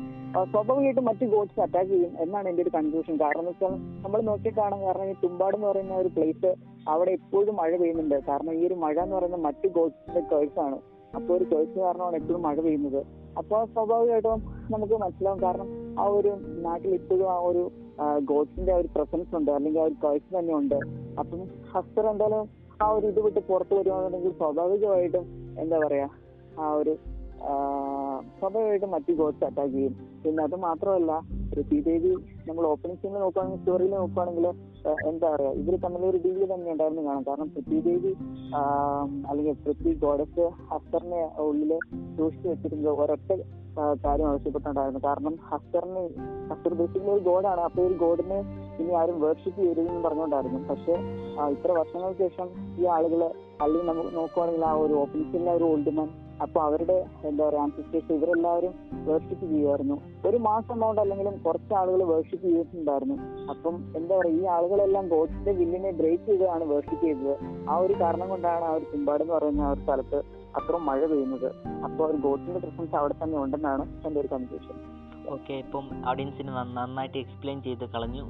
സ്വാഭാവികമായിട്ട് 0.52 1.02
മറ്റു 1.02 1.26
ഗോഡ്സ് 1.26 1.62
അറ്റാക്ക് 1.62 1.90
ചെയ്യും 1.90 2.12
എന്നാണ് 2.20 2.50
എന്റെ 2.50 2.64
ഒരു 2.64 2.72
കൺക്ലൂഷൻ 2.76 3.18
കാരണം 3.22 3.40
എന്ന് 3.40 3.52
വെച്ചാൽ 3.52 3.74
നമ്മൾ 4.04 4.22
നോക്കി 4.22 4.52
കാരണം 4.58 5.10
ഈ 5.10 5.14
തുമ്പാട് 5.24 5.56
എന്ന് 5.56 5.68
പറയുന്ന 5.68 5.96
ഒരു 5.96 6.08
പ്ലേസ് 6.08 6.56
അവിടെ 6.88 7.12
എപ്പോഴും 7.12 7.56
മഴ 7.56 7.78
പെയ്യുന്നുണ്ട്. 7.78 8.24
കാരണം 8.28 8.54
ഈ 8.54 8.68
ഒരു 8.68 8.74
മഴ 8.74 9.00
എന്ന് 9.00 9.16
പറയുന്നത് 9.16 9.42
മറ്റു 9.42 9.68
ഗോഡ്സിന്റെ 9.68 10.22
കേഴ്സ് 10.32 10.60
ആണ്. 10.60 10.80
അപ്പോൾ 11.16 11.34
ഒരു 11.34 11.46
കേഴ്സ് 11.52 11.80
കാരണമാണ് 11.80 12.16
എപ്പോഴും 12.16 12.42
മഴ 12.42 12.56
പെയ്യുന്നത്. 12.56 13.06
അപ്പോൾ 13.38 13.66
സ്വാഭാവികമായിട്ടും 13.66 14.40
നമുക്ക് 14.72 14.94
മനസ്സിലാവും. 14.94 15.42
കാരണം 15.42 15.68
ആ 16.00 16.04
ഒരു 16.04 16.32
നാട്ടിൽ 16.66 16.94
ഇപ്പോഴും 16.94 17.32
ആ 17.32 17.40
ഒരു 17.40 17.72
ഗോഡ്സിന്റെ 18.24 18.74
ആ 18.74 18.78
ഒരു 18.78 18.90
പ്രസൻസ് 18.96 19.36
ഉണ്ട് 19.36 19.52
അല്ലെങ്കിൽ 19.52 19.80
ആ 19.80 19.84
ഒരു 19.84 19.96
കേഴ്സ് 20.04 20.40
തന്നെ 20.40 20.54
ഉണ്ട്. 20.54 20.80
അപ്പം 21.20 21.42
ഹസ്തർ 21.74 22.06
എന്തായാലും 22.06 22.50
ആ 22.82 22.88
ഒരു 22.90 23.06
ഇത് 23.08 23.20
വിട്ട് 23.20 23.40
പുറത്തു 23.40 23.76
വരുവാണെന്നുണ്ടെങ്കിൽ 23.76 24.32
സ്വാഭാവികമായിട്ടും 24.32 25.26
എന്താ 25.60 25.78
പറയാ 25.78 26.08
ആ 26.60 26.74
ഒരു 26.74 26.94
സ്വാഭാവികമായിട്ടും 28.40 28.92
മറ്റു 28.92 29.12
ഗോഡ്സ് 29.12 29.44
അറ്റാക്ക് 29.44 29.74
ചെയ്യും. 29.74 29.96
പിന്നെ 30.24 30.44
അത് 30.44 30.56
മാത്രമല്ല 30.56 31.12
ദേവി 31.88 32.14
നമ്മൾ 32.48 32.64
ഓപ്പണിംഗ് 32.72 33.00
സീനിൽ 33.02 33.20
നോക്കുകയാണെങ്കിൽ 33.20 33.60
സ്റ്റോറിയിൽ 33.62 33.94
നോക്കുകയാണെങ്കിൽ 33.96 34.46
എന്താ 35.10 35.28
പറയാ 35.34 35.52
ഇവർ 35.62 35.76
തമ്മിൽ 35.86 36.04
ഒരു 36.10 36.20
ഡീൽ 36.26 36.42
തന്നെ 36.54 36.72
ഉണ്ടായിരുന്നു 36.72 37.04
കാണാം 37.08 37.24
കാരണം 37.30 37.50
പൃഥ്വിദേവി 37.56 38.12
അല്ലെങ്കിൽ 39.30 39.56
പൃഥ്വി 39.66 39.94
ഗോഡസ് 40.06 40.46
ഹസ്തറിനെ 40.72 41.22
ഉള്ളിൽ 41.48 41.72
സൂക്ഷിച്ചു 42.18 42.48
വെച്ചിരുന്നത് 42.50 43.02
ഒരൊറ്റ 43.04 43.32
കാര്യം 44.04 44.28
ആവശ്യപ്പെട്ടുണ്ടായിരുന്നു 44.30 45.02
കാരണം 45.08 45.34
ഹസ്തറിന് 45.50 46.04
ഹസ്തർ 46.50 46.74
ബേസിക്കലി 46.74 47.12
ഒരു 47.16 47.24
ഗോഡാണ്. 47.30 47.62
അപ്പൊ 47.68 47.80
ഒരു 47.88 47.96
ഗോഡിനെ 48.04 48.40
ഇനി 48.82 48.94
ആരും 49.00 49.18
വേർഷിപ്പ് 49.24 49.60
ചെയ്യരുതെന്ന് 49.60 50.02
പറഞ്ഞുകൊണ്ടായിരുന്നു. 50.06 50.60
പക്ഷെ 50.70 50.96
ഇത്ര 51.56 51.72
വർഷങ്ങൾക്ക് 51.80 52.20
ശേഷം 52.24 52.48
ഈ 52.82 52.86
ആളുകൾ 52.96 53.22
അല്ലെങ്കിൽ 53.64 53.90
നമുക്ക് 53.92 54.14
നോക്കുവാണെങ്കിൽ 54.16 54.66
ആ 54.72 54.74
ഒരു 54.86 54.94
ഓപ്പണിംഗ് 54.94 55.54
ഒരു 55.58 55.64
ഓൾഡ് 55.64 55.94
മാൻ 56.00 56.10
അപ്പൊ 56.42 56.62
അവരുടെ 56.62 57.06
എന്താ 57.24 57.50
പറയാ 57.50 57.62
ആൻസിസ്റ്റേഴ്സ് 57.62 58.12
ഇവരെല്ലാവരും 58.12 58.74
വേർഷിപ്പ് 58.94 59.46
ചെയ്യുമായിരുന്നു. 59.46 60.02
ഒരു 60.26 60.38
മാസം 60.38 60.74
എമൗണ്ട് 60.74 61.02
അല്ലെങ്കിലും 61.02 61.38
കുറച്ച് 61.46 61.74
ആളുകൾ 61.74 62.04
വേർഷിപ്പ് 62.04 62.46
ചെയ്തിട്ടുണ്ടായിരുന്നു. 62.46 63.16
അപ്പം 63.50 63.94
എന്താ 63.96 64.18
പറയാ 64.18 64.34
ഈ 64.34 64.44
ആളുകളെല്ലാം 64.46 65.08
ഗോഡ്സിന്റെ 65.08 65.52
വില്ലിനെ 65.52 65.92
ബ്രേക്ക് 65.92 66.24
ചെയ്താണ് 66.24 66.64
വേർഷിപ്പ് 66.64 67.06
ചെയ്തത്. 67.06 67.38
ആ 67.70 67.78
ഒരു 67.78 67.94
കാരണം 68.02 68.30
കൊണ്ടാണ് 68.30 68.66
ആ 68.66 68.72
ഒരു 68.72 68.84
ചുമ്പാട് 68.84 69.24
എന്ന് 69.24 69.34
പറയുന്ന 69.34 69.62
ആ 69.62 69.72
ഒരു 69.72 69.80
സ്ഥലത്ത് 69.80 70.16
അത്രയും 70.56 70.86
മഴ 70.86 71.06
പെയ്യുന്നത്. 71.06 71.52
അപ്പോൾ 71.84 72.12
ഒരു 72.12 72.18
ഗോഡ്സിന്റെ 72.18 72.60
പ്രസൻസ് 72.60 72.96
അവിടെ 72.96 73.16
തന്നെ 73.24 73.38
ഉണ്ടെന്നാണ് 73.38 74.08
എന്റെ 74.08 74.20
ഒരു 74.20 74.28
കൺക്ലൂഷൻ 74.28 74.97
ഓക്കെ 75.36 75.54
ഇപ്പം 75.64 75.86
ഓഡിയൻസിന് 76.10 76.52
നന്നായിട്ട് 76.78 77.18
എക്സ്പ്ലെയിൻ 77.18 77.58
ചെയ്ത് 77.68 77.86
കളഞ്ഞു. 77.96 78.24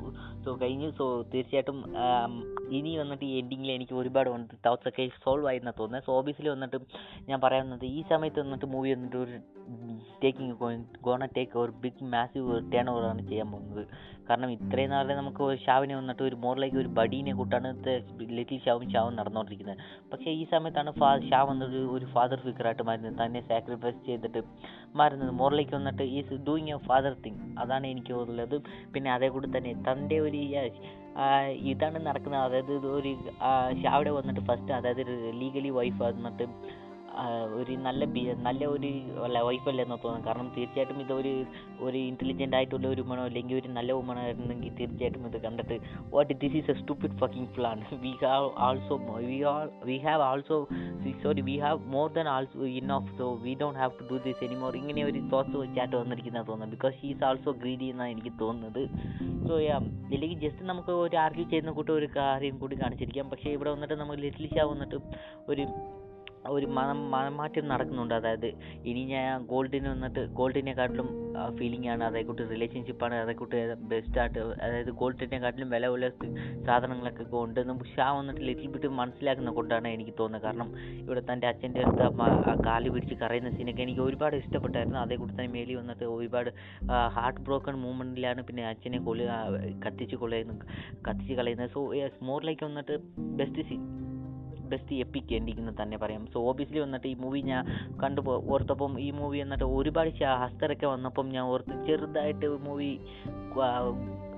സോ 0.45 0.49
കഴിഞ്ഞു. 0.61 0.89
സോ 0.99 1.05
തീർച്ചയായിട്ടും 1.33 1.77
ഇനി 2.77 2.91
വന്നിട്ട് 2.97 3.25
ഈ 3.25 3.33
എൻഡിങ്ങിൽ 3.41 3.71
എനിക്ക് 3.71 3.95
ഒരുപാട് 4.01 4.29
ഡൗട്ട്സ് 4.67 4.89
ഒക്കെ 4.91 5.05
സോൾവ് 5.25 5.47
ആയിരുന്ന 5.51 5.73
തോന്നുന്നത് 5.79 6.05
സോ 6.07 6.13
ഓബിയസ്ലി 6.19 6.49
വന്നിട്ട് 6.49 6.79
ഞാൻ 7.29 7.39
പറയുന്നത് 7.45 7.85
ഈ 7.85 8.01
സമയത്ത് 8.11 8.39
വന്നിട്ട് 8.39 8.69
മൂവി 8.75 8.91
വന്നിട്ട് 8.95 9.17
ഒരു 9.17 9.37
ടേക്കിംഗ് 10.23 10.55
ഗോണ 11.07 11.25
ടേക്ക് 11.37 11.57
ഒരു 11.63 11.73
ബിഗ് 11.85 12.11
മാസീവ് 12.15 12.55
ടേൺ 12.73 12.89
ഓവറാണ് 12.89 13.23
ചെയ്യാൻ 13.29 13.47
പോകുന്നത്. 13.51 13.83
കാരണം 14.29 14.49
ഇത്രയും 14.55 14.91
നാളെ 14.93 15.13
നമുക്ക് 15.19 15.41
ഒരു 15.47 15.57
ഷാവിനെ 15.65 15.95
വന്നിട്ട് 15.99 16.23
ഒരു 16.27 16.37
മോറിലേക്ക് 16.43 16.77
ഒരു 16.83 16.89
ബഡീനെ 16.97 17.33
കൂട്ടാണ് 17.39 17.69
ലിറ്റിൽ 18.37 18.59
ഷാവും 18.65 18.85
ഷാവും 18.93 19.13
നടന്നുകൊണ്ടിരിക്കുന്നത് 19.19 19.81
പക്ഷേ 20.11 20.29
ഈ 20.39 20.43
സമയത്താണ് 20.53 20.91
ഫാ 20.99 21.09
ഷാ 21.29 21.39
വന്നിട്ട് 21.51 21.81
ഒരു 21.95 22.05
ഫാദർ 22.15 22.39
ഫിഗറായിട്ട് 22.45 22.83
മാറുന്നത്. 22.89 23.15
തന്നെ 23.21 23.41
സാക്രിഫൈസ് 23.51 24.01
ചെയ്തിട്ട് 24.09 24.41
മാറുന്നത്. 25.01 25.31
മോറിലേക്ക് 25.41 25.75
വന്നിട്ട് 25.79 26.05
is 26.17 26.39
doing 26.47 26.73
a 26.75 26.79
father 26.89 27.15
thing 27.25 27.41
അതാണ് 27.63 27.87
എനിക്ക് 27.93 28.13
ഉള്ളത് 28.23 28.57
പിന്നെ 28.95 29.11
അതേ 29.15 29.29
കൂടി 29.35 29.49
തന്നെ 29.57 29.73
തന്റെ 29.89 30.17
ഒരു 30.27 30.41
ഇതാണ് 31.71 31.99
നടക്കുന്നത്. 32.07 32.43
അതായത് 32.47 32.73
ഇത് 32.79 32.89
ഒരു 32.97 33.11
ഷാവിടെ 33.83 34.11
വന്നിട്ട് 34.19 34.43
ഫസ്റ്റ് 34.49 34.73
അതായത് 34.79 35.03
ലീഗലി 35.41 35.71
വൈഫ് 35.79 36.01
വന്നിട്ട് 36.07 36.45
ഒരു 37.59 37.73
നല്ല 37.87 38.05
നല്ല 38.47 38.61
ഒരു 38.75 38.89
വൈഫല്ല 39.47 39.73
അല്ലെന്ന് 39.73 39.97
തോന്നുന്നു. 40.03 40.25
കാരണം 40.27 40.49
തീർച്ചയായിട്ടും 40.55 40.99
ഇതൊരു 41.05 41.33
ഒരു 41.87 41.99
ഇന്റലിജന്റ് 42.11 42.55
ആയിട്ടുള്ള 42.57 42.87
ഒരു 42.93 43.01
വുമണോ 43.05 43.23
അല്ലെങ്കിൽ 43.29 43.55
ഒരു 43.61 43.69
നല്ല 43.77 43.91
വുമണോ 43.99 44.21
ആയിരുന്നെങ്കിൽ 44.25 44.71
തീർച്ചയായിട്ടും 44.79 45.27
ഇത് 45.29 45.37
കണ്ടിട്ട് 45.45 45.77
what 46.15 46.31
this 46.43 46.55
is 46.59 46.71
a 46.73 46.75
stupid 46.81 47.17
fucking 47.21 47.49
plan 47.57 47.79
we 48.05 48.13
have 48.23 48.49
also 48.67 48.97
we 49.29 49.39
all 49.53 49.67
we 49.89 49.97
have 50.07 50.23
also 50.29 50.59
sorry 51.23 51.41
we 51.49 51.57
have 51.65 51.79
more 51.95 52.07
than 52.17 52.27
also 52.35 52.65
enough 52.97 53.11
so 53.19 53.27
we 53.45 53.53
don't 53.61 53.79
have 53.81 53.93
to 53.99 54.05
do 54.11 54.17
this 54.27 54.43
anymore 54.47 54.75
ഇങ്ങനെ 54.81 55.03
ഒരു 55.09 55.21
തോട്ട്സ് 55.33 55.57
വെച്ചായിട്ട് 55.63 55.95
വന്നിരിക്കുന്ന 56.01 56.43
തോന്നുന്നത്. 56.49 56.73
Because 56.75 56.95
she 57.01 57.09
is 57.13 57.23
also 57.29 57.51
greedy 57.61 57.87
എന്നാണ് 57.93 58.13
എനിക്ക് 58.15 58.33
തോന്നുന്നത്. 58.43 58.83
So 59.47 59.55
yeah 59.67 59.77
ഇല്ലെങ്കിൽ 60.15 60.39
just 60.45 60.65
നമുക്ക് 60.71 60.93
ഒരു 61.05 61.17
ആർഗ്യൂ 61.25 61.45
ചെയ്യുന്ന 61.53 61.71
കൂട്ടം 61.77 61.93
ഒരു 61.99 62.09
കാര്യം 62.17 62.57
കൂടി 62.63 62.77
കാണിച്ചിരിക്കാം. 62.83 63.29
പക്ഷേ 63.33 63.49
ഇവിടെ 63.57 63.71
വന്നിട്ട് 63.75 63.97
നമുക്ക് 64.03 64.21
ലിറ്റിൽ 64.25 64.47
ഷാ 64.55 64.65
വന്നിട്ട് 64.73 64.99
ഒരു 65.53 65.65
ഒരു 66.55 66.67
മനം 66.77 66.99
മനംമാറ്റം 67.11 67.65
നടക്കുന്നുണ്ട്. 67.71 68.13
അതായത് 68.13 68.49
ഇനി 68.89 69.03
ഞാൻ 69.13 69.45
ഗോൾഡിന് 69.51 69.89
വന്നിട്ട് 69.93 70.21
ഗോൾഡിനെക്കാട്ടിലും 70.39 71.09
ആണ് 71.93 72.03
അതേക്കൂട്ട് 72.03 72.43
റിലേഷൻഷിപ്പാണ് 72.51 73.15
അതേക്കൂട്ട് 73.15 73.57
ബെസ്റ്റായിട്ട് 73.91 74.39
അതായത് 74.65 74.91
ഗോൾഡിനെക്കാട്ടിലും 75.01 75.69
വില 75.69 75.87
ഉള്ള 75.95 76.07
സാധനങ്ങളൊക്കെ 76.67 77.23
കൊണ്ടുവന്ന് 77.33 77.85
ഷാ 77.95 78.07
വന്നിട്ട് 78.19 78.41
ലിറ്റിൽ 78.41 78.67
ബിറ്റ് 78.67 78.87
മനസ്സിലാക്കുന്ന 79.01 79.51
കൊണ്ടാണ് 79.51 79.87
എനിക്ക് 79.87 80.13
തോന്നുന്നത്. 80.19 80.45
കാരണം 80.47 80.69
ഇവിടെ 81.03 81.23
തന്റെ 81.31 81.47
അച്ഛന്റെ 81.47 81.83
അടുത്ത് 81.83 82.03
ആ 82.03 82.27
ആ 82.51 82.55
കാൽ 82.67 82.89
പിടിച്ച് 82.89 83.15
കരയുന്ന 83.23 83.51
സീനൊക്കെ 83.57 83.81
എനിക്ക് 83.81 84.01
ഒരുപാട് 84.01 84.35
ഇഷ്ടപ്പെട്ടായിരുന്നു. 84.35 84.99
അതേക്കൂട്ട് 84.99 85.33
തന്നെ 85.33 85.51
മേലി 85.57 85.73
വന്നിട്ട് 85.73 86.05
ഒരുപാട് 86.17 86.49
ഹാർട്ട് 87.17 87.41
ബ്രോക്കൺ 87.41 87.75
മൂമെന്റിലാണ് 87.85 88.41
പിന്നെ 88.41 88.65
അച്ഛനെ 88.67 88.99
കൊല്ലു 89.07 89.25
ആ, 89.37 89.39
കത്തിച്ച് 89.85 90.15
കൊള്ളുന്നത് 90.15 90.65
കത്തിച്ച് 91.09 91.33
കളയുന്നത്. 91.33 91.71
സോ 91.71 91.81
മോർ 92.21 92.41
ലൈക്ക് 92.45 92.65
വന്നിട്ട് 92.65 92.97
best 93.41 93.63
scene 93.69 93.83
best 94.67 94.95
epic 94.95 95.33
ending 95.33 95.73
തന്നെ 95.81 95.97
പറയാം. 95.97 96.27
സോ 96.33 96.49
ഓബിയസ്ലി 96.49 96.79
വന്നിട്ട് 96.79 97.07
ഈ 97.07 97.13
മൂവി 97.13 97.41
ഞാൻ 97.41 97.65
കണ്ടു 98.03 98.21
ഓർത്തപ്പം 98.27 98.99
ഈ 98.99 99.11
മൂവി 99.11 99.37
എന്നിട്ട് 99.37 99.63
ഒരുപാട് 99.63 100.23
ഹസ്തരൊക്കെ 100.23 100.87
വന്നപ്പം 100.87 101.29
ഞാൻ 101.29 101.43
ഓർത്ത് 101.43 101.85
ചെറുതായിട്ട് 101.85 102.45
മൂവി 102.45 102.99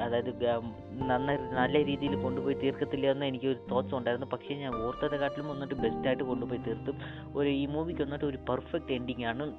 അതായത് 0.02 0.62
നന്ന 0.94 1.36
നല്ല 1.36 1.86
രീതിയിൽ 1.86 2.16
കൊണ്ടുപോയി 2.16 2.54
തീർക്കത്തില്ല 2.54 3.08
എന്ന് 3.12 3.26
എനിക്ക് 3.26 3.46
ഒരു 3.46 3.60
തോട്ട്സ് 3.72 3.96
ഉണ്ടായിരുന്നു. 3.96 4.28
പക്ഷേ 4.28 4.56
ഞാൻ 4.56 4.76
ഓർത്തതെക്കാട്ടിലും 4.76 5.50
വന്നിട്ട് 5.50 5.76
ബെസ്റ്റായിട്ട് 5.76 6.24
കൊണ്ടുപോയി 6.24 6.58
തീർത്തും. 6.58 6.98
ഒരു 7.36 7.50
ഈ 7.50 7.66
മൂവിക്ക് 7.66 8.02
വന്നിട്ട് 8.02 8.26
ഒരു 8.26 8.38
പെർഫെക്റ്റ് 8.38 8.92
എൻഡിങ് 8.92 9.26
ആണ്. 9.26 9.54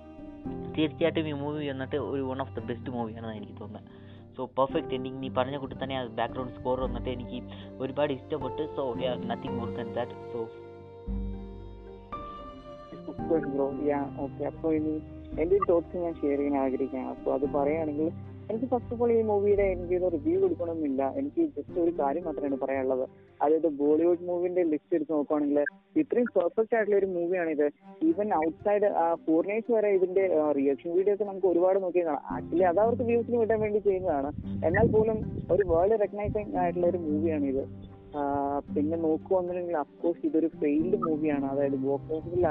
തീർച്ചയായിട്ടും 0.79 1.29
ഈ 1.29 1.33
മൂവി 1.33 1.69
വന്നിട്ട് 1.69 1.97
ഒരു 1.97 2.23
വൺ 2.23 2.41
ഓഫ് 2.41 2.57
ദ 2.57 2.61
ബെസ്റ്റ് 2.61 2.91
മൂവിയാണെന്ന് 2.91 3.37
എനിക്ക് 3.37 3.61
തോന്നുന്നത്. 3.61 4.10
സോ 4.41 4.45
പെർഫെക്റ്റ് 4.59 4.95
എൻഡിങ് 4.97 5.19
നീ 5.23 5.29
പറഞ്ഞ 5.39 5.57
കൂട്ടി 5.63 5.77
തന്നെ 5.83 5.97
ആ 6.01 6.03
ബാക്ക്ഗ്രൗണ്ട് 6.19 6.53
സ്കോർ 6.59 6.77
വന്നിട്ട് 6.81 7.11
എനിക്ക് 7.17 7.39
ഒരുപാട് 7.83 8.13
ഇഷ്ടപ്പെട്ട്. 8.13 8.63
So 8.77 8.83
nothing 9.31 9.57
more 9.61 9.71
than 9.79 9.89
that 9.99 10.17
so 10.33 10.41
yeah 13.89 13.99
okay 14.25 14.43
അപ്പോൾ 14.51 14.71
ഇനി 14.77 14.93
എന്റെ 15.41 15.55
ഒരു 15.57 15.67
തോട്ട്സ് 15.69 16.03
ഞാൻ 16.05 16.15
ഷെയർ 16.21 16.39
ചെയ്യാൻ 16.39 16.57
ആഗ്രഹിക്കുകയാണ്. 16.63 17.11
അപ്പോൾ 17.15 17.31
അത് 17.35 17.47
പറയുകയാണെങ്കിൽ 17.57 18.09
എനിക്ക് 18.51 18.67
ഫസ്റ്റ് 18.73 18.93
ഓഫ് 18.95 19.03
ഓൾ 19.05 19.11
ഈ 19.17 19.19
മൂവിയുടെ 19.31 19.65
എനിക്ക് 19.75 19.95
ഇത് 19.99 20.07
റിവ്യൂ 20.15 20.37
കൊടുക്കണമെന്നില്ല. 20.43 21.03
എനിക്ക് 21.21 21.43
ജസ്റ്റ് 21.57 21.77
ഒരു 21.85 21.93
കാര്യം 22.01 22.25
മാത്രമാണ് 22.29 22.59
പറയാനുള്ളത്. 22.63 23.05
അതായത് 23.45 23.69
ബോളിവുഡ് 23.81 24.27
മൂവിന്റെ 24.31 24.63
ലിസ്റ്റ് 24.73 24.97
എടുത്ത് 24.99 25.13
നോക്കുവാണെങ്കിൽ 25.17 25.61
ഇത്രയും 26.03 26.29
പെർഫെക്റ്റ് 26.37 26.75
ആയിട്ടുള്ള 26.77 26.99
ഒരു 27.03 27.09
മൂവിയാണ് 27.17 27.53
ഇത് 27.57 27.67
ഈവൻ 28.09 28.29
ഔട്ട്സൈഡ് 28.45 28.89
ഫോറിനേഴ്സ് 29.27 29.71
വരെ 29.77 29.91
ഇതിന്റെ 29.99 30.25
റിയാക്ഷൻ 30.59 30.91
വീഡിയോസ് 30.99 31.23
നമുക്ക് 31.31 31.49
ഒരുപാട് 31.53 31.81
നോക്കി 31.85 32.03
കാണാം. 32.09 32.25
ആക്ച്വലി 32.37 32.67
അത് 32.73 32.81
അവർക്ക് 32.87 33.07
വ്യൂസിന് 33.11 33.39
കിട്ടാൻ 33.43 33.61
വേണ്ടി 33.67 33.81
ചെയ്യുന്നതാണ്. 33.89 34.31
എന്നാൽ 34.69 34.89
പോലും 34.97 35.19
ഒരു 35.55 35.65
വേൾഡ് 35.73 36.01
റെക്കഗ്നൈസിംഗ് 36.05 36.59
ആയിട്ടുള്ള 36.63 36.87
ഒരു 36.93 37.01
മൂവിയാണ് 37.07 37.47
ഇത് 37.55 37.65
പിന്നെ 38.75 38.97
നോക്കുവാണെങ്കിൽ 39.07 39.77
അഫ്കോഴ്സ് 39.83 40.23
ഇതൊരു 40.29 40.49
ഫെയിൽഡ് 40.61 40.99
മൂവിയാണ് 41.07 41.47
അതായത് 41.53 41.77
ബോക്സ് 41.87 42.13
ഓഫീസിൽ 42.17 42.47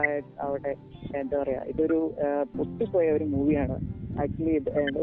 ആവട്ടെ 0.46 0.74
എന്താ 1.22 1.36
പറയാ 1.42 1.62
ഇതൊരു 1.72 2.00
പൊട്ടിപ്പോയ 2.58 3.08
ഒരു 3.18 3.26
മൂവിയാണ് 3.36 3.78
ആക്ച്വലി 4.22 4.54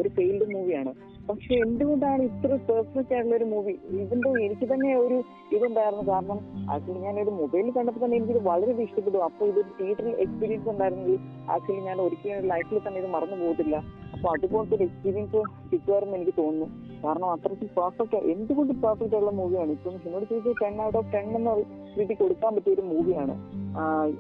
ഒരു 0.01 0.09
ഫെയിൽഡ് 0.17 0.47
മൂവിയാണ് 0.55 0.93
പക്ഷെ 1.29 1.55
എന്തുകൊണ്ടാണ് 1.65 2.23
ഇത്ര 2.23 2.57
പെർഫെക്റ്റ് 2.69 3.15
ആയിട്ടുള്ള 3.15 3.37
ഒരു 3.39 3.47
മൂവി 3.53 3.75
ഇതിന്റെ 4.01 4.31
എനിക്ക് 4.47 4.67
തന്നെ 4.73 4.91
ഒരു 5.05 5.17
ഇതുണ്ടായിരുന്നു. 5.57 6.05
കാരണം 6.11 6.39
ആക്ച്വലി 6.73 7.01
ഞാൻ 7.07 7.17
ഒരു 7.23 7.33
മൊബൈലിൽ 7.41 7.71
കണ്ടപ്പോൾ 7.79 8.03
തന്നെ 8.05 8.17
എനിക്കിത് 8.19 8.43
വളരെ 8.51 8.73
ഇഷ്ടപ്പെട്ടു. 8.87 9.19
അപ്പോൾ 9.29 9.49
ഇതൊരു 9.53 9.71
തിയേറ്ററിൽ 9.79 10.15
എക്സ്പീരിയൻസ് 10.25 10.69
ഉണ്ടായിരുന്നെങ്കിൽ 10.73 11.19
ആക്ച്വലി 11.55 11.83
ഞാൻ 11.89 12.01
ഒരിക്കലും 12.07 12.49
ലൈഫിൽ 12.53 12.81
തന്നെ 12.87 13.01
ഇത് 13.03 13.09
മറന്നു 13.17 13.39
പോകത്തില്ല. 13.43 13.77
അപ്പൊ 14.15 14.27
അതുപോലത്തെ 14.35 14.77
ഒരു 14.79 14.85
എക്സ്പീരിയൻസ് 14.89 15.41
കിട്ടുമായിരുന്നു 15.71 16.17
എനിക്ക് 16.19 16.35
തോന്നുന്നു. 16.43 16.69
കാരണം 17.03 17.29
അത്രയ്ക്ക് 17.33 17.67
പെർഫെക്റ്റ് 17.77 18.19
എന്തുകൊണ്ട് 18.33 18.73
പെർഫെക്റ്റ് 18.83 19.17
ഉള്ള 19.19 19.31
മൂവിയാണ് 19.39 19.71
ഇപ്പം 19.77 19.95
എന്നോട് 20.01 20.25
ചോദിച്ചാൽ 20.31 20.57
ടെൻ 20.63 20.77
ഔട്ട് 20.85 20.99
ഓഫ് 21.01 21.11
ടെൻ 21.15 21.29
എന്ന 21.39 21.53
രീതി 21.99 22.15
കൊടുക്കാൻ 22.17 22.51
പറ്റിയ 22.57 22.75
ഒരു 22.77 22.85
മൂവിയാണ് 22.91 23.35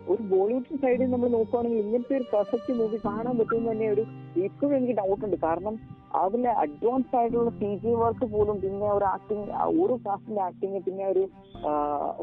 ഒരു 0.08 0.22
ബോളിവുഡ് 0.30 0.78
സൈഡിൽ 0.82 1.10
നമ്മൾ 1.12 1.28
നോക്കുവാണെങ്കിൽ 1.36 1.80
ഇങ്ങനത്തെ 1.84 2.14
ഒരു 2.18 2.26
പെർഫെക്റ്റ് 2.32 2.72
മൂവി 2.80 2.98
കാണാൻ 3.06 3.34
പറ്റുമെന്ന് 3.38 3.70
തന്നെ 3.70 3.86
ഒരു 3.94 4.02
ഇപ്പോഴും 4.46 4.74
എനിക്ക് 4.78 4.96
ഡൗട്ട് 4.98 5.22
ഉണ്ട്. 5.26 5.38
കാരണം 5.44 5.74
അതിലെ 6.20 6.50
അഡ്വാൻസ് 6.62 7.14
ആയിട്ടുള്ള 7.18 7.50
സി 7.58 7.70
ജി 7.82 7.92
വർക്ക് 8.00 8.26
പോലും 8.34 8.56
പിന്നെ 8.62 8.86
ഒരു 8.92 9.06
ആക്ടിങ് 9.06 9.44
ഓരോ 9.74 9.94
കാസ്റ്റിന്റെ 10.04 10.42
ആക്ടിങ് 10.42 10.80
പിന്നെ 10.86 11.04
ഒരു 11.12 11.22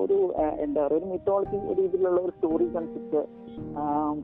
ഒരു 0.04 0.18
എന്താ 0.60 0.82
പറയുക 0.82 0.98
ഒരു 0.98 1.08
മിത്തോളജി 1.12 1.58
രീതിയിലുള്ള 1.80 2.20
ഒരു 2.22 2.34
സ്റ്റോറി 2.38 2.68
കൺസെപ്റ്റ് 2.76 3.22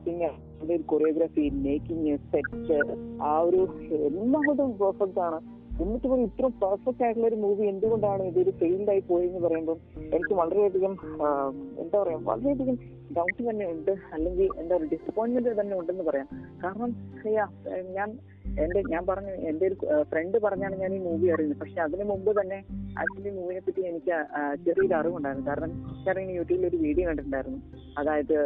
പിന്നെ 0.04 0.28
അതിന്റെ 0.54 0.74
ഒരു 0.74 0.84
കൊറിയോഗ്രാഫി 0.92 1.44
മേക്കിംഗ് 1.62 2.16
സെറ്റ് 2.32 2.78
ആ 3.22 3.34
ഒരു 3.48 3.60
എല്ലാം 4.08 4.42
കൊണ്ടും 4.48 4.70
പെർഫെക്റ്റ് 4.82 5.22
ആണ്. 5.28 5.40
എന്നിട്ട് 5.82 6.06
പോലും 6.10 6.24
ഇത്ര 6.28 6.46
പെർഫെക്റ്റ് 6.62 7.02
ആയിട്ടുള്ള 7.04 7.26
ഒരു 7.30 7.38
മൂവി 7.44 7.64
എന്തുകൊണ്ടാണ് 7.72 8.22
ഇതൊരു 8.30 8.52
ഫെയിൽഡ് 8.62 8.90
ആയി 8.94 9.02
പോയെന്ന് 9.10 9.40
പറയുമ്പോൾ 9.44 9.78
എനിക്ക് 10.16 10.34
വളരെയധികം 10.40 10.94
എന്താ 11.82 11.96
പറയാ 12.02 12.18
വളരെയധികം 12.30 12.76
ഡൗട്ട് 13.16 13.40
തന്നെ 13.50 13.64
ഉണ്ട്. 13.74 13.92
അല്ലെങ്കിൽ 14.14 14.48
എന്താ 14.62 14.72
പറയുക 14.76 14.90
ഡിസപ്പോയിന്റ്മെന്റ് 14.96 15.54
തന്നെ 15.60 15.76
ഉണ്ടെന്ന് 15.80 16.04
പറയാം. 16.10 16.28
കാരണം 16.64 16.92
ഞാൻ 17.98 18.10
എന്റെ 18.62 18.80
ഞാൻ 18.92 19.02
പറഞ്ഞു 19.08 19.32
എന്റെ 19.48 19.64
ഒരു 19.68 19.76
ഫ്രണ്ട് 20.10 20.36
പറഞ്ഞാണ് 20.44 20.76
ഞാൻ 20.82 20.92
ഈ 20.94 20.98
മൂവി 21.08 21.26
അറിയുന്നത്. 21.34 21.58
പക്ഷെ 21.60 21.80
അതിനു 21.84 22.04
മുമ്പ് 22.12 22.30
തന്നെ 22.38 22.58
ആക്ച്വലി 23.00 23.32
മൂവിനെ 23.36 23.60
പറ്റി 23.66 23.82
എനിക്ക് 23.90 24.14
ചെറിയൊരു 24.64 24.94
അറിവുണ്ടായിരുന്നു. 25.00 25.46
കാരണം 25.50 25.72
ഞാൻ 26.06 26.30
യൂട്യൂബിൽ 26.38 26.66
ഒരു 26.70 26.78
വീഡിയോ 26.84 27.04
കണ്ടിട്ടുണ്ടായിരുന്നു. 27.08 27.60
അതായത് 28.00 28.36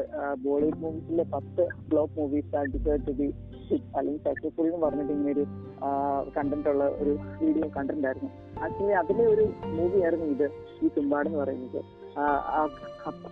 ബോളിവുഡ് 0.45 0.81
മൂവീസിലെ 0.85 1.25
പത്ത് 1.35 1.65
block 1.93 2.15
movies 2.21 2.65
deserved 2.75 3.07
to 3.09 3.15
be 3.21 3.29
അല്ലെങ്കിൽ 3.97 4.21
സക്സസ്ഫുൾ 4.27 4.67
എന്ന് 4.69 4.81
പറഞ്ഞിട്ട് 4.87 5.13
ഇങ്ങനെ 5.13 5.33
ഒരു 5.35 5.45
കണ്ടന്റ് 6.37 6.71
ഉള്ള 6.73 6.85
ഒരു 7.03 7.13
വീഡിയോ 7.43 7.67
കണ്ടന്റായിരുന്നു 7.77 8.31
ആക്ച്വലി 8.65 8.95
അതിലെ 9.03 9.25
ഒരു 9.35 9.45
മൂവിയായിരുന്നു 9.77 10.27
ഇത് 10.35 10.47
ഈ 10.85 10.89
തുമ്പാട് 10.97 11.29
എന്ന് 11.29 11.41
പറയുന്നത്. 11.43 11.81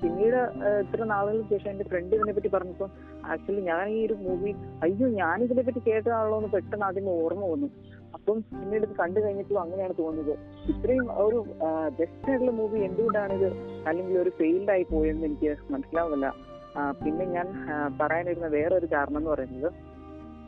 പിന്നീട് 0.02 0.38
ഇത്ര 0.84 1.02
നാളുകൾക്ക് 1.12 1.50
ശേഷം 1.54 1.70
എന്റെ 1.72 1.84
ഫ്രണ്ട് 1.90 2.14
ഇതിനെ 2.16 2.32
പറ്റി 2.36 2.50
പറഞ്ഞപ്പോൾ 2.54 2.88
ആക്ച്വലി 3.32 3.62
ഞാൻ 3.70 3.84
ഈ 3.96 3.98
ഒരു 4.06 4.16
മൂവി 4.24 4.52
അയ്യോ 4.84 5.08
ഞാൻ 5.20 5.36
ഇതിനെ 5.46 5.62
പറ്റി 5.68 5.80
കേട്ടതാണല്ലോ 5.88 6.38
എന്ന് 6.40 6.50
പെട്ടെന്ന് 6.54 6.86
ആദ്യം 6.86 7.10
ഓർമ്മ 7.18 7.44
വന്നു. 7.52 7.68
അപ്പം 8.16 8.38
പിന്നീട് 8.48 8.84
ഇത് 8.88 8.94
കണ്ടു 9.02 9.18
കഴിഞ്ഞപ്പോൾ 9.24 9.58
അങ്ങനെയാണ് 9.64 9.94
തോന്നുന്നത് 10.00 10.34
ഇത്രയും 10.72 11.06
ഒരു 11.24 11.38
ബെസ്റ്റ് 12.00 12.28
ആയിട്ടുള്ള 12.30 12.54
മൂവി 12.60 12.80
എന്തുകൊണ്ടാണ് 12.88 13.34
ഇത് 13.38 13.48
അല്ലെങ്കിൽ 13.88 14.16
ഒരു 14.24 14.32
ഫെയിൽഡ് 14.40 14.72
ആയി 14.74 14.86
പോയെന്ന് 14.92 15.26
എനിക്ക് 15.30 15.52
മനസ്സിലാവുന്നില്ല. 15.74 16.28
പിന്നെ 17.04 17.24
ഞാൻ 17.36 17.46
പറയാനിരുന്ന 18.00 18.48
വേറൊരു 18.58 18.88
കാരണം 18.92 19.18
എന്ന് 19.20 19.30
പറയുന്നത് 19.30 19.70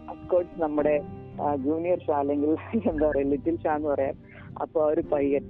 അഫ്കോഴ്സ് 0.09 0.63
നമ്മുടെ 0.63 0.95
ജൂനിയർ 1.59 1.99
ഷാ 1.99 2.17
അല്ലെങ്കിൽ 2.19 2.51
എന്താ 2.91 3.07
പറയാ 3.09 3.27
ലിറ്റിൽ 3.27 3.57
ഷാ 3.57 3.75
എന്ന് 3.77 3.89
പറയാം 3.89 4.17
അപ്പൊ 4.61 4.81
ആ 4.85 4.87
ഒരു 4.87 5.03
പയ്യൻ 5.13 5.45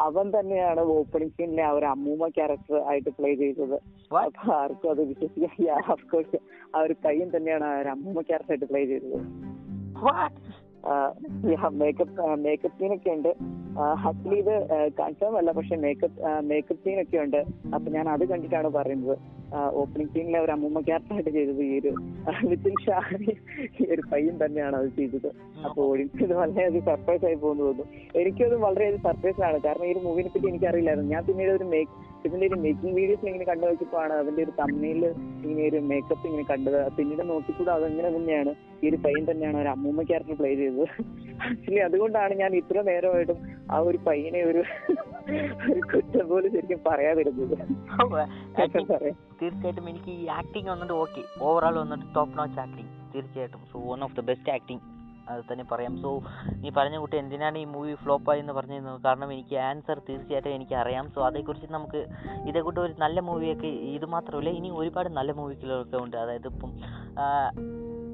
അവൻ 0.00 0.26
തന്നെയാണ് 0.30 0.80
ഓപ്പണിംഗ് 0.92 1.32
സീനിലെ 1.32 1.62
ആ 1.62 1.70
ഒരു 1.70 1.86
അമ്മൂമ്മ 1.86 2.28
ക്യാരക്ടർ 2.28 2.76
ആയിട്ട് 2.82 3.10
പ്ലേ 3.10 3.34
ചെയ്തത്? 3.34 3.76
അപ്പൊ 4.04 4.20
ആർക്കും 4.54 4.90
അത് 4.90 5.02
വിശ്വസിക്കാൻ 5.10 5.50
അഫ്കോഴ്സ് 5.94 6.38
ആ 6.74 6.80
ഒരു 6.80 6.96
പയ്യൻ 7.04 7.28
തന്നെയാണ് 7.36 7.64
ആ 7.64 7.80
ഒരു 7.80 7.88
അമ്മൂമ്മ 7.88 8.20
ക്യാരക്ടർ 8.20 8.52
ആയിട്ട് 8.54 8.68
പ്ലേ 8.72 8.82
ചെയ്തത്? 8.84 9.18
മേക്കപ്പ് 11.80 12.36
മേക്കപ്പ് 12.46 12.78
സീനൊക്കെ 12.80 13.10
ഉണ്ട്. 13.10 13.30
ആക്ച്വലി 14.08 14.36
ഇത് 14.42 14.54
കൺഫേം 14.98 15.36
അല്ല 15.38 15.50
പക്ഷെ 15.52 15.76
മേക്കപ്പ് 15.84 16.18
മേക്കപ്പ് 16.50 16.82
സീനൊക്കെ 16.84 17.18
ഉണ്ട്. 17.18 17.40
അപ്പൊ 17.74 17.88
ഞാൻ 17.96 18.08
അത് 18.08 18.24
കണ്ടിട്ടാണ് 18.32 18.68
പറയുന്നത്. 18.68 19.16
ഓപ്പണിംഗ് 19.80 20.12
സീനിലെ 20.14 20.38
ഒരു 20.44 20.52
അമ്മൂമ്മ 20.52 20.80
ക്യാരക്ടറായിട്ട് 20.80 21.30
ചെയ്തത് 21.30 21.62
ഈ 21.62 21.72
ഒരു 21.78 21.90
വിത്തിൻ 22.50 22.74
ഷാഹി 22.86 23.32
ഈ 23.80 23.86
ഒരു 23.94 24.02
പയ്യൻ 24.12 24.36
തന്നെയാണ് 24.44 24.76
അത് 24.76 24.88
ചെയ്തത്. 24.98 25.28
അപ്പൊ 25.66 25.78
ഓഡിയൻസ് 25.90 26.22
ഇത് 26.22 26.34
വളരെയധികം 26.40 26.86
സർപ്രൈസ് 26.90 27.24
ആയി 27.24 27.34
പോകുന്നു 27.34 27.64
തോന്നുന്നു. 27.64 28.18
എനിക്കത് 28.20 28.56
വളരെയധികം 28.66 29.04
സർപ്രൈസ് 29.08 29.42
ആണ്. 29.48 29.58
കാരണം 29.66 29.86
ഈ 29.88 29.92
ഒരു 29.92 30.02
മൂവിനെ 30.06 30.32
പറ്റി 30.34 30.48
എനിക്ക് 30.52 30.68
അറിയില്ലായിരുന്നു 30.72 31.12
ഞാൻ 31.14 31.24
പിന്നീട് 31.30 31.50
ഒരു 31.50 31.64
മേക്ക് 31.64 31.92
ഇതിന്റെ 32.26 32.46
ഒരു 32.50 32.56
മേക്കിംഗ് 32.64 32.94
വീഡിയോസ് 32.98 33.24
ഇങ്ങനെ 33.30 33.46
കണ്ടു 33.50 33.64
വെച്ചപ്പോഴാണ് 33.70 34.14
അതിന്റെ 34.20 34.40
ഒരു 34.46 34.52
തമ്മയിൽ 34.60 35.02
ഇങ്ങനെ 35.44 35.64
ഒരു 35.70 35.80
മേക്കപ്പ് 35.90 36.24
ഇങ്ങനെ 36.28 36.44
കണ്ടത്. 36.50 36.78
പിന്നീട് 36.96 37.22
നോക്കിക്കൂടെ 37.30 37.72
അതെങ്ങനെ 37.76 38.10
തന്നെയാണ്. 38.16 38.52
ഈ 38.82 38.88
ഒരു 38.90 38.98
പയ്യൻ 39.04 39.24
തന്നെയാണ് 39.30 39.58
ഒരു 39.62 39.70
അമ്മൂമ്മ 39.74 40.02
ക്യാരക്ടർ 40.10 40.36
പ്ലേ 40.40 40.50
ചെയ്തത്. 40.60 40.84
ആക്ച്വലി 41.48 41.80
അതുകൊണ്ടാണ് 41.88 42.34
ഞാൻ 42.42 42.50
ഇത്ര 42.60 42.82
നേരമായിട്ടും 42.90 43.38
ആ 43.74 43.78
ഒരു 43.90 44.00
പയ്യനെ 44.08 44.42
ഒരു 44.50 44.62
കുറ്റം 45.92 46.24
പോലും 46.32 46.50
ശരിക്കും 46.56 46.80
പറയാതിരുന്നത്. 46.88 47.56
തീർച്ചയായിട്ടും 49.40 49.86
എനിക്ക് 49.92 50.12
ഈ 50.22 50.26
ആക്ടിങ് 50.40 50.70
വന്നിട്ട് 50.74 50.96
ഓക്കെ 51.04 51.22
ഓവറോൾ 51.48 51.76
വന്നിട്ട് 51.84 52.08
ടോപ്പ് 52.18 52.34
നോച്ച് 52.40 52.60
ആക്ടിങ് 52.64 52.90
തീർച്ചയായിട്ടും. 53.14 53.62
So 53.72 53.78
one 53.92 54.02
of 54.08 54.16
the 54.18 54.24
best 54.30 54.52
acting 54.56 54.82
അത് 55.28 55.42
തന്നെ 55.50 55.64
പറയാം. 55.72 55.94
സോ 56.02 56.10
നീ 56.62 56.70
പറഞ്ഞ 56.76 56.96
കുട്ടി 57.02 57.16
എന്തിനാണ് 57.16 57.58
ഈ 57.58 57.66
മൂവി 57.74 57.94
ഫ്ലോപ്പ് 58.02 58.30
ആയി 58.30 58.40
എന്ന് 58.44 58.52
പറഞ്ഞിരുന്നത് 58.52 59.00
കാരണം 59.06 59.32
എനിക്ക് 59.32 59.56
ആൻസർ 59.68 59.98
തീർച്ചയായിട്ടും 60.08 60.54
എനിക്ക് 60.56 60.74
അറിയാം 60.74 61.06
സോ 61.14 61.20
അതേക്കുറിച്ച് 61.28 61.68
നമുക്ക് 61.72 62.02
ഇതേക്കൂട്ട് 62.50 62.80
ഒരു 62.80 62.94
നല്ല 63.04 63.20
മൂവിയൊക്കെ 63.20 63.66
ഇത് 63.66 64.06
മാത്രമല്ല 64.16 64.50
ഇനി 64.60 64.70
ഒരുപാട് 64.80 65.08
നല്ല 65.08 65.32
മൂവികളൊക്കെ 65.32 65.96
ഉണ്ട്. 66.06 66.16
അതായത് 66.16 66.48
ഇപ്പം 66.54 66.72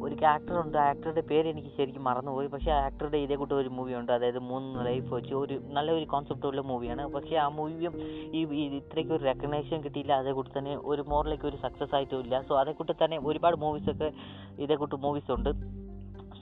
ഒരു 0.05 0.15
ക്യാരക്ടറുണ്ട് 0.21 0.77
ആ 0.79 0.85
ആക്ടറുടെ 0.91 1.23
പേര് 1.31 1.49
എനിക്ക് 1.53 1.71
ശരിക്കും 1.79 2.05
മറന്നുപോയി. 2.09 2.47
പക്ഷേ 2.47 2.71
ആ 2.77 2.79
ആക്ടറുടെ 2.85 3.19
ഇതേ 3.25 3.37
കൂട്ട് 3.41 3.55
ഒരു 3.55 3.69
മൂവിയുണ്ട് 3.69 4.13
അതായത് 4.13 4.39
മൂന്ന് 4.51 4.87
ലൈഫ് 4.87 5.09
വെച്ച് 5.15 5.35
ഒരു 5.35 5.57
നല്ലൊരു 5.77 6.05
കോൺസെപ്റ്റുള്ള 6.05 6.63
മൂവിയാണ് 6.71 7.05
പക്ഷേ 7.17 7.37
ആ 7.37 7.49
മൂവിയും 7.49 7.95
ഈ 8.39 8.63
ഇത്രയ്ക്ക് 8.79 9.13
ഒരു 9.13 9.23
റെക്കഗ്നേഷൻ 9.25 9.81
കിട്ടിയില്ല. 9.87 10.13
അതേ 10.13 10.33
തന്നെ 10.59 10.75
ഒരു 10.93 11.05
മോറിലേക്ക് 11.09 11.47
ഒരു 11.47 11.57
സക്സസ് 11.57 11.95
ആയിട്ടും 11.95 12.23
ഇല്ല. 12.25 12.43
സോ 12.49 12.55
അതേ 12.61 12.75
തന്നെ 13.05 13.19
ഒരുപാട് 13.25 13.57
മൂവീസൊക്കെ 13.57 14.11
ഇതേ 14.59 14.75
കൂട്ട് 14.75 14.95
മൂവീസ് 14.95 15.31
ഉണ്ട്. 15.39 15.53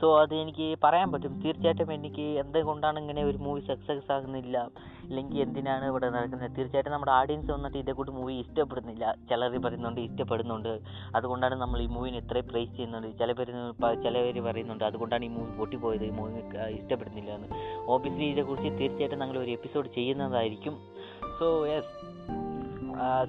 സോ 0.01 0.21
അത് 0.21 0.35
എനിക്ക് 0.35 0.79
പറയാൻ 0.85 1.13
പറ്റും. 1.13 1.43
തീർച്ചയായിട്ടും 1.43 1.93
എനിക്ക് 1.93 2.23
എന്തുകൊണ്ടാണ് 2.23 2.99
ഇങ്ങനെ 2.99 3.23
ഒരു 3.25 3.37
മൂവി 3.37 3.61
സക്സസ് 3.61 4.13
ആകുന്നില്ല? 4.13 4.71
അല്ലെങ്കിൽ 5.03 5.43
എന്തിനാണ് 5.43 5.85
ഇവിടെ 5.85 6.11
നടക്കുന്നത്? 6.11 6.57
തീർച്ചയായിട്ടും 6.57 6.93
നമ്മുടെ 6.93 7.13
ഓഡിയൻസ് 7.13 7.51
വന്നിട്ട് 7.51 7.79
ഇതേ 7.79 7.93
കൂട്ട് 7.93 8.13
മൂവി 8.13 8.35
ഇഷ്ടപ്പെടുന്നില്ല. 8.35 9.15
ചിലർ 9.31 9.63
പറയുന്നുണ്ട് 9.63 10.01
ഇഷ്ടപ്പെടുന്നുണ്ട്. 10.01 10.81
അതുകൊണ്ടാണ് 11.17 11.55
നമ്മൾ 11.55 11.83
ഈ 11.83 11.87
മൂവിനെ 11.87 12.19
ഇത്രയും 12.19 12.49
പ്രൈസ് 12.49 12.71
ചെയ്യുന്നത്. 12.71 13.19
ചില 13.19 13.33
പേര് 13.33 13.73
ചില 14.03 14.23
പേര് 14.23 14.41
പറയുന്നുണ്ട് 14.41 14.85
അതുകൊണ്ടാണ് 14.85 15.25
ഈ 15.25 15.29
മൂവി 15.29 15.51
പൊട്ടിപ്പോയത്? 15.51 16.05
ഈ 16.05 16.11
മൂവി 16.11 16.41
ഇഷ്ടപ്പെടുന്നില്ല 16.71 17.31
എന്ന്. 17.31 17.49
ഓബിയസ്ലി 17.87 18.25
ഇതേക്കുറിച്ച് 18.25 18.79
തീർച്ചയായിട്ടും 18.79 19.19
ഞങ്ങൾ 19.19 19.39
ഒരു 19.39 19.51
എപ്പിസോഡ് 19.51 19.89
ചെയ്യുന്നതായിരിക്കും. 19.95 20.79
So 21.39 21.67
yes 21.67 21.95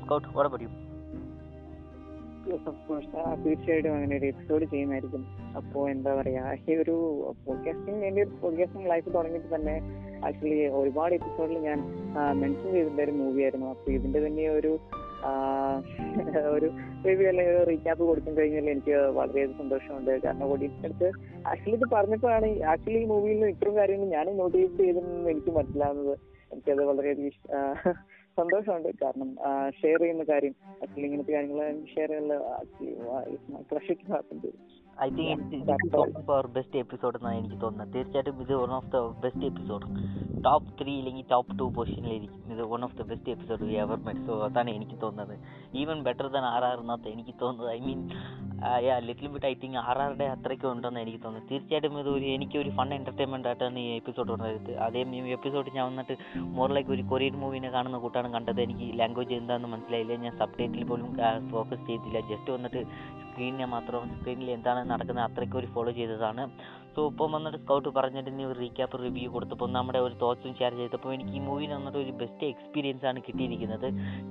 Scout 0.03 0.37
of 0.37 0.49
course. 2.49 3.43
തീർച്ചയായിട്ടും 3.43 3.93
അങ്ങനെ 3.93 4.17
ഒരു 4.17 4.25
എപ്പിസോഡ് 4.25 4.65
ചെയ്യുന്നതായിരിക്കും. 4.65 5.38
അപ്പോ 5.55 5.89
എന്താ 5.89 6.15
പറയാ 6.15 6.57
ഈ 6.69 6.75
ഒരു 6.75 7.25
പോഡ്കാസ്റ്റിംഗ് 7.45 8.05
എന്റെ 8.05 8.21
ഒരു 8.21 8.29
പോഡ്കാസ്റ്റിംഗ് 8.41 8.89
ലൈഫ് 8.89 9.13
തുടങ്ങിയിട്ട് 9.13 9.55
തന്നെ 9.55 9.81
ആക്ച്വലി 10.25 10.67
ഒരുപാട് 10.67 11.13
എപ്പിസോഡിൽ 11.13 11.57
ഞാൻ 11.57 12.05
മെൻഷൻ 12.33 12.71
ചെയ്തിട്ടുള്ള 12.71 13.03
ഒരു 13.03 13.11
മൂവിയായിരുന്നു 13.11 13.67
അപ്പൊ 13.67 13.91
ഇതിന്റെ 13.91 14.27
തന്നെ 14.27 14.49
ഒരു 14.49 14.79
ഒരു 16.49 16.71
റീക്യാപ്പ് 17.67 18.03
കൊടുക്കാൻ 18.03 18.37
കഴിഞ്ഞാൽ 18.37 18.69
എനിക്ക് 18.69 18.91
വളരെയധികം 18.91 19.57
സന്തോഷമുണ്ട്. 19.57 20.25
കാരണം 20.25 20.43
ഓഡിയൻസിന്റെ 20.43 20.87
അടുത്ത് 20.87 21.11
ആക്ച്വലി 21.47 21.75
ഇത് 21.75 21.85
പറഞ്ഞപ്പോഴാണ് 21.93 22.63
ആക്ച്വലി 22.63 22.97
ഈ 22.97 23.05
മൂവിയിൽ 23.05 23.33
നിന്ന് 23.33 23.47
ഇത്രയും 23.47 23.75
കാര്യങ്ങൾ 23.75 24.07
ഞാൻ 24.07 24.37
നോട്ടീസ് 24.37 24.77
ചെയ്തെന്ന് 24.77 25.29
എനിക്ക് 25.29 25.51
മനസ്സിലാവുന്നത്. 25.51 26.17
എനിക്കത് 26.51 26.85
വളരെയധികം 26.85 27.31
സന്തോഷമുണ്ട്. 28.37 28.89
കാരണം 29.03 29.37
ഷെയർ 29.81 29.99
ചെയ്യുന്ന 29.99 30.23
കാര്യം 30.23 30.55
ആക്ച്വലി 30.71 31.05
ഇങ്ങനത്തെ 31.05 31.31
കാര്യങ്ങൾ 31.31 31.85
ഷെയർ 31.95 32.07
ചെയ്യാനുള്ള 32.07 32.33
actually 32.33 32.95
I 35.05 35.09
think 35.17 35.29
all. 35.99 36.09
For 36.29 36.45
best 36.55 36.77
episode 36.83 37.17
എന്നാണ് 37.19 37.37
എനിക്ക് 37.41 37.57
തോന്നുന്നത്. 37.63 37.91
തീർച്ചയായിട്ടും 37.95 38.41
ഇത് 38.45 38.53
one 38.61 38.71
of 38.77 38.89
the 38.95 38.99
best 39.23 39.45
episode 39.51 39.85
top 40.47 40.67
three 40.79 40.93
അല്ലെങ്കിൽ 40.99 41.25
ടോപ്പ് 41.31 41.53
ടു 41.59 41.65
പൊസിഷനിലിരിക്കും 41.77 42.41
ഇത് 42.53 42.61
one 42.73 42.81
of 42.87 42.95
the 42.99 43.05
best 43.11 43.31
episode 43.35 43.63
we 43.69 43.75
ever 43.83 43.97
met 44.07 44.23
so 44.27 44.35
അതാണ് 44.47 44.69
എനിക്ക് 44.77 44.97
തോന്നുന്നത്. 45.03 45.35
Even 45.81 45.97
better 46.07 46.27
than 46.35 46.45
R 46.55 46.65
R 46.69 46.77
എന്നാത്ത 46.83 47.07
എനിക്ക് 47.15 47.35
തോന്നുന്നത്. 47.41 47.71
I 47.77 47.79
mean 47.87 48.01
little 49.07 49.27
bit 49.33 49.47
I 49.49 49.53
think 49.61 49.77
R 49.89 49.97
ആറുടെ 50.05 50.25
അത്രയ്ക്കും 50.35 50.69
ഉണ്ടെന്ന് 50.75 50.99
എനിക്ക് 51.03 51.19
തോന്നുന്നു 51.25 51.47
തീർച്ചയായിട്ടും 51.51 51.93
ഇത് 52.01 52.09
ഒരു 52.15 52.25
എനിക്കൊരു 52.35 52.71
ഫൺ 52.77 52.89
എന്റർടൈൻമെന്റ് 52.97 53.47
ആയിട്ടാണ് 53.49 53.79
ഈ 53.85 53.89
എപ്പിസോഡ് 53.99 54.29
വന്നത്. 54.33 54.71
അതേ 54.85 55.03
ഈ 55.19 55.31
എപ്പിസോഡ് 55.37 55.75
ഞാൻ 55.77 55.85
വന്നിട്ട് 55.91 56.15
മോർ 56.57 56.71
ലൈക്ക് 56.77 56.91
ഒരു 56.95 57.05
കൊറിയൻ 57.11 57.35
മൂവിനെ 57.43 57.71
കാണുന്ന 57.75 57.99
കൂട്ടാണ് 58.05 58.29
കണ്ടത്. 58.35 58.61
എനിക്ക് 58.67 58.87
ലാംഗ്വേജ് 59.01 59.39
എന്താണെന്ന് 59.41 59.71
മനസ്സിലായില്ല. 59.75 60.17
ഞാൻ 60.25 60.35
സബ് 60.41 60.57
ടൈറ്റിൽ 60.59 60.85
പോലും 60.91 61.09
ഫോക്കസ് 61.53 61.85
ചെയ്തില്ല. 61.89 62.19
ജസ്റ്റ് 62.31 62.51
വന്നിട്ട് 62.57 62.83
സ്ക്രീനിനെ 63.39 63.65
മാത്രം 63.73 64.01
സ്ക്രീനിൽ 64.15 64.49
എന്താണ് 64.55 64.79
നടക്കുന്നത് 64.89 65.25
അത്രയ്ക്ക് 65.25 65.57
ഒരു 65.57 65.67
ഫോളോ 65.73 65.91
ചെയ്തതാണ്. 65.99 66.43
സോ 66.99 67.03
ഇപ്പം 67.09 67.29
വന്നിട്ട് 67.35 67.57
സ്കൗട്ട് 67.59 67.89
പറഞ്ഞിട്ട് 67.97 68.31
നീ 68.37 68.43
ഒരു 68.47 68.55
റീക്യാപ്പ് 68.61 68.97
റിവ്യൂ 69.03 69.27
കൊടുത്തപ്പോൾ 69.33 69.67
നമ്മുടെ 69.75 69.99
ഒരു 70.05 70.15
തോട്ട്സും 70.23 70.53
ഷെയർ 70.59 70.73
ചെയ്തപ്പോൾ 70.79 71.11
എനിക്ക് 71.15 71.33
ഈ 71.37 71.41
മൂവിയിൽ 71.45 71.71
വന്നിട്ട് 71.75 71.99
ഒരു 72.01 72.13
ബെസ്റ്റ് 72.21 72.47
എക്സ്പീരിയൻസ് 72.53 73.05
ആണ് 73.09 73.19
കിട്ടിയിരിക്കുന്നത്. 73.27 73.85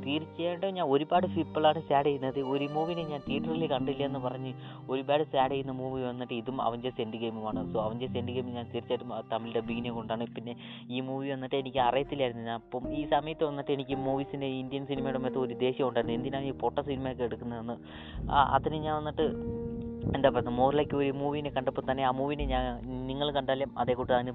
തീർച്ചയായിട്ടും 0.04 0.74
ഞാൻ 0.78 0.86
ഒരുപാട് 0.94 1.26
പീപ്പിളാണ് 1.34 1.80
സാഡ് 1.90 2.06
ചെയ്യുന്നത്. 2.08 2.40
ഒരു 2.54 2.66
മൂവിനെ 2.74 3.04
ഞാൻ 3.12 3.20
തിയേറ്ററിൽ 3.28 3.64
കണ്ടില്ല 3.74 4.02
എന്ന് 4.08 4.20
പറഞ്ഞ് 4.26 4.52
ഒരുപാട് 4.94 5.24
സാഡ് 5.32 5.52
ചെയ്യുന്ന 5.54 5.74
മൂവി 5.80 6.02
വന്നിട്ട് 6.08 6.34
ഇതും 6.40 6.58
അവഞ്ചേഴ്സ് 6.66 7.00
എൻഡ് 7.04 7.20
ഗെയിമുമാണ് 7.22 7.62
സോ 7.72 7.78
അവഞ്ചേഴ്സ് 7.86 8.18
എൻഡ് 8.22 8.34
ഗെയിം 8.36 8.50
ഞാൻ 8.58 8.68
തീർച്ചയായിട്ടും 8.74 9.14
തമിഴ് 9.32 9.54
ഡബിങ്ങിനെ 9.56 9.92
കൊണ്ടാണ്. 9.98 10.26
പിന്നെ 10.36 10.56
ഈ 10.96 11.00
മൂവി 11.08 11.30
വന്നിട്ട് 11.34 11.56
എനിക്ക് 11.62 11.82
അറിയത്തില്ലായിരുന്നു 11.88 12.44
ഞാൻ. 12.50 12.60
അപ്പം 12.64 12.86
ഈ 13.00 13.02
സമയത്ത് 13.14 13.46
വന്നിട്ട് 13.50 13.72
എനിക്ക് 13.78 13.98
മൂവീസിന്റെ 14.08 14.50
ഇന്ത്യൻ 14.60 14.84
സിനിമയുടെ 14.92 15.22
മേത്ത് 15.24 15.42
ഒരു 15.46 15.56
ദേഷ്യം 15.64 15.86
ഉണ്ടായിരുന്നു. 15.88 16.18
എന്തിനാണ് 16.20 16.52
ഈ 16.52 16.56
പൊട്ട 16.64 16.78
സിനിമയൊക്കെ 16.90 17.26
എടുക്കുന്നതെന്ന്? 17.30 17.78
അതിന് 18.58 18.80
ഞാൻ 18.88 18.94
വന്നിട്ട് 19.00 19.26
എന്താ 20.16 20.28
പറയുക 20.34 20.68
ലൈക്ക് 20.78 20.96
ഒരു 21.00 21.12
മൂവിനെ 21.20 21.50
കണ്ടപ്പോൾ 21.56 21.84
തന്നെ 21.90 22.02
ആ 22.08 22.10
മൂവിനെ 22.18 22.44
ഞാൻ 22.52 22.64
നിങ്ങൾ 23.10 23.28
കണ്ടാലും 23.36 23.70
അതേ 23.80 23.94
കൂട്ട് 23.98 24.12
അതിന് 24.16 24.32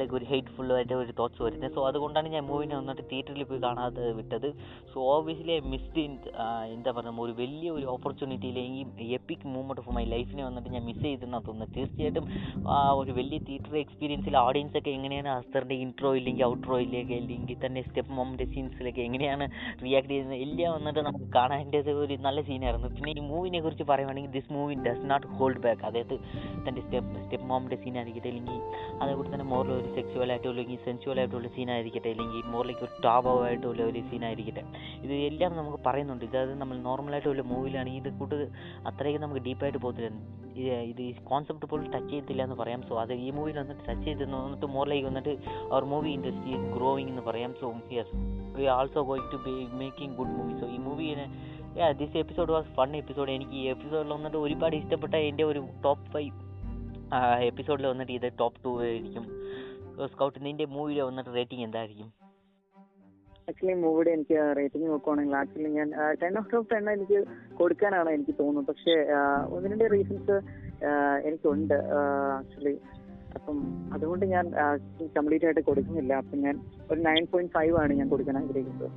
ലൈക്ക് 0.00 0.14
ഒരു 0.18 0.26
ഹെയ്റ്റ്ഫുൾ 0.30 0.68
ആയിട്ട് 0.76 0.94
ഒരു 1.02 1.12
തോട്ട്സ് 1.18 1.40
വരുന്നത്. 1.42 1.72
സോ 1.74 1.80
അതുകൊണ്ടാണ് 1.88 2.28
ഞാൻ 2.34 2.44
മൂവിനെ 2.50 2.74
വന്നിട്ട് 2.80 3.02
തിയേറ്ററിൽ 3.10 3.44
പോയി 3.50 3.60
കാണാതെ 3.64 4.04
വിട്ടത്. 4.18 4.48
So 4.92 4.98
obviously 5.14 5.52
I 5.52 5.60
missed 5.72 6.02
in 6.06 6.14
എന്താ 6.74 6.90
പറയുക 6.96 7.24
ഒരു 7.26 7.34
വലിയ 7.42 7.70
ഒരു 7.70 7.86
ഓപ്പർച്യൂണിറ്റി 7.94 8.50
ഈ 9.04 9.08
എപ്പിക് 9.18 9.44
മൂവ്മെന്റ് 9.54 9.82
ഓഫ് 9.82 9.92
മൈ 9.96 10.04
ലൈഫിനെ 10.14 10.44
വന്നിട്ട് 10.48 10.70
ഞാൻ 10.76 10.84
മിസ് 10.90 11.02
ചെയ്തെന്നാണ് 11.06 11.46
തോന്നുന്നത് 11.48 11.72
തീർച്ചയായിട്ടും 11.76 12.26
ആ 12.76 12.78
ഒരു 13.00 13.12
വലിയ 13.12 13.38
തിയേറ്റർ 13.48 13.74
എക്സ്പീരിയൻസിൽ 13.84 14.36
ഓഡിയൻസ് 14.44 14.78
ഒക്കെ 14.80 14.90
എങ്ങനെയാണ് 14.90 15.30
അസ്തറിന്റെ 15.36 15.78
ഇൻട്രോ 15.84 16.12
ഇല്ലെങ്കിൽ 16.20 16.44
ഔട്ട്രോ 16.44 16.78
ഇല്ലെങ്കിൽ 16.78 17.16
അല്ലെങ്കിൽ 17.16 17.58
തന്നെ 17.64 17.82
സ്റ്റെപ്പ് 17.88 18.12
മൊമെന്റ് 18.12 18.46
സീൻസിലൊക്കെ 18.54 19.02
എങ്ങനെയാണ് 19.08 19.46
റിയാക്ട് 19.84 20.12
ചെയ്യുന്നത് 20.12 20.40
എല്ലാം 20.46 20.72
വന്നിട്ട് 20.72 21.00
നമുക്ക് 21.00 21.28
കാണാന്റെ 21.38 21.80
ഒരു 22.04 22.16
നല്ല 22.26 22.40
സീനായിരുന്നു 22.42 22.90
പിന്നെ 22.96 23.12
ഈ 23.16 23.24
മൂവിനെ 23.32 23.60
കുറിച്ച് 23.60 23.86
പറയുവാണെങ്കിൽ 23.92 24.32
this 24.38 24.52
movie 24.52 24.63
does 24.72 25.10
not 25.10 25.26
hold 25.26 25.58
back 25.58 25.84
അതായത് 25.84 26.18
തന്റെ 26.68 26.80
സ്റ്റെപ്പ് 26.80 27.24
സ്റ്റെപ്പ് 27.24 27.46
മോമിന്റെ 27.46 27.76
സീൻ 27.76 27.96
ആയിരിക്കട്ടെ 27.96 28.28
അല്ലെങ്കിൽ 28.28 28.60
അതേപോലെ 29.02 29.32
തന്നെ 29.32 29.44
മോറിൽ 29.44 29.72
ഒരു 29.72 29.94
സെക്സ്വൽ 29.94 30.30
ആയിട്ടോ 30.30 30.50
അല്ലെങ്കിൽ 30.50 30.78
സെൻസുവൽ 30.84 31.18
ആയിട്ടുള്ള 31.18 31.48
സീൻ 31.48 31.70
ആയിരിക്കട്ടെ 31.70 32.08
അല്ലെങ്കിൽ 32.08 32.42
മോറിലേക്ക് 32.42 32.80
ഒരു 32.80 33.02
ടോപ്പ് 33.02 33.44
ആയിട്ടുള്ള 33.44 33.82
ഒരു 33.82 34.00
സീൻ 34.10 34.24
ആയിരിക്കട്ടെ. 34.24 34.64
ഇത് 35.02 35.12
എല്ലാം 35.12 35.56
നമുക്ക് 35.56 35.78
പറയുന്നുണ്ട്. 35.86 36.24
ഇതായത് 36.24 36.54
നമ്മൾ 36.54 36.78
നോർമലായിട്ടുള്ള 36.78 37.42
മൂവിയിലാണെങ്കിൽ 37.42 38.00
ഇത് 38.00 38.18
കൂട്ട് 38.18 38.48
അത്രയ്ക്ക് 38.86 39.20
നമുക്ക് 39.20 39.40
ഡീപ്പായിട്ട് 39.40 39.78
പോകത്തില്ല. 39.78 40.10
ഇത് 40.82 41.02
ഈ 41.02 41.12
കോൺസെപ്റ്റ് 41.12 41.66
പോലും 41.66 41.90
ടച്ച് 41.90 42.08
ചെയ്യത്തില്ല 42.08 42.42
എന്ന് 42.42 42.56
പറയാം. 42.56 42.82
സോ 42.82 43.00
അത് 43.00 43.12
ഈ 43.12 43.30
മൂവിയിൽ 43.30 43.58
വന്നിട്ട് 43.58 43.82
ടച്ച് 43.88 44.04
ചെയ്ത് 44.04 44.34
വന്നിട്ട് 44.34 44.66
മോറിലേക്ക് 44.66 45.06
വന്നിട്ട് 45.06 45.36
അവർ 45.72 45.84
മൂവി 45.84 46.08
ഇൻഡസ്ട്രി 46.08 46.52
ഗ്രോയിങ് 46.52 47.08
എന്ന് 47.08 47.22
പറയാം. 47.22 47.54
So 47.60 47.74
yes 47.92 48.16
we 48.56 48.64
also 48.64 49.02
going 49.02 49.32
to 49.32 49.36
be 49.36 49.66
making 49.72 50.16
good 50.16 50.28
movie 50.28 50.60
so 50.60 50.66
ഈ 50.66 50.76
മൂവിനെ 50.76 51.53
yeah 51.78 51.86
this 52.00 52.16
episode 52.22 52.52
was 52.54 52.68
fun 52.76 52.90
episode 52.96 53.30
എനിക്ക് 53.36 53.54
ഈ 53.60 53.62
എപ്പിസോഡിൽ 53.74 54.10
വന്നിട്ട് 54.16 54.38
ഒരുപാട് 54.44 54.74
ഇഷ്ടപ്പെട്ട 54.80 55.14
എന്റെ 55.28 55.44
ഒരു 55.44 55.60
ടോപ്പ് 55.84 56.04
ഫൈവ് 56.12 56.32
എപ്പിസോഡിൽ 57.48 57.86
വന്നിട്ട് 57.86 58.12
ഇത് 58.18 58.28
ടോപ്പ് 58.40 58.58
ടു 58.64 58.70
ആയിരിക്കും. 58.84 59.24
സ്കൗട്ട് 60.12 60.38
നിന്റെ 60.46 60.64
മൂവിയിൽ 60.74 61.00
വന്നിട്ട് 61.08 61.30
റേറ്റിംഗ് 61.36 61.64
എന്തായിരിക്കും? 61.64 62.08
ആക്ച്വലി 63.50 63.74
മൂവിയുടെ 63.80 64.10
എനിക്ക് 64.10 64.36
റേറ്റിംഗ് 64.58 64.86
നോക്കുവാണെങ്കിൽ 64.90 65.36
ആക്ച്വലി 65.36 65.70
ഞാൻ 65.78 65.88
ടെൻ 66.22 66.38
ഔട്ട് 66.40 66.56
ഓഫ് 66.56 66.68
ടെൻ 66.72 66.84
എനിക്ക് 66.90 67.18
കൊടുക്കാനാണ് 67.60 68.10
എനിക്ക് 68.16 68.34
തോന്നുന്നത്. 68.40 68.68
പക്ഷേ 68.70 68.94
ഒന്ന് 69.54 69.72
രണ്ട് 69.72 69.86
റീസൺസ് 69.94 70.36
എനിക്കുണ്ട്. 71.28 71.76
ആക്ച്വലി 72.38 72.74
അപ്പം 73.36 73.58
അതുകൊണ്ട് 73.94 74.24
ഞാൻ 74.32 74.44
കംപ്ലീറ്റ് 75.16 75.44
ആയിട്ട് 75.44 75.62
കൊടുക്കുന്നില്ല. 75.68 76.12
അപ്പം 76.22 76.38
ഞാൻ 76.46 76.56
ഒരു 76.90 77.00
നയൻ 77.08 77.24
പോയിന്റ് 77.32 77.52
ഫൈവ് 77.58 77.74
ആണ് 77.82 77.92
ഞാൻ 78.00 78.08
കൊടുക്കാൻ 78.14 78.36
ആഗ്രഹിക്കുന്നത്. 78.42 78.90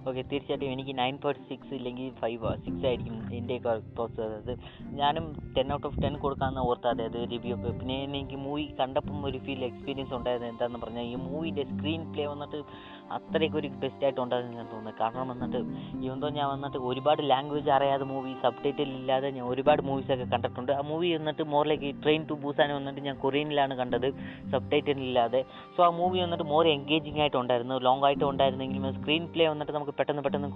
ഓക്കെ 0.00 0.22
തീർച്ചയായിട്ടും 0.22 0.70
എനിക്ക് 0.70 0.92
നയൻ 0.98 1.14
പോയിന്റ് 1.16 1.46
സിക്സ് 1.48 1.72
ഇല്ലെങ്കിൽ 1.74 2.06
ഫൈവ് 2.20 2.38
സിക്സ് 2.64 2.84
ആയിരിക്കും 2.86 3.16
എന്റെ 3.32 3.56
തോട്ട്സ് 3.96 4.20
അതായത് 4.20 4.52
ഞാനും 4.94 5.24
ടെൻ 5.56 5.68
ഔട്ട് 5.72 5.86
ഓഫ് 5.86 5.98
ടെൻ 6.02 6.14
കൊടുക്കാമെന്ന് 6.18 6.62
ഓർത്ത് 6.62 6.88
അതായത് 6.88 7.18
റിവ്യൂ 7.32 7.54
ഒക്കെ. 7.56 7.70
പിന്നെ 7.80 7.96
എനിക്ക് 8.12 8.38
മൂവി 8.44 8.64
കണ്ടപ്പം 8.80 9.18
ഒരു 9.24 9.38
ഫീൽ 9.38 9.64
എക്സ്പീരിയൻസ് 9.64 10.14
ഉണ്ടായത് 10.14 10.46
എന്താണെന്ന് 10.48 10.78
പറഞ്ഞാൽ 10.78 11.06
ഈ 11.06 11.18
മൂവിന്റെ 11.26 11.64
സ്ക്രീൻ 11.70 12.02
പ്ലേ 12.12 12.26
വന്നിട്ട് 12.26 12.60
അത്രയ്ക്ക് 13.16 13.56
ഒരു 13.60 13.68
ബെസ്റ്റ് 13.82 14.04
ആയിട്ട് 14.06 14.20
ഉണ്ടായിരുന്നു 14.24 14.56
ഞാൻ 14.60 14.66
തോന്നുന്നത് 14.72 14.96
കാരണം 15.00 15.28
വന്നിട്ട് 15.32 15.60
ഇവന്തോ 16.06 16.28
ഞാൻ 16.38 16.46
വന്നിട്ട് 16.54 16.78
ഒരുപാട് 16.90 17.22
ലാംഗ്വേജ് 17.32 17.70
അറിയാതെ 17.76 18.06
മൂവി 18.12 18.32
സബ് 18.44 18.62
ടൈറ്റിൽ 18.64 18.90
ഇല്ലാതെ 19.00 19.30
ഞാൻ 19.36 19.44
ഒരുപാട് 19.52 19.82
മൂവീസൊക്കെ 19.88 20.26
കണ്ടിട്ടുണ്ട്. 20.34 20.72
ആ 20.78 20.82
മൂവി 20.90 21.08
വന്നിട്ട് 21.16 21.44
മോറിലേക്ക് 21.54 21.90
ട്രെയിൻ 22.04 22.22
ടു 22.30 22.34
ബൂസാൻ 22.42 22.70
വന്നിട്ട് 22.78 23.02
ഞാൻ 23.08 23.16
കൊറിയനിലാണ് 23.24 23.76
കണ്ടത് 23.80 24.08
സബ് 24.52 24.68
ടൈറ്റിൽ 24.72 25.00
ഇല്ലാതെ. 25.08 25.42
സോ 25.76 25.82
ആ 25.88 25.90
മൂവി 26.00 26.20
വന്നിട്ട് 26.24 26.46
മോർ 26.52 26.66
എൻഗേജിങ് 26.76 27.20
ആയിട്ടുണ്ടായിരുന്നു 27.24 27.78
ലോങ് 27.88 28.04
ആയിട്ട് 28.08 28.24
ഉണ്ടായിരുന്നെങ്കിലും 28.30 28.94
സ്ക്രീൻ 28.98 29.24
പ്ലേ 29.34 29.46
വന്നിട്ട് 29.52 29.74
നമുക്ക് 29.78 29.94
പെട്ടെന്ന് 30.00 30.24
പെട്ടെന്ന് 30.26 30.50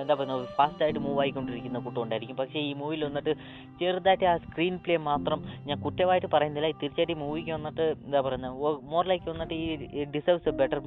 എന്താ 0.00 0.14
പറയുക 0.20 0.38
ഫാസ്റ്റ് 0.58 0.82
ആയിട്ട് 0.86 1.00
മൂവ് 1.06 1.18
ആയിക്കൊണ്ടിരിക്കുന്ന 1.24 1.78
കൂട്ടം 1.86 2.02
ഉണ്ടായിരിക്കും. 2.04 2.38
പക്ഷേ 2.42 2.58
ഈ 2.68 2.72
മൂവിയിൽ 2.80 3.02
വന്നിട്ട് 3.08 3.32
ചെറുതായിട്ട് 3.80 4.26
ആ 4.32 4.34
സ്ക്രീൻ 4.46 4.74
പ്ലേ 4.84 4.96
മാത്രം 5.10 5.38
ഞാൻ 5.68 5.76
കുറ്റമായിട്ട് 5.86 6.28
പറയുന്നില്ല. 6.36 6.70
തീർച്ചയായിട്ടും 6.82 7.20
മൂവിക്ക് 7.24 7.52
വന്നിട്ട് 7.58 7.84
എന്താ 8.06 8.20
പറയുന്നത് 8.26 8.56
മോർ 8.92 9.04
ലൈക്ക് 9.12 9.28
വന്നിട്ട് 9.32 9.54
ഈ 9.62 10.04
deserves 10.16 10.48
a 10.52 10.56
better 10.62 10.80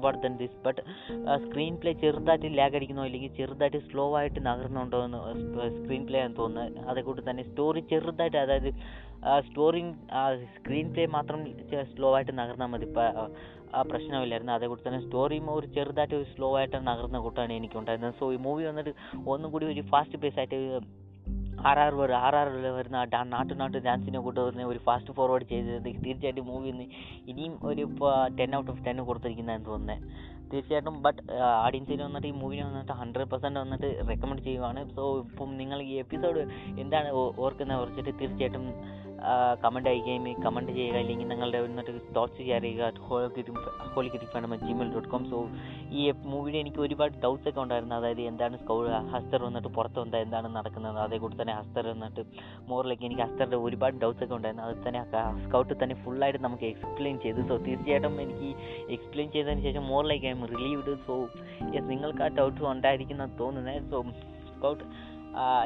reward 0.00 0.22
than 0.22 0.34
this 0.36 0.58
but 0.66 0.82
screenplay 1.80 1.92
ചെറുതായിട്ട് 1.92 2.58
ലാഗ് 2.58 2.76
അടിക്കുന്നോ 2.76 3.04
അല്ലെങ്കിൽ 3.04 3.32
ചെറുതായിട്ട് 3.36 3.80
സ്ലോ 3.90 4.04
ആയിട്ട് 4.18 4.40
നകർന്നുണ്ടോ 4.46 4.98
എന്ന് 5.04 5.18
സ്ക്രീൻ 5.78 6.02
പ്ലേ 6.06 6.20
എന്ന് 6.26 6.36
തോന്നുന്നത് 6.36 6.86
അതേക്കൂട്ട് 6.90 7.22
തന്നെ 7.30 7.42
സ്റ്റോറി 7.50 7.80
ചെറുതായിട്ട് 7.92 8.38
അതായത് 8.44 8.70
സ്റ്റോറി 9.46 9.82
സ്ക്രീൻ 10.56 10.86
പ്ലേ 10.92 11.06
മാത്രം 11.16 11.40
സ്ലോ 11.94 12.10
ആയിട്ട് 12.14 12.32
നകർന്നാൽ 12.38 12.68
മതി. 12.74 12.86
ആ 13.74 13.82
പ്രശ്നമില്ലായിരുന്നു. 13.90 14.52
അതേക്കൂടി 14.52 14.82
തന്നെ 14.86 15.00
സ്റ്റോറിയും 15.04 15.46
ഒരു 15.56 15.66
ചെറുതായിട്ട് 15.74 16.14
ഒരു 16.14 16.26
സ്ലോ 16.34 16.48
ആയിട്ട് 16.58 16.78
നകർന്ന 16.86 17.18
കൂട്ടാണ് 17.18 17.52
എനിക്കുണ്ടായിരുന്നത്. 17.52 18.14
സോ 18.20 18.32
ഈ 18.32 18.38
മൂവി 18.46 18.64
വന്നിട്ട് 18.64 18.92
ഒന്നും 19.32 19.48
കൂടി 19.52 19.66
ഒരു 19.72 19.82
ഫാസ്റ്റ് 19.92 20.18
പേസ് 20.22 20.38
ആയിട്ട് 20.38 20.58
ആർ 21.68 21.78
ആർ 21.84 21.92
വരും 22.00 22.18
ആർ 22.26 22.34
ആർ 22.40 22.48
വരുന്ന 22.78 22.98
നാട്ടു 23.34 23.54
നാട്ടു 23.62 23.78
ഡാൻസിനെ 23.86 24.20
കൂട്ട് 24.26 24.40
വരുന്ന 24.40 24.66
ഒരു 24.72 24.80
ഫാസ്റ്റ് 24.86 25.14
ഫോർവേഡ് 25.18 25.46
ചെയ്തത് 25.52 25.88
തീർച്ചയായിട്ടും 26.04 26.46
മൂവി 26.50 26.70
ഇനിയും 27.32 27.54
ഒരു 27.70 27.84
ടെൻ 28.38 28.54
ഔട്ട് 28.58 28.70
ഓഫ് 28.74 28.84
ടെൻ 28.86 29.00
കൊടുത്തിരിക്കുന്നതെന്ന് 29.10 29.68
തോന്നുന്നത് 29.70 30.04
തീർച്ചയായിട്ടും 30.52 30.94
ബട്ട് 31.02 31.20
ആഡിയൻസിന് 31.66 32.02
വന്നിട്ട് 32.06 32.28
ഈ 32.28 32.34
മൂവിനെ 32.40 32.62
വന്നിട്ട് 32.68 32.94
ഹൺഡ്രഡ് 33.00 33.28
പെർസെന്റ് 33.32 33.60
വന്നിട്ട് 33.62 33.88
റെക്കമെൻഡ് 34.08 34.42
ചെയ്യുവാണ്. 34.46 34.80
സോ 34.96 35.02
ഇപ്പം 35.24 35.50
നിങ്ങൾ 35.60 35.78
ഈ 35.90 35.92
എപ്പിസോഡ് 36.04 36.40
എന്താണ് 36.82 37.10
ഓർക്കുന്നത് 37.44 37.80
കുറിച്ചിട്ട് 37.82 38.12
തീർച്ചയായിട്ടും 38.20 38.64
കമന്റ് 39.62 39.88
അയക്കുകയും 39.90 40.24
കമന്റ് 40.44 40.72
ചെയ്യുക 40.76 40.98
അല്ലെങ്കിൽ 41.00 41.26
നിങ്ങളുടെ 41.32 41.58
എന്നിട്ട് 41.68 41.92
തോട്ട്സ് 42.16 42.38
ഷെയർ 42.46 42.62
ചെയ്യുക 42.66 43.06
ഹോളി 43.08 43.42
ഹോളിക്കിറ്റി 43.94 44.26
fan 44.32 44.44
Gmail 44.66 44.90
dot 44.94 45.10
com 45.12 45.24
so 45.32 45.38
ഈ 46.00 46.02
മൂവിയുടെ 46.32 46.58
എനിക്ക് 46.62 46.80
ഒരുപാട് 46.86 47.14
ഡൗട്ട്സ് 47.24 47.48
ഒക്കെ 47.50 47.60
ഉണ്ടായിരുന്നു. 47.64 47.94
അതായത് 48.00 48.22
എന്താണ് 48.30 48.56
സ്കൗ 48.62 48.78
ഹസ്തർ 49.14 49.40
വന്നിട്ട് 49.48 49.70
പുറത്ത് 49.78 49.98
വന്നാൽ 50.04 50.22
എന്താണ് 50.26 50.48
നടക്കുന്നത്? 50.56 50.98
അതേകൂടി 51.06 51.36
തന്നെ 51.42 51.54
ഹസ്തർ 51.60 51.86
വന്നിട്ട് 51.92 52.24
മോറിലേക്ക് 52.70 53.06
എനിക്ക് 53.08 53.22
ഹസ്തറിന്റെ 53.26 53.60
ഒരുപാട് 53.66 53.98
ഡൗട്ട്സ് 54.04 54.24
ഒക്കെ 54.26 54.36
ഉണ്ടായിരുന്നു. 54.38 54.66
അത് 54.68 54.88
തന്നെ 54.88 55.02
സ്കൗട്ട് 55.44 55.74
തന്നെ 55.82 55.96
ഫുള്ളായിട്ട് 56.04 56.42
നമുക്ക് 56.46 56.66
എക്സ്പ്ലെയിൻ 56.72 57.18
ചെയ്തു. 57.26 57.42
സോ 57.50 57.56
തീർച്ചയായിട്ടും 57.68 58.20
എനിക്ക് 58.26 58.50
എക്സ്പ്ലെയിൻ 58.96 59.30
ചെയ്തതിന് 59.36 59.64
ശേഷം 59.68 59.84
മോറിലേക്ക് 59.92 60.28
ഐ 60.30 60.34
എം 60.38 60.44
റിലീവ്ഡ് 60.56 60.94
സോ 61.06 61.16
നിങ്ങൾക്ക് 61.92 62.24
ആ 62.26 62.30
ഡൗട്ട്സ് 62.40 62.68
ഉണ്ടായിരിക്കുന്ന 62.74 63.24
തോന്നുന്നത് 63.40 63.90
സോ 63.92 64.00
സ്കൗട്ട് 64.54 64.84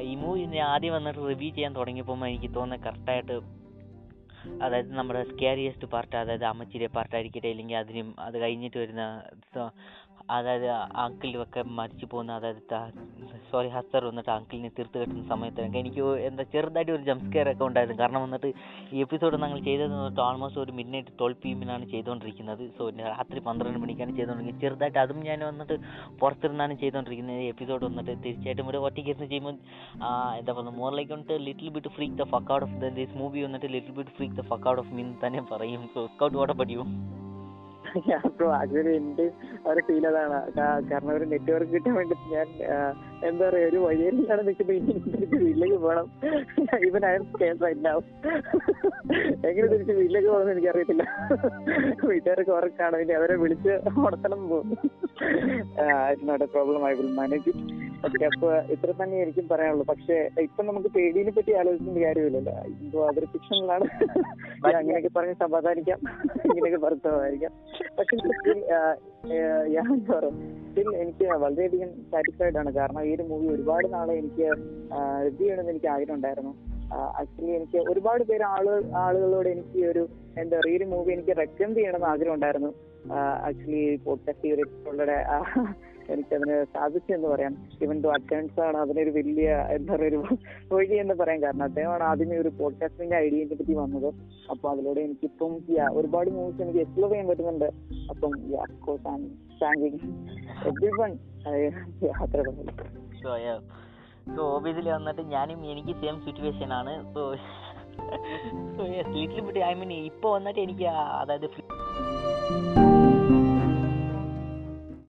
ഈ 0.03 0.15
മൂവി 0.15 0.59
ആദ്യം 0.59 0.93
വന്നിട്ട് 0.93 1.21
റിവ്യൂ 1.29 1.51
ചെയ്യാൻ 1.55 1.75
തുടങ്ങിയപ്പോൾ 1.75 2.27
എനിക്ക് 2.27 2.55
തോന്നുന്നത് 2.55 2.87
കറക്റ്റായിട്ട് 2.87 3.37
അതായത് 4.61 4.91
നമ്മുടെ 4.93 5.25
സ്കാരിയസ്റ്റ് 5.25 5.87
പാർട്ട് 5.89 6.17
അതായത് 6.17 6.45
അമ്മച്ചിയുടെ 6.45 6.87
പാർട്ടായിരിക്കട്ടെ 6.87 7.49
ഇല്ലെങ്കിൽ 7.49 7.77
അതിനും 7.77 8.15
അത് 8.19 8.43
കഴിഞ്ഞിട്ട് 8.43 8.79
വരുന്ന 8.79 9.05
അതായത് 10.29 10.67
അങ്കിളൊക്കെ 11.03 11.63
മരിച്ചു 11.79 12.07
പോകുന്ന 12.07 12.33
അതായത് 12.33 12.61
സോറി 13.51 13.69
ഹസ്തർ 13.69 14.03
വന്നിട്ട് 14.05 14.31
അങ്കിളിനെ 14.31 14.71
തീർത്ത് 14.77 14.99
കെട്ടുന്ന 15.01 15.25
സമയത്തൊക്കെ 15.29 15.79
എനിക്ക് 15.79 16.03
എന്താ 16.29 16.45
ചെറുതായിട്ട് 16.53 16.93
ഒരു 16.93 17.03
ജംപ് 17.09 17.25
സ്കെയർ 17.27 17.49
ഒക്കെ 17.51 17.65
ഉണ്ടായിരുന്നു. 17.65 17.99
കാരണം 18.01 18.23
വന്നിട്ട് 18.23 18.49
ഈ 18.93 19.01
എപ്പിസോഡ് 19.05 19.41
ഞങ്ങൾ 19.45 19.61
ചെയ്തത് 19.69 19.95
വന്നിട്ട് 19.95 20.21
ഓൾമോസ്റ്റ് 20.21 20.61
ഒരു 20.61 20.73
മിഡ് 20.79 20.93
നൈറ്റ് 20.95 21.13
ട്വൽവ് 21.19 21.39
പി 21.43 21.51
എമ്മിനാണ് 21.51 21.87
ചെയ്തുകൊണ്ടിരിക്കുന്നത് 21.87 22.65
സോ 22.79 22.85
രാത്രി 23.01 23.41
പന്ത്രണ്ട് 23.49 23.81
മണിക്കാണ് 23.85 24.15
ചെയ്തുകൊണ്ടിരിക്കുന്നത് 24.19 24.65
ചെറുതായിട്ട് 24.67 24.99
അതും 25.05 25.21
ഞാൻ 25.29 25.41
വന്നിട്ട് 25.45 25.77
പുറത്തിരുന്നാണ് 26.21 26.77
ചെയ്തുകൊണ്ടിരിക്കുന്നത് 26.83 27.43
ഈ 27.47 27.49
എപ്പിസോഡ് 27.49 27.85
വന്നിട്ട് 27.91 28.13
തീർച്ചയായിട്ടും 28.25 28.65
ഇവിടെ 28.65 28.79
ഒറ്റയ്ക്ക് 28.79 29.11
ഇരുന്ന് 29.11 29.29
ചെയ്യുമ്പോൾ 29.29 29.57
എന്താ 30.39 30.53
പറയുക 30.53 30.75
മോർ 30.81 30.93
ലൈക്ക് 30.99 31.13
വന്നിട്ട് 31.13 31.39
little 31.49 31.69
bit 31.69 31.89
freak 31.89 32.15
the 32.15 32.27
fuck 32.35 32.53
out 32.57 32.67
of 32.69 32.93
this 32.99 33.17
movie 33.17 33.43
വന്നിട്ട് 33.45 33.71
little 33.77 33.97
bit 34.01 34.17
freak 34.19 34.35
the 34.35 34.45
fuck 34.53 34.69
out 34.73 34.83
of 34.85 34.93
mean 34.99 35.11
തന്നെ 35.27 35.43
പറയും. 35.53 35.85
സോ 35.95 36.03
സ്കൗട്ട് 36.15 36.37
വാട്ട് 36.37 36.57
പഠിക്കും 37.97 38.31
ബ്രോ 38.37 38.47
ആക്ച്വലി 38.53 38.93
എന്റെ 38.97 39.27
ഒരു 39.67 39.81
ഫീൽ 39.87 40.05
അതാണ് 40.09 40.39
കാരണം 40.91 41.13
ഒരു 41.15 41.25
നെറ്റ്വർക്ക് 41.25 41.73
കിട്ടാൻ 41.73 41.95
വേണ്ടി 41.95 42.17
ഞാൻ 42.33 42.49
എന്താ 43.29 43.43
പറയാ 43.49 43.67
ഒരു 43.71 43.79
വഴിയിലാണ് 43.85 44.43
നിൽക്കുന്നത് 44.49 44.77
ഇനി 44.79 44.95
തിരിച്ച് 45.05 45.37
വീട്ടിലേക്ക് 45.45 45.79
പോകണം. 45.85 46.07
ഇവൻ 46.89 47.05
അയർ 47.11 47.23
കേസായിട്ടുണ്ടാവും 47.43 48.05
എങ്ങനെ 49.49 49.67
തിരിച്ച് 49.73 49.95
വീട്ടിലേക്ക് 50.01 50.29
പോകണമെന്ന് 50.29 50.55
എനിക്കറിയത്തില്ല. 50.55 51.05
വീട്ടുകാർക്ക് 52.11 52.53
ഉറക്കാണ്. 52.59 52.97
ഇനി 53.05 53.15
അവരെ 53.21 53.37
വിളിച്ച് 53.45 53.73
ഉണർത്തണം 54.01 54.43
പോകും 54.53 54.71
problem 56.55 56.83
I 56.89 56.93
will 56.99 57.11
manage 57.19 57.53
okay 58.07 58.25
അപ്പൊ 58.29 58.49
ഇത്ര 58.75 58.91
തന്നെ 58.97 59.17
ആയിരിക്കും 59.19 59.47
പറയാനുള്ളൂ. 59.51 59.85
പക്ഷെ 59.91 60.17
ഇപ്പൊ 60.47 60.63
നമുക്ക് 60.69 60.89
പേടിയെ 60.97 61.33
പറ്റി 61.37 61.53
ആലോചിക്കേണ്ട 61.61 62.01
കാര്യമില്ലല്ലോ. 62.07 62.55
എന്തോ 62.81 62.99
അതൊരു 63.11 63.29
ഫിക്ഷനിലാണ് 63.35 63.87
അങ്ങനെയൊക്കെ 64.81 65.11
പറഞ്ഞ് 65.17 65.37
സമാധാനിക്കാം. 65.45 66.01
ഇങ്ങനെയൊക്കെ 66.49 66.81
പറഞ്ഞ് 66.87 67.03
പക്ഷെ 67.99 68.17
ഞാൻ 69.75 69.89
പറയാ 70.11 70.31
സ്റ്റിൽ 70.69 70.89
എനിക്ക് 71.03 71.25
വളരെയധികം 71.45 71.91
സാറ്റിസ്ഫൈഡ് 72.13 72.59
ആണ്. 72.61 72.71
കാരണം 72.79 73.03
ഈ 73.09 73.14
ഒരു 73.15 73.23
മൂവി 73.23 73.47
ഒരുപാട് 73.47 73.93
നാളെ 73.93 74.15
എനിക്ക് 74.15 74.47
റിവ്യൂ 75.25 75.39
ചെയ്യണമെന്ന് 75.39 75.71
എനിക്ക് 75.71 75.87
ആഗ്രഹം 75.87 76.15
ഉണ്ടായിരുന്നു 76.15 76.53
ആക്ച്വലി 76.95 77.53
എനിക്ക് 77.53 77.79
ഒരുപാട് 77.91 78.25
പേര് 78.25 78.43
ആൾ 78.43 78.67
ആളുകളോട് 78.97 79.49
എനിക്ക് 79.49 79.87
ഒരു 79.87 80.03
എന്താ 80.39 80.57
പറയുക 80.59 80.77
ഒരു 80.77 80.85
മൂവി 80.85 81.13
എനിക്ക് 81.13 81.37
റെക്കമെൻഡ് 81.39 81.77
ചെയ്യണമെന്ന് 81.77 82.07
ആഗ്രഹം 82.07 82.35
ഉണ്ടായിരുന്നു 82.35 82.71
ആക്ച്വലി 83.43 83.97
പോഡ്കാസ്റ്റ് 84.05 84.49
ചെയ്തിട്ടുള്ള 84.49 85.05
എനിക്കതിന് 86.13 86.65
സാധിച്ചു 86.65 87.13
എന്ന് 87.13 87.29
പറയാം. 87.29 87.57
ഇവൻ 87.83 88.01
ടു 88.01 88.09
അറ്റൻസ് 88.09 88.61
ആണ് 88.61 88.77
അതിനൊരു 88.77 89.11
വലിയ 89.11 89.67
എന്താ 89.71 89.95
പറയുക 89.95 90.11
ഒരു 90.11 90.39
വഴി 90.75 90.95
എന്ന് 90.95 91.15
പറയാൻ 91.15 91.43
കാരണം. 91.43 91.63
അദ്ദേഹമാണ് 91.63 92.03
ആദ്യമേ 92.03 92.37
ഒരു 92.37 92.49
പോഡ്കാസ്റ്റിന്റെ 92.49 93.17
ഐഡിയയെ 93.17 93.55
പറ്റി 93.55 93.75
വന്നത്. 93.75 94.15
അപ്പൊ 94.51 94.71
അതിലൂടെ 94.71 95.01
എനിക്കിപ്പം 95.01 95.55
ഒരുപാട് 95.93 96.31
മൂവീസ് 96.31 96.63
എനിക്ക് 96.63 96.79
എക്സ്പ്ലോർ 96.79 97.11
ചെയ്യാൻ 97.11 97.29
പറ്റുന്നുണ്ട്. 97.29 97.69
അപ്പം 98.11 98.33
സോ 104.37 104.43
ഓബിയസ്ലി 104.43 104.91
വന്നിട്ട് 104.91 105.23
ഞാനും 105.23 105.67
എനിക്ക് 105.67 106.01
സെയിം 106.01 106.21
സിറ്റുവേഷൻ 106.25 106.73
ആണ്. 106.73 107.15
So 107.15 107.35
so 108.77 108.85
little 108.87 109.41
bit 109.41 109.59
I 109.59 109.75
mean 109.75 109.93
ഇപ്പോൾ 109.93 110.33
വന്നിട്ട് 110.33 110.61
എനിക്ക് 110.61 110.87
അതായത് 111.21 111.49